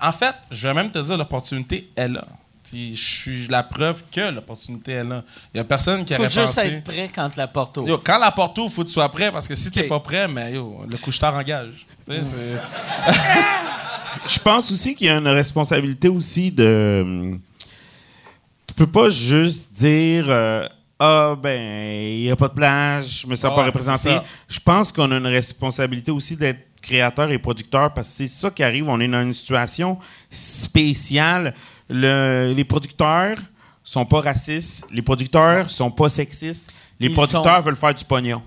En 0.00 0.12
fait, 0.12 0.34
je 0.50 0.66
vais 0.68 0.74
même 0.74 0.90
te 0.90 0.98
dire, 0.98 1.16
l'opportunité 1.16 1.88
est 1.96 2.08
là. 2.08 2.24
Tu 2.68 2.94
Je 2.94 3.18
suis 3.20 3.46
la 3.48 3.62
preuve 3.62 4.02
que 4.12 4.30
l'opportunité 4.32 4.92
est 4.92 5.04
là. 5.04 5.22
Il 5.54 5.56
n'y 5.56 5.60
a 5.60 5.64
personne 5.64 6.04
qui 6.04 6.12
faut 6.14 6.20
aurait 6.22 6.30
juste 6.30 6.54
pensé- 6.56 6.66
être 6.68 6.84
prêt 6.84 7.10
quand 7.14 7.34
la 7.36 7.46
porte 7.46 7.78
ouvre. 7.78 7.88
Yo, 7.88 7.98
quand 7.98 8.18
la 8.18 8.30
porte 8.32 8.58
ouvre, 8.58 8.70
faut 8.72 8.82
que 8.82 8.88
tu 8.88 8.92
sois 8.94 9.08
prêt 9.10 9.30
parce 9.32 9.46
que 9.48 9.54
si 9.54 9.68
Ok. 9.68 9.74
t'es 9.74 9.82
pas 9.84 10.00
prêt, 10.00 10.26
mais 10.28 10.52
yo, 10.52 10.84
le 10.90 10.98
couche-tard 10.98 11.34
engage. 11.36 11.86
Tu 12.06 12.14
Je 14.26 14.38
pense 14.40 14.70
aussi 14.72 14.94
qu'il 14.94 15.06
y 15.06 15.10
a 15.10 15.16
une 15.16 15.28
responsabilité 15.28 16.08
aussi 16.08 16.50
de. 16.50 17.38
Tu 18.78 18.84
peux 18.86 18.90
pas 18.92 19.10
juste 19.10 19.72
dire 19.72 20.26
euh, 20.28 20.64
Ah, 21.00 21.36
ben, 21.40 21.60
il 22.00 22.22
n'y 22.22 22.30
a 22.30 22.36
pas 22.36 22.48
de 22.48 22.54
plage, 22.54 23.22
je 23.22 23.26
me 23.26 23.34
sens 23.34 23.50
Ouais, 23.50 23.56
pas 23.56 23.62
c'est 23.62 23.66
représenté. 23.66 24.10
ça. 24.10 24.24
Je 24.48 24.60
pense 24.60 24.92
qu'on 24.92 25.10
a 25.10 25.16
une 25.16 25.26
responsabilité 25.26 26.10
aussi 26.12 26.36
d'être 26.36 26.60
créateur 26.80 27.30
et 27.32 27.38
producteur 27.38 27.92
parce 27.92 28.06
que 28.08 28.14
c'est 28.14 28.26
ça 28.28 28.50
qui 28.52 28.62
arrive. 28.62 28.88
On 28.88 29.00
est 29.00 29.08
dans 29.08 29.22
une 29.22 29.34
situation 29.34 29.98
spéciale. 30.30 31.54
Le- 31.88 32.52
les 32.54 32.64
producteurs 32.64 33.36
sont 33.82 34.04
pas 34.06 34.20
racistes, 34.20 34.86
les 34.92 35.02
producteurs 35.02 35.70
sont 35.70 35.90
pas 35.90 36.08
sexistes, 36.08 36.70
les 37.00 37.08
Ils 37.08 37.14
producteurs 37.14 37.62
veulent 37.62 37.76
faire 37.76 37.94
du 37.94 38.04
pognon. 38.04 38.42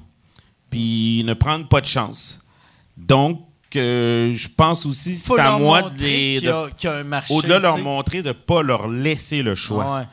Puis 0.70 1.24
ne 1.26 1.34
prennent 1.34 1.68
pas 1.68 1.82
de 1.82 1.86
chance. 1.88 2.40
Donc, 2.96 3.42
euh, 3.76 4.34
je 4.34 4.48
pense 4.56 4.86
aussi 4.86 5.18
c'est 5.18 5.40
à 5.40 5.58
moi 5.58 5.84
de 5.84 6.04
les. 6.04 6.38
Au-delà 7.30 7.58
de 7.58 7.64
leur 7.64 7.78
montrer 7.78 8.22
de 8.22 8.30
ne 8.30 8.34
pas 8.34 8.62
leur 8.62 8.88
laisser 8.88 9.42
le 9.42 9.56
choix. 9.56 10.00
Ouais. 10.00 10.06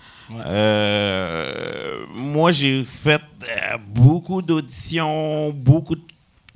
Euh, 0.47 2.05
moi, 2.15 2.53
j'ai 2.53 2.85
fait 2.85 3.21
euh, 3.43 3.77
beaucoup 3.89 4.43
d'auditions, 4.43 5.51
beaucoup 5.51 5.95
de 5.95 6.03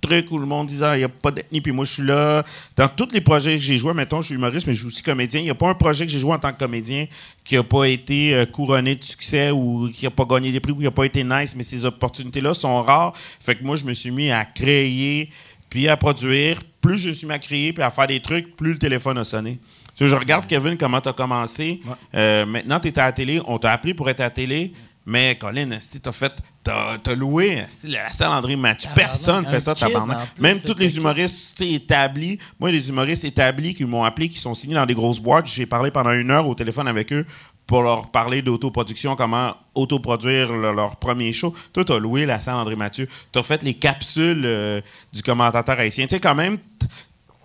trucs 0.03 0.31
où 0.33 0.39
le 0.39 0.47
monde 0.47 0.67
disait 0.67 0.97
il 0.97 0.99
n'y 0.99 1.05
a 1.05 1.09
pas 1.09 1.31
d'ethnie, 1.31 1.61
puis 1.61 1.73
moi 1.73 1.85
je 1.85 1.93
suis 1.93 2.03
là. 2.03 2.45
Dans 2.77 2.89
tous 2.89 3.09
les 3.13 3.21
projets 3.21 3.55
que 3.55 3.63
j'ai 3.63 3.79
joués, 3.79 3.95
mettons, 3.95 4.21
je 4.21 4.27
suis 4.27 4.35
humoriste, 4.35 4.67
mais 4.67 4.73
je 4.75 4.81
suis 4.81 4.89
aussi 4.89 5.03
comédien. 5.03 5.41
Il 5.41 5.45
n'y 5.45 5.51
a 5.51 5.55
pas 5.55 5.69
un 5.69 5.75
projet 5.75 6.05
que 6.05 6.13
j'ai 6.13 6.19
joué 6.19 6.33
en 6.33 6.39
tant 6.39 6.53
que 6.53 6.59
comédien 6.59 7.07
qui 7.45 7.55
n'a 7.55 7.63
pas 7.63 7.85
été 7.85 8.35
euh, 8.35 8.45
couronné 8.45 8.97
de 8.97 9.05
succès 9.05 9.53
ou 9.53 9.89
qui 9.93 10.05
n'a 10.05 10.11
pas 10.11 10.25
gagné 10.25 10.51
des 10.51 10.61
prix 10.61 10.73
ou 10.73 10.77
qui 10.77 10.83
n'a 10.83 10.91
pas 10.91 11.07
été 11.07 11.23
nice, 11.25 11.55
mais 11.57 11.63
ces 11.63 11.85
opportunités-là 11.85 12.53
sont 12.53 12.83
rares. 12.83 13.13
Fait 13.15 13.55
que 13.55 13.65
moi, 13.65 13.77
je 13.77 13.85
me 13.85 13.95
suis 13.95 14.11
mis 14.11 14.31
à 14.31 14.45
créer 14.45 15.31
puis 15.73 15.89
à 15.89 15.97
produire. 15.97 16.59
Plus 16.83 16.99
je 16.99 17.11
suis 17.13 17.27
mis 17.27 17.33
à 17.33 17.39
créer 17.39 17.73
puis 17.73 17.83
à 17.83 17.89
faire 17.89 18.07
des 18.07 18.21
trucs, 18.21 18.57
plus 18.57 18.73
le 18.73 18.79
téléphone 18.79 19.17
a 19.17 19.25
sonné. 19.25 19.59
Tu 19.97 20.05
sais, 20.05 20.09
je 20.09 20.17
regarde, 20.17 20.47
Kevin, 20.47 20.77
comment 20.77 21.01
tu 21.01 21.09
as 21.09 21.15
commencé. 21.15 21.81
Euh, 22.15 22.45
maintenant, 22.45 22.79
tu 22.79 22.89
es 22.89 22.99
à 22.99 23.05
la 23.05 23.13
télé. 23.13 23.41
On 23.47 23.59
t'a 23.59 23.73
appelé 23.73 23.95
pour 23.95 24.11
être 24.11 24.21
à 24.21 24.25
la 24.25 24.31
télé. 24.31 24.75
Mais 25.07 25.37
Colin, 25.37 25.71
tu 25.71 26.09
as 26.09 26.13
fait. 26.13 26.33
T'as 26.63 26.99
as 27.05 27.15
loué 27.17 27.65
esti, 27.67 27.89
la 27.89 28.09
salle 28.11 28.31
André 28.31 28.55
Mathieu. 28.55 28.89
Personne 28.95 29.45
fait 29.47 29.59
ça, 29.59 29.75
tabarnak. 29.75 30.39
Même 30.39 30.61
tous 30.61 30.79
les 30.79 30.97
humoristes 30.97 31.61
établis. 31.61 32.39
Moi, 32.61 32.71
les 32.71 32.89
humoristes 32.89 33.25
établis 33.25 33.75
qui 33.75 33.85
m'ont 33.85 34.05
appelé, 34.05 34.29
qui 34.29 34.39
sont 34.39 34.55
signés 34.55 34.75
dans 34.75 34.87
des 34.87 34.95
grosses 34.95 35.19
boîtes, 35.19 35.47
j'ai 35.47 35.67
parlé 35.67 35.91
pendant 35.91 36.13
une 36.13 36.31
heure 36.31 36.47
au 36.47 36.55
téléphone 36.55 36.87
avec 36.87 37.13
eux 37.13 37.27
pour 37.73 37.81
leur 37.83 38.11
parler 38.11 38.43
d'autoproduction, 38.43 39.17
comment 39.17 39.57
autoproduire 39.75 40.53
le- 40.53 40.75
leur 40.75 40.97
premier 40.97 41.33
show. 41.33 41.55
Toi, 41.73 41.87
tu 41.87 41.93
as 41.93 41.99
loué 41.99 42.27
la 42.27 42.39
salle 42.39 42.57
André 42.57 42.77
Mathieu. 42.77 43.09
Tu 43.33 43.39
as 43.39 43.43
fait 43.43 43.63
les 43.63 43.73
capsules 43.73 44.43
euh, 44.45 44.83
du 45.11 45.23
commentateur 45.23 45.79
haïtien. 45.79 46.05
Tu 46.07 46.15
sais, 46.17 46.21
quand 46.21 46.35
même, 46.35 46.59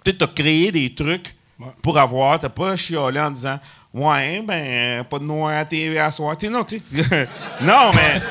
tu 0.03 0.11
as 0.19 0.27
créé 0.27 0.69
des 0.73 0.93
trucs 0.93 1.33
pour 1.81 1.97
avoir. 1.97 2.39
Tu 2.39 2.49
pas 2.49 2.75
chiolé 2.75 3.21
en 3.21 3.31
disant 3.31 3.57
Ouais, 3.93 4.41
ben, 4.45 5.05
pas 5.05 5.17
de 5.19 5.23
noir 5.23 5.57
à 5.57 5.63
TV 5.63 5.97
à 5.97 6.11
soir. 6.11 6.35
Tu 6.35 6.47
sais, 6.47 6.51
non, 6.51 6.65
tu 6.65 6.81
sais. 6.85 7.29
non, 7.61 7.91
mais. 7.95 8.21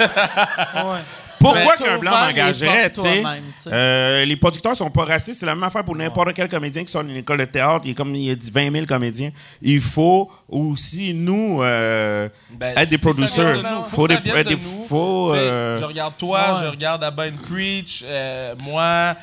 Pourquoi 1.39 1.75
t'as 1.77 1.85
qu'un 1.85 1.99
blanc 1.99 2.11
m'engagerait, 2.13 2.91
tu 2.93 3.01
sais? 3.01 3.23
Euh, 3.69 4.25
les 4.25 4.37
producteurs 4.37 4.77
sont 4.77 4.91
pas 4.91 5.05
racistes. 5.05 5.41
C'est 5.41 5.47
la 5.47 5.55
même 5.55 5.65
affaire 5.65 5.85
pour 5.85 5.97
n'importe 5.97 6.33
quel 6.35 6.49
comédien 6.49 6.85
qui 6.85 6.91
sort 6.91 7.05
d'une 7.05 7.17
école 7.17 7.39
de 7.39 7.45
théâtre. 7.45 7.83
Il 7.85 7.89
y 7.91 7.93
a 7.93 7.95
comme 7.95 8.15
il 8.15 8.23
y 8.25 8.31
a 8.31 8.35
dit 8.35 8.51
20 8.51 8.71
000 8.73 8.87
comédiens. 8.87 9.31
Il 9.63 9.81
faut 9.81 10.31
aussi, 10.49 11.15
nous, 11.15 11.61
euh, 11.63 12.29
Ben, 12.51 12.75
être 12.77 12.91
des 12.91 12.97
de 12.99 13.63
nous. 13.63 13.83
Faut, 13.83 14.09
des- 14.09 14.15
être 14.15 14.53
faut, 14.89 15.33
euh, 15.35 15.79
Je 15.81 15.85
regarde 15.85 16.15
toi, 16.19 16.55
Ouais. 16.55 16.61
je 16.65 16.71
regarde 16.71 17.05
Abba 17.05 17.27
and 17.27 17.37
Preach, 17.49 18.03
euh, 18.07 18.55
moi. 18.63 19.15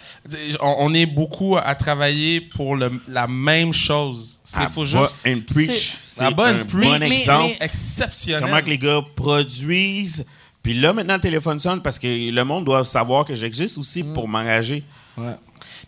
On, 0.61 0.75
on 0.79 0.93
est 0.93 1.05
beaucoup 1.05 1.57
à 1.57 1.75
travailler 1.75 2.41
pour 2.41 2.75
le- 2.75 3.01
la 3.07 3.27
même 3.27 3.73
chose. 3.73 4.39
C'est 4.43 4.67
faut 4.69 4.85
juste. 4.85 5.15
and 5.25 5.39
preach. 5.51 5.95
C'est 6.07 6.25
Abba 6.25 6.45
un 6.47 6.61
and 6.61 6.65
Preach, 6.65 6.89
bon 6.99 7.01
exemple. 7.01 7.53
mais 7.59 7.65
exceptionnel. 7.65 8.43
Comment 8.43 8.61
que 8.61 8.69
les 8.69 8.77
gars 8.77 9.01
produisent. 9.15 10.25
Puis 10.63 10.73
là, 10.73 10.93
maintenant, 10.93 11.15
le 11.15 11.19
téléphone 11.19 11.59
sonne 11.59 11.81
parce 11.81 11.99
que 11.99 12.07
le 12.31 12.43
monde 12.45 12.63
doit 12.65 12.85
savoir 12.85 13.25
que 13.25 13.35
j'existe 13.35 13.77
aussi 13.77 14.01
Mm. 14.03 14.13
pour 14.13 14.27
m'engager. 14.27 14.83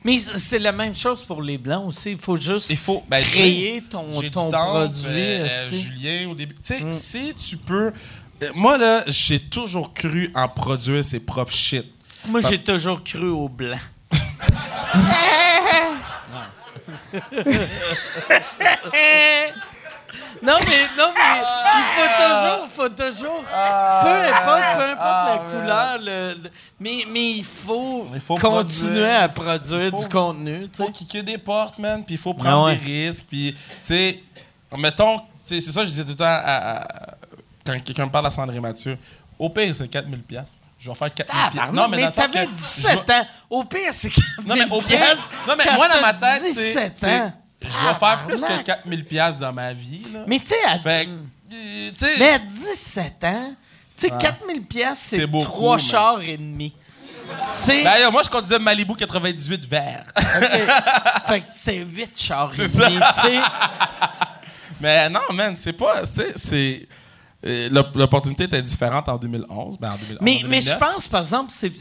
Mais 0.04 0.20
c'est 0.20 0.60
la 0.60 0.72
même 0.72 0.94
chose 0.94 1.24
pour 1.24 1.42
les 1.42 1.58
Blancs 1.58 1.88
aussi. 1.88 2.12
Il 2.12 2.18
faut 2.20 2.38
juste 2.38 2.70
Il 2.70 2.78
faut 2.78 3.04
ben, 3.10 3.24
créer 3.24 3.82
ton, 3.90 4.22
ton 4.32 4.52
temps, 4.52 4.74
produit. 4.86 5.04
euh, 5.08 5.64
esti. 5.66 5.82
Julien, 5.82 6.30
au 6.30 6.36
début. 6.36 6.54
Tu 6.56 6.62
sais, 6.62 6.82
Mm. 6.82 6.94
si 6.94 7.34
tu 7.34 7.58
peux. 7.58 7.92
euh, 8.44 8.50
Moi, 8.54 8.78
là, 8.78 9.04
j'ai 9.08 9.40
toujours 9.40 9.94
cru 9.94 10.30
en 10.36 10.48
produire 10.48 11.04
ses 11.04 11.20
propres 11.22 11.54
shit. 11.54 11.86
Moi, 12.28 12.42
j'ai 12.42 12.60
toujours 12.62 13.04
cru 13.04 13.30
aux 13.30 13.50
Blancs. 13.50 13.80
non, 20.46 20.58
mais, 20.60 20.88
non, 20.98 21.10
mais 21.16 21.42
il 21.78 21.86
faut 21.96 22.10
toujours, 22.24 22.68
faut 22.70 22.90
toujours, 22.90 23.44
peu 23.44 24.28
importe, 24.34 24.78
peu 24.78 24.84
importe 24.92 25.28
la 25.28 25.38
couleur, 25.50 25.98
le- 26.00 26.34
le- 26.44 26.50
mais, 26.80 27.06
mais 27.12 27.32
il 27.32 27.44
faut, 27.44 28.08
Il 28.14 28.20
faut 28.22 28.36
continuer 28.36 28.92
produire. 28.94 29.22
à 29.22 29.30
produire 29.30 29.82
Il 29.86 29.90
faut- 29.92 29.98
du 30.04 30.10
contenu. 30.10 30.62
tu 30.70 30.78
sais. 30.78 30.84
faut 30.84 30.92
kicker 30.92 31.24
des 31.24 31.38
portes, 31.38 31.80
man, 31.80 32.04
puis 32.04 32.16
il 32.16 32.18
faut 32.20 32.34
prendre 32.34 32.68
Ah 32.68 32.72
ouais. 32.72 32.76
des 32.78 33.06
risques, 33.08 33.26
puis, 33.28 33.54
tu 33.54 33.60
sais, 33.82 34.24
mettons, 34.78 35.22
sais, 35.46 35.60
c'est 35.62 35.72
ça 35.72 35.82
que 35.82 35.86
je 35.88 35.92
disais 35.92 36.04
tout 36.04 36.10
le 36.12 36.16
temps 36.16 36.26
à- 36.26 36.78
à- 36.82 36.88
quand 37.66 37.84
quelqu'un 37.84 38.06
me 38.06 38.12
parle 38.12 38.28
à 38.28 38.32
Sandrine 38.32 38.62
Mathieu. 38.62 38.98
Au 39.40 39.50
pire, 39.50 39.74
c'est 39.76 39.88
4000 39.88 40.22
pièces. 40.24 40.60
Je 40.80 40.90
vais 40.90 40.96
faire 40.96 41.14
4000 41.14 41.50
pièces. 41.52 41.66
Tabarnak, 41.66 41.90
mais 41.90 41.98
dans 41.98 42.06
le 42.06 42.12
sens 42.12 42.32
t'avais 42.32 42.46
que 42.46 42.52
17 42.52 43.10
ans. 43.10 43.26
Au 43.50 43.64
pire, 43.64 43.90
c'est 43.92 44.10
Non, 44.46 44.56
mais 44.56 44.70
au 44.72 44.80
pire, 44.82 45.00
non, 45.48 45.56
mais 45.58 45.64
quand 45.66 45.74
moi, 45.76 45.88
dans 45.90 46.02
ma 46.02 46.14
tête, 46.14 46.42
c'est. 46.42 46.54
17 46.74 46.94
c'est- 46.96 47.08
ans. 47.22 47.34
Je 47.70 47.88
vais 47.88 47.96
faire 48.00 48.24
plus 48.26 48.36
que 48.36 48.42
Tabarnak. 48.42 48.66
4000 48.66 49.06
pièces 49.06 49.40
dans 49.40 49.54
ma 49.54 49.74
vie, 49.74 50.04
là. 50.14 50.20
Mais 50.28 50.40
tu 50.40 50.48
sais, 50.48 50.56
à, 50.66 50.80
Fait 50.80 51.08
euh, 51.08 52.16
mais 52.20 52.30
à 52.34 52.40
17 52.40 53.24
ans, 53.24 53.54
tu 53.98 54.08
sais, 54.08 54.14
4000 54.20 54.62
pièces 54.64 55.00
c'est 55.12 55.28
3 55.32 55.78
mais- 55.78 55.82
chars 55.82 56.22
et 56.22 56.38
demi. 56.38 56.74
Ben, 57.68 57.98
yo, 58.02 58.12
moi, 58.12 58.22
je 58.24 58.30
conduisais 58.30 58.60
Malibu 58.60 58.94
98 58.96 59.68
vert. 59.68 60.06
fait 61.28 61.42
que 61.42 61.48
c'est 61.52 61.78
8 61.78 62.12
chars 62.20 62.52
et 62.54 62.58
demi, 62.58 63.00
tu 63.16 63.22
sais. 63.22 63.42
Mais 64.82 65.10
non, 65.10 65.22
man, 65.34 65.56
c'est 65.56 65.74
pas. 65.74 66.04
C'est. 66.06 66.88
Euh, 67.46 67.70
l'op- 67.72 67.96
L'opportunité 67.96 68.46
était 68.46 68.62
différente 68.62 69.08
en 69.10 69.18
2011. 69.18 69.78
Ben, 69.80 69.90
en 69.92 69.96
2011 69.98 70.18
Mais, 70.22 70.42
mais 70.48 70.62
je 70.62 70.70
2009. 70.72 70.80
pense, 70.80 71.08
par 71.08 71.22
exemple, 71.22 71.52
c'est- 71.54 71.78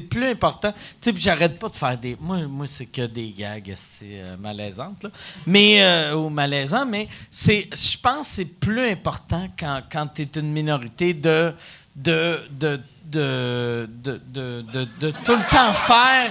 plus 0.00 0.26
important. 0.28 0.72
Tu 1.00 1.10
sais, 1.12 1.16
j'arrête 1.16 1.58
pas 1.58 1.68
de 1.68 1.74
faire 1.74 1.96
des. 1.98 2.16
Moi, 2.20 2.46
moi 2.46 2.66
c'est 2.66 2.86
que 2.86 3.06
des 3.06 3.32
gags 3.36 3.74
euh, 4.04 4.36
malaisantes, 4.38 5.04
là. 5.04 5.10
Mais, 5.46 5.82
euh, 5.82 6.14
ou 6.16 6.28
malaisants, 6.28 6.86
mais 6.86 7.08
c'est, 7.30 7.68
je 7.72 7.98
pense 7.98 8.28
que 8.28 8.34
c'est 8.34 8.44
plus 8.44 8.88
important 8.90 9.48
quand, 9.58 9.82
quand 9.90 10.06
tu 10.14 10.22
es 10.22 10.30
une 10.40 10.52
minorité 10.52 11.14
de. 11.14 11.54
de, 11.94 12.40
de, 12.50 12.80
de, 13.04 13.88
de, 14.02 14.20
de, 14.32 14.64
de- 14.72 14.88
de 15.00 15.10
tout 15.24 15.34
le 15.36 15.50
temps 15.50 15.72
faire. 15.72 16.30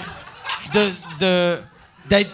de. 0.73 0.91
de 1.19 1.59
d'être 2.07 2.29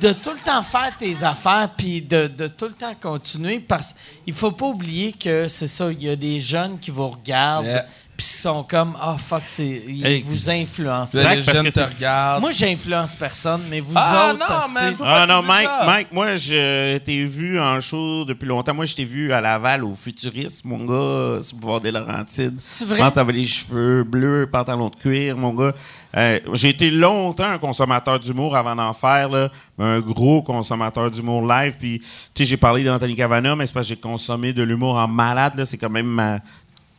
de 0.00 0.12
tout 0.12 0.30
le 0.30 0.38
temps 0.44 0.62
faire 0.62 0.92
tes 0.98 1.22
affaires 1.22 1.68
puis 1.76 2.00
de, 2.02 2.26
de 2.26 2.46
tout 2.46 2.66
le 2.66 2.72
temps 2.74 2.94
continuer 3.00 3.60
parce 3.60 3.94
qu'il 4.24 4.34
faut 4.34 4.52
pas 4.52 4.66
oublier 4.66 5.12
que 5.12 5.46
c'est 5.48 5.68
ça 5.68 5.90
il 5.92 6.02
y 6.02 6.08
a 6.08 6.16
des 6.16 6.40
jeunes 6.40 6.78
qui 6.78 6.90
vous 6.90 7.08
regardent 7.08 7.66
Yeah. 7.66 7.86
puis 8.16 8.26
qui 8.26 8.32
sont 8.34 8.62
comme 8.64 8.96
ah 9.00 9.16
fuck 9.18 9.42
c'est 9.46 9.82
ils 9.86 10.22
vous 10.24 10.50
influencent 10.50 11.16
Là, 11.18 11.34
les 11.34 11.42
parce 11.42 11.56
jeunes 11.56 11.66
que 11.66 11.70
te 11.72 11.80
regardent. 11.96 12.40
moi 12.40 12.50
j'influence 12.52 13.14
personne 13.14 13.60
mais 13.70 13.80
vous 13.80 13.92
Ah, 13.94 14.32
autres 14.34 14.38
non, 14.38 14.68
man, 14.74 14.94
faut 14.94 15.04
Ah 15.06 15.26
non, 15.26 15.42
Mike, 15.42 15.66
ça. 15.68 15.86
Mike, 15.86 16.08
moi, 16.12 16.36
je 16.36 16.98
t'ai 16.98 17.24
vu 17.24 17.58
en 17.60 17.80
show 17.80 18.24
depuis 18.24 18.46
longtemps. 18.46 18.74
Moi, 18.74 18.84
je 18.86 18.94
t'ai 18.94 19.04
vu 19.04 19.32
à 19.32 19.40
Laval, 19.40 19.84
au 19.84 19.94
Futuriste, 19.94 20.64
mon 20.64 20.78
gars, 20.84 21.42
sur 21.42 21.56
le 21.56 21.60
boulevard 21.60 21.80
des 21.80 21.90
Laurentides. 21.92 22.56
C'est 22.58 22.84
vrai? 22.86 22.98
Quand 22.98 23.10
t'avais 23.10 23.32
les 23.32 23.46
cheveux 23.46 24.04
bleus, 24.04 24.48
pantalon 24.50 24.88
de 24.90 24.96
cuir, 24.96 25.36
mon 25.36 25.54
gars. 25.54 25.72
Euh, 26.16 26.40
J'ai 26.54 26.70
été 26.70 26.90
longtemps 26.90 27.50
un 27.50 27.58
consommateur 27.58 28.18
d'humour 28.18 28.56
avant 28.56 28.74
d'en 28.74 28.92
faire, 28.92 29.28
là, 29.28 29.50
un 29.78 30.00
gros 30.00 30.42
consommateur 30.42 31.10
d'humour 31.10 31.46
live. 31.46 31.76
Puis, 31.78 32.00
tu 32.00 32.06
sais, 32.34 32.44
j'ai 32.44 32.56
parlé 32.56 32.82
d'Anthony 32.82 33.14
Cavana, 33.14 33.54
mais 33.54 33.66
c'est 33.66 33.72
parce 33.72 33.86
que 33.86 33.94
j'ai 33.94 34.00
consommé 34.00 34.52
de 34.52 34.62
l'humour 34.62 34.96
en 34.96 35.06
malade. 35.06 35.54
là. 35.56 35.66
C'est 35.66 35.78
quand 35.78 35.90
même 35.90 36.06
ma. 36.06 36.40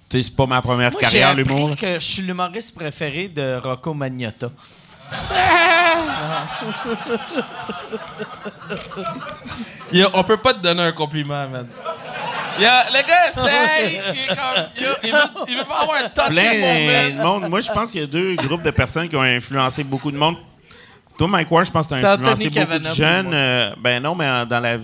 Tu 0.10 0.18
sais, 0.18 0.24
c'est 0.24 0.36
pas 0.36 0.46
ma 0.46 0.62
première 0.62 0.92
moi 0.92 1.02
carrière, 1.02 1.36
l'humour. 1.36 1.76
que 1.76 1.96
je 1.96 2.06
suis 2.06 2.22
l'humoriste 2.22 2.76
préféré 2.76 3.28
de 3.28 3.60
Rocco 3.62 3.94
Magnotta 3.94 4.50
on 10.14 10.24
peut 10.24 10.38
pas 10.38 10.54
te 10.54 10.60
donner 10.60 10.84
un 10.84 10.92
compliment, 10.94 11.50
man. 11.50 11.68
Le 12.62 13.08
gars 13.08 13.30
essaye. 13.30 14.02
Il, 14.14 14.20
est 14.20 14.28
comme, 14.28 14.84
yo, 14.84 14.90
il, 15.04 15.12
veut, 15.12 15.18
il 15.50 15.58
veut 15.58 15.64
pas 15.66 15.80
avoir 15.82 15.98
un 15.98 16.10
touch 16.10 16.28
plein 16.30 17.14
moment. 17.14 17.40
monde. 17.40 17.50
Moi, 17.50 17.62
je 17.62 17.72
pense 17.72 17.92
qu'il 17.92 18.02
y 18.02 18.04
a 18.04 18.08
deux 18.08 18.36
groupes 18.36 18.64
de 18.64 18.72
personnes 18.72 19.10
qui 19.10 19.16
ont 19.16 19.22
influencé 19.22 19.84
beaucoup 19.84 20.12
de 20.12 20.18
monde. 20.18 20.36
Toi, 21.18 21.28
Mike 21.28 21.52
Ward, 21.52 21.66
je 21.66 21.72
pense 21.72 21.88
que 21.88 21.96
tu 21.96 22.06
as 22.06 22.14
Anthony 22.14 22.30
influencé 22.30 22.50
beaucoup 22.50 22.60
Cavana 22.60 22.90
de 22.90 22.96
jeunes. 22.96 23.34
euh, 23.34 23.74
ben 23.80 24.02
non, 24.02 24.16
mais 24.16 24.46
dans 24.46 24.60
la, 24.60 24.78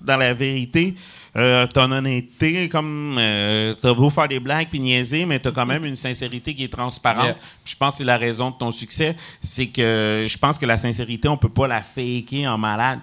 dans 0.00 0.16
la 0.16 0.32
vérité, 0.32 0.94
euh, 1.34 1.66
ton 1.66 1.90
honnêteté, 1.90 2.68
comme 2.68 3.16
euh, 3.18 3.74
t'as 3.80 3.94
beau 3.94 4.10
faire 4.10 4.28
des 4.28 4.38
blagues 4.38 4.68
puis 4.68 4.80
niaiser, 4.80 5.24
mais 5.24 5.38
t'as 5.38 5.50
quand 5.50 5.64
même 5.64 5.86
une 5.86 5.96
sincérité 5.96 6.54
qui 6.54 6.64
est 6.64 6.72
transparente. 6.72 7.24
Yeah. 7.24 7.36
Je 7.64 7.74
pense 7.74 7.94
que 7.94 7.98
c'est 7.98 8.04
la 8.04 8.18
raison 8.18 8.50
de 8.50 8.56
ton 8.56 8.70
succès. 8.70 9.16
C'est 9.40 9.68
que 9.68 10.26
je 10.28 10.38
pense 10.38 10.58
que 10.58 10.66
la 10.66 10.76
sincérité, 10.76 11.28
on 11.28 11.38
peut 11.38 11.48
pas 11.48 11.66
la 11.66 11.80
faker 11.80 12.46
en 12.48 12.58
malade. 12.58 12.98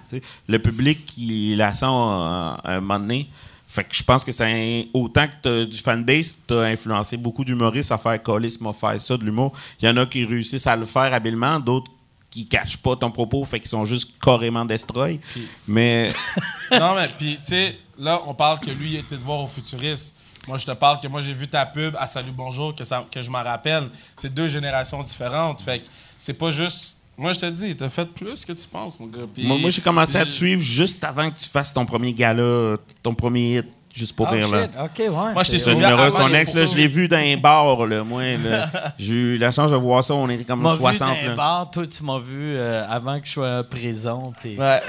Le 0.46 0.58
public 0.60 1.04
qui 1.06 1.56
la 1.56 1.72
sent 1.74 1.86
euh, 1.86 1.88
à 1.88 2.60
un 2.64 2.80
moment 2.80 3.00
donné. 3.00 3.28
Fait 3.70 3.84
que 3.84 3.94
je 3.94 4.02
pense 4.02 4.24
que 4.24 4.32
c'est 4.32 4.88
autant 4.92 5.28
que 5.28 5.34
t'as 5.40 5.64
du 5.64 5.78
fanbase, 5.78 6.34
t'as 6.44 6.64
influencé 6.64 7.16
beaucoup 7.16 7.44
d'humoristes 7.44 7.92
à 7.92 7.98
faire 7.98 8.20
coller 8.20 8.48
m'a 8.60 8.72
faire 8.72 9.00
ça 9.00 9.16
de 9.16 9.24
l'humour. 9.24 9.52
Il 9.80 9.86
y 9.86 9.88
en 9.88 9.96
a 9.96 10.06
qui 10.06 10.24
réussissent 10.24 10.66
à 10.66 10.74
le 10.74 10.84
faire 10.84 11.14
habilement, 11.14 11.60
d'autres 11.60 11.92
qui 12.30 12.48
cachent 12.48 12.78
pas 12.78 12.96
ton 12.96 13.12
propos, 13.12 13.44
fait 13.44 13.60
qu'ils 13.60 13.68
sont 13.68 13.84
juste 13.84 14.18
carrément 14.20 14.64
destroy. 14.64 15.20
Mais 15.68 16.12
Non, 16.72 16.96
mais 16.96 17.06
puis, 17.16 17.36
tu 17.36 17.50
sais, 17.50 17.78
là, 17.96 18.20
on 18.26 18.34
parle 18.34 18.58
que 18.58 18.70
lui, 18.70 18.94
il 18.94 18.96
était 18.96 19.16
de 19.16 19.22
voir 19.22 19.38
au 19.38 19.46
futuriste. 19.46 20.16
Moi, 20.48 20.58
je 20.58 20.66
te 20.66 20.72
parle 20.72 20.98
que 21.00 21.06
moi, 21.06 21.20
j'ai 21.20 21.34
vu 21.34 21.46
ta 21.46 21.64
pub 21.64 21.94
à 21.96 22.08
Salut 22.08 22.32
Bonjour, 22.32 22.74
que, 22.74 22.82
ça, 22.82 23.06
que 23.08 23.22
je 23.22 23.30
m'en 23.30 23.44
rappelle. 23.44 23.86
C'est 24.16 24.34
deux 24.34 24.48
générations 24.48 25.00
différentes. 25.00 25.62
Fait 25.62 25.78
que 25.78 25.86
c'est 26.18 26.34
pas 26.34 26.50
juste. 26.50 26.99
Moi, 27.18 27.32
je 27.34 27.38
te 27.38 27.46
dis, 27.46 27.76
t'as 27.76 27.88
fait 27.90 28.06
plus 28.06 28.44
que 28.44 28.52
tu 28.52 28.66
penses, 28.66 28.98
mon 28.98 29.06
gars. 29.06 29.20
Puis- 29.34 29.46
moi, 29.46 29.58
moi, 29.58 29.68
j'ai 29.70 29.82
commencé 29.82 30.16
à 30.16 30.24
te 30.24 30.30
suivre 30.30 30.62
juste 30.62 31.04
avant 31.04 31.30
que 31.30 31.38
tu 31.38 31.48
fasses 31.48 31.72
ton 31.72 31.84
premier 31.84 32.12
gala, 32.14 32.76
ton 33.02 33.14
premier 33.14 33.58
hit, 33.58 33.66
juste 33.94 34.14
pour 34.16 34.26
Oh, 34.30 34.32
rire. 34.34 34.48
Là. 34.50 34.68
ok 34.84 34.98
ouais 34.98 35.32
Moi, 35.34 35.42
je 35.42 35.50
t'ai 35.50 35.58
suivi 35.58 35.84
avant 35.84 36.10
son 36.10 36.32
ex, 36.34 36.54
là, 36.54 36.64
je 36.64 36.74
l'ai 36.76 36.86
vu 36.86 37.08
dans 37.08 37.18
un 37.18 37.36
bar, 37.36 37.84
là, 37.86 38.02
moi. 38.04 38.22
là. 38.38 38.70
J'ai 38.98 39.12
eu 39.14 39.36
la 39.36 39.50
chance 39.50 39.70
de 39.70 39.76
voir 39.76 40.02
ça, 40.02 40.14
on 40.14 40.28
était 40.30 40.44
comme 40.44 40.62
m'as 40.62 40.72
vu 40.72 40.78
60. 40.80 41.08
dans 41.08 41.14
un 41.14 41.28
là. 41.28 41.34
bar, 41.34 41.70
toi 41.70 41.86
tu 41.86 42.02
m'as 42.04 42.18
vu 42.18 42.54
euh, 42.56 42.86
avant 42.88 43.20
que 43.20 43.26
je 43.26 43.32
sois 43.32 43.58
en 43.58 43.64
prison 43.64 44.32
Ouais. 44.44 44.80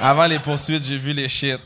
Avant 0.00 0.26
les 0.26 0.38
poursuites, 0.38 0.84
j'ai 0.84 0.96
vu 0.96 1.12
les 1.12 1.28
shit. 1.28 1.58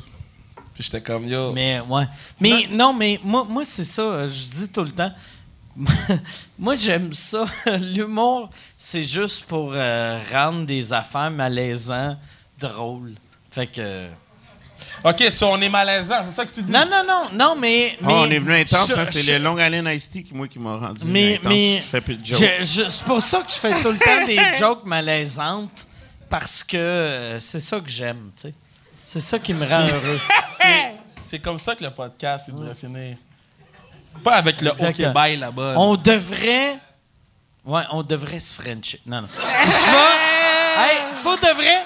Puis 0.74 0.82
j'étais 0.84 1.00
comme, 1.00 1.26
yo. 1.26 1.52
Mais 1.52 1.80
ouais. 1.88 2.04
Mais 2.40 2.66
non, 2.72 2.92
mais 2.92 3.18
moi, 3.24 3.46
moi 3.48 3.62
c'est 3.64 3.84
ça. 3.84 4.02
euh, 4.02 4.26
Je 4.28 4.56
dis 4.62 4.68
tout 4.68 4.82
le 4.82 4.90
temps. 4.90 5.10
moi, 6.58 6.74
j'aime 6.74 7.12
ça. 7.12 7.44
L'humour, 7.80 8.50
c'est 8.78 9.02
juste 9.02 9.44
pour 9.44 9.72
euh, 9.74 10.18
rendre 10.32 10.64
des 10.66 10.92
affaires 10.92 11.30
malaisantes 11.30 12.18
drôles. 12.58 13.14
Fait 13.50 13.66
que. 13.66 14.06
OK, 15.04 15.24
si 15.28 15.44
on 15.44 15.60
est 15.60 15.68
malaisant, 15.68 16.22
c'est 16.24 16.32
ça 16.32 16.44
que 16.46 16.54
tu 16.54 16.62
dis? 16.62 16.72
Non, 16.72 16.84
non, 16.90 17.02
non, 17.06 17.22
non, 17.32 17.56
mais. 17.60 17.96
Ah, 18.00 18.04
mais 18.06 18.12
on 18.14 18.24
est 18.30 18.38
venu 18.38 18.54
intense, 18.54 18.88
je- 18.88 18.94
hein, 18.94 19.04
c'est 19.04 19.22
je- 19.22 19.32
le 19.32 19.38
Long 19.38 19.58
Island 19.58 19.86
Iced 19.94 20.10
Tea 20.10 20.22
qui, 20.24 20.34
moi, 20.34 20.48
qui 20.48 20.58
m'a 20.58 20.76
rendu 20.78 21.04
Mais, 21.04 21.34
intense. 21.34 21.48
mais 21.52 21.76
Je 21.76 21.82
fais 21.82 22.00
plus 22.00 22.16
de 22.16 22.24
jokes. 22.24 22.38
je- 22.60 22.64
je- 22.84 22.88
c'est 22.88 23.04
pour 23.04 23.20
ça 23.22 23.40
que 23.42 23.52
je 23.52 23.56
fais 23.58 23.74
tout 23.82 23.90
le 23.90 23.98
temps 23.98 24.26
des 24.26 24.40
jokes 24.58 24.84
malaisantes 24.86 25.86
parce 26.28 26.64
que 26.64 26.76
euh, 26.76 27.40
c'est 27.40 27.60
ça 27.60 27.78
que 27.80 27.88
j'aime, 27.90 28.30
tu 28.36 28.42
sais. 28.48 28.54
C'est 29.04 29.20
ça 29.20 29.38
qui 29.38 29.52
me 29.54 29.64
rend 29.64 29.82
heureux. 29.86 30.20
C'est- 30.58 30.94
C'est 31.22 31.38
comme 31.40 31.58
ça 31.58 31.74
que 31.74 31.84
le 31.84 31.90
podcast, 31.90 32.46
il 32.48 32.54
devrait 32.54 32.74
finir. 32.74 33.16
Pas 34.22 34.34
avec 34.36 34.60
le 34.60 34.70
OK 34.70 34.80
Exactement. 34.80 35.12
bye 35.12 35.36
là-bas. 35.36 35.72
là. 35.72 35.78
On 35.78 35.96
devrait. 35.96 36.78
Ouais, 37.64 37.82
on 37.90 38.02
devrait 38.02 38.40
se 38.40 38.54
frencher. 38.60 39.00
Non, 39.06 39.22
non. 39.22 39.28
Je 39.34 39.90
vais. 39.90 39.96
Hey, 40.78 40.98
faut 41.22 41.36
de 41.36 41.54
vrai. 41.54 41.84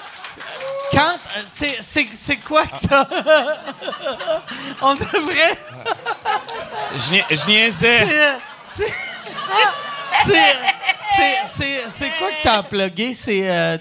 Quand. 0.91 1.15
C'est, 1.47 1.77
c'est, 1.81 2.07
c'est 2.11 2.35
quoi 2.37 2.65
que 2.65 2.85
t'as. 2.85 3.05
on 4.81 4.95
devrait. 4.95 5.57
Je 6.93 7.35
je 7.35 7.47
niaisais. 7.47 8.05
C'est. 8.67 8.83
C'est. 8.85 8.93
C'est, 10.25 10.55
c'est, 11.15 11.37
c'est, 11.45 11.83
c'est 11.89 12.11
quoi 12.19 12.29
que 12.31 12.43
t'as 12.43 12.63
plugué? 12.63 13.13
C'est. 13.13 13.49
euh, 13.49 13.77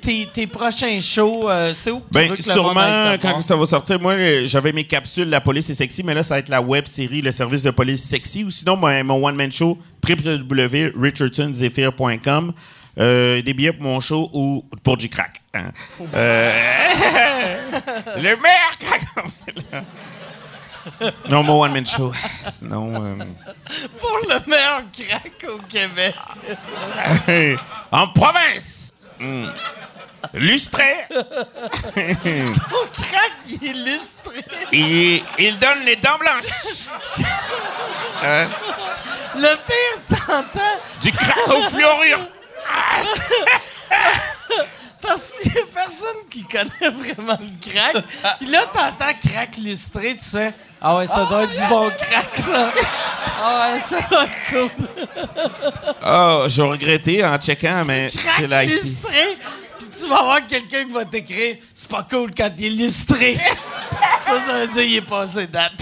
tes, 0.00 0.26
tes 0.32 0.46
prochains 0.46 0.98
shows. 1.00 1.48
euh, 1.48 1.72
c'est 1.74 1.90
où 1.90 1.98
que 2.00 2.04
tu 2.06 2.10
Ben, 2.12 2.30
veux 2.30 2.36
que 2.36 2.48
le 2.48 2.54
monde 2.62 2.78
aille 2.78 3.18
sûrement, 3.18 3.34
quand 3.34 3.40
ça 3.42 3.56
va 3.56 3.66
sortir, 3.66 4.00
moi, 4.00 4.12
euh, 4.14 4.42
j'avais 4.46 4.72
mes 4.72 4.84
capsules 4.84 5.28
La 5.28 5.40
police 5.40 5.68
est 5.70 5.74
sexy, 5.74 6.02
mais 6.02 6.14
là, 6.14 6.22
ça 6.22 6.34
va 6.34 6.38
être 6.40 6.48
la 6.48 6.60
web 6.60 6.86
série 6.86 7.22
Le 7.22 7.32
service 7.32 7.62
de 7.62 7.70
police 7.70 8.02
sexy. 8.04 8.44
Ou 8.44 8.50
sinon, 8.50 8.76
mon, 8.76 9.04
mon 9.04 9.24
one-man 9.26 9.50
show, 9.52 9.78
www.richardsonzephyr.com. 10.08 12.52
Euh, 12.98 13.40
des 13.40 13.54
billets 13.54 13.72
pour 13.72 13.84
mon 13.84 14.00
show 14.00 14.28
ou 14.34 14.66
pour 14.82 14.98
du 14.98 15.08
crack. 15.08 15.40
hein. 15.54 15.70
Euh, 16.14 16.52
le 18.16 18.22
meilleur 18.22 18.76
crack! 18.78 19.00
non, 21.30 21.42
mon 21.42 21.62
one-man 21.62 21.86
show. 21.86 22.12
Sinon, 22.50 22.92
euh, 23.02 23.16
Pour 23.98 24.18
le 24.28 24.46
meilleur 24.50 24.82
crack 24.92 25.42
au 25.48 25.56
Québec. 25.68 26.14
en 27.92 28.08
province! 28.08 28.81
Hmm. 29.22 29.46
Lustré! 30.34 31.06
Au 31.12 32.86
crack 32.92 33.32
illustré. 33.62 34.44
il, 34.72 35.22
il 35.38 35.58
donne 35.60 35.84
les 35.84 35.94
dents 35.94 36.18
blanches! 36.18 36.88
Hein? 38.24 38.48
Le 39.34 39.56
pire, 39.66 40.00
t'entends. 40.26 40.78
Du 41.00 41.10
crack 41.12 41.48
au 41.48 41.62
fluorure! 41.70 42.20
Parce 45.00 45.32
qu'il 45.32 45.52
y 45.52 45.58
a 45.58 45.62
personne 45.74 46.28
qui 46.30 46.44
connaît 46.44 46.90
vraiment 46.90 47.36
le 47.40 47.70
crack. 47.70 48.04
Puis 48.38 48.48
là, 48.48 48.60
t'entends 48.72 49.12
crack 49.20 49.56
lustré, 49.56 50.16
tu 50.16 50.24
sais. 50.24 50.54
Ah 50.84 50.96
ouais, 50.96 51.06
ça 51.06 51.24
doit 51.26 51.44
être 51.44 51.52
du 51.52 51.68
bon 51.68 51.90
crack, 51.90 52.46
là. 52.48 52.70
Ah 53.40 53.70
ouais, 53.74 53.80
ça 53.80 54.00
doit 54.10 54.24
être 54.24 54.50
cool. 54.50 54.70
Oh, 56.04 56.44
j'ai 56.48 56.62
regretté 56.62 57.24
en 57.24 57.36
checkant, 57.38 57.84
mais 57.84 58.08
c'est 58.08 58.18
Crack 58.18 58.66
lustré. 58.66 59.36
Puis 59.78 59.88
tu 60.00 60.08
vas 60.08 60.22
voir 60.22 60.46
quelqu'un 60.46 60.84
qui 60.84 60.92
va 60.92 61.04
t'écrire 61.04 61.56
C'est 61.74 61.88
pas 61.88 62.04
cool 62.08 62.32
quand 62.36 62.50
il 62.58 62.66
est 62.66 62.84
lustré. 62.84 63.34
Ça, 64.26 64.40
ça 64.46 64.52
veut 64.60 64.66
dire 64.68 64.82
qu'il 64.82 64.96
est 64.96 65.00
passé 65.02 65.46
date. 65.46 65.72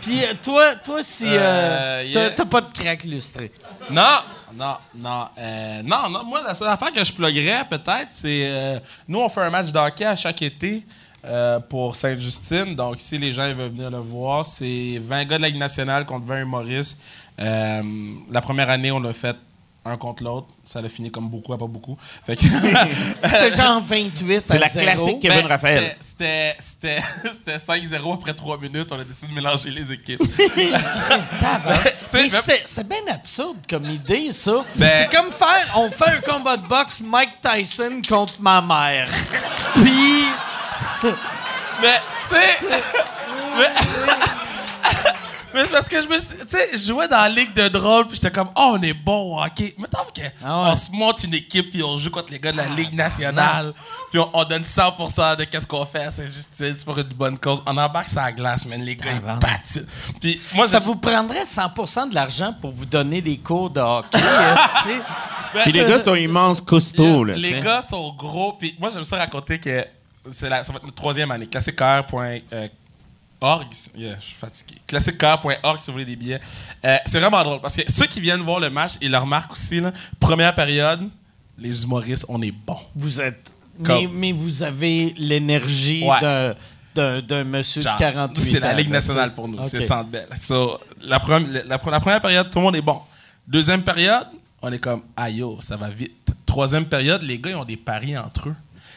Puis 0.00 0.22
euh, 0.24 0.34
toi, 0.42 0.74
toi, 0.76 1.02
si 1.02 1.24
euh, 1.26 2.04
Euh, 2.14 2.30
t'as 2.34 2.44
pas 2.44 2.60
de 2.60 2.72
craque 2.72 3.04
lustré. 3.04 3.50
Non, 3.90 4.18
non, 4.54 4.76
non. 4.94 5.28
euh, 5.38 5.82
non, 5.82 6.08
non, 6.10 6.24
moi, 6.24 6.42
la 6.46 6.54
seule 6.54 6.68
affaire 6.68 6.92
que 6.92 7.02
je 7.02 7.12
pluguerais, 7.12 7.64
peut-être, 7.68 8.08
c'est. 8.10 8.44
euh, 8.46 8.78
nous, 9.08 9.20
on 9.20 9.28
fait 9.28 9.40
un 9.42 9.50
match 9.50 9.72
de 9.72 9.78
hockey 9.78 10.04
à 10.04 10.14
chaque 10.16 10.40
été 10.42 10.84
euh, 11.24 11.58
pour 11.60 11.96
Sainte-Justine. 11.96 12.74
Donc, 12.74 12.96
si 12.98 13.18
les 13.18 13.32
gens 13.32 13.46
ils 13.46 13.54
veulent 13.54 13.70
venir 13.70 13.90
le 13.90 13.98
voir, 13.98 14.44
c'est 14.44 14.98
20 15.00 15.24
gars 15.24 15.36
de 15.38 15.42
la 15.42 15.48
Ligue 15.48 15.58
nationale 15.58 16.04
contre 16.06 16.26
20 16.26 16.42
humoristes. 16.42 17.00
Euh, 17.40 17.82
la 18.30 18.40
première 18.40 18.70
année, 18.70 18.90
on 18.92 19.00
l'a 19.00 19.12
fait 19.12 19.36
un 19.86 19.98
contre 19.98 20.22
l'autre. 20.22 20.46
Ça 20.64 20.78
a 20.78 20.88
fini 20.88 21.10
comme 21.10 21.28
beaucoup 21.28 21.52
à 21.52 21.58
pas 21.58 21.66
beaucoup. 21.66 21.98
Fait 22.24 22.36
que. 22.36 22.42
C'est 23.28 23.54
genre 23.54 23.82
28 23.82 24.42
C'est 24.42 24.58
la 24.58 24.68
classique 24.70 25.20
Kevin 25.20 25.40
Ben, 25.42 25.46
Raphaël. 25.46 25.96
C'était 26.00 26.56
c'était- 26.58 27.02
c'était 27.34 27.56
5-0 27.98 28.14
après 28.14 28.32
3 28.32 28.58
minutes. 28.58 28.88
On 28.92 28.98
a 28.98 29.04
décidé 29.04 29.28
de 29.28 29.34
mélanger 29.34 29.68
les 29.70 29.92
équipes. 29.92 30.22
C'est 32.08 32.88
bien 32.88 33.12
absurde 33.12 33.58
comme 33.68 33.90
idée, 33.90 34.32
ça. 34.32 34.64
Ben- 34.76 34.90
C'est 35.10 35.16
comme 35.16 35.32
faire, 35.32 35.72
on 35.76 35.90
fait 35.90 36.08
un 36.16 36.20
combat 36.20 36.56
de 36.56 36.66
boxe 36.66 37.00
Mike 37.02 37.40
Tyson 37.42 38.00
contre 38.08 38.40
ma 38.40 38.60
mère. 38.62 39.08
Puis, 39.74 40.24
Mais, 41.02 42.00
tu 42.28 42.34
sais. 42.34 42.58
mais. 43.58 43.68
mais 45.54 45.64
c'est 45.66 45.70
parce 45.72 45.88
que 45.88 46.00
je 46.00 46.08
me 46.08 46.18
suis. 46.18 46.36
Tu 46.36 46.44
sais, 46.48 46.68
je 46.72 46.86
jouais 46.86 47.06
dans 47.08 47.16
la 47.18 47.28
ligue 47.28 47.52
de 47.54 47.68
drôle, 47.68 48.06
puis 48.06 48.16
j'étais 48.16 48.30
comme, 48.30 48.48
oh, 48.56 48.74
on 48.78 48.82
est 48.82 48.92
bon 48.94 49.36
au 49.36 49.42
hockey. 49.42 49.74
Mais 49.78 49.86
tant 49.88 50.04
que 50.04 50.20
Ah 50.44 50.62
ouais. 50.62 50.68
on 50.70 50.74
se 50.74 50.90
monte 50.92 51.22
une 51.24 51.34
équipe, 51.34 51.70
puis 51.70 51.82
on 51.82 51.96
joue 51.96 52.10
contre 52.10 52.30
les 52.32 52.38
gars 52.40 52.52
de 52.52 52.56
la 52.56 52.66
ligue 52.66 52.92
nationale, 52.94 53.72
puis 54.10 54.18
on, 54.18 54.30
on 54.32 54.44
donne 54.44 54.62
100% 54.62 55.36
de 55.36 55.44
qu'est-ce 55.44 55.66
qu'on 55.66 55.84
fait 55.84 56.04
à 56.04 56.10
Saint-Justine, 56.10 56.74
c'est 56.76 56.84
pour 56.84 56.98
une 56.98 57.04
bonne 57.08 57.38
cause. 57.38 57.62
On 57.66 57.76
embarque 57.76 58.08
sur 58.10 58.20
la 58.20 58.32
glace, 58.32 58.66
man. 58.66 58.80
Les 58.82 58.96
gars, 58.96 59.12
ils 59.14 59.38
patinent. 59.40 59.86
Puis 60.20 60.40
moi, 60.54 60.66
ça 60.68 60.80
je- 60.80 60.84
vous 60.84 60.96
prendrait 60.96 61.44
100 61.44 62.08
de 62.10 62.14
l'argent 62.14 62.54
pour 62.60 62.72
vous 62.72 62.86
donner 62.86 63.20
des 63.20 63.38
cours 63.38 63.70
de 63.70 63.80
hockey, 63.80 64.18
esti. 64.18 64.96
Puis 65.62 65.72
les 65.72 65.84
gars 65.86 66.02
sont 66.02 66.14
immenses 66.16 66.60
costauds, 66.60 67.22
là. 67.24 67.34
Les 67.34 67.48
tu 67.50 67.54
sais. 67.54 67.60
gars 67.60 67.80
sont 67.82 68.12
gros. 68.12 68.54
Puis 68.54 68.74
moi, 68.80 68.90
j'aime 68.90 69.04
ça 69.04 69.16
raconter 69.18 69.58
que 69.60 69.70
c'est 69.80 69.88
la, 70.48 70.64
ça 70.64 70.72
va 70.72 70.78
être 70.78 70.84
notre 70.84 70.94
troisième 70.94 71.30
année. 71.30 71.46
Classiquecar.org. 71.46 73.66
Yeah, 73.96 74.16
je 74.18 74.24
suis 74.24 74.34
fatigué. 74.34 74.76
Classiquecar.org 74.86 75.80
si 75.80 75.86
vous 75.88 75.92
voulez 75.92 76.04
des 76.04 76.16
billets. 76.16 76.40
Euh, 76.84 76.96
c'est 77.06 77.20
vraiment 77.20 77.42
drôle 77.42 77.60
parce 77.60 77.76
que 77.76 77.90
ceux 77.90 78.06
qui 78.06 78.20
viennent 78.20 78.40
voir 78.40 78.60
le 78.60 78.70
match, 78.70 78.92
ils 79.00 79.10
le 79.10 79.18
remarquent 79.18 79.52
aussi. 79.52 79.80
Là, 79.80 79.92
première 80.18 80.54
période, 80.54 81.08
les 81.58 81.82
humoristes, 81.84 82.26
on 82.28 82.40
est 82.42 82.52
bons. 82.52 82.78
Vous 82.94 83.20
êtes. 83.20 83.52
Mais, 83.78 84.08
mais 84.12 84.32
vous 84.32 84.62
avez 84.62 85.12
l'énergie 85.18 86.04
Ouais. 86.04 86.54
d'un- 86.94 87.44
monsieur 87.44 87.82
Genre, 87.82 87.94
de 87.94 87.98
48 87.98 88.40
ans. 88.40 88.44
C'est 88.52 88.60
la 88.60 88.72
Ligue 88.72 88.90
nationale 88.90 89.34
pour 89.34 89.48
nous. 89.48 89.60
C'est 89.64 89.80
Centre 89.80 90.08
Bell. 90.08 90.28
So, 90.40 90.78
la, 91.02 91.18
prom- 91.18 91.50
la, 91.50 91.64
la- 91.64 91.80
la 91.90 92.00
première 92.00 92.20
période, 92.20 92.50
tout 92.50 92.58
le 92.60 92.64
monde 92.64 92.76
est 92.76 92.80
bon. 92.82 93.00
Deuxième 93.48 93.82
période, 93.82 94.28
on 94.62 94.72
est 94.72 94.78
comme, 94.78 95.02
aïe, 95.16 95.38
yo, 95.38 95.58
ça 95.60 95.76
va 95.76 95.88
vite. 95.88 96.12
Troisième 96.46 96.86
période, 96.86 97.22
les 97.22 97.38
gars, 97.38 97.50
ils 97.50 97.56
ont 97.56 97.64
des 97.64 97.76
paris 97.76 98.16
entre 98.16 98.50
eux. 98.50 98.54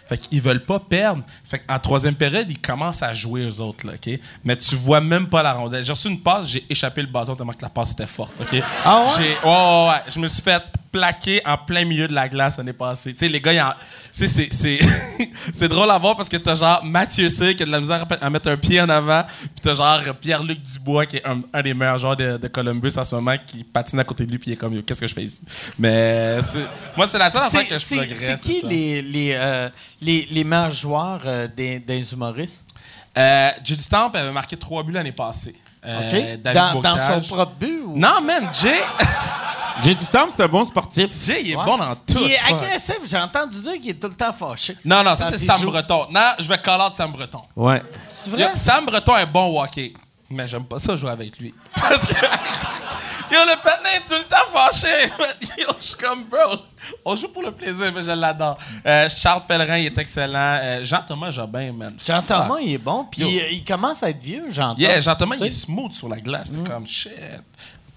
Fait 0.08 0.18
qu'ils 0.18 0.42
veulent 0.42 0.64
pas 0.66 0.80
perdre. 0.80 1.24
Fait 1.44 1.60
qu'en 1.60 1.80
troisième 1.80 2.16
période, 2.16 2.48
ils 2.50 2.60
commencent 2.60 3.04
à 3.04 3.14
jouer 3.14 3.42
eux 3.48 3.62
autres, 3.62 3.86
là, 3.88 3.94
OK? 3.96 4.20
Mais 4.44 4.56
tu 4.56 4.76
vois 4.76 5.02
même 5.02 5.28
pas 5.28 5.44
la 5.44 5.54
rondelle. 5.54 5.84
J'ai 5.84 5.92
reçu 5.92 6.08
une 6.10 6.20
passe, 6.22 6.48
j'ai 6.48 6.66
échappé 6.70 7.02
le 7.02 7.08
bâton 7.08 7.36
tellement 7.36 7.54
que 7.54 7.62
la 7.62 7.70
passe 7.70 7.92
était 7.92 8.08
forte, 8.08 8.32
OK? 8.40 8.62
Ah 8.86 9.02
ouais? 9.04 9.10
J'ai- 9.18 9.24
ouais, 9.48 9.54
ouais, 9.54 9.88
ouais. 9.90 10.02
Je 10.14 10.20
me 10.20 10.28
suis 10.28 10.42
fait 10.42 10.64
plaquer 10.92 11.42
en 11.46 11.58
plein 11.58 11.86
milieu 11.86 12.08
de 12.08 12.14
la 12.14 12.28
glace 12.30 12.58
l'année 12.58 12.74
passée. 12.74 13.14
Tu 13.14 13.20
sais, 13.20 13.30
les 13.30 13.42
gars, 13.42 13.70
en- 13.70 13.74
c'est, 14.12 14.28
c'est, 14.28 14.50
c'est 15.54 15.68
drôle 15.68 15.90
à 15.92 15.98
voir 15.98 16.16
parce 16.16 16.30
que 16.30 16.38
t'as 16.38 16.56
genre 16.56 16.84
Mathieu 16.84 17.30
C 17.30 17.56
qui 17.56 17.64
a 17.64 17.66
de 17.66 17.72
la 17.72 17.80
misère 17.80 18.06
à, 18.22 18.30
mettre 18.30 18.50
un 18.50 18.58
pied 18.58 18.80
en 18.82 18.90
avant, 18.90 19.24
puis 19.40 19.50
t'as 19.62 19.74
genre 19.74 20.02
Pierre-Luc 20.20 20.62
Dubois 20.62 21.06
qui 21.06 21.18
est 21.18 21.26
un, 21.28 21.42
un 21.54 21.62
des 21.62 21.74
meilleurs 21.74 21.98
joueurs 21.98 22.16
de, 22.18 22.38
de 22.38 22.48
Columbus 22.48 22.94
en 22.98 23.04
ce 23.04 23.16
moment 23.16 23.36
qui 23.46 23.64
patine 23.64 24.00
à 24.00 24.04
côté 24.04 24.26
de 24.26 24.32
lui 24.32 24.38
puis 24.38 24.52
il 24.52 24.54
est 24.54 24.58
comme 24.58 24.82
qu'est-ce 24.84 25.02
que 25.02 25.08
je 25.08 25.14
fais 25.14 25.24
ici? 25.24 25.42
Mais 25.78 26.40
moi, 26.96 27.08
c'est 27.08 27.18
la 27.18 27.30
seule 27.30 27.42
affaire 27.44 27.68
que 27.68 27.78
je 27.78 27.86
pluggerais, 27.86 28.16
c'est 28.16 28.42
qui 28.42 28.62
les, 28.66 29.34
euh, 29.38 29.70
les, 30.02 30.28
les 30.32 30.44
meilleurs 30.44 30.72
joueurs 30.72 31.22
euh, 31.26 31.48
des, 31.48 31.80
des 31.80 32.14
humoristes? 32.14 32.64
Euh, 33.18 33.50
Judy 33.64 33.82
Stamp 33.84 34.12
avait 34.14 34.32
marqué 34.32 34.56
trois 34.58 34.84
buts 34.84 34.92
l'année 34.94 35.12
passée. 35.12 35.56
Euh? 35.86 36.38
David 36.38 36.42
Dans, 36.44 36.82
dans 36.82 36.98
son 36.98 37.20
propre 37.22 37.52
but? 37.60 37.82
Ou? 37.86 37.98
Non, 37.98 38.22
man, 38.22 38.50
Jay, 38.54 38.80
Jay 39.84 39.96
Stamp, 40.00 40.28
c'est 40.36 40.44
un 40.44 40.48
bon 40.48 40.66
sportif. 40.66 41.10
Jay, 41.24 41.42
il 41.46 41.52
est 41.52 41.56
Ouais. 41.56 41.66
bon 41.66 41.78
dans 41.78 41.96
tout. 41.96 42.18
Il 42.20 42.32
est 42.32 42.40
agressif. 42.54 43.00
J'ai 43.06 43.18
entendu 43.18 43.62
dire 43.62 43.74
qu'il 43.74 43.90
est 43.92 43.94
tout 44.00 44.08
le 44.08 44.16
temps 44.16 44.34
fâché. 44.34 44.76
Non, 44.84 45.04
non, 45.04 45.16
ça 45.16 45.30
c'est 45.32 45.38
Sam 45.38 45.62
joue. 45.62 45.70
Breton. 45.72 46.08
Non, 46.12 46.32
je 46.40 46.48
vais 46.48 46.58
call 46.58 46.82
out 46.82 46.94
Sam 46.94 47.12
Breton. 47.12 47.42
Ouais. 47.56 47.82
C'est 48.10 48.32
Yo, 48.32 48.38
vrai? 48.38 48.56
Sam 48.56 48.86
Breton 48.86 49.16
est 49.18 49.26
bon 49.28 49.46
au 49.56 49.62
hockey, 49.62 49.94
mais 50.30 50.48
j'aime 50.48 50.64
pas 50.66 50.80
ça 50.80 50.96
jouer 50.96 51.12
avec 51.12 51.38
lui. 51.40 51.54
Parce 51.76 52.06
que. 52.08 52.16
Yo, 53.32 53.40
le 53.46 53.62
patin 53.62 53.90
est 53.96 54.08
tout 54.08 54.16
le 54.16 54.24
temps 54.24 54.38
fâché. 54.54 55.12
Yo, 55.58 55.68
je 55.80 55.86
suis 55.86 55.96
comme, 55.96 56.24
bro, 56.26 56.58
on 57.04 57.16
joue 57.16 57.28
pour 57.28 57.44
le 57.44 57.52
plaisir, 57.52 57.92
mais 57.94 58.02
je 58.02 58.12
l'adore. 58.12 58.58
Euh, 58.86 59.10
Charles 59.10 59.44
Pellerin, 59.46 59.78
il 59.78 59.88
est 59.88 59.98
excellent. 59.98 60.60
Euh, 60.62 60.84
Jean-Thomas 60.84 61.32
Jobin, 61.32 61.72
man. 61.74 61.94
Jean-Thomas, 62.04 62.58
il 62.62 62.74
est 62.74 62.78
bon. 62.78 63.06
Puis 63.12 63.22
il, 63.24 63.58
il 63.58 63.64
commence 63.66 64.02
à 64.04 64.10
être 64.10 64.24
vieux, 64.24 64.46
Jean-Thomas. 64.50 64.80
Yeah, 64.80 65.00
Jean-Thomas, 65.02 65.36
il 65.40 65.46
est 65.46 65.50
smooth 65.50 65.92
sur 65.92 66.08
la 66.08 66.18
glace. 66.22 66.52
C'est 66.54 66.68
comme, 66.68 66.88
shit, 66.88 67.12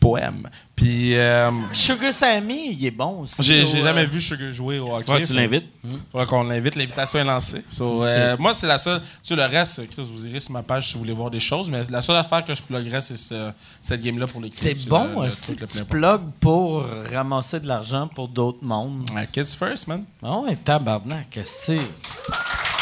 poème. 0.01 0.49
Puis, 0.75 1.15
euh, 1.15 1.51
Sugar 1.75 2.11
Sammy, 2.13 2.73
il 2.73 2.87
est 2.87 2.91
bon 2.91 3.21
aussi. 3.21 3.43
j'ai 3.43 3.65
jamais 3.83 4.07
vu 4.07 4.19
Sugar 4.21 4.51
jouer 4.51 4.79
au 4.79 4.97
hockey. 4.97 5.13
Ouais, 5.13 5.23
tu 5.23 5.35
l'invites? 5.35 5.67
Faudrait 6.11 6.27
qu'on 6.27 6.45
l'invite. 6.45 6.75
L'invitation 6.75 7.19
est 7.19 7.25
lancée. 7.25 7.63
So, 7.69 8.03
euh, 8.03 8.35
moi, 8.39 8.55
c'est 8.55 8.67
la 8.67 8.79
seule. 8.79 9.01
Tu 9.03 9.07
sais, 9.23 9.37
le 9.37 9.45
reste, 9.45 9.87
Chris, 9.91 10.03
vous 10.11 10.27
irez 10.27 10.41
sur 10.41 10.53
ma 10.53 10.63
page 10.63 10.89
si 10.89 10.95
vous 10.95 11.01
voulez 11.01 11.13
voir 11.13 11.31
des 11.31 11.39
choses, 11.39 11.69
mais 11.69 11.83
la 11.91 12.01
seule 12.01 12.17
affaire 12.17 12.43
que 12.45 12.55
je 12.55 12.63
pluguerais, 12.63 13.03
c'est 13.03 13.19
ce- 13.19 13.51
cette 13.83 14.01
game-là 14.01 14.27
pour 14.27 14.41
l'équipe. 14.41 14.59
C'est 14.59 14.89
bon, 14.89 15.29
que 15.29 15.65
tu 15.67 15.85
plugues 15.85 16.31
pour 16.41 16.87
ramasser 17.13 17.61
de 17.61 17.67
l'argent 17.69 18.09
pour 18.09 18.29
d'autres 18.29 18.63
mondes? 18.65 19.05
Kids 19.33 19.55
first, 19.59 19.87
man. 19.87 20.05
Ah 20.25 20.39
ouais, 20.39 20.57
tabarnak, 20.57 21.39
c'est... 21.45 21.79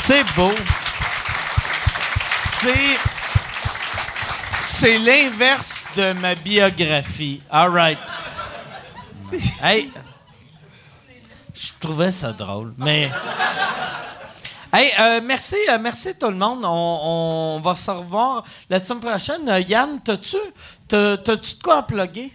C'est 0.04 0.24
beau. 0.36 0.52
C'est... 2.60 3.17
C'est 4.70 4.98
l'inverse 4.98 5.88
de 5.96 6.12
ma 6.12 6.34
biographie. 6.34 7.40
All 7.50 7.70
right. 7.70 7.98
Hey. 9.62 9.90
Je 11.54 11.68
trouvais 11.80 12.10
ça 12.10 12.32
drôle, 12.34 12.74
mais... 12.76 13.10
Hey, 14.70 14.90
euh, 15.00 15.20
merci, 15.24 15.56
euh, 15.70 15.78
merci 15.80 16.10
tout 16.20 16.28
le 16.28 16.36
monde. 16.36 16.60
On, 16.64 17.56
on 17.56 17.60
va 17.60 17.74
se 17.74 17.90
revoir 17.90 18.44
la 18.68 18.78
semaine 18.78 19.00
prochaine. 19.00 19.48
Euh, 19.48 19.60
Yann, 19.60 19.98
t'as-tu, 20.04 20.36
t'as, 20.86 21.16
t'as-tu 21.16 21.54
de 21.56 21.62
quoi 21.62 21.78
à 21.78 21.82
plugger? 21.82 22.30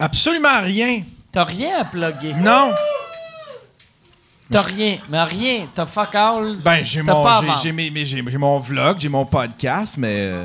Absolument 0.00 0.60
rien. 0.62 1.02
T'as 1.30 1.44
rien 1.44 1.78
à 1.80 1.84
plugger. 1.84 2.34
Non. 2.34 2.74
T'as 4.50 4.62
rien, 4.62 4.98
mais 5.08 5.22
rien. 5.22 5.68
T'as 5.72 5.86
fuck 5.86 6.12
all. 6.16 6.56
Ben, 6.56 6.84
j'ai 6.84 7.02
mon, 7.02 7.22
pas 7.22 7.36
à 7.38 7.40
j'ai- 7.40 7.46
vendre. 7.46 7.60
j'ai 7.62 7.72
mes- 7.72 7.90
mes- 7.90 8.04
j'ai- 8.04 8.24
j'ai 8.28 8.38
mon 8.38 8.58
vlog, 8.58 8.96
j'ai 8.98 9.08
mon 9.08 9.24
podcast, 9.24 9.94
mais. 9.96 10.16
euh, 10.18 10.44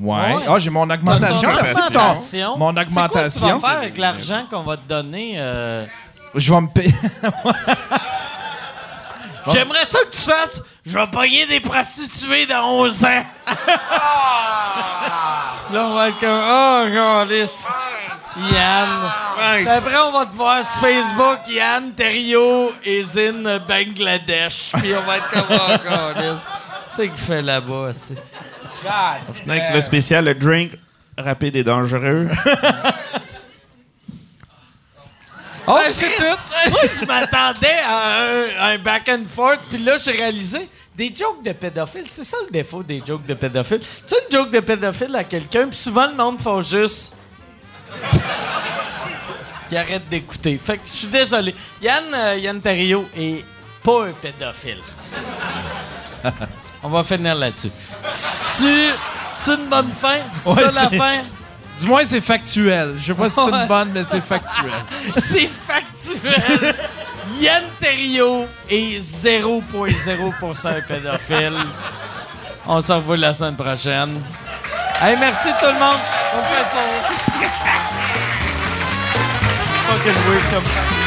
ouais. 0.00 0.34
Ouais. 0.36 0.44
Ah, 0.48 0.58
j'ai 0.58 0.70
mon 0.70 0.88
augmentation. 0.88 1.48
Ton 1.50 1.54
Merci, 1.54 1.74
ton- 1.74 1.86
augmentation. 1.86 2.56
Mon 2.58 2.72
quoi 2.74 2.84
que 2.84 2.88
tu 2.88 2.94
vas 2.94 3.04
augmentation. 3.06 3.60
faire 3.60 3.70
avec 3.78 3.98
l'argent 3.98 4.44
qu'on 4.50 4.62
va 4.62 4.76
te 4.76 4.88
donner? 4.88 5.34
euh? 5.36 5.86
Je 6.34 6.54
vais 6.54 6.60
me 6.60 6.68
payer. 6.68 6.94
J'aimerais 9.52 9.84
ça 9.86 9.98
que 10.00 10.10
tu 10.14 10.20
fasses. 10.22 10.62
Je 10.84 10.98
vais 10.98 11.06
payer 11.06 11.46
des 11.46 11.60
prostituées 11.60 12.44
dans 12.46 12.64
11 12.82 13.04
ans. 13.04 13.24
Là, 15.72 15.86
on 15.86 15.94
va 15.94 16.08
être 16.08 16.18
comme. 16.20 16.28
Oh, 16.30 16.84
Galice. 16.92 17.64
Yann. 18.52 18.88
Après, 19.66 19.96
on 20.06 20.12
va 20.12 20.26
te 20.26 20.36
voir 20.36 20.62
sur 20.64 20.80
Facebook. 20.80 21.38
Yann 21.48 21.92
Terrio 21.92 22.72
is 22.84 23.18
in 23.18 23.42
Bangladesh. 23.66 24.72
Puis 24.78 24.92
on 24.94 25.00
va 25.06 25.16
être 25.16 25.30
comme. 25.30 25.46
Oh. 25.50 26.36
C'est 26.88 27.08
qu'il 27.08 27.18
fait 27.18 27.42
là-bas 27.42 27.88
aussi. 27.88 28.14
Avec 29.48 29.62
le 29.74 29.82
spécial, 29.82 30.24
le 30.24 30.34
drink 30.34 30.72
rapide 31.16 31.56
et 31.56 31.64
dangereux. 31.64 32.28
Oh, 35.72 35.78
c'est 35.92 36.16
tout. 36.16 36.70
Moi, 36.70 36.80
je 36.88 37.04
m'attendais 37.04 37.78
à 37.86 38.22
un, 38.22 38.72
un 38.72 38.78
back 38.78 39.08
and 39.08 39.24
forth, 39.28 39.60
puis 39.68 39.78
là, 39.78 39.98
j'ai 39.98 40.10
réalisé 40.10 40.68
des 40.96 41.14
jokes 41.14 41.44
de 41.44 41.52
pédophiles. 41.52 42.06
C'est 42.08 42.24
ça 42.24 42.38
le 42.44 42.50
défaut 42.50 42.82
des 42.82 43.00
jokes 43.06 43.24
de 43.24 43.34
pédophiles. 43.34 43.80
Tu 44.06 44.14
une 44.14 44.36
joke 44.36 44.50
de 44.50 44.58
pédophile 44.60 45.14
à 45.14 45.22
quelqu'un, 45.22 45.68
puis 45.68 45.78
souvent, 45.78 46.08
le 46.08 46.14
monde 46.14 46.40
fait 46.40 46.62
juste. 46.78 47.14
Puis 49.68 49.76
arrête 49.76 50.08
d'écouter. 50.08 50.58
Fait 50.58 50.78
que 50.78 50.82
je 50.84 50.92
suis 50.92 51.06
désolé. 51.06 51.54
Yann, 51.80 52.02
euh, 52.12 52.36
Yann 52.38 52.60
Terrio 52.60 53.08
est 53.16 53.44
pas 53.84 54.06
un 54.06 54.12
pédophile. 54.12 54.80
On 56.82 56.88
va 56.88 57.04
finir 57.04 57.36
là-dessus. 57.36 57.70
C'est 58.60 58.94
c'est 59.34 59.54
une 59.54 59.68
bonne 59.68 59.90
fin? 59.92 60.18
C'est 60.32 60.50
Ouais, 60.50 60.68
ça 60.68 60.82
la 60.90 60.98
fin? 60.98 61.22
Du 61.78 61.86
moins, 61.86 62.04
c'est 62.04 62.20
factuel. 62.20 62.94
Je 62.98 63.06
sais 63.06 63.14
pas 63.14 63.28
si 63.30 63.34
c'est 63.36 63.40
une 63.50 63.66
bonne, 63.66 63.90
mais 63.94 64.04
c'est 64.10 64.20
factuel. 64.22 64.70
C'est 65.16 65.48
factuel. 65.48 66.74
Yann 67.40 67.62
Terrio 67.78 68.46
est 68.68 69.00
0.0% 69.00 70.66
un 70.68 70.80
pédophile. 70.82 71.54
On 72.66 72.80
se 72.82 72.92
revoit 72.92 73.16
la 73.16 73.32
semaine 73.32 73.56
prochaine. 73.56 74.20
Hey, 75.00 75.16
merci 75.18 75.48
tout 75.58 75.66
le 75.66 75.72
monde. 75.72 76.00
On 76.34 76.42
fait. 76.42 76.66
Fucking 79.86 80.12
weird 80.28 80.50
comme 80.52 80.99